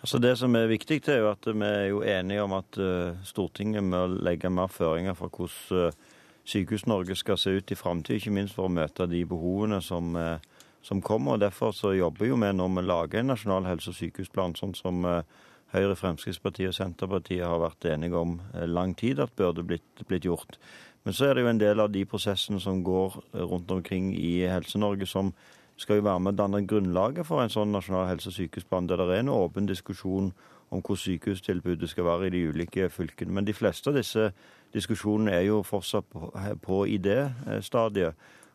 Altså 0.00 0.22
Det 0.24 0.32
som 0.40 0.56
er 0.56 0.72
viktig, 0.72 1.02
er 1.12 1.20
jo 1.20 1.30
at 1.34 1.44
vi 1.44 1.68
er 1.68 1.86
jo 1.90 2.00
enige 2.08 2.48
om 2.48 2.56
at 2.56 2.80
uh, 2.80 3.20
Stortinget 3.20 3.84
må 3.84 4.06
legge 4.24 4.48
mer 4.48 4.72
føringer 4.72 5.20
for 5.20 5.28
hvordan 5.28 5.92
uh, 5.92 6.18
Sykehus-Norge 6.48 7.20
skal 7.20 7.36
se 7.36 7.52
ut 7.52 7.68
i 7.68 7.76
framtida, 7.76 8.16
ikke 8.16 8.32
minst 8.32 8.56
for 8.56 8.64
å 8.64 8.76
møte 8.80 9.12
de 9.12 9.26
behovene 9.28 9.84
som, 9.84 10.16
uh, 10.16 10.40
som 10.80 11.04
kommer. 11.04 11.36
og 11.36 11.44
Derfor 11.44 11.76
så 11.76 11.92
jobber 11.92 12.32
jo 12.32 12.40
vi 12.40 12.48
med 12.48 12.64
å 12.64 12.80
lage 12.80 13.20
en 13.20 13.34
nasjonal 13.36 13.68
helse- 13.68 13.92
og 13.92 14.00
sykehusplan, 14.00 14.56
sånn 14.56 14.72
som 14.72 15.04
Høyre, 15.74 15.96
Fremskrittspartiet 15.98 16.70
og 16.70 16.76
Senterpartiet 16.76 17.42
har 17.42 17.58
vært 17.62 17.88
enige 17.90 18.20
om 18.20 18.38
eh, 18.54 18.66
lang 18.70 18.94
tid 18.98 19.20
at 19.22 19.34
burde 19.36 19.64
blitt, 19.66 20.04
blitt 20.08 20.28
gjort. 20.28 20.58
Men 21.04 21.16
så 21.16 21.28
er 21.28 21.34
det 21.34 21.44
jo 21.44 21.50
en 21.50 21.60
del 21.60 21.82
av 21.82 21.90
de 21.92 22.04
prosessene 22.08 22.60
som 22.62 22.80
går 22.84 23.18
rundt 23.50 23.70
omkring 23.70 24.14
i 24.16 24.38
Helse-Norge 24.48 25.06
som 25.10 25.34
skal 25.76 25.98
jo 25.98 26.06
være 26.06 26.22
med 26.22 26.36
å 26.36 26.38
danne 26.38 26.62
grunnlaget 26.70 27.26
for 27.26 27.42
en 27.42 27.52
sånn 27.52 27.74
nasjonal 27.74 28.06
helse- 28.08 28.30
og 28.30 28.36
sykehusplan, 28.36 28.86
der 28.88 29.02
det 29.02 29.16
er 29.16 29.24
en 29.24 29.34
åpen 29.34 29.66
diskusjon 29.66 30.30
om 30.70 30.82
hvor 30.82 30.98
sykehustilbudet 30.98 31.90
skal 31.90 32.06
være 32.06 32.28
i 32.28 32.34
de 32.34 32.44
ulike 32.48 32.88
fylkene. 32.90 33.34
Men 33.34 33.44
de 33.44 33.52
fleste 33.52 33.90
av 33.90 33.98
disse 33.98 34.30
diskusjonene 34.74 35.34
er 35.34 35.48
jo 35.48 35.60
fortsatt 35.66 36.06
på, 36.10 36.30
på 36.62 36.80
idéstadiet. 36.94 38.14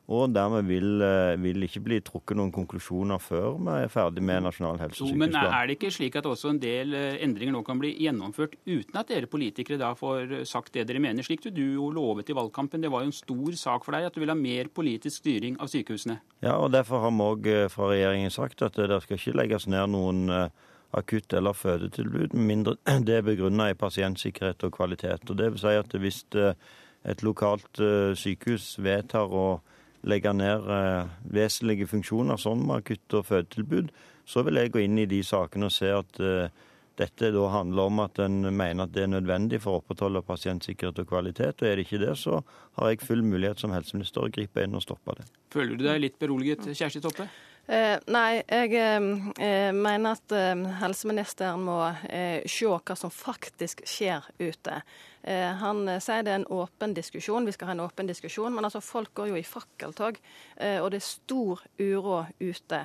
Og 0.09 0.31
dermed 0.33 0.65
vil, 0.65 1.01
eh, 1.05 1.35
vil 1.37 1.65
ikke 1.67 1.83
bli 1.85 1.99
trukket 2.01 2.37
noen 2.37 2.49
konklusjoner 2.53 3.21
før 3.21 3.59
vi 3.61 3.75
er 3.83 3.91
ferdig 3.93 4.23
med 4.25 4.41
Nasjonal 4.41 4.79
helse- 4.81 5.03
og 5.03 5.11
sykehusplan. 5.11 5.19
Men 5.19 5.35
er 5.53 5.67
det 5.67 5.75
ikke 5.77 5.91
slik 5.93 6.15
at 6.17 6.25
også 6.25 6.49
en 6.49 6.59
del 6.59 6.95
eh, 6.97 7.19
endringer 7.21 7.53
nå 7.53 7.61
kan 7.65 7.77
bli 7.77 7.93
gjennomført 7.93 8.55
uten 8.65 8.97
at 8.97 9.11
dere 9.13 9.29
politikere 9.29 9.77
da 9.77 9.93
får 9.93 10.47
sagt 10.49 10.73
det 10.73 10.87
dere 10.89 10.99
mener? 10.99 11.21
Slik 11.21 11.45
du 11.45 11.61
jo 11.61 11.91
lovet 11.93 12.29
i 12.29 12.33
valgkampen, 12.33 12.81
det 12.81 12.89
var 12.89 13.05
jo 13.05 13.11
en 13.11 13.19
stor 13.19 13.51
sak 13.53 13.85
for 13.85 13.93
deg 13.93 14.09
at 14.09 14.17
du 14.17 14.23
vil 14.23 14.33
ha 14.33 14.37
mer 14.39 14.73
politisk 14.73 15.21
styring 15.21 15.61
av 15.61 15.69
sykehusene. 15.69 16.17
Ja, 16.41 16.57
og 16.57 16.71
derfor 16.73 17.05
har 17.05 17.13
vi 17.13 17.29
òg 17.29 17.53
eh, 17.53 17.69
fra 17.69 17.93
regjeringen 17.93 18.33
sagt 18.33 18.65
at 18.65 18.81
det 18.81 19.03
skal 19.03 19.21
ikke 19.21 19.37
legges 19.37 19.69
ned 19.69 19.93
noen 19.93 20.49
akutt- 20.89 21.37
eller 21.37 21.53
fødetilbud, 21.53 22.33
med 22.33 22.47
mindre 22.49 22.77
det 23.05 23.21
er 23.21 23.29
begrunnet 23.29 23.75
i 23.75 23.77
pasientsikkerhet 23.77 24.65
og 24.65 24.73
kvalitet. 24.73 25.29
Og 25.29 25.37
det 25.37 25.53
vil 25.53 25.61
si 25.61 25.77
at 25.77 25.93
hvis 25.93 26.25
et 27.05 27.21
lokalt 27.21 27.77
sykehus 28.17 28.79
vedtar 28.81 29.29
å 29.29 29.59
legge 30.07 30.31
ned 30.33 30.69
eh, 30.71 31.11
vesentlige 31.33 31.87
funksjoner 31.89 32.39
som 32.39 32.63
akutt- 32.71 33.17
og 33.19 33.25
fødetilbud, 33.27 33.91
så 34.29 34.43
vil 34.45 34.61
jeg 34.61 34.71
gå 34.73 34.83
inn 34.85 34.99
i 35.01 35.07
de 35.09 35.21
sakene 35.25 35.67
og 35.67 35.75
se 35.75 35.91
at 35.91 36.21
eh, 36.23 36.67
dette 36.99 37.31
da 37.31 37.45
handler 37.53 37.87
om 37.87 38.01
at 38.03 38.19
en 38.23 38.41
mener 38.49 38.83
at 38.83 38.93
det 38.95 39.05
er 39.05 39.11
nødvendig 39.13 39.61
for 39.63 39.77
å 39.77 39.81
opprettholde 39.81 40.21
pasientsikkerhet 40.27 40.99
og 41.03 41.07
kvalitet. 41.07 41.61
Og 41.61 41.69
er 41.69 41.79
det 41.79 41.87
ikke 41.87 42.01
det, 42.01 42.15
så 42.19 42.41
har 42.79 42.91
jeg 42.91 43.05
full 43.05 43.23
mulighet 43.23 43.61
som 43.63 43.71
helseminister 43.75 44.25
å 44.25 44.31
gripe 44.33 44.65
inn 44.65 44.75
og 44.75 44.83
stoppe 44.83 45.15
det. 45.19 45.27
Føler 45.55 45.79
du 45.79 45.85
deg 45.87 46.03
litt 46.03 46.19
beroliget, 46.19 46.67
Kjersti 46.75 47.01
Toppe? 47.03 47.29
Eh, 47.69 47.99
nei, 48.09 48.39
jeg 48.49 48.71
eh, 48.81 49.69
mener 49.77 50.15
at 50.15 50.33
eh, 50.33 50.61
helseministeren 50.79 51.61
må 51.67 51.77
eh, 52.09 52.41
se 52.49 52.65
hva 52.65 52.95
som 52.97 53.13
faktisk 53.13 53.83
skjer 53.85 54.25
ute. 54.39 54.79
Eh, 55.21 55.51
han 55.61 55.83
eh, 55.85 55.99
sier 56.01 56.25
det 56.25 56.33
er 56.33 56.39
en 56.39 56.47
åpen 56.49 56.95
diskusjon, 56.97 57.45
vi 57.45 57.53
skal 57.53 57.69
ha 57.69 57.75
en 57.75 57.83
åpen 57.85 58.09
diskusjon. 58.09 58.55
Men 58.55 58.65
altså, 58.65 58.81
folk 58.81 59.13
går 59.13 59.29
jo 59.29 59.37
i 59.37 59.45
fakkeltog, 59.45 60.17
og 60.57 60.89
det 60.89 60.97
er 60.97 61.05
stor 61.05 61.61
uro 61.77 62.23
ute. 62.41 62.81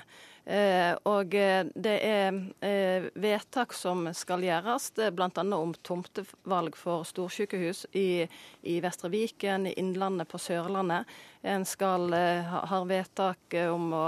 og 1.08 1.30
det 1.32 1.94
er 2.04 3.08
vedtak 3.16 3.72
som 3.72 4.04
skal 4.12 4.44
gjøres, 4.44 4.90
bl.a. 5.16 5.44
om 5.56 5.72
tomtevalg 5.82 6.76
for 6.76 7.08
storsykehus 7.08 7.86
i, 7.96 8.28
i 8.62 8.78
Vestre 8.84 9.08
Viken, 9.08 9.66
i 9.66 9.74
Innlandet, 9.80 10.28
på 10.28 10.38
Sørlandet. 10.38 11.08
En 11.42 11.64
skal 11.64 12.12
ha 12.12 12.84
vedtak 12.84 13.62
om 13.64 13.92
å 13.96 14.06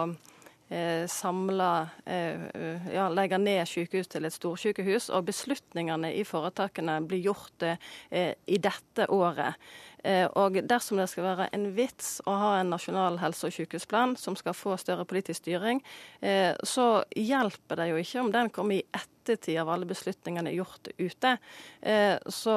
eh, 0.68 1.06
samla 1.10 1.88
eh, 2.04 2.46
ja, 2.94 3.08
Legge 3.12 3.38
ned 3.38 3.66
sykehus 3.68 4.10
til 4.12 4.28
et 4.28 4.34
storsykehus. 4.34 5.10
Og 5.14 5.26
beslutningene 5.28 6.12
i 6.16 6.24
foretakene 6.26 7.00
blir 7.06 7.24
gjort 7.28 7.66
eh, 7.66 8.32
i 8.46 8.58
dette 8.62 9.08
året. 9.12 9.60
Eh, 10.06 10.26
og 10.38 10.54
dersom 10.68 11.00
det 11.00 11.08
skal 11.10 11.26
være 11.26 11.48
en 11.56 11.66
vits 11.74 12.20
å 12.30 12.34
ha 12.38 12.50
en 12.60 12.70
nasjonal 12.70 13.18
helse- 13.18 13.48
og 13.48 13.54
sykehusplan 13.56 14.14
som 14.20 14.36
skal 14.38 14.54
få 14.54 14.76
større 14.78 15.06
politisk 15.08 15.42
styring, 15.42 15.82
eh, 16.20 16.54
så 16.62 17.02
hjelper 17.10 17.80
det 17.80 17.88
jo 17.90 17.96
ikke 18.02 18.20
om 18.22 18.30
den 18.30 18.50
kommer 18.54 18.78
i 18.78 18.84
ettertid 18.94 19.58
av 19.58 19.72
alle 19.74 19.88
beslutningene 19.88 20.54
gjort 20.54 20.92
ute. 20.98 21.38
Eh, 21.82 22.18
så 22.30 22.56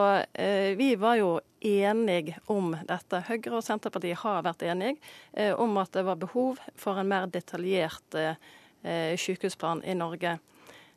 vi 0.77 0.95
var 0.95 1.15
jo 1.17 1.39
enige 1.61 2.38
om 2.47 2.76
dette. 2.88 3.23
Høyre 3.27 3.57
og 3.57 3.63
Senterpartiet 3.65 4.21
har 4.21 4.43
vært 4.45 4.63
enige 4.63 5.55
om 5.57 5.77
at 5.81 5.91
det 5.91 6.05
var 6.05 6.19
behov 6.21 6.59
for 6.77 6.99
en 6.99 7.09
mer 7.09 7.27
detaljert 7.27 8.15
sykehusplan 9.19 9.84
i 9.84 9.95
Norge. 9.97 10.38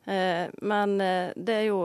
Men 0.05 0.97
det 0.99 1.55
er 1.55 1.67
jo 1.69 1.85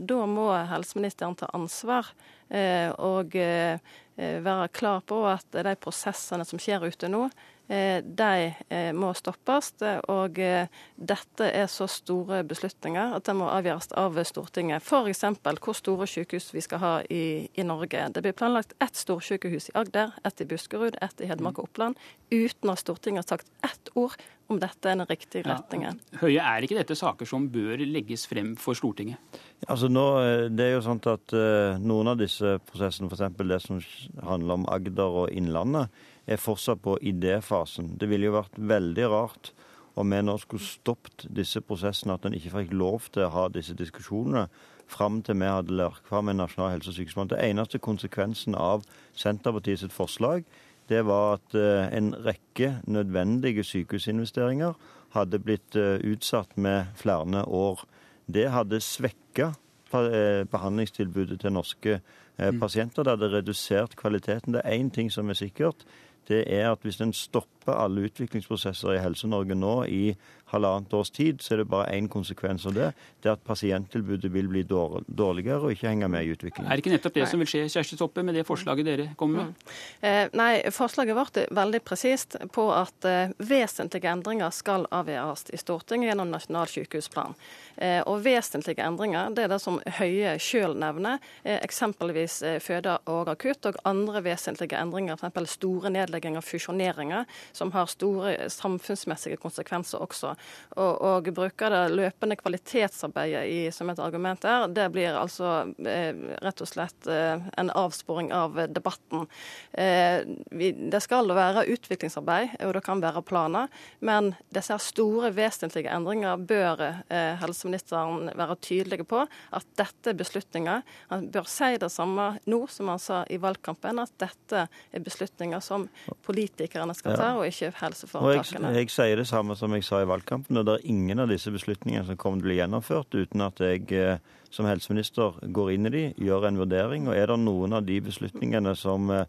Da 0.00 0.20
må 0.24 0.46
helseministeren 0.70 1.34
ta 1.36 1.50
ansvar 1.52 2.08
og 2.48 3.36
være 3.36 4.68
klar 4.72 5.02
på 5.04 5.18
at 5.28 5.60
de 5.68 5.74
prosessene 5.76 6.46
som 6.48 6.62
skjer 6.62 6.88
ute 6.88 7.10
nå, 7.12 7.26
Eh, 7.72 8.04
de 8.04 8.54
eh, 8.68 8.90
må 8.92 9.12
stoppes. 9.16 9.70
Og 10.12 10.38
eh, 10.42 10.68
dette 10.96 11.48
er 11.48 11.70
så 11.70 11.86
store 11.90 12.42
beslutninger 12.44 13.14
at 13.16 13.24
det 13.28 13.34
må 13.38 13.48
avgjøres 13.48 13.92
av 13.96 14.18
Stortinget. 14.28 14.84
F.eks. 14.84 15.24
hvor 15.62 15.78
store 15.78 16.08
sykehus 16.10 16.50
vi 16.52 16.64
skal 16.64 16.82
ha 16.82 16.92
i, 17.08 17.48
i 17.54 17.64
Norge. 17.66 18.08
Det 18.12 18.24
blir 18.24 18.36
planlagt 18.36 18.76
ett 18.82 18.98
storsykehus 18.98 19.70
i 19.70 19.76
Agder, 19.78 20.12
ett 20.24 20.44
i 20.44 20.48
Buskerud, 20.48 20.98
ett 21.00 21.22
i 21.22 21.30
Hedmark 21.30 21.62
og 21.62 21.70
Oppland, 21.70 21.96
uten 22.30 22.74
at 22.74 22.82
Stortinget 22.82 23.24
har 23.24 23.38
sagt 23.38 23.52
ett 23.64 23.94
ord 23.94 24.18
om 24.52 24.60
dette 24.62 24.88
er 24.88 24.98
den 24.98 25.08
riktige 25.08 25.46
retningen. 25.48 25.98
Ja. 26.12 26.20
Høie, 26.22 26.44
er 26.44 26.66
ikke 26.66 26.78
dette 26.78 26.96
saker 26.98 27.28
som 27.28 27.48
bør 27.52 27.82
legges 27.82 28.26
frem 28.30 28.54
for 28.60 28.78
Stortinget? 28.78 29.20
Altså 29.66 29.90
nå, 29.90 30.04
det 30.52 30.68
er 30.68 30.74
jo 30.76 30.84
sånn 30.86 31.02
at 31.10 31.34
uh, 31.36 31.80
Noen 31.82 32.12
av 32.12 32.20
disse 32.20 32.56
prosessene, 32.68 33.10
f.eks. 33.10 33.36
det 33.38 33.60
som 33.64 33.82
handler 34.22 34.60
om 34.60 34.68
Agder 34.72 35.20
og 35.22 35.34
Innlandet, 35.34 35.92
er 36.26 36.38
fortsatt 36.38 36.82
på 36.84 36.96
idéfasen. 37.02 37.96
Det 37.98 38.08
ville 38.10 38.28
jo 38.28 38.38
vært 38.38 38.58
veldig 38.58 39.10
rart 39.10 39.52
om 39.98 40.08
vi 40.08 40.20
nå 40.24 40.36
skulle 40.40 40.64
stoppet 40.64 41.26
disse 41.36 41.60
prosessene, 41.60 42.16
at 42.16 42.24
en 42.26 42.36
ikke 42.36 42.54
fikk 42.54 42.76
lov 42.76 43.10
til 43.12 43.26
å 43.26 43.32
ha 43.34 43.48
disse 43.52 43.74
diskusjonene 43.76 44.46
fram 44.92 45.20
til 45.24 45.38
vi 45.40 45.48
hadde 45.48 45.76
lagt 45.76 46.08
fram 46.08 46.28
en 46.28 46.40
nasjonal 46.42 46.74
helse- 46.74 46.92
og 46.92 46.96
sykehusplan. 46.96 47.30
Det 47.32 47.40
eneste 47.40 47.80
konsekvensen 47.80 48.56
av 48.58 48.84
Senterpartiet 49.16 49.82
sitt 49.82 49.94
forslag, 49.94 50.44
det 50.92 51.06
var 51.08 51.38
at 51.38 51.56
eh, 51.56 51.88
en 51.96 52.12
rekke 52.26 52.74
nødvendige 52.84 53.64
sykehusinvesteringer 53.64 54.76
hadde 55.16 55.40
blitt 55.40 55.76
eh, 55.76 55.98
utsatt 56.04 56.56
med 56.56 56.92
flere 56.96 57.44
år. 57.48 57.84
Det 58.28 58.50
hadde 58.52 58.80
svekka 58.80 59.52
eh, 59.94 60.44
behandlingstilbudet 60.44 61.40
til 61.40 61.52
norske 61.52 62.00
mm. 62.38 62.60
pasienter. 62.60 63.02
Det 63.02 63.16
hadde 63.16 63.32
redusert 63.36 63.96
kvaliteten. 63.96 64.54
Det 64.54 64.62
er 64.64 64.78
én 64.78 64.90
ting 64.90 65.12
som 65.12 65.30
er 65.30 65.40
sikkert 65.40 65.86
det 66.28 66.44
er 66.46 66.70
at 66.70 66.78
hvis 66.82 67.00
en 67.00 67.12
stopper 67.12 67.61
alle 67.70 68.08
utviklingsprosesser 68.08 68.96
i 68.96 69.02
Helse-Norge 69.02 69.54
nå 69.54 69.74
i 69.86 70.04
halvannet 70.52 70.92
års 70.94 71.10
tid, 71.10 71.40
så 71.40 71.54
er 71.54 71.62
det 71.62 71.68
bare 71.72 71.92
én 71.96 72.08
konsekvens 72.12 72.66
av 72.68 72.76
det. 72.76 72.90
Det 73.22 73.30
er 73.30 73.36
at 73.36 73.44
pasienttilbudet 73.46 74.30
vil 74.32 74.50
bli 74.50 74.62
dårligere 74.66 75.60
og 75.62 75.72
ikke 75.72 75.88
henge 75.88 76.08
med 76.12 76.26
i 76.26 76.34
utviklingen. 76.34 76.68
Er 76.68 76.76
det 76.76 76.84
ikke 76.84 76.94
nettopp 76.94 77.16
det 77.16 77.28
som 77.30 77.42
vil 77.42 77.48
skje, 77.48 77.64
Kjersti 77.72 77.98
Toppe, 78.00 78.24
med 78.26 78.36
det 78.36 78.44
forslaget 78.48 78.88
dere 78.88 79.08
kommer 79.18 79.46
med? 79.46 79.54
Mm. 79.54 80.08
Eh, 80.08 80.22
nei, 80.38 80.50
forslaget 80.74 81.16
vårt 81.16 81.40
er 81.40 81.52
veldig 81.56 81.82
presist 81.86 82.36
på 82.52 82.66
at 82.74 83.08
eh, 83.08 83.32
vesentlige 83.38 84.12
endringer 84.12 84.52
skal 84.54 84.86
avgjøres 84.92 85.48
i 85.52 85.60
Stortinget 85.60 86.12
gjennom 86.12 86.32
Nasjonal 86.32 86.68
sykehusplan. 86.70 87.36
Eh, 87.76 88.00
og 88.08 88.20
vesentlige 88.26 88.84
endringer, 88.84 89.32
det 89.32 89.46
er 89.46 89.54
det 89.54 89.60
som 89.62 89.80
Høie 90.00 90.36
sjøl 90.42 90.76
nevner, 90.78 91.20
eksempelvis 91.44 92.38
føde 92.64 92.94
og 93.10 93.30
akutt, 93.32 93.66
og 93.68 93.78
andre 93.88 94.22
vesentlige 94.24 94.78
endringer, 94.78 95.20
f.eks. 95.20 95.56
store 95.56 95.90
nedlegginger, 95.92 96.44
fusjoneringer, 96.44 97.26
som 97.56 97.72
har 97.74 97.90
store 97.90 98.34
samfunnsmessige 98.52 99.40
konsekvenser 99.42 100.02
også 100.02 100.32
og, 100.76 100.92
og 101.02 101.30
bruker 101.34 101.72
det 101.72 101.82
løpende 101.92 102.36
kvalitetsarbeidet 102.40 103.44
i, 103.50 103.58
som 103.74 103.90
et 103.92 104.00
argument 104.02 104.42
der, 104.42 104.68
det 104.72 104.88
blir 104.94 105.16
altså 105.18 105.52
eh, 105.84 106.12
rett 106.42 106.62
og 106.64 106.70
slett 106.70 107.08
eh, 107.10 107.42
en 107.58 107.72
avsporing 107.76 108.32
av 108.34 108.58
debatten. 108.72 109.26
Eh, 109.72 110.22
vi, 110.50 110.72
det 110.92 111.02
skal 111.04 111.30
være 111.32 111.66
utviklingsarbeid, 111.72 112.56
og 112.66 112.74
det 112.76 112.84
kan 112.86 113.02
være 113.02 113.24
planer, 113.26 113.70
men 114.00 114.32
disse 114.54 114.78
store, 114.82 115.32
vesentlige 115.36 115.92
endringer 115.92 116.40
bør 116.40 116.82
eh, 116.86 117.34
helseministeren 117.42 118.32
være 118.38 118.58
tydelig 118.64 119.02
på 119.08 119.24
at 119.24 119.68
dette 119.78 120.12
er 120.12 120.18
beslutninger. 120.18 120.82
Han 121.12 121.28
bør 121.32 121.48
si 121.50 121.72
det 121.80 121.90
samme 121.92 122.32
nå 122.50 122.62
som 122.70 122.90
han 122.92 123.02
sa 123.02 123.22
i 123.32 123.40
valgkampen, 123.42 124.00
at 124.02 124.14
dette 124.22 124.66
er 124.66 125.04
beslutninger 125.04 125.62
som 125.64 125.88
politikerne 126.26 126.94
skal 126.96 127.18
ta, 127.18 127.30
og 127.38 127.41
ikke 127.48 127.72
helseforetakene. 127.80 128.68
Og 128.68 128.76
jeg, 128.76 128.86
jeg 128.86 128.94
sier 128.94 129.20
det 129.20 129.26
samme 129.30 129.56
som 129.58 129.74
jeg 129.76 129.86
sa 129.86 130.02
i 130.02 130.08
valgkampen. 130.08 130.58
Og 130.60 130.66
det 130.68 130.76
er 130.78 130.90
ingen 130.92 131.22
av 131.22 131.32
disse 131.32 131.52
beslutningene 131.54 132.06
som 132.08 132.18
kommer 132.20 132.40
til 132.40 132.46
å 132.46 132.50
bli 132.50 132.58
gjennomført 132.60 133.16
uten 133.18 133.46
at 133.46 133.62
jeg 133.62 133.86
eh, 133.96 134.18
som 134.52 134.68
helseminister 134.68 135.38
går 135.54 135.72
inn 135.74 135.88
i 135.88 135.94
de, 135.94 136.04
gjør 136.20 136.48
en 136.48 136.60
vurdering. 136.60 137.08
Og 137.08 137.16
er 137.16 137.32
det 137.32 137.38
noen 137.40 137.78
av 137.78 137.86
de 137.88 137.98
beslutningene 138.04 138.74
som 138.78 139.10
eh, 139.14 139.24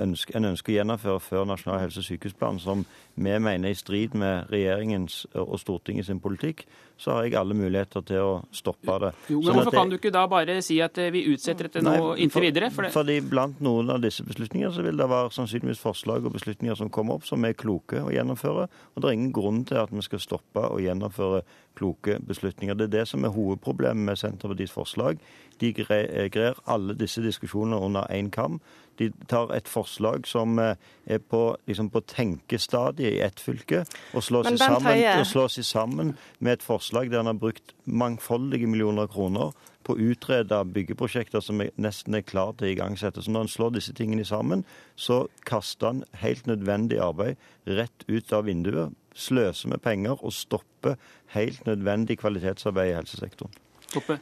ønsker, 0.00 0.36
en 0.36 0.50
ønsker 0.52 0.72
å 0.72 0.76
gjennomføre 0.78 1.20
før 1.20 1.44
Nasjonal 1.48 1.80
helse- 1.84 2.02
og 2.02 2.08
sykehusplan, 2.08 2.58
som 2.60 2.84
vi 3.14 3.38
mener 3.38 3.68
er 3.68 3.74
i 3.74 3.78
strid 3.78 4.14
med 4.18 4.50
regjeringens 4.52 5.26
og 5.34 5.58
Stortingets 5.60 6.10
politikk, 6.22 6.64
så 6.96 7.16
har 7.16 7.24
jeg 7.26 7.34
alle 7.34 7.56
muligheter 7.58 8.04
til 8.06 8.22
å 8.22 8.34
stoppe 8.54 8.98
det. 9.02 9.10
Jo, 9.28 9.40
men 9.40 9.48
sånn 9.48 9.56
Hvorfor 9.58 9.74
kan 9.74 9.90
du 9.90 9.96
ikke 9.98 10.12
da 10.14 10.24
bare 10.30 10.60
si 10.62 10.76
at 10.84 10.98
eh, 11.02 11.10
vi 11.14 11.24
utsetter 11.32 11.66
dette 11.66 11.82
nå 11.82 12.14
inntil 12.22 12.46
videre? 12.46 12.70
For 12.74 12.86
fordi 12.94 13.18
blant 13.26 13.58
noen 13.64 13.90
av 13.90 14.02
disse 14.04 14.22
beslutningene 14.26 14.70
så 14.74 14.84
vil 14.86 15.00
det 15.00 15.08
være 15.10 15.32
sannsynligvis 15.34 15.82
forslag 15.82 16.28
og 16.28 16.36
beslutninger 16.36 16.78
som 16.78 16.92
kommer 16.94 17.18
opp 17.18 17.26
som 17.26 17.44
er 17.44 17.56
kloke 17.58 17.98
å 17.98 18.12
gjennomføre. 18.14 18.68
Og 18.94 19.02
det 19.02 19.10
er 19.10 19.18
ingen 19.18 19.34
grunn 19.34 19.64
til 19.66 19.82
at 19.82 19.94
vi 19.94 20.06
skal 20.06 20.22
stoppe 20.22 20.68
å 20.70 20.78
gjennomføre 20.82 21.42
kloke 21.74 22.20
beslutninger. 22.22 22.78
Det 22.78 22.88
er 22.88 22.94
det 23.00 23.08
som 23.10 23.26
er 23.26 23.34
hovedproblemet 23.34 24.06
med 24.12 24.20
Senterpartiets 24.20 24.74
forslag. 24.74 25.18
De 25.58 25.72
grer 25.74 26.62
alle 26.70 26.94
disse 26.98 27.22
diskusjonene 27.22 27.82
under 27.82 28.06
én 28.14 28.30
kam. 28.30 28.60
De 28.98 29.10
tar 29.30 29.50
et 29.56 29.68
forslag 29.68 30.28
som 30.30 30.58
eh, 30.62 30.74
er 31.06 31.18
på, 31.18 31.42
liksom 31.66 31.90
på 31.90 32.02
tenkestadiet 32.10 33.16
i 33.16 33.22
ett 33.24 33.40
fylke, 33.42 33.84
og 34.14 34.24
slår, 34.24 34.50
seg 34.52 34.62
sammen, 34.62 35.04
og 35.18 35.28
slår 35.28 35.54
seg 35.56 35.68
sammen 35.68 36.14
med 36.38 36.58
et 36.58 36.66
forslag 36.66 37.10
der 37.12 37.24
en 37.24 37.32
har 37.32 37.38
brukt 37.40 37.74
mangfoldige 37.84 38.70
millioner 38.70 39.10
kroner 39.10 39.54
på 39.84 39.94
å 39.94 40.10
utrede 40.10 40.60
byggeprosjekter 40.74 41.42
som 41.44 41.60
er, 41.60 41.72
nesten 41.80 42.16
er 42.16 42.24
klare 42.26 42.56
til 42.58 42.70
å 42.70 42.72
igangsette. 42.72 43.24
Så 43.24 43.32
når 43.32 43.46
en 43.46 43.52
slår 43.52 43.74
disse 43.76 43.94
tingene 43.96 44.24
sammen, 44.28 44.64
så 44.96 45.24
kaster 45.48 45.90
en 45.90 46.04
helt 46.22 46.46
nødvendig 46.48 47.00
arbeid 47.04 47.40
rett 47.68 48.06
ut 48.08 48.32
av 48.32 48.46
vinduet, 48.48 48.94
sløser 49.14 49.70
med 49.74 49.82
penger 49.84 50.18
og 50.24 50.34
stopper 50.34 50.96
helt 51.34 51.66
nødvendig 51.68 52.18
kvalitetsarbeid 52.22 52.92
i 52.92 52.96
helsesektoren. 52.96 53.60
Toppe. 53.92 54.18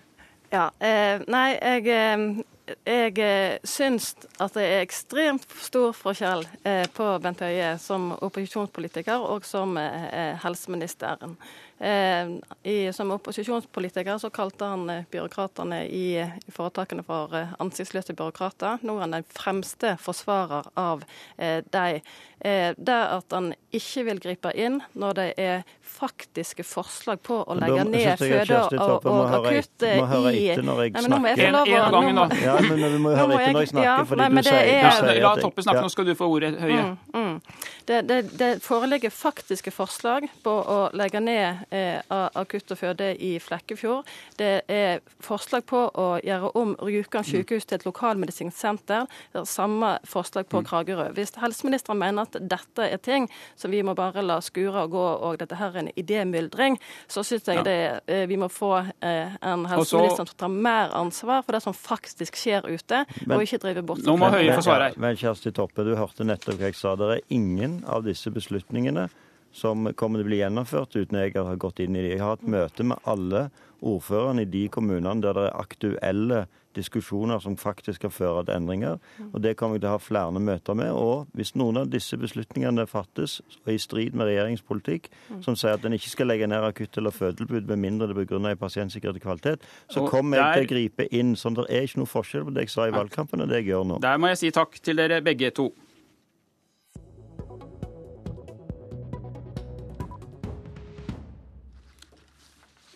Ja, 0.52 0.68
eh, 0.84 1.22
nei, 1.32 1.56
jeg, 1.56 1.86
eh, 1.88 2.42
jeg 2.86 3.18
eh, 3.22 3.58
syns 3.64 4.12
at 4.42 4.54
det 4.56 4.64
er 4.64 4.84
ekstremt 4.84 5.46
stor 5.62 5.92
forskjell 5.96 6.44
eh, 6.64 6.84
på 6.92 7.08
Bent 7.22 7.42
Høie 7.44 7.74
som 7.82 8.10
opposisjonspolitiker 8.18 9.24
og 9.24 9.46
som 9.48 9.76
eh, 9.80 10.32
helseministeren. 10.42 11.36
Eh, 11.82 12.28
I, 12.62 12.92
som 12.92 13.10
opposisjonspolitiker 13.10 14.18
så 14.18 14.30
kalte 14.30 14.64
han 14.70 14.90
eh, 14.90 15.04
byråkratene 15.10 15.80
i, 15.86 16.06
i 16.22 16.52
foretakene 16.54 17.02
for 17.02 17.34
eh, 17.34 17.56
ansiktsløse 17.59 18.14
byråkrater. 18.14 18.84
Nå 18.86 18.94
er 19.00 19.06
han 19.06 19.16
den 19.16 19.26
fremste 19.26 19.96
forsvarer 19.98 20.68
av 20.78 21.02
eh, 21.36 21.59
dem. 21.74 21.98
Eh, 22.38 22.70
det 22.78 23.00
at 23.16 23.34
han 23.34 23.52
ikke 23.74 24.02
vil 24.06 24.22
gripe 24.22 24.50
inn 24.59 24.80
når 24.98 25.18
det 25.18 25.26
er 25.42 25.66
faktiske 25.92 26.64
forslag 26.66 27.20
på 27.22 27.36
å 27.42 27.54
legge 27.54 27.84
ned 27.86 28.18
føde 28.18 28.62
og, 28.80 29.04
og 29.06 29.34
akutt 29.36 29.84
i 29.86 30.56
nå 30.56 31.18
må 31.22 31.30
jeg 31.30 31.38
få 31.38 31.50
lov 31.54 31.70
å 31.70 32.00
En 32.02 32.18
gang 32.18 32.34
Ja, 32.42 32.56
men 32.64 32.82
vi 32.82 32.98
må 33.02 33.12
høre 33.14 33.36
etter 33.36 33.54
når 33.54 33.62
jeg 33.62 33.70
snakker, 33.72 33.86
ja, 33.86 33.96
fordi 34.09 34.24
nei, 34.24 34.42
du 34.42 34.48
sier, 34.48 34.70
er, 34.72 34.88
du 34.88 35.06
sier 35.06 35.20
La 35.22 35.32
Toppe 35.38 35.66
snakke, 35.66 35.84
nå 35.86 35.92
skal 35.92 36.09
du 36.09 36.14
få 36.18 36.30
ordet, 36.32 36.52
Høie. 36.62 36.82
Mm, 36.82 37.14
mm. 37.14 37.68
Det, 37.86 38.00
det, 38.09 38.18
det, 38.40 38.50
foreligger 38.64 39.14
faktiske 39.14 39.74
forslag 39.74 40.26
på 40.42 40.54
å 40.74 40.78
legge 40.98 41.22
ned 41.22 41.62
akutt 41.72 42.72
og 42.74 42.78
føde 42.78 43.12
i 43.16 43.34
Flekkefjord. 43.42 44.08
Det 44.38 44.52
er 44.70 45.00
forslag 45.22 45.64
på 45.68 45.84
å 45.88 46.06
gjøre 46.24 46.52
om 46.58 46.74
Rjukan 46.82 47.24
sykehus 47.26 47.66
til 47.68 47.80
et 47.80 47.86
lokalmedisinsk 47.86 48.56
senter. 48.56 49.06
Det 49.32 49.42
er 49.42 49.48
samme 49.48 49.94
forslag 50.08 50.48
på 50.52 50.62
mm. 50.62 50.68
Kragerø. 50.68 51.08
Hvis 51.16 51.34
helseministeren 51.40 52.00
mener 52.02 52.28
at 52.28 52.36
dette 52.38 52.86
er 52.86 53.00
ting 53.02 53.28
som 53.56 53.72
vi 53.72 53.82
må 53.86 53.94
bare 53.98 54.24
la 54.24 54.38
skure 54.44 54.84
og 54.86 54.94
gå, 54.94 55.06
og 55.26 55.40
dette 55.40 55.58
her 55.58 55.74
er 55.74 55.84
en 55.84 55.90
idémyldring, 55.96 56.78
så 57.10 57.24
syns 57.26 57.48
jeg 57.48 57.64
det, 57.66 57.78
eh, 58.06 58.24
vi 58.30 58.38
må 58.40 58.48
få 58.52 58.74
eh, 58.82 59.36
en 59.40 59.66
helseminister 59.70 60.26
som 60.28 60.38
tar 60.44 60.52
mer 60.52 60.94
ansvar 60.98 61.42
for 61.46 61.56
det 61.56 61.62
som 61.64 61.76
faktisk 61.76 62.38
skjer 62.38 62.68
ute, 62.68 63.04
men, 63.24 63.36
og 63.36 63.46
ikke 63.46 63.62
drive 63.62 63.84
bort. 63.86 64.04
Nå 64.06 64.16
må 64.20 64.30
Høie 64.32 64.54
forsvare. 64.56 64.92
Men 65.00 65.18
Kjersti 65.18 65.52
Toppe, 65.54 65.84
du 65.86 65.94
hørte 65.98 66.26
nettopp 66.26 66.60
hva 66.60 66.70
jeg 66.70 66.78
sa. 66.78 66.94
Det 66.98 67.10
er 67.16 67.26
ingen 67.34 67.80
av 67.88 68.06
disse 68.06 68.32
beslutningene 68.32 69.08
som 69.52 69.84
kommer 69.94 70.20
til 70.20 70.26
å 70.26 70.30
bli 70.30 70.40
gjennomført 70.40 70.96
uten 70.96 71.20
jeg 71.20 71.36
har 71.36 71.60
gått 71.60 71.82
inn 71.84 71.96
i 71.96 72.02
det. 72.02 72.14
Jeg 72.16 72.24
har 72.24 72.36
hatt 72.36 72.48
møte 72.48 72.86
med 72.88 72.98
alle 73.04 73.50
ordførerne 73.82 74.44
i 74.44 74.50
de 74.50 74.66
kommunene 74.72 75.20
der 75.22 75.36
det 75.36 75.46
er 75.48 75.60
aktuelle 75.60 76.44
diskusjoner 76.76 77.38
som 77.42 77.56
faktisk 77.60 78.00
skal 78.00 78.10
føre 78.10 78.44
til 78.46 78.54
endringer. 78.56 78.98
Og 79.32 79.42
Det 79.42 79.56
kommer 79.56 79.76
jeg 79.76 79.82
til 79.82 79.90
å 79.90 79.96
ha 79.96 80.00
flere 80.00 80.40
møter 80.40 80.74
med. 80.78 80.92
Og 80.92 81.26
hvis 81.36 81.54
noen 81.58 81.82
av 81.82 81.90
disse 81.92 82.16
beslutningene 82.16 82.86
fattes 82.88 83.40
er 83.66 83.74
i 83.74 83.78
strid 83.82 84.16
med 84.16 84.30
regjeringens 84.30 84.64
politikk, 84.64 85.10
som 85.44 85.56
sier 85.58 85.76
at 85.76 85.84
en 85.84 85.92
ikke 85.92 86.14
skal 86.14 86.30
legge 86.32 86.48
ned 86.48 86.64
akutt- 86.64 86.96
eller 86.96 87.10
fødetilbud 87.10 87.68
med 87.68 87.82
mindre 87.84 88.08
det 88.08 88.16
begrunner 88.16 88.56
i 88.56 88.60
pasientsikkerhet 88.60 89.20
og 89.20 89.26
kvalitet, 89.26 89.68
så 89.90 90.06
kommer 90.08 90.38
jeg 90.38 90.54
til 90.54 90.64
å 90.64 90.72
gripe 90.74 91.08
inn. 91.12 91.36
sånn 91.36 91.54
Det 91.54 91.68
er 91.68 91.82
ikke 91.82 91.98
noe 91.98 92.06
forskjell 92.06 92.44
på 92.44 92.54
det 92.54 92.66
jeg 92.66 92.70
sa 92.70 92.88
i 92.88 92.90
valgkampen 92.96 93.42
og 93.42 93.48
det 93.48 93.62
jeg 93.62 93.72
gjør 93.74 93.86
nå. 93.86 94.00
Der 94.00 94.16
må 94.16 94.28
jeg 94.32 94.38
si 94.38 94.50
takk 94.50 94.80
til 94.80 94.96
dere 94.96 95.20
begge 95.20 95.50
to. 95.50 95.72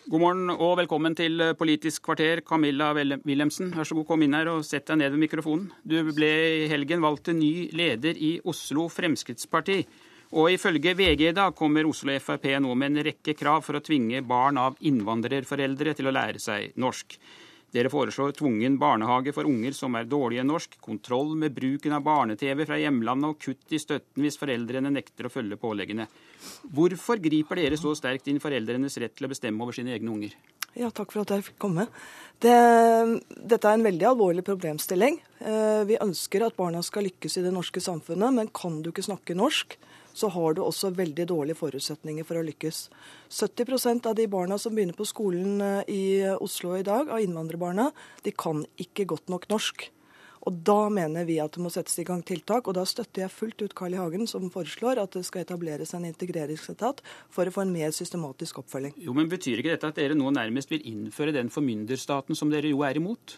God 0.07 0.21
morgen 0.23 0.51
og 0.53 0.77
velkommen 0.79 1.11
til 1.19 1.41
Politisk 1.59 2.05
kvarter, 2.05 2.39
Camilla 2.39 2.93
Wilhelmsen. 2.95 3.73
Vær 3.75 3.83
så 3.83 3.97
god, 3.97 4.05
kom 4.07 4.21
inn 4.23 4.37
her 4.37 4.47
og 4.53 4.61
sett 4.63 4.85
deg 4.87 5.01
ned 5.01 5.11
ved 5.11 5.19
mikrofonen. 5.19 5.65
Du 5.83 5.97
ble 6.15 6.29
i 6.61 6.69
helgen 6.71 7.03
valgt 7.03 7.25
til 7.27 7.35
ny 7.35 7.49
leder 7.75 8.15
i 8.15 8.29
Oslo 8.47 8.85
Fremskrittsparti. 8.87 9.81
Og 10.39 10.53
ifølge 10.53 10.93
VG 10.95 11.25
i 11.27 11.33
dag 11.35 11.51
kommer 11.59 11.89
Oslo 11.89 12.15
Frp 12.23 12.47
nå 12.63 12.71
med 12.79 12.93
en 12.93 13.03
rekke 13.09 13.35
krav 13.35 13.67
for 13.67 13.75
å 13.75 13.83
tvinge 13.83 14.23
barn 14.23 14.55
av 14.63 14.79
innvandrerforeldre 14.79 15.97
til 15.99 16.07
å 16.07 16.15
lære 16.15 16.39
seg 16.39 16.79
norsk. 16.79 17.19
Dere 17.75 17.91
foreslår 17.91 18.31
tvungen 18.37 18.77
barnehage 18.79 19.33
for 19.35 19.47
unger 19.49 19.75
som 19.75 19.95
er 19.99 20.07
dårlige 20.07 20.45
norsk, 20.47 20.77
kontroll 20.83 21.33
med 21.35 21.55
bruken 21.55 21.95
av 21.97 22.05
barne-TV 22.05 22.63
fra 22.65 22.77
hjemlandet 22.79 23.33
og 23.33 23.41
kutt 23.43 23.75
i 23.75 23.81
støtten 23.83 24.23
hvis 24.23 24.39
foreldrene 24.39 24.93
nekter 24.93 25.27
å 25.27 25.31
følge 25.33 25.59
påleggene. 25.59 26.07
Hvorfor 26.71 27.19
griper 27.19 27.59
dere 27.59 27.79
så 27.79 27.91
sterkt 27.97 28.31
inn 28.31 28.39
foreldrenes 28.39 28.95
rett 29.03 29.17
til 29.17 29.27
å 29.27 29.31
bestemme 29.33 29.65
over 29.65 29.75
sine 29.75 29.91
egne 29.97 30.13
unger? 30.13 30.37
Ja, 30.77 30.91
Takk 30.93 31.11
for 31.11 31.25
at 31.25 31.33
jeg 31.33 31.45
fikk 31.47 31.59
komme. 31.59 31.87
Det, 32.39 32.53
dette 33.27 33.67
er 33.67 33.75
en 33.75 33.85
veldig 33.87 34.07
alvorlig 34.11 34.45
problemstilling. 34.45 35.19
Eh, 35.41 35.83
vi 35.89 35.99
ønsker 35.99 36.45
at 36.45 36.57
barna 36.59 36.83
skal 36.85 37.07
lykkes 37.07 37.39
i 37.39 37.45
det 37.47 37.53
norske 37.55 37.81
samfunnet, 37.83 38.35
men 38.35 38.51
kan 38.53 38.79
du 38.85 38.91
ikke 38.91 39.05
snakke 39.09 39.35
norsk, 39.37 39.75
så 40.17 40.31
har 40.33 40.55
du 40.57 40.63
også 40.65 40.91
veldig 40.97 41.27
dårlige 41.29 41.59
forutsetninger 41.59 42.25
for 42.27 42.39
å 42.39 42.45
lykkes. 42.47 42.87
70% 43.29 44.09
av 44.09 44.15
de 44.17 44.25
barna 44.31 44.57
som 44.61 44.73
begynner 44.73 44.97
på 44.97 45.05
skolen 45.07 45.61
eh, 45.61 45.91
i 45.93 46.05
Oslo 46.33 46.73
i 46.77 46.85
dag, 46.87 47.11
av 47.13 47.21
innvandrerbarna, 47.21 47.91
de 48.25 48.33
kan 48.33 48.65
ikke 48.81 49.07
godt 49.13 49.29
nok 49.33 49.47
norsk. 49.53 49.91
Og 50.47 50.61
Da 50.63 50.87
mener 50.93 51.25
vi 51.27 51.41
at 51.43 51.57
det 51.57 51.63
må 51.63 51.69
settes 51.73 51.97
i 51.99 52.05
gang 52.07 52.21
tiltak, 52.23 52.69
og 52.69 52.77
da 52.77 52.85
støtter 52.87 53.25
jeg 53.25 53.33
fullt 53.35 53.63
ut 53.65 53.73
Carl 53.75 53.97
I. 53.97 53.99
Hagen, 53.99 54.23
som 54.31 54.47
foreslår 54.53 55.01
at 55.01 55.17
det 55.17 55.25
skal 55.27 55.43
etableres 55.43 55.91
en 55.97 56.07
integreringsetat 56.07 57.01
for 57.33 57.49
å 57.49 57.53
få 57.53 57.65
en 57.65 57.73
mer 57.73 57.91
systematisk 57.95 58.61
oppfølging. 58.63 58.95
Jo, 59.03 59.15
men 59.17 59.27
Betyr 59.27 59.59
ikke 59.59 59.73
dette 59.73 59.91
at 59.91 59.99
dere 59.99 60.15
nå 60.15 60.31
nærmest 60.31 60.71
vil 60.71 60.85
innføre 60.87 61.35
den 61.35 61.51
formynderstaten 61.51 62.37
som 62.37 62.53
dere 62.53 62.71
jo 62.71 62.85
er 62.87 62.99
imot? 63.01 63.35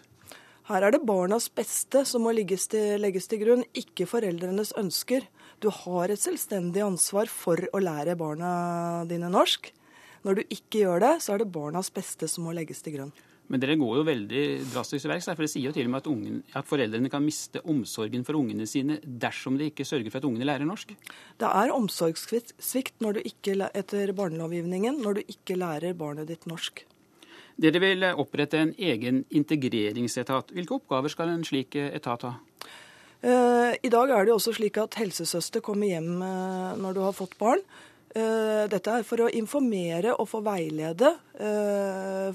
Her 0.70 0.86
er 0.86 0.94
det 0.94 1.02
barnas 1.02 1.48
beste 1.50 2.04
som 2.06 2.22
må 2.22 2.36
til, 2.38 3.02
legges 3.02 3.26
til 3.26 3.42
grunn, 3.42 3.64
ikke 3.74 4.06
foreldrenes 4.06 4.76
ønsker. 4.78 5.26
Du 5.60 5.68
har 5.74 6.08
et 6.08 6.22
selvstendig 6.22 6.84
ansvar 6.86 7.28
for 7.32 7.60
å 7.76 7.82
lære 7.84 8.16
barna 8.20 8.52
dine 9.10 9.28
norsk. 9.32 9.74
Når 10.24 10.38
du 10.38 10.54
ikke 10.56 10.86
gjør 10.86 11.02
det, 11.04 11.16
så 11.24 11.34
er 11.34 11.42
det 11.42 11.52
barnas 11.52 11.92
beste 11.92 12.30
som 12.32 12.48
må 12.48 12.54
legges 12.56 12.80
til 12.84 12.96
grunn. 12.96 13.12
Men 13.50 13.62
dere 13.64 13.80
går 13.82 13.96
jo 13.98 14.06
veldig 14.06 14.44
drastisk 14.70 15.04
til 15.04 15.12
verks. 15.12 15.28
For 15.32 15.44
det 15.44 15.52
sier 15.52 15.68
jo 15.68 15.74
til 15.76 15.90
og 15.90 15.94
med 15.94 16.04
at, 16.04 16.10
ungen, 16.12 16.42
at, 16.54 16.68
foreldrene 16.70 17.12
kan 17.12 17.26
miste 17.26 17.64
omsorgen 17.66 18.24
for 18.28 18.38
ungene 18.38 18.68
sine 18.70 19.00
dersom 19.04 19.58
de 19.60 19.72
ikke 19.72 19.88
sørger 19.88 20.14
for 20.14 20.22
at 20.22 20.28
ungene 20.30 20.48
lærer 20.48 20.70
norsk. 20.70 20.94
Det 21.42 21.50
er 21.50 21.74
omsorgssvikt 21.76 23.02
når 23.04 23.18
du 23.18 23.22
ikke, 23.26 23.58
etter 23.74 24.14
barnelovgivningen 24.16 25.02
når 25.04 25.20
du 25.20 25.34
ikke 25.34 25.58
lærer 25.60 25.98
barnet 25.98 26.30
ditt 26.30 26.46
norsk. 26.52 26.86
Dere 27.60 27.82
vil 27.84 28.06
opprette 28.14 28.62
en 28.62 28.76
egen 28.78 29.26
integreringsetat. 29.36 30.54
Hvilke 30.56 30.78
oppgaver 30.78 31.12
skal 31.12 31.34
en 31.34 31.44
slik 31.44 31.76
etat 31.90 32.30
ha? 32.30 32.38
Eh, 33.22 33.76
I 33.84 33.92
dag 33.92 34.12
er 34.12 34.24
det 34.24 34.32
jo 34.32 34.38
også 34.40 34.56
slik 34.56 34.78
at 34.80 34.96
helsesøster 35.02 35.64
kommer 35.64 35.90
hjem 35.92 36.22
eh, 36.24 36.76
når 36.80 36.96
du 36.96 37.02
har 37.04 37.16
fått 37.16 37.36
barn. 37.40 37.62
Eh, 38.16 38.64
dette 38.72 38.94
er 38.96 39.08
for 39.08 39.26
å 39.26 39.32
informere 39.36 40.16
og 40.16 40.30
få 40.32 40.42
veilede 40.46 41.12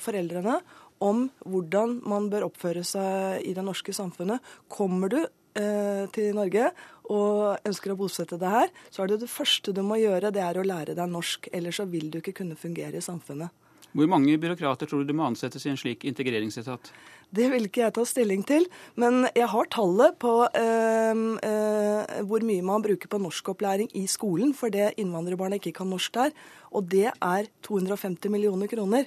foreldrene 0.01 0.59
om 1.05 1.24
hvordan 1.44 1.98
man 2.09 2.28
bør 2.32 2.47
oppføre 2.47 2.85
seg 2.86 3.43
i 3.44 3.52
det 3.56 3.65
norske 3.65 3.93
samfunnet. 3.97 4.40
Kommer 4.69 5.12
du 5.12 5.19
til 5.55 6.32
Norge 6.35 6.70
og 7.15 7.66
ønsker 7.69 7.93
å 7.93 7.98
bosette 7.98 8.39
deg 8.40 8.51
her, 8.51 8.73
så 8.90 9.05
er 9.05 9.12
det 9.12 9.20
det 9.23 9.28
første 9.31 9.70
du 9.77 9.85
må 9.86 10.01
gjøre, 10.01 10.32
det 10.35 10.43
er 10.43 10.59
å 10.59 10.65
lære 10.66 10.97
deg 10.98 11.12
norsk. 11.12 11.47
Ellers 11.55 11.78
så 11.78 11.86
vil 11.86 12.09
du 12.11 12.19
ikke 12.19 12.35
kunne 12.40 12.59
fungere 12.59 12.98
i 12.98 13.05
samfunnet. 13.05 13.52
Hvor 13.94 14.11
mange 14.11 14.35
byråkrater 14.43 14.90
tror 14.90 15.05
du 15.05 15.12
det 15.12 15.15
må 15.15 15.28
ansettes 15.28 15.62
i 15.69 15.70
en 15.70 15.78
slik 15.78 16.02
integreringsetat? 16.11 16.90
Det 17.35 17.49
vil 17.53 17.67
ikke 17.69 17.85
jeg 17.85 17.95
ta 17.97 18.05
stilling 18.09 18.45
til, 18.47 18.67
men 19.01 19.27
jeg 19.35 19.49
har 19.51 19.71
tallet 19.73 20.19
på 20.23 20.35
øh, 20.45 21.25
øh, 21.39 22.23
hvor 22.29 22.47
mye 22.47 22.63
man 22.63 22.85
bruker 22.85 23.11
på 23.11 23.21
norskopplæring 23.23 23.91
i 23.97 24.07
skolen 24.11 24.55
fordi 24.55 24.91
innvandrerbarna 25.01 25.59
ikke 25.61 25.75
kan 25.81 25.91
norsk 25.91 26.15
der, 26.15 26.35
og 26.71 26.91
det 26.91 27.11
er 27.11 27.51
250 27.63 28.31
millioner 28.31 28.71
kroner. 28.71 29.07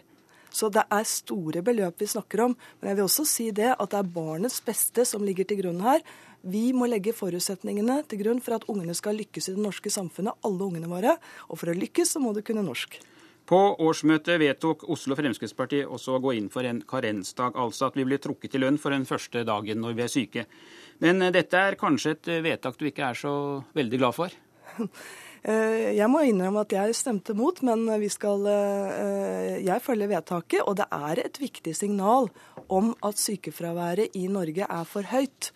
Så 0.54 0.70
det 0.74 0.86
er 0.90 1.04
store 1.08 1.62
beløp 1.62 2.00
vi 2.02 2.08
snakker 2.08 2.46
om. 2.46 2.56
Men 2.80 2.90
jeg 2.90 2.98
vil 2.98 3.08
også 3.08 3.26
si 3.28 3.50
det 3.52 3.74
at 3.76 3.92
det 3.92 4.00
er 4.00 4.16
barnets 4.16 4.62
beste 4.64 5.06
som 5.06 5.26
ligger 5.26 5.48
til 5.48 5.62
grunn 5.62 5.84
her. 5.86 6.02
Vi 6.48 6.72
må 6.74 6.88
legge 6.88 7.16
forutsetningene 7.18 8.00
til 8.08 8.22
grunn 8.24 8.42
for 8.44 8.58
at 8.58 8.66
ungene 8.72 8.96
skal 8.98 9.18
lykkes 9.20 9.50
i 9.50 9.58
det 9.58 9.64
norske 9.64 9.92
samfunnet, 9.92 10.38
alle 10.46 10.70
ungene 10.70 10.90
våre. 10.90 11.18
Og 11.52 11.60
for 11.60 11.74
å 11.74 11.78
lykkes 11.78 12.16
så 12.16 12.24
må 12.24 12.34
du 12.34 12.44
kunne 12.46 12.66
norsk. 12.66 13.00
På 13.48 13.60
årsmøtet 13.80 14.42
vedtok 14.42 14.82
Oslo 14.92 15.16
Fremskrittsparti 15.16 15.86
også 15.86 16.18
å 16.18 16.24
gå 16.24 16.34
inn 16.36 16.50
for 16.52 16.68
en 16.68 16.82
karensdag, 16.84 17.56
altså 17.56 17.88
at 17.88 17.96
vi 17.96 18.04
blir 18.08 18.20
trukket 18.20 18.58
i 18.58 18.60
lønn 18.60 18.80
for 18.82 18.92
den 18.92 19.08
første 19.08 19.46
dagen 19.48 19.80
når 19.80 19.96
vi 19.96 20.04
er 20.04 20.12
syke. 20.12 20.44
Men 21.04 21.24
eh, 21.24 21.32
dette 21.32 21.62
er 21.70 21.80
kanskje 21.80 22.18
et 22.18 22.30
vedtak 22.44 22.76
du 22.76 22.90
ikke 22.90 23.08
er 23.08 23.20
så 23.20 23.32
veldig 23.78 24.04
glad 24.04 24.20
for? 24.20 24.36
Eh, 25.48 25.94
jeg 25.96 26.10
må 26.12 26.24
innrømme 26.26 26.64
at 26.66 26.74
jeg 26.74 26.96
stemte 26.98 27.32
mot, 27.38 27.60
men 27.64 27.86
skal, 28.12 28.42
eh, 28.52 29.62
jeg 29.64 29.84
følger 29.86 30.10
vedtaket. 30.10 30.64
Og 30.66 30.76
det 30.76 30.88
er 30.92 31.22
et 31.22 31.38
viktig 31.40 31.72
signal 31.78 32.28
om 32.68 32.90
at 33.06 33.22
sykefraværet 33.22 34.18
i 34.18 34.26
Norge 34.34 34.66
er 34.66 34.90
for 34.90 35.08
høyt. 35.08 35.54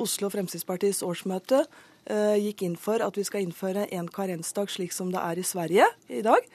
Oslo 0.00 0.32
Fremskrittspartis 0.32 1.04
årsmøte 1.06 1.60
gikk 2.42 2.64
inn 2.66 2.74
for 2.80 3.04
at 3.04 3.14
vi 3.14 3.28
skal 3.28 3.44
innføre 3.44 3.86
en 3.94 4.08
karensdag 4.10 4.72
slik 4.72 4.96
som 4.96 5.12
det 5.14 5.20
er 5.20 5.38
i 5.38 5.46
Sverige 5.46 5.86
i 6.08 6.24
dag. 6.24 6.48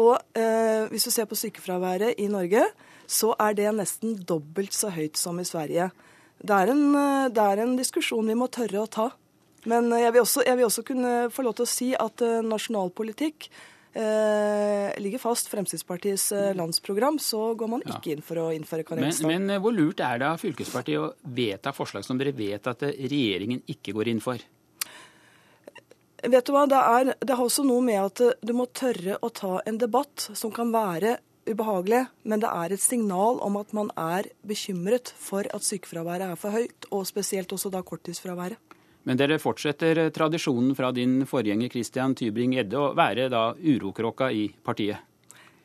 Og 0.00 0.14
eh, 0.38 0.88
hvis 0.92 1.04
du 1.08 1.12
ser 1.12 1.28
på 1.28 1.36
sykefraværet 1.36 2.20
i 2.22 2.28
Norge, 2.32 2.64
så 3.10 3.34
er 3.40 3.56
det 3.58 3.72
nesten 3.76 4.16
dobbelt 4.28 4.72
så 4.76 4.92
høyt 4.94 5.20
som 5.20 5.40
i 5.40 5.46
Sverige. 5.48 5.90
Det 6.42 6.54
er 6.56 6.72
en, 6.72 6.86
eh, 6.96 7.26
det 7.34 7.42
er 7.42 7.64
en 7.64 7.76
diskusjon 7.78 8.28
vi 8.28 8.38
må 8.38 8.48
tørre 8.52 8.82
å 8.82 8.88
ta. 8.90 9.10
Men 9.68 9.92
jeg 9.94 10.14
vil, 10.14 10.24
også, 10.24 10.42
jeg 10.46 10.58
vil 10.58 10.66
også 10.66 10.82
kunne 10.86 11.12
få 11.30 11.44
lov 11.46 11.54
til 11.58 11.66
å 11.66 11.70
si 11.70 11.92
at 11.94 12.24
uh, 12.26 12.40
nasjonalpolitikk 12.42 13.46
eh, 13.94 14.88
ligger 14.98 15.22
fast. 15.22 15.46
Fremskrittspartiets 15.52 16.24
uh, 16.34 16.48
landsprogram, 16.58 17.20
så 17.22 17.52
går 17.54 17.70
man 17.70 17.84
ikke 17.86 18.16
inn 18.16 18.24
for 18.26 18.40
å 18.42 18.48
innføre 18.56 18.82
karensdag. 18.88 19.28
Men, 19.30 19.46
men, 19.46 19.62
hvor 19.62 19.76
lurt 19.76 20.02
er 20.02 20.18
det 20.18 20.32
av 20.32 20.42
fylkespartiet 20.42 20.98
å 20.98 21.12
vedta 21.38 21.70
forslag 21.76 22.02
som 22.02 22.18
dere 22.18 22.34
vet 22.34 22.66
at 22.72 22.82
regjeringen 22.90 23.62
ikke 23.70 23.94
går 23.94 24.10
inn 24.10 24.24
for? 24.24 24.42
Vet 26.22 26.46
du 26.46 26.52
hva, 26.54 26.68
det, 26.70 26.78
er, 26.78 27.08
det 27.18 27.34
har 27.34 27.42
også 27.42 27.64
noe 27.66 27.82
med 27.82 27.98
at 27.98 28.20
du 28.46 28.52
må 28.54 28.68
tørre 28.70 29.18
å 29.18 29.30
ta 29.34 29.56
en 29.66 29.78
debatt 29.80 30.28
som 30.38 30.52
kan 30.54 30.70
være 30.70 31.16
ubehagelig, 31.50 32.04
men 32.22 32.42
det 32.42 32.50
er 32.50 32.74
et 32.74 32.82
signal 32.82 33.40
om 33.42 33.56
at 33.58 33.72
man 33.74 33.90
er 33.98 34.28
bekymret 34.46 35.10
for 35.18 35.48
at 35.50 35.66
sykefraværet 35.66 36.30
er 36.30 36.38
for 36.38 36.54
høyt, 36.54 36.86
og 36.94 37.08
spesielt 37.08 37.50
også 37.50 37.72
da 37.74 37.82
korttidsfraværet. 37.82 38.60
Men 39.02 39.18
dere 39.18 39.40
fortsetter 39.42 39.98
tradisjonen 40.14 40.76
fra 40.78 40.92
din 40.94 41.24
forgjenger 41.26 41.72
Christian 41.72 42.14
Tybring-Gjedde 42.14 42.78
å 42.78 42.92
være 42.94 43.26
da 43.32 43.48
urokråka 43.58 44.30
i 44.30 44.44
partiet? 44.62 45.02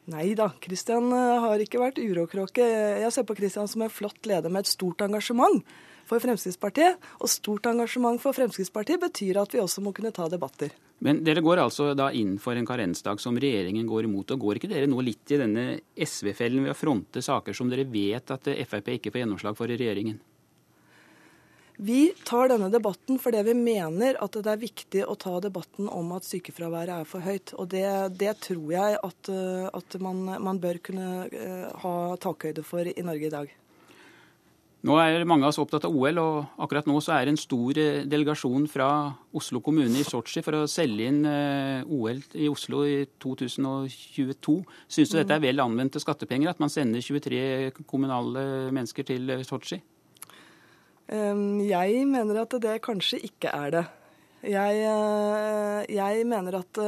Nei 0.10 0.32
da, 0.40 0.48
Christian 0.64 1.12
eh, 1.14 1.36
har 1.44 1.62
ikke 1.62 1.84
vært 1.84 2.00
urokråke. 2.02 2.66
Jeg 3.04 3.14
ser 3.14 3.28
på 3.28 3.36
Christian 3.38 3.70
som 3.70 3.84
en 3.86 3.94
flott 3.94 4.26
leder 4.26 4.50
med 4.50 4.66
et 4.66 4.72
stort 4.72 5.04
engasjement 5.06 5.62
for 6.08 6.24
Fremskrittspartiet. 6.24 7.00
Og 7.22 7.32
stort 7.32 7.70
engasjement 7.70 8.22
for 8.22 8.36
Fremskrittspartiet 8.38 9.02
betyr 9.04 9.42
at 9.44 9.56
vi 9.56 9.64
også 9.64 9.84
må 9.86 9.94
kunne 9.96 10.14
ta 10.16 10.30
debatter. 10.32 10.74
Men 11.04 11.20
dere 11.26 11.44
går 11.46 11.62
altså 11.62 11.92
da 11.98 12.10
inn 12.16 12.38
for 12.42 12.58
en 12.58 12.66
karensdag 12.66 13.22
som 13.22 13.38
regjeringen 13.38 13.86
går 13.90 14.08
imot. 14.08 14.34
og 14.34 14.48
Går 14.48 14.60
ikke 14.60 14.72
dere 14.72 14.90
nå 14.90 15.04
litt 15.06 15.36
i 15.36 15.42
denne 15.44 15.68
SV-fellen 15.94 16.66
ved 16.66 16.74
å 16.74 16.80
fronte 16.80 17.22
saker 17.22 17.54
som 17.54 17.70
dere 17.70 17.86
vet 17.92 18.34
at 18.34 18.50
Frp 18.66 18.96
ikke 18.96 19.14
får 19.14 19.24
gjennomslag 19.24 19.60
for 19.60 19.70
i 19.70 19.78
regjeringen? 19.78 20.18
Vi 21.78 22.14
tar 22.26 22.50
denne 22.50 22.72
debatten 22.74 23.20
fordi 23.22 23.44
vi 23.46 23.54
mener 23.54 24.18
at 24.18 24.34
det 24.34 24.50
er 24.50 24.62
viktig 24.64 25.04
å 25.06 25.14
ta 25.22 25.36
debatten 25.44 25.86
om 25.94 26.10
at 26.16 26.26
sykefraværet 26.26 27.04
er 27.04 27.06
for 27.06 27.22
høyt. 27.22 27.54
Og 27.62 27.70
det, 27.70 27.86
det 28.18 28.34
tror 28.48 28.72
jeg 28.74 28.98
at, 28.98 29.30
at 29.78 29.98
man, 30.02 30.24
man, 30.42 30.58
bør 30.58 30.82
kunne 30.90 31.28
eh, 31.30 31.68
ha 31.84 31.94
takhøyde 32.18 32.66
for 32.66 32.90
i 32.90 33.06
Norge 33.06 33.30
i 33.30 33.36
dag. 33.36 33.54
Nå 34.88 34.96
er 35.04 35.26
mange 35.28 35.44
av 35.44 35.52
oss 35.52 35.60
opptatt 35.60 35.84
av 35.88 35.96
OL, 35.96 36.20
og 36.22 36.62
akkurat 36.64 36.86
nå 36.88 36.96
så 37.04 37.18
er 37.18 37.28
det 37.28 37.34
en 37.34 37.42
stor 37.42 37.80
eh, 37.82 38.06
delegasjon 38.08 38.70
fra 38.72 38.88
Oslo 39.36 39.60
kommune 39.64 40.00
i 40.00 40.06
Sotsji 40.08 40.44
for 40.46 40.62
å 40.62 40.70
selge 40.72 41.10
inn 41.10 41.28
eh, 41.28 41.84
OL 41.84 42.22
i 42.40 42.48
Oslo 42.48 42.86
i 42.88 43.02
2022. 43.20 44.56
Syns 44.88 45.12
du 45.12 45.18
dette 45.20 45.36
er 45.36 45.44
vel 45.44 45.60
anvendte 45.60 46.00
skattepenger, 46.00 46.54
at 46.54 46.64
man 46.64 46.72
sender 46.72 47.04
23 47.04 47.84
kommunale 47.84 48.72
mennesker 48.72 49.10
til 49.12 49.28
eh, 49.36 49.44
Sotsji? 49.48 49.82
Jeg 51.08 52.08
mener 52.08 52.42
at 52.42 52.56
det 52.64 52.80
kanskje 52.84 53.22
ikke 53.24 53.52
er 53.56 53.70
det. 53.72 53.86
Jeg, 54.48 54.82
jeg 55.96 56.26
mener 56.28 56.58
at 56.60 56.80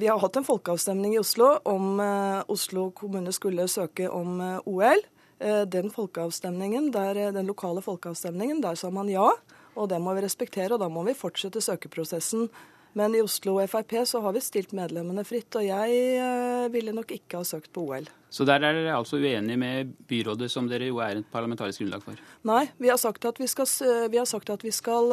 vi 0.00 0.08
har 0.08 0.20
hatt 0.22 0.38
en 0.40 0.46
folkeavstemning 0.46 1.12
i 1.12 1.20
Oslo 1.20 1.50
om 1.68 2.00
Oslo 2.48 2.86
kommune 2.96 3.32
skulle 3.36 3.68
søke 3.68 4.08
om 4.08 4.40
OL. 4.64 5.04
Eh, 5.38 5.62
den 5.62 5.90
folkeavstemningen, 5.90 6.90
der, 6.90 7.16
eh, 7.16 7.32
den 7.32 7.46
lokale 7.46 7.82
folkeavstemningen, 7.82 8.60
der 8.60 8.74
sa 8.74 8.90
man 8.90 9.08
ja. 9.08 9.30
Og 9.76 9.88
det 9.88 10.00
må 10.00 10.14
vi 10.14 10.24
respektere, 10.24 10.74
og 10.74 10.80
da 10.80 10.88
må 10.88 11.04
vi 11.06 11.14
fortsette 11.14 11.60
søkeprosessen 11.62 12.48
Men 12.94 13.14
i 13.14 13.20
Oslo 13.20 13.60
Frp 13.66 14.06
så 14.06 14.20
har 14.20 14.32
vi 14.32 14.40
stilt 14.40 14.72
medlemmene 14.72 15.22
fritt, 15.22 15.54
og 15.54 15.62
jeg 15.62 15.90
eh, 16.18 16.68
ville 16.72 16.90
nok 16.90 17.12
ikke 17.12 17.36
ha 17.36 17.44
søkt 17.44 17.70
på 17.70 17.84
OL. 17.84 18.08
Så 18.30 18.44
der 18.44 18.64
er 18.64 18.72
dere 18.74 18.96
altså 18.96 19.20
uenige 19.20 19.56
med 19.56 19.92
byrådet, 20.08 20.50
som 20.50 20.66
dere 20.66 20.88
jo 20.88 20.96
er 20.98 21.20
et 21.20 21.28
parlamentarisk 21.30 21.84
grunnlag 21.84 22.02
for? 22.02 22.16
Nei, 22.48 22.64
vi 22.78 22.88
har 22.88 22.96
sagt 22.96 23.24
at 23.24 23.38
vi 23.38 23.46
skal, 23.46 23.68
vi 24.10 24.24
sagt 24.24 24.50
at 24.50 24.64
vi 24.64 24.72
skal, 24.72 25.12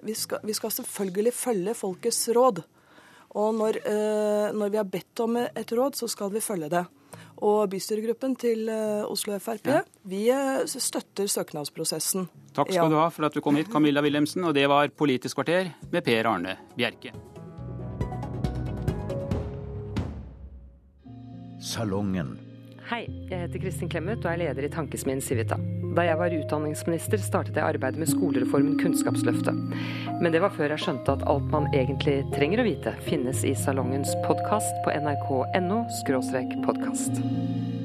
vi 0.00 0.14
skal, 0.14 0.38
vi 0.46 0.52
skal 0.52 0.70
selvfølgelig 0.70 1.34
følge 1.34 1.74
folkets 1.74 2.28
råd. 2.28 2.62
Og 3.34 3.54
når, 3.54 3.82
når 4.54 4.70
vi 4.70 4.76
har 4.76 4.88
bedt 4.88 5.20
om 5.20 5.36
et 5.42 5.72
råd, 5.72 5.98
så 5.98 6.08
skal 6.08 6.32
vi 6.32 6.40
følge 6.40 6.70
det. 6.70 6.86
Og 7.42 7.64
bystyregruppen 7.72 8.36
til 8.38 8.68
Oslo 8.70 9.34
Frp 9.42 9.66
ja. 9.66 9.80
vi 10.06 10.28
støtter 10.70 11.26
søknadsprosessen. 11.26 12.28
Takk 12.54 12.70
skal 12.70 12.86
ja. 12.86 12.92
du 12.92 13.00
ha 13.00 13.08
for 13.10 13.26
at 13.26 13.34
du 13.34 13.42
kom 13.42 13.58
hit, 13.58 13.70
Camilla 13.72 14.04
Wilhelmsen. 14.04 14.46
Og 14.46 14.54
det 14.54 14.68
var 14.70 14.94
Politisk 14.94 15.40
kvarter 15.40 15.72
med 15.90 16.06
Per 16.06 16.30
Arne 16.30 16.54
Bjerke. 16.78 17.10
Salongen. 21.62 22.41
Hei, 22.92 23.06
jeg 23.30 23.46
heter 23.46 23.60
Kristin 23.62 23.88
Clemet 23.88 24.20
og 24.20 24.28
er 24.28 24.40
leder 24.42 24.66
i 24.66 24.68
Tankesmien 24.68 25.22
Civita. 25.24 25.56
Da 25.96 26.02
jeg 26.04 26.18
var 26.20 26.34
utdanningsminister, 26.36 27.22
startet 27.24 27.56
jeg 27.56 27.64
arbeidet 27.64 28.02
med 28.02 28.10
skolereformen 28.10 28.74
Kunnskapsløftet. 28.82 29.56
Men 30.20 30.28
det 30.34 30.42
var 30.44 30.52
før 30.52 30.74
jeg 30.74 30.84
skjønte 30.84 31.14
at 31.16 31.24
alt 31.24 31.48
man 31.54 31.70
egentlig 31.72 32.18
trenger 32.34 32.60
å 32.60 32.68
vite, 32.68 32.92
finnes 33.08 33.46
i 33.48 33.54
Salongens 33.56 34.12
podkast 34.26 34.76
på 34.84 34.92
nrk.no 34.92 35.80
podkast. 36.68 37.81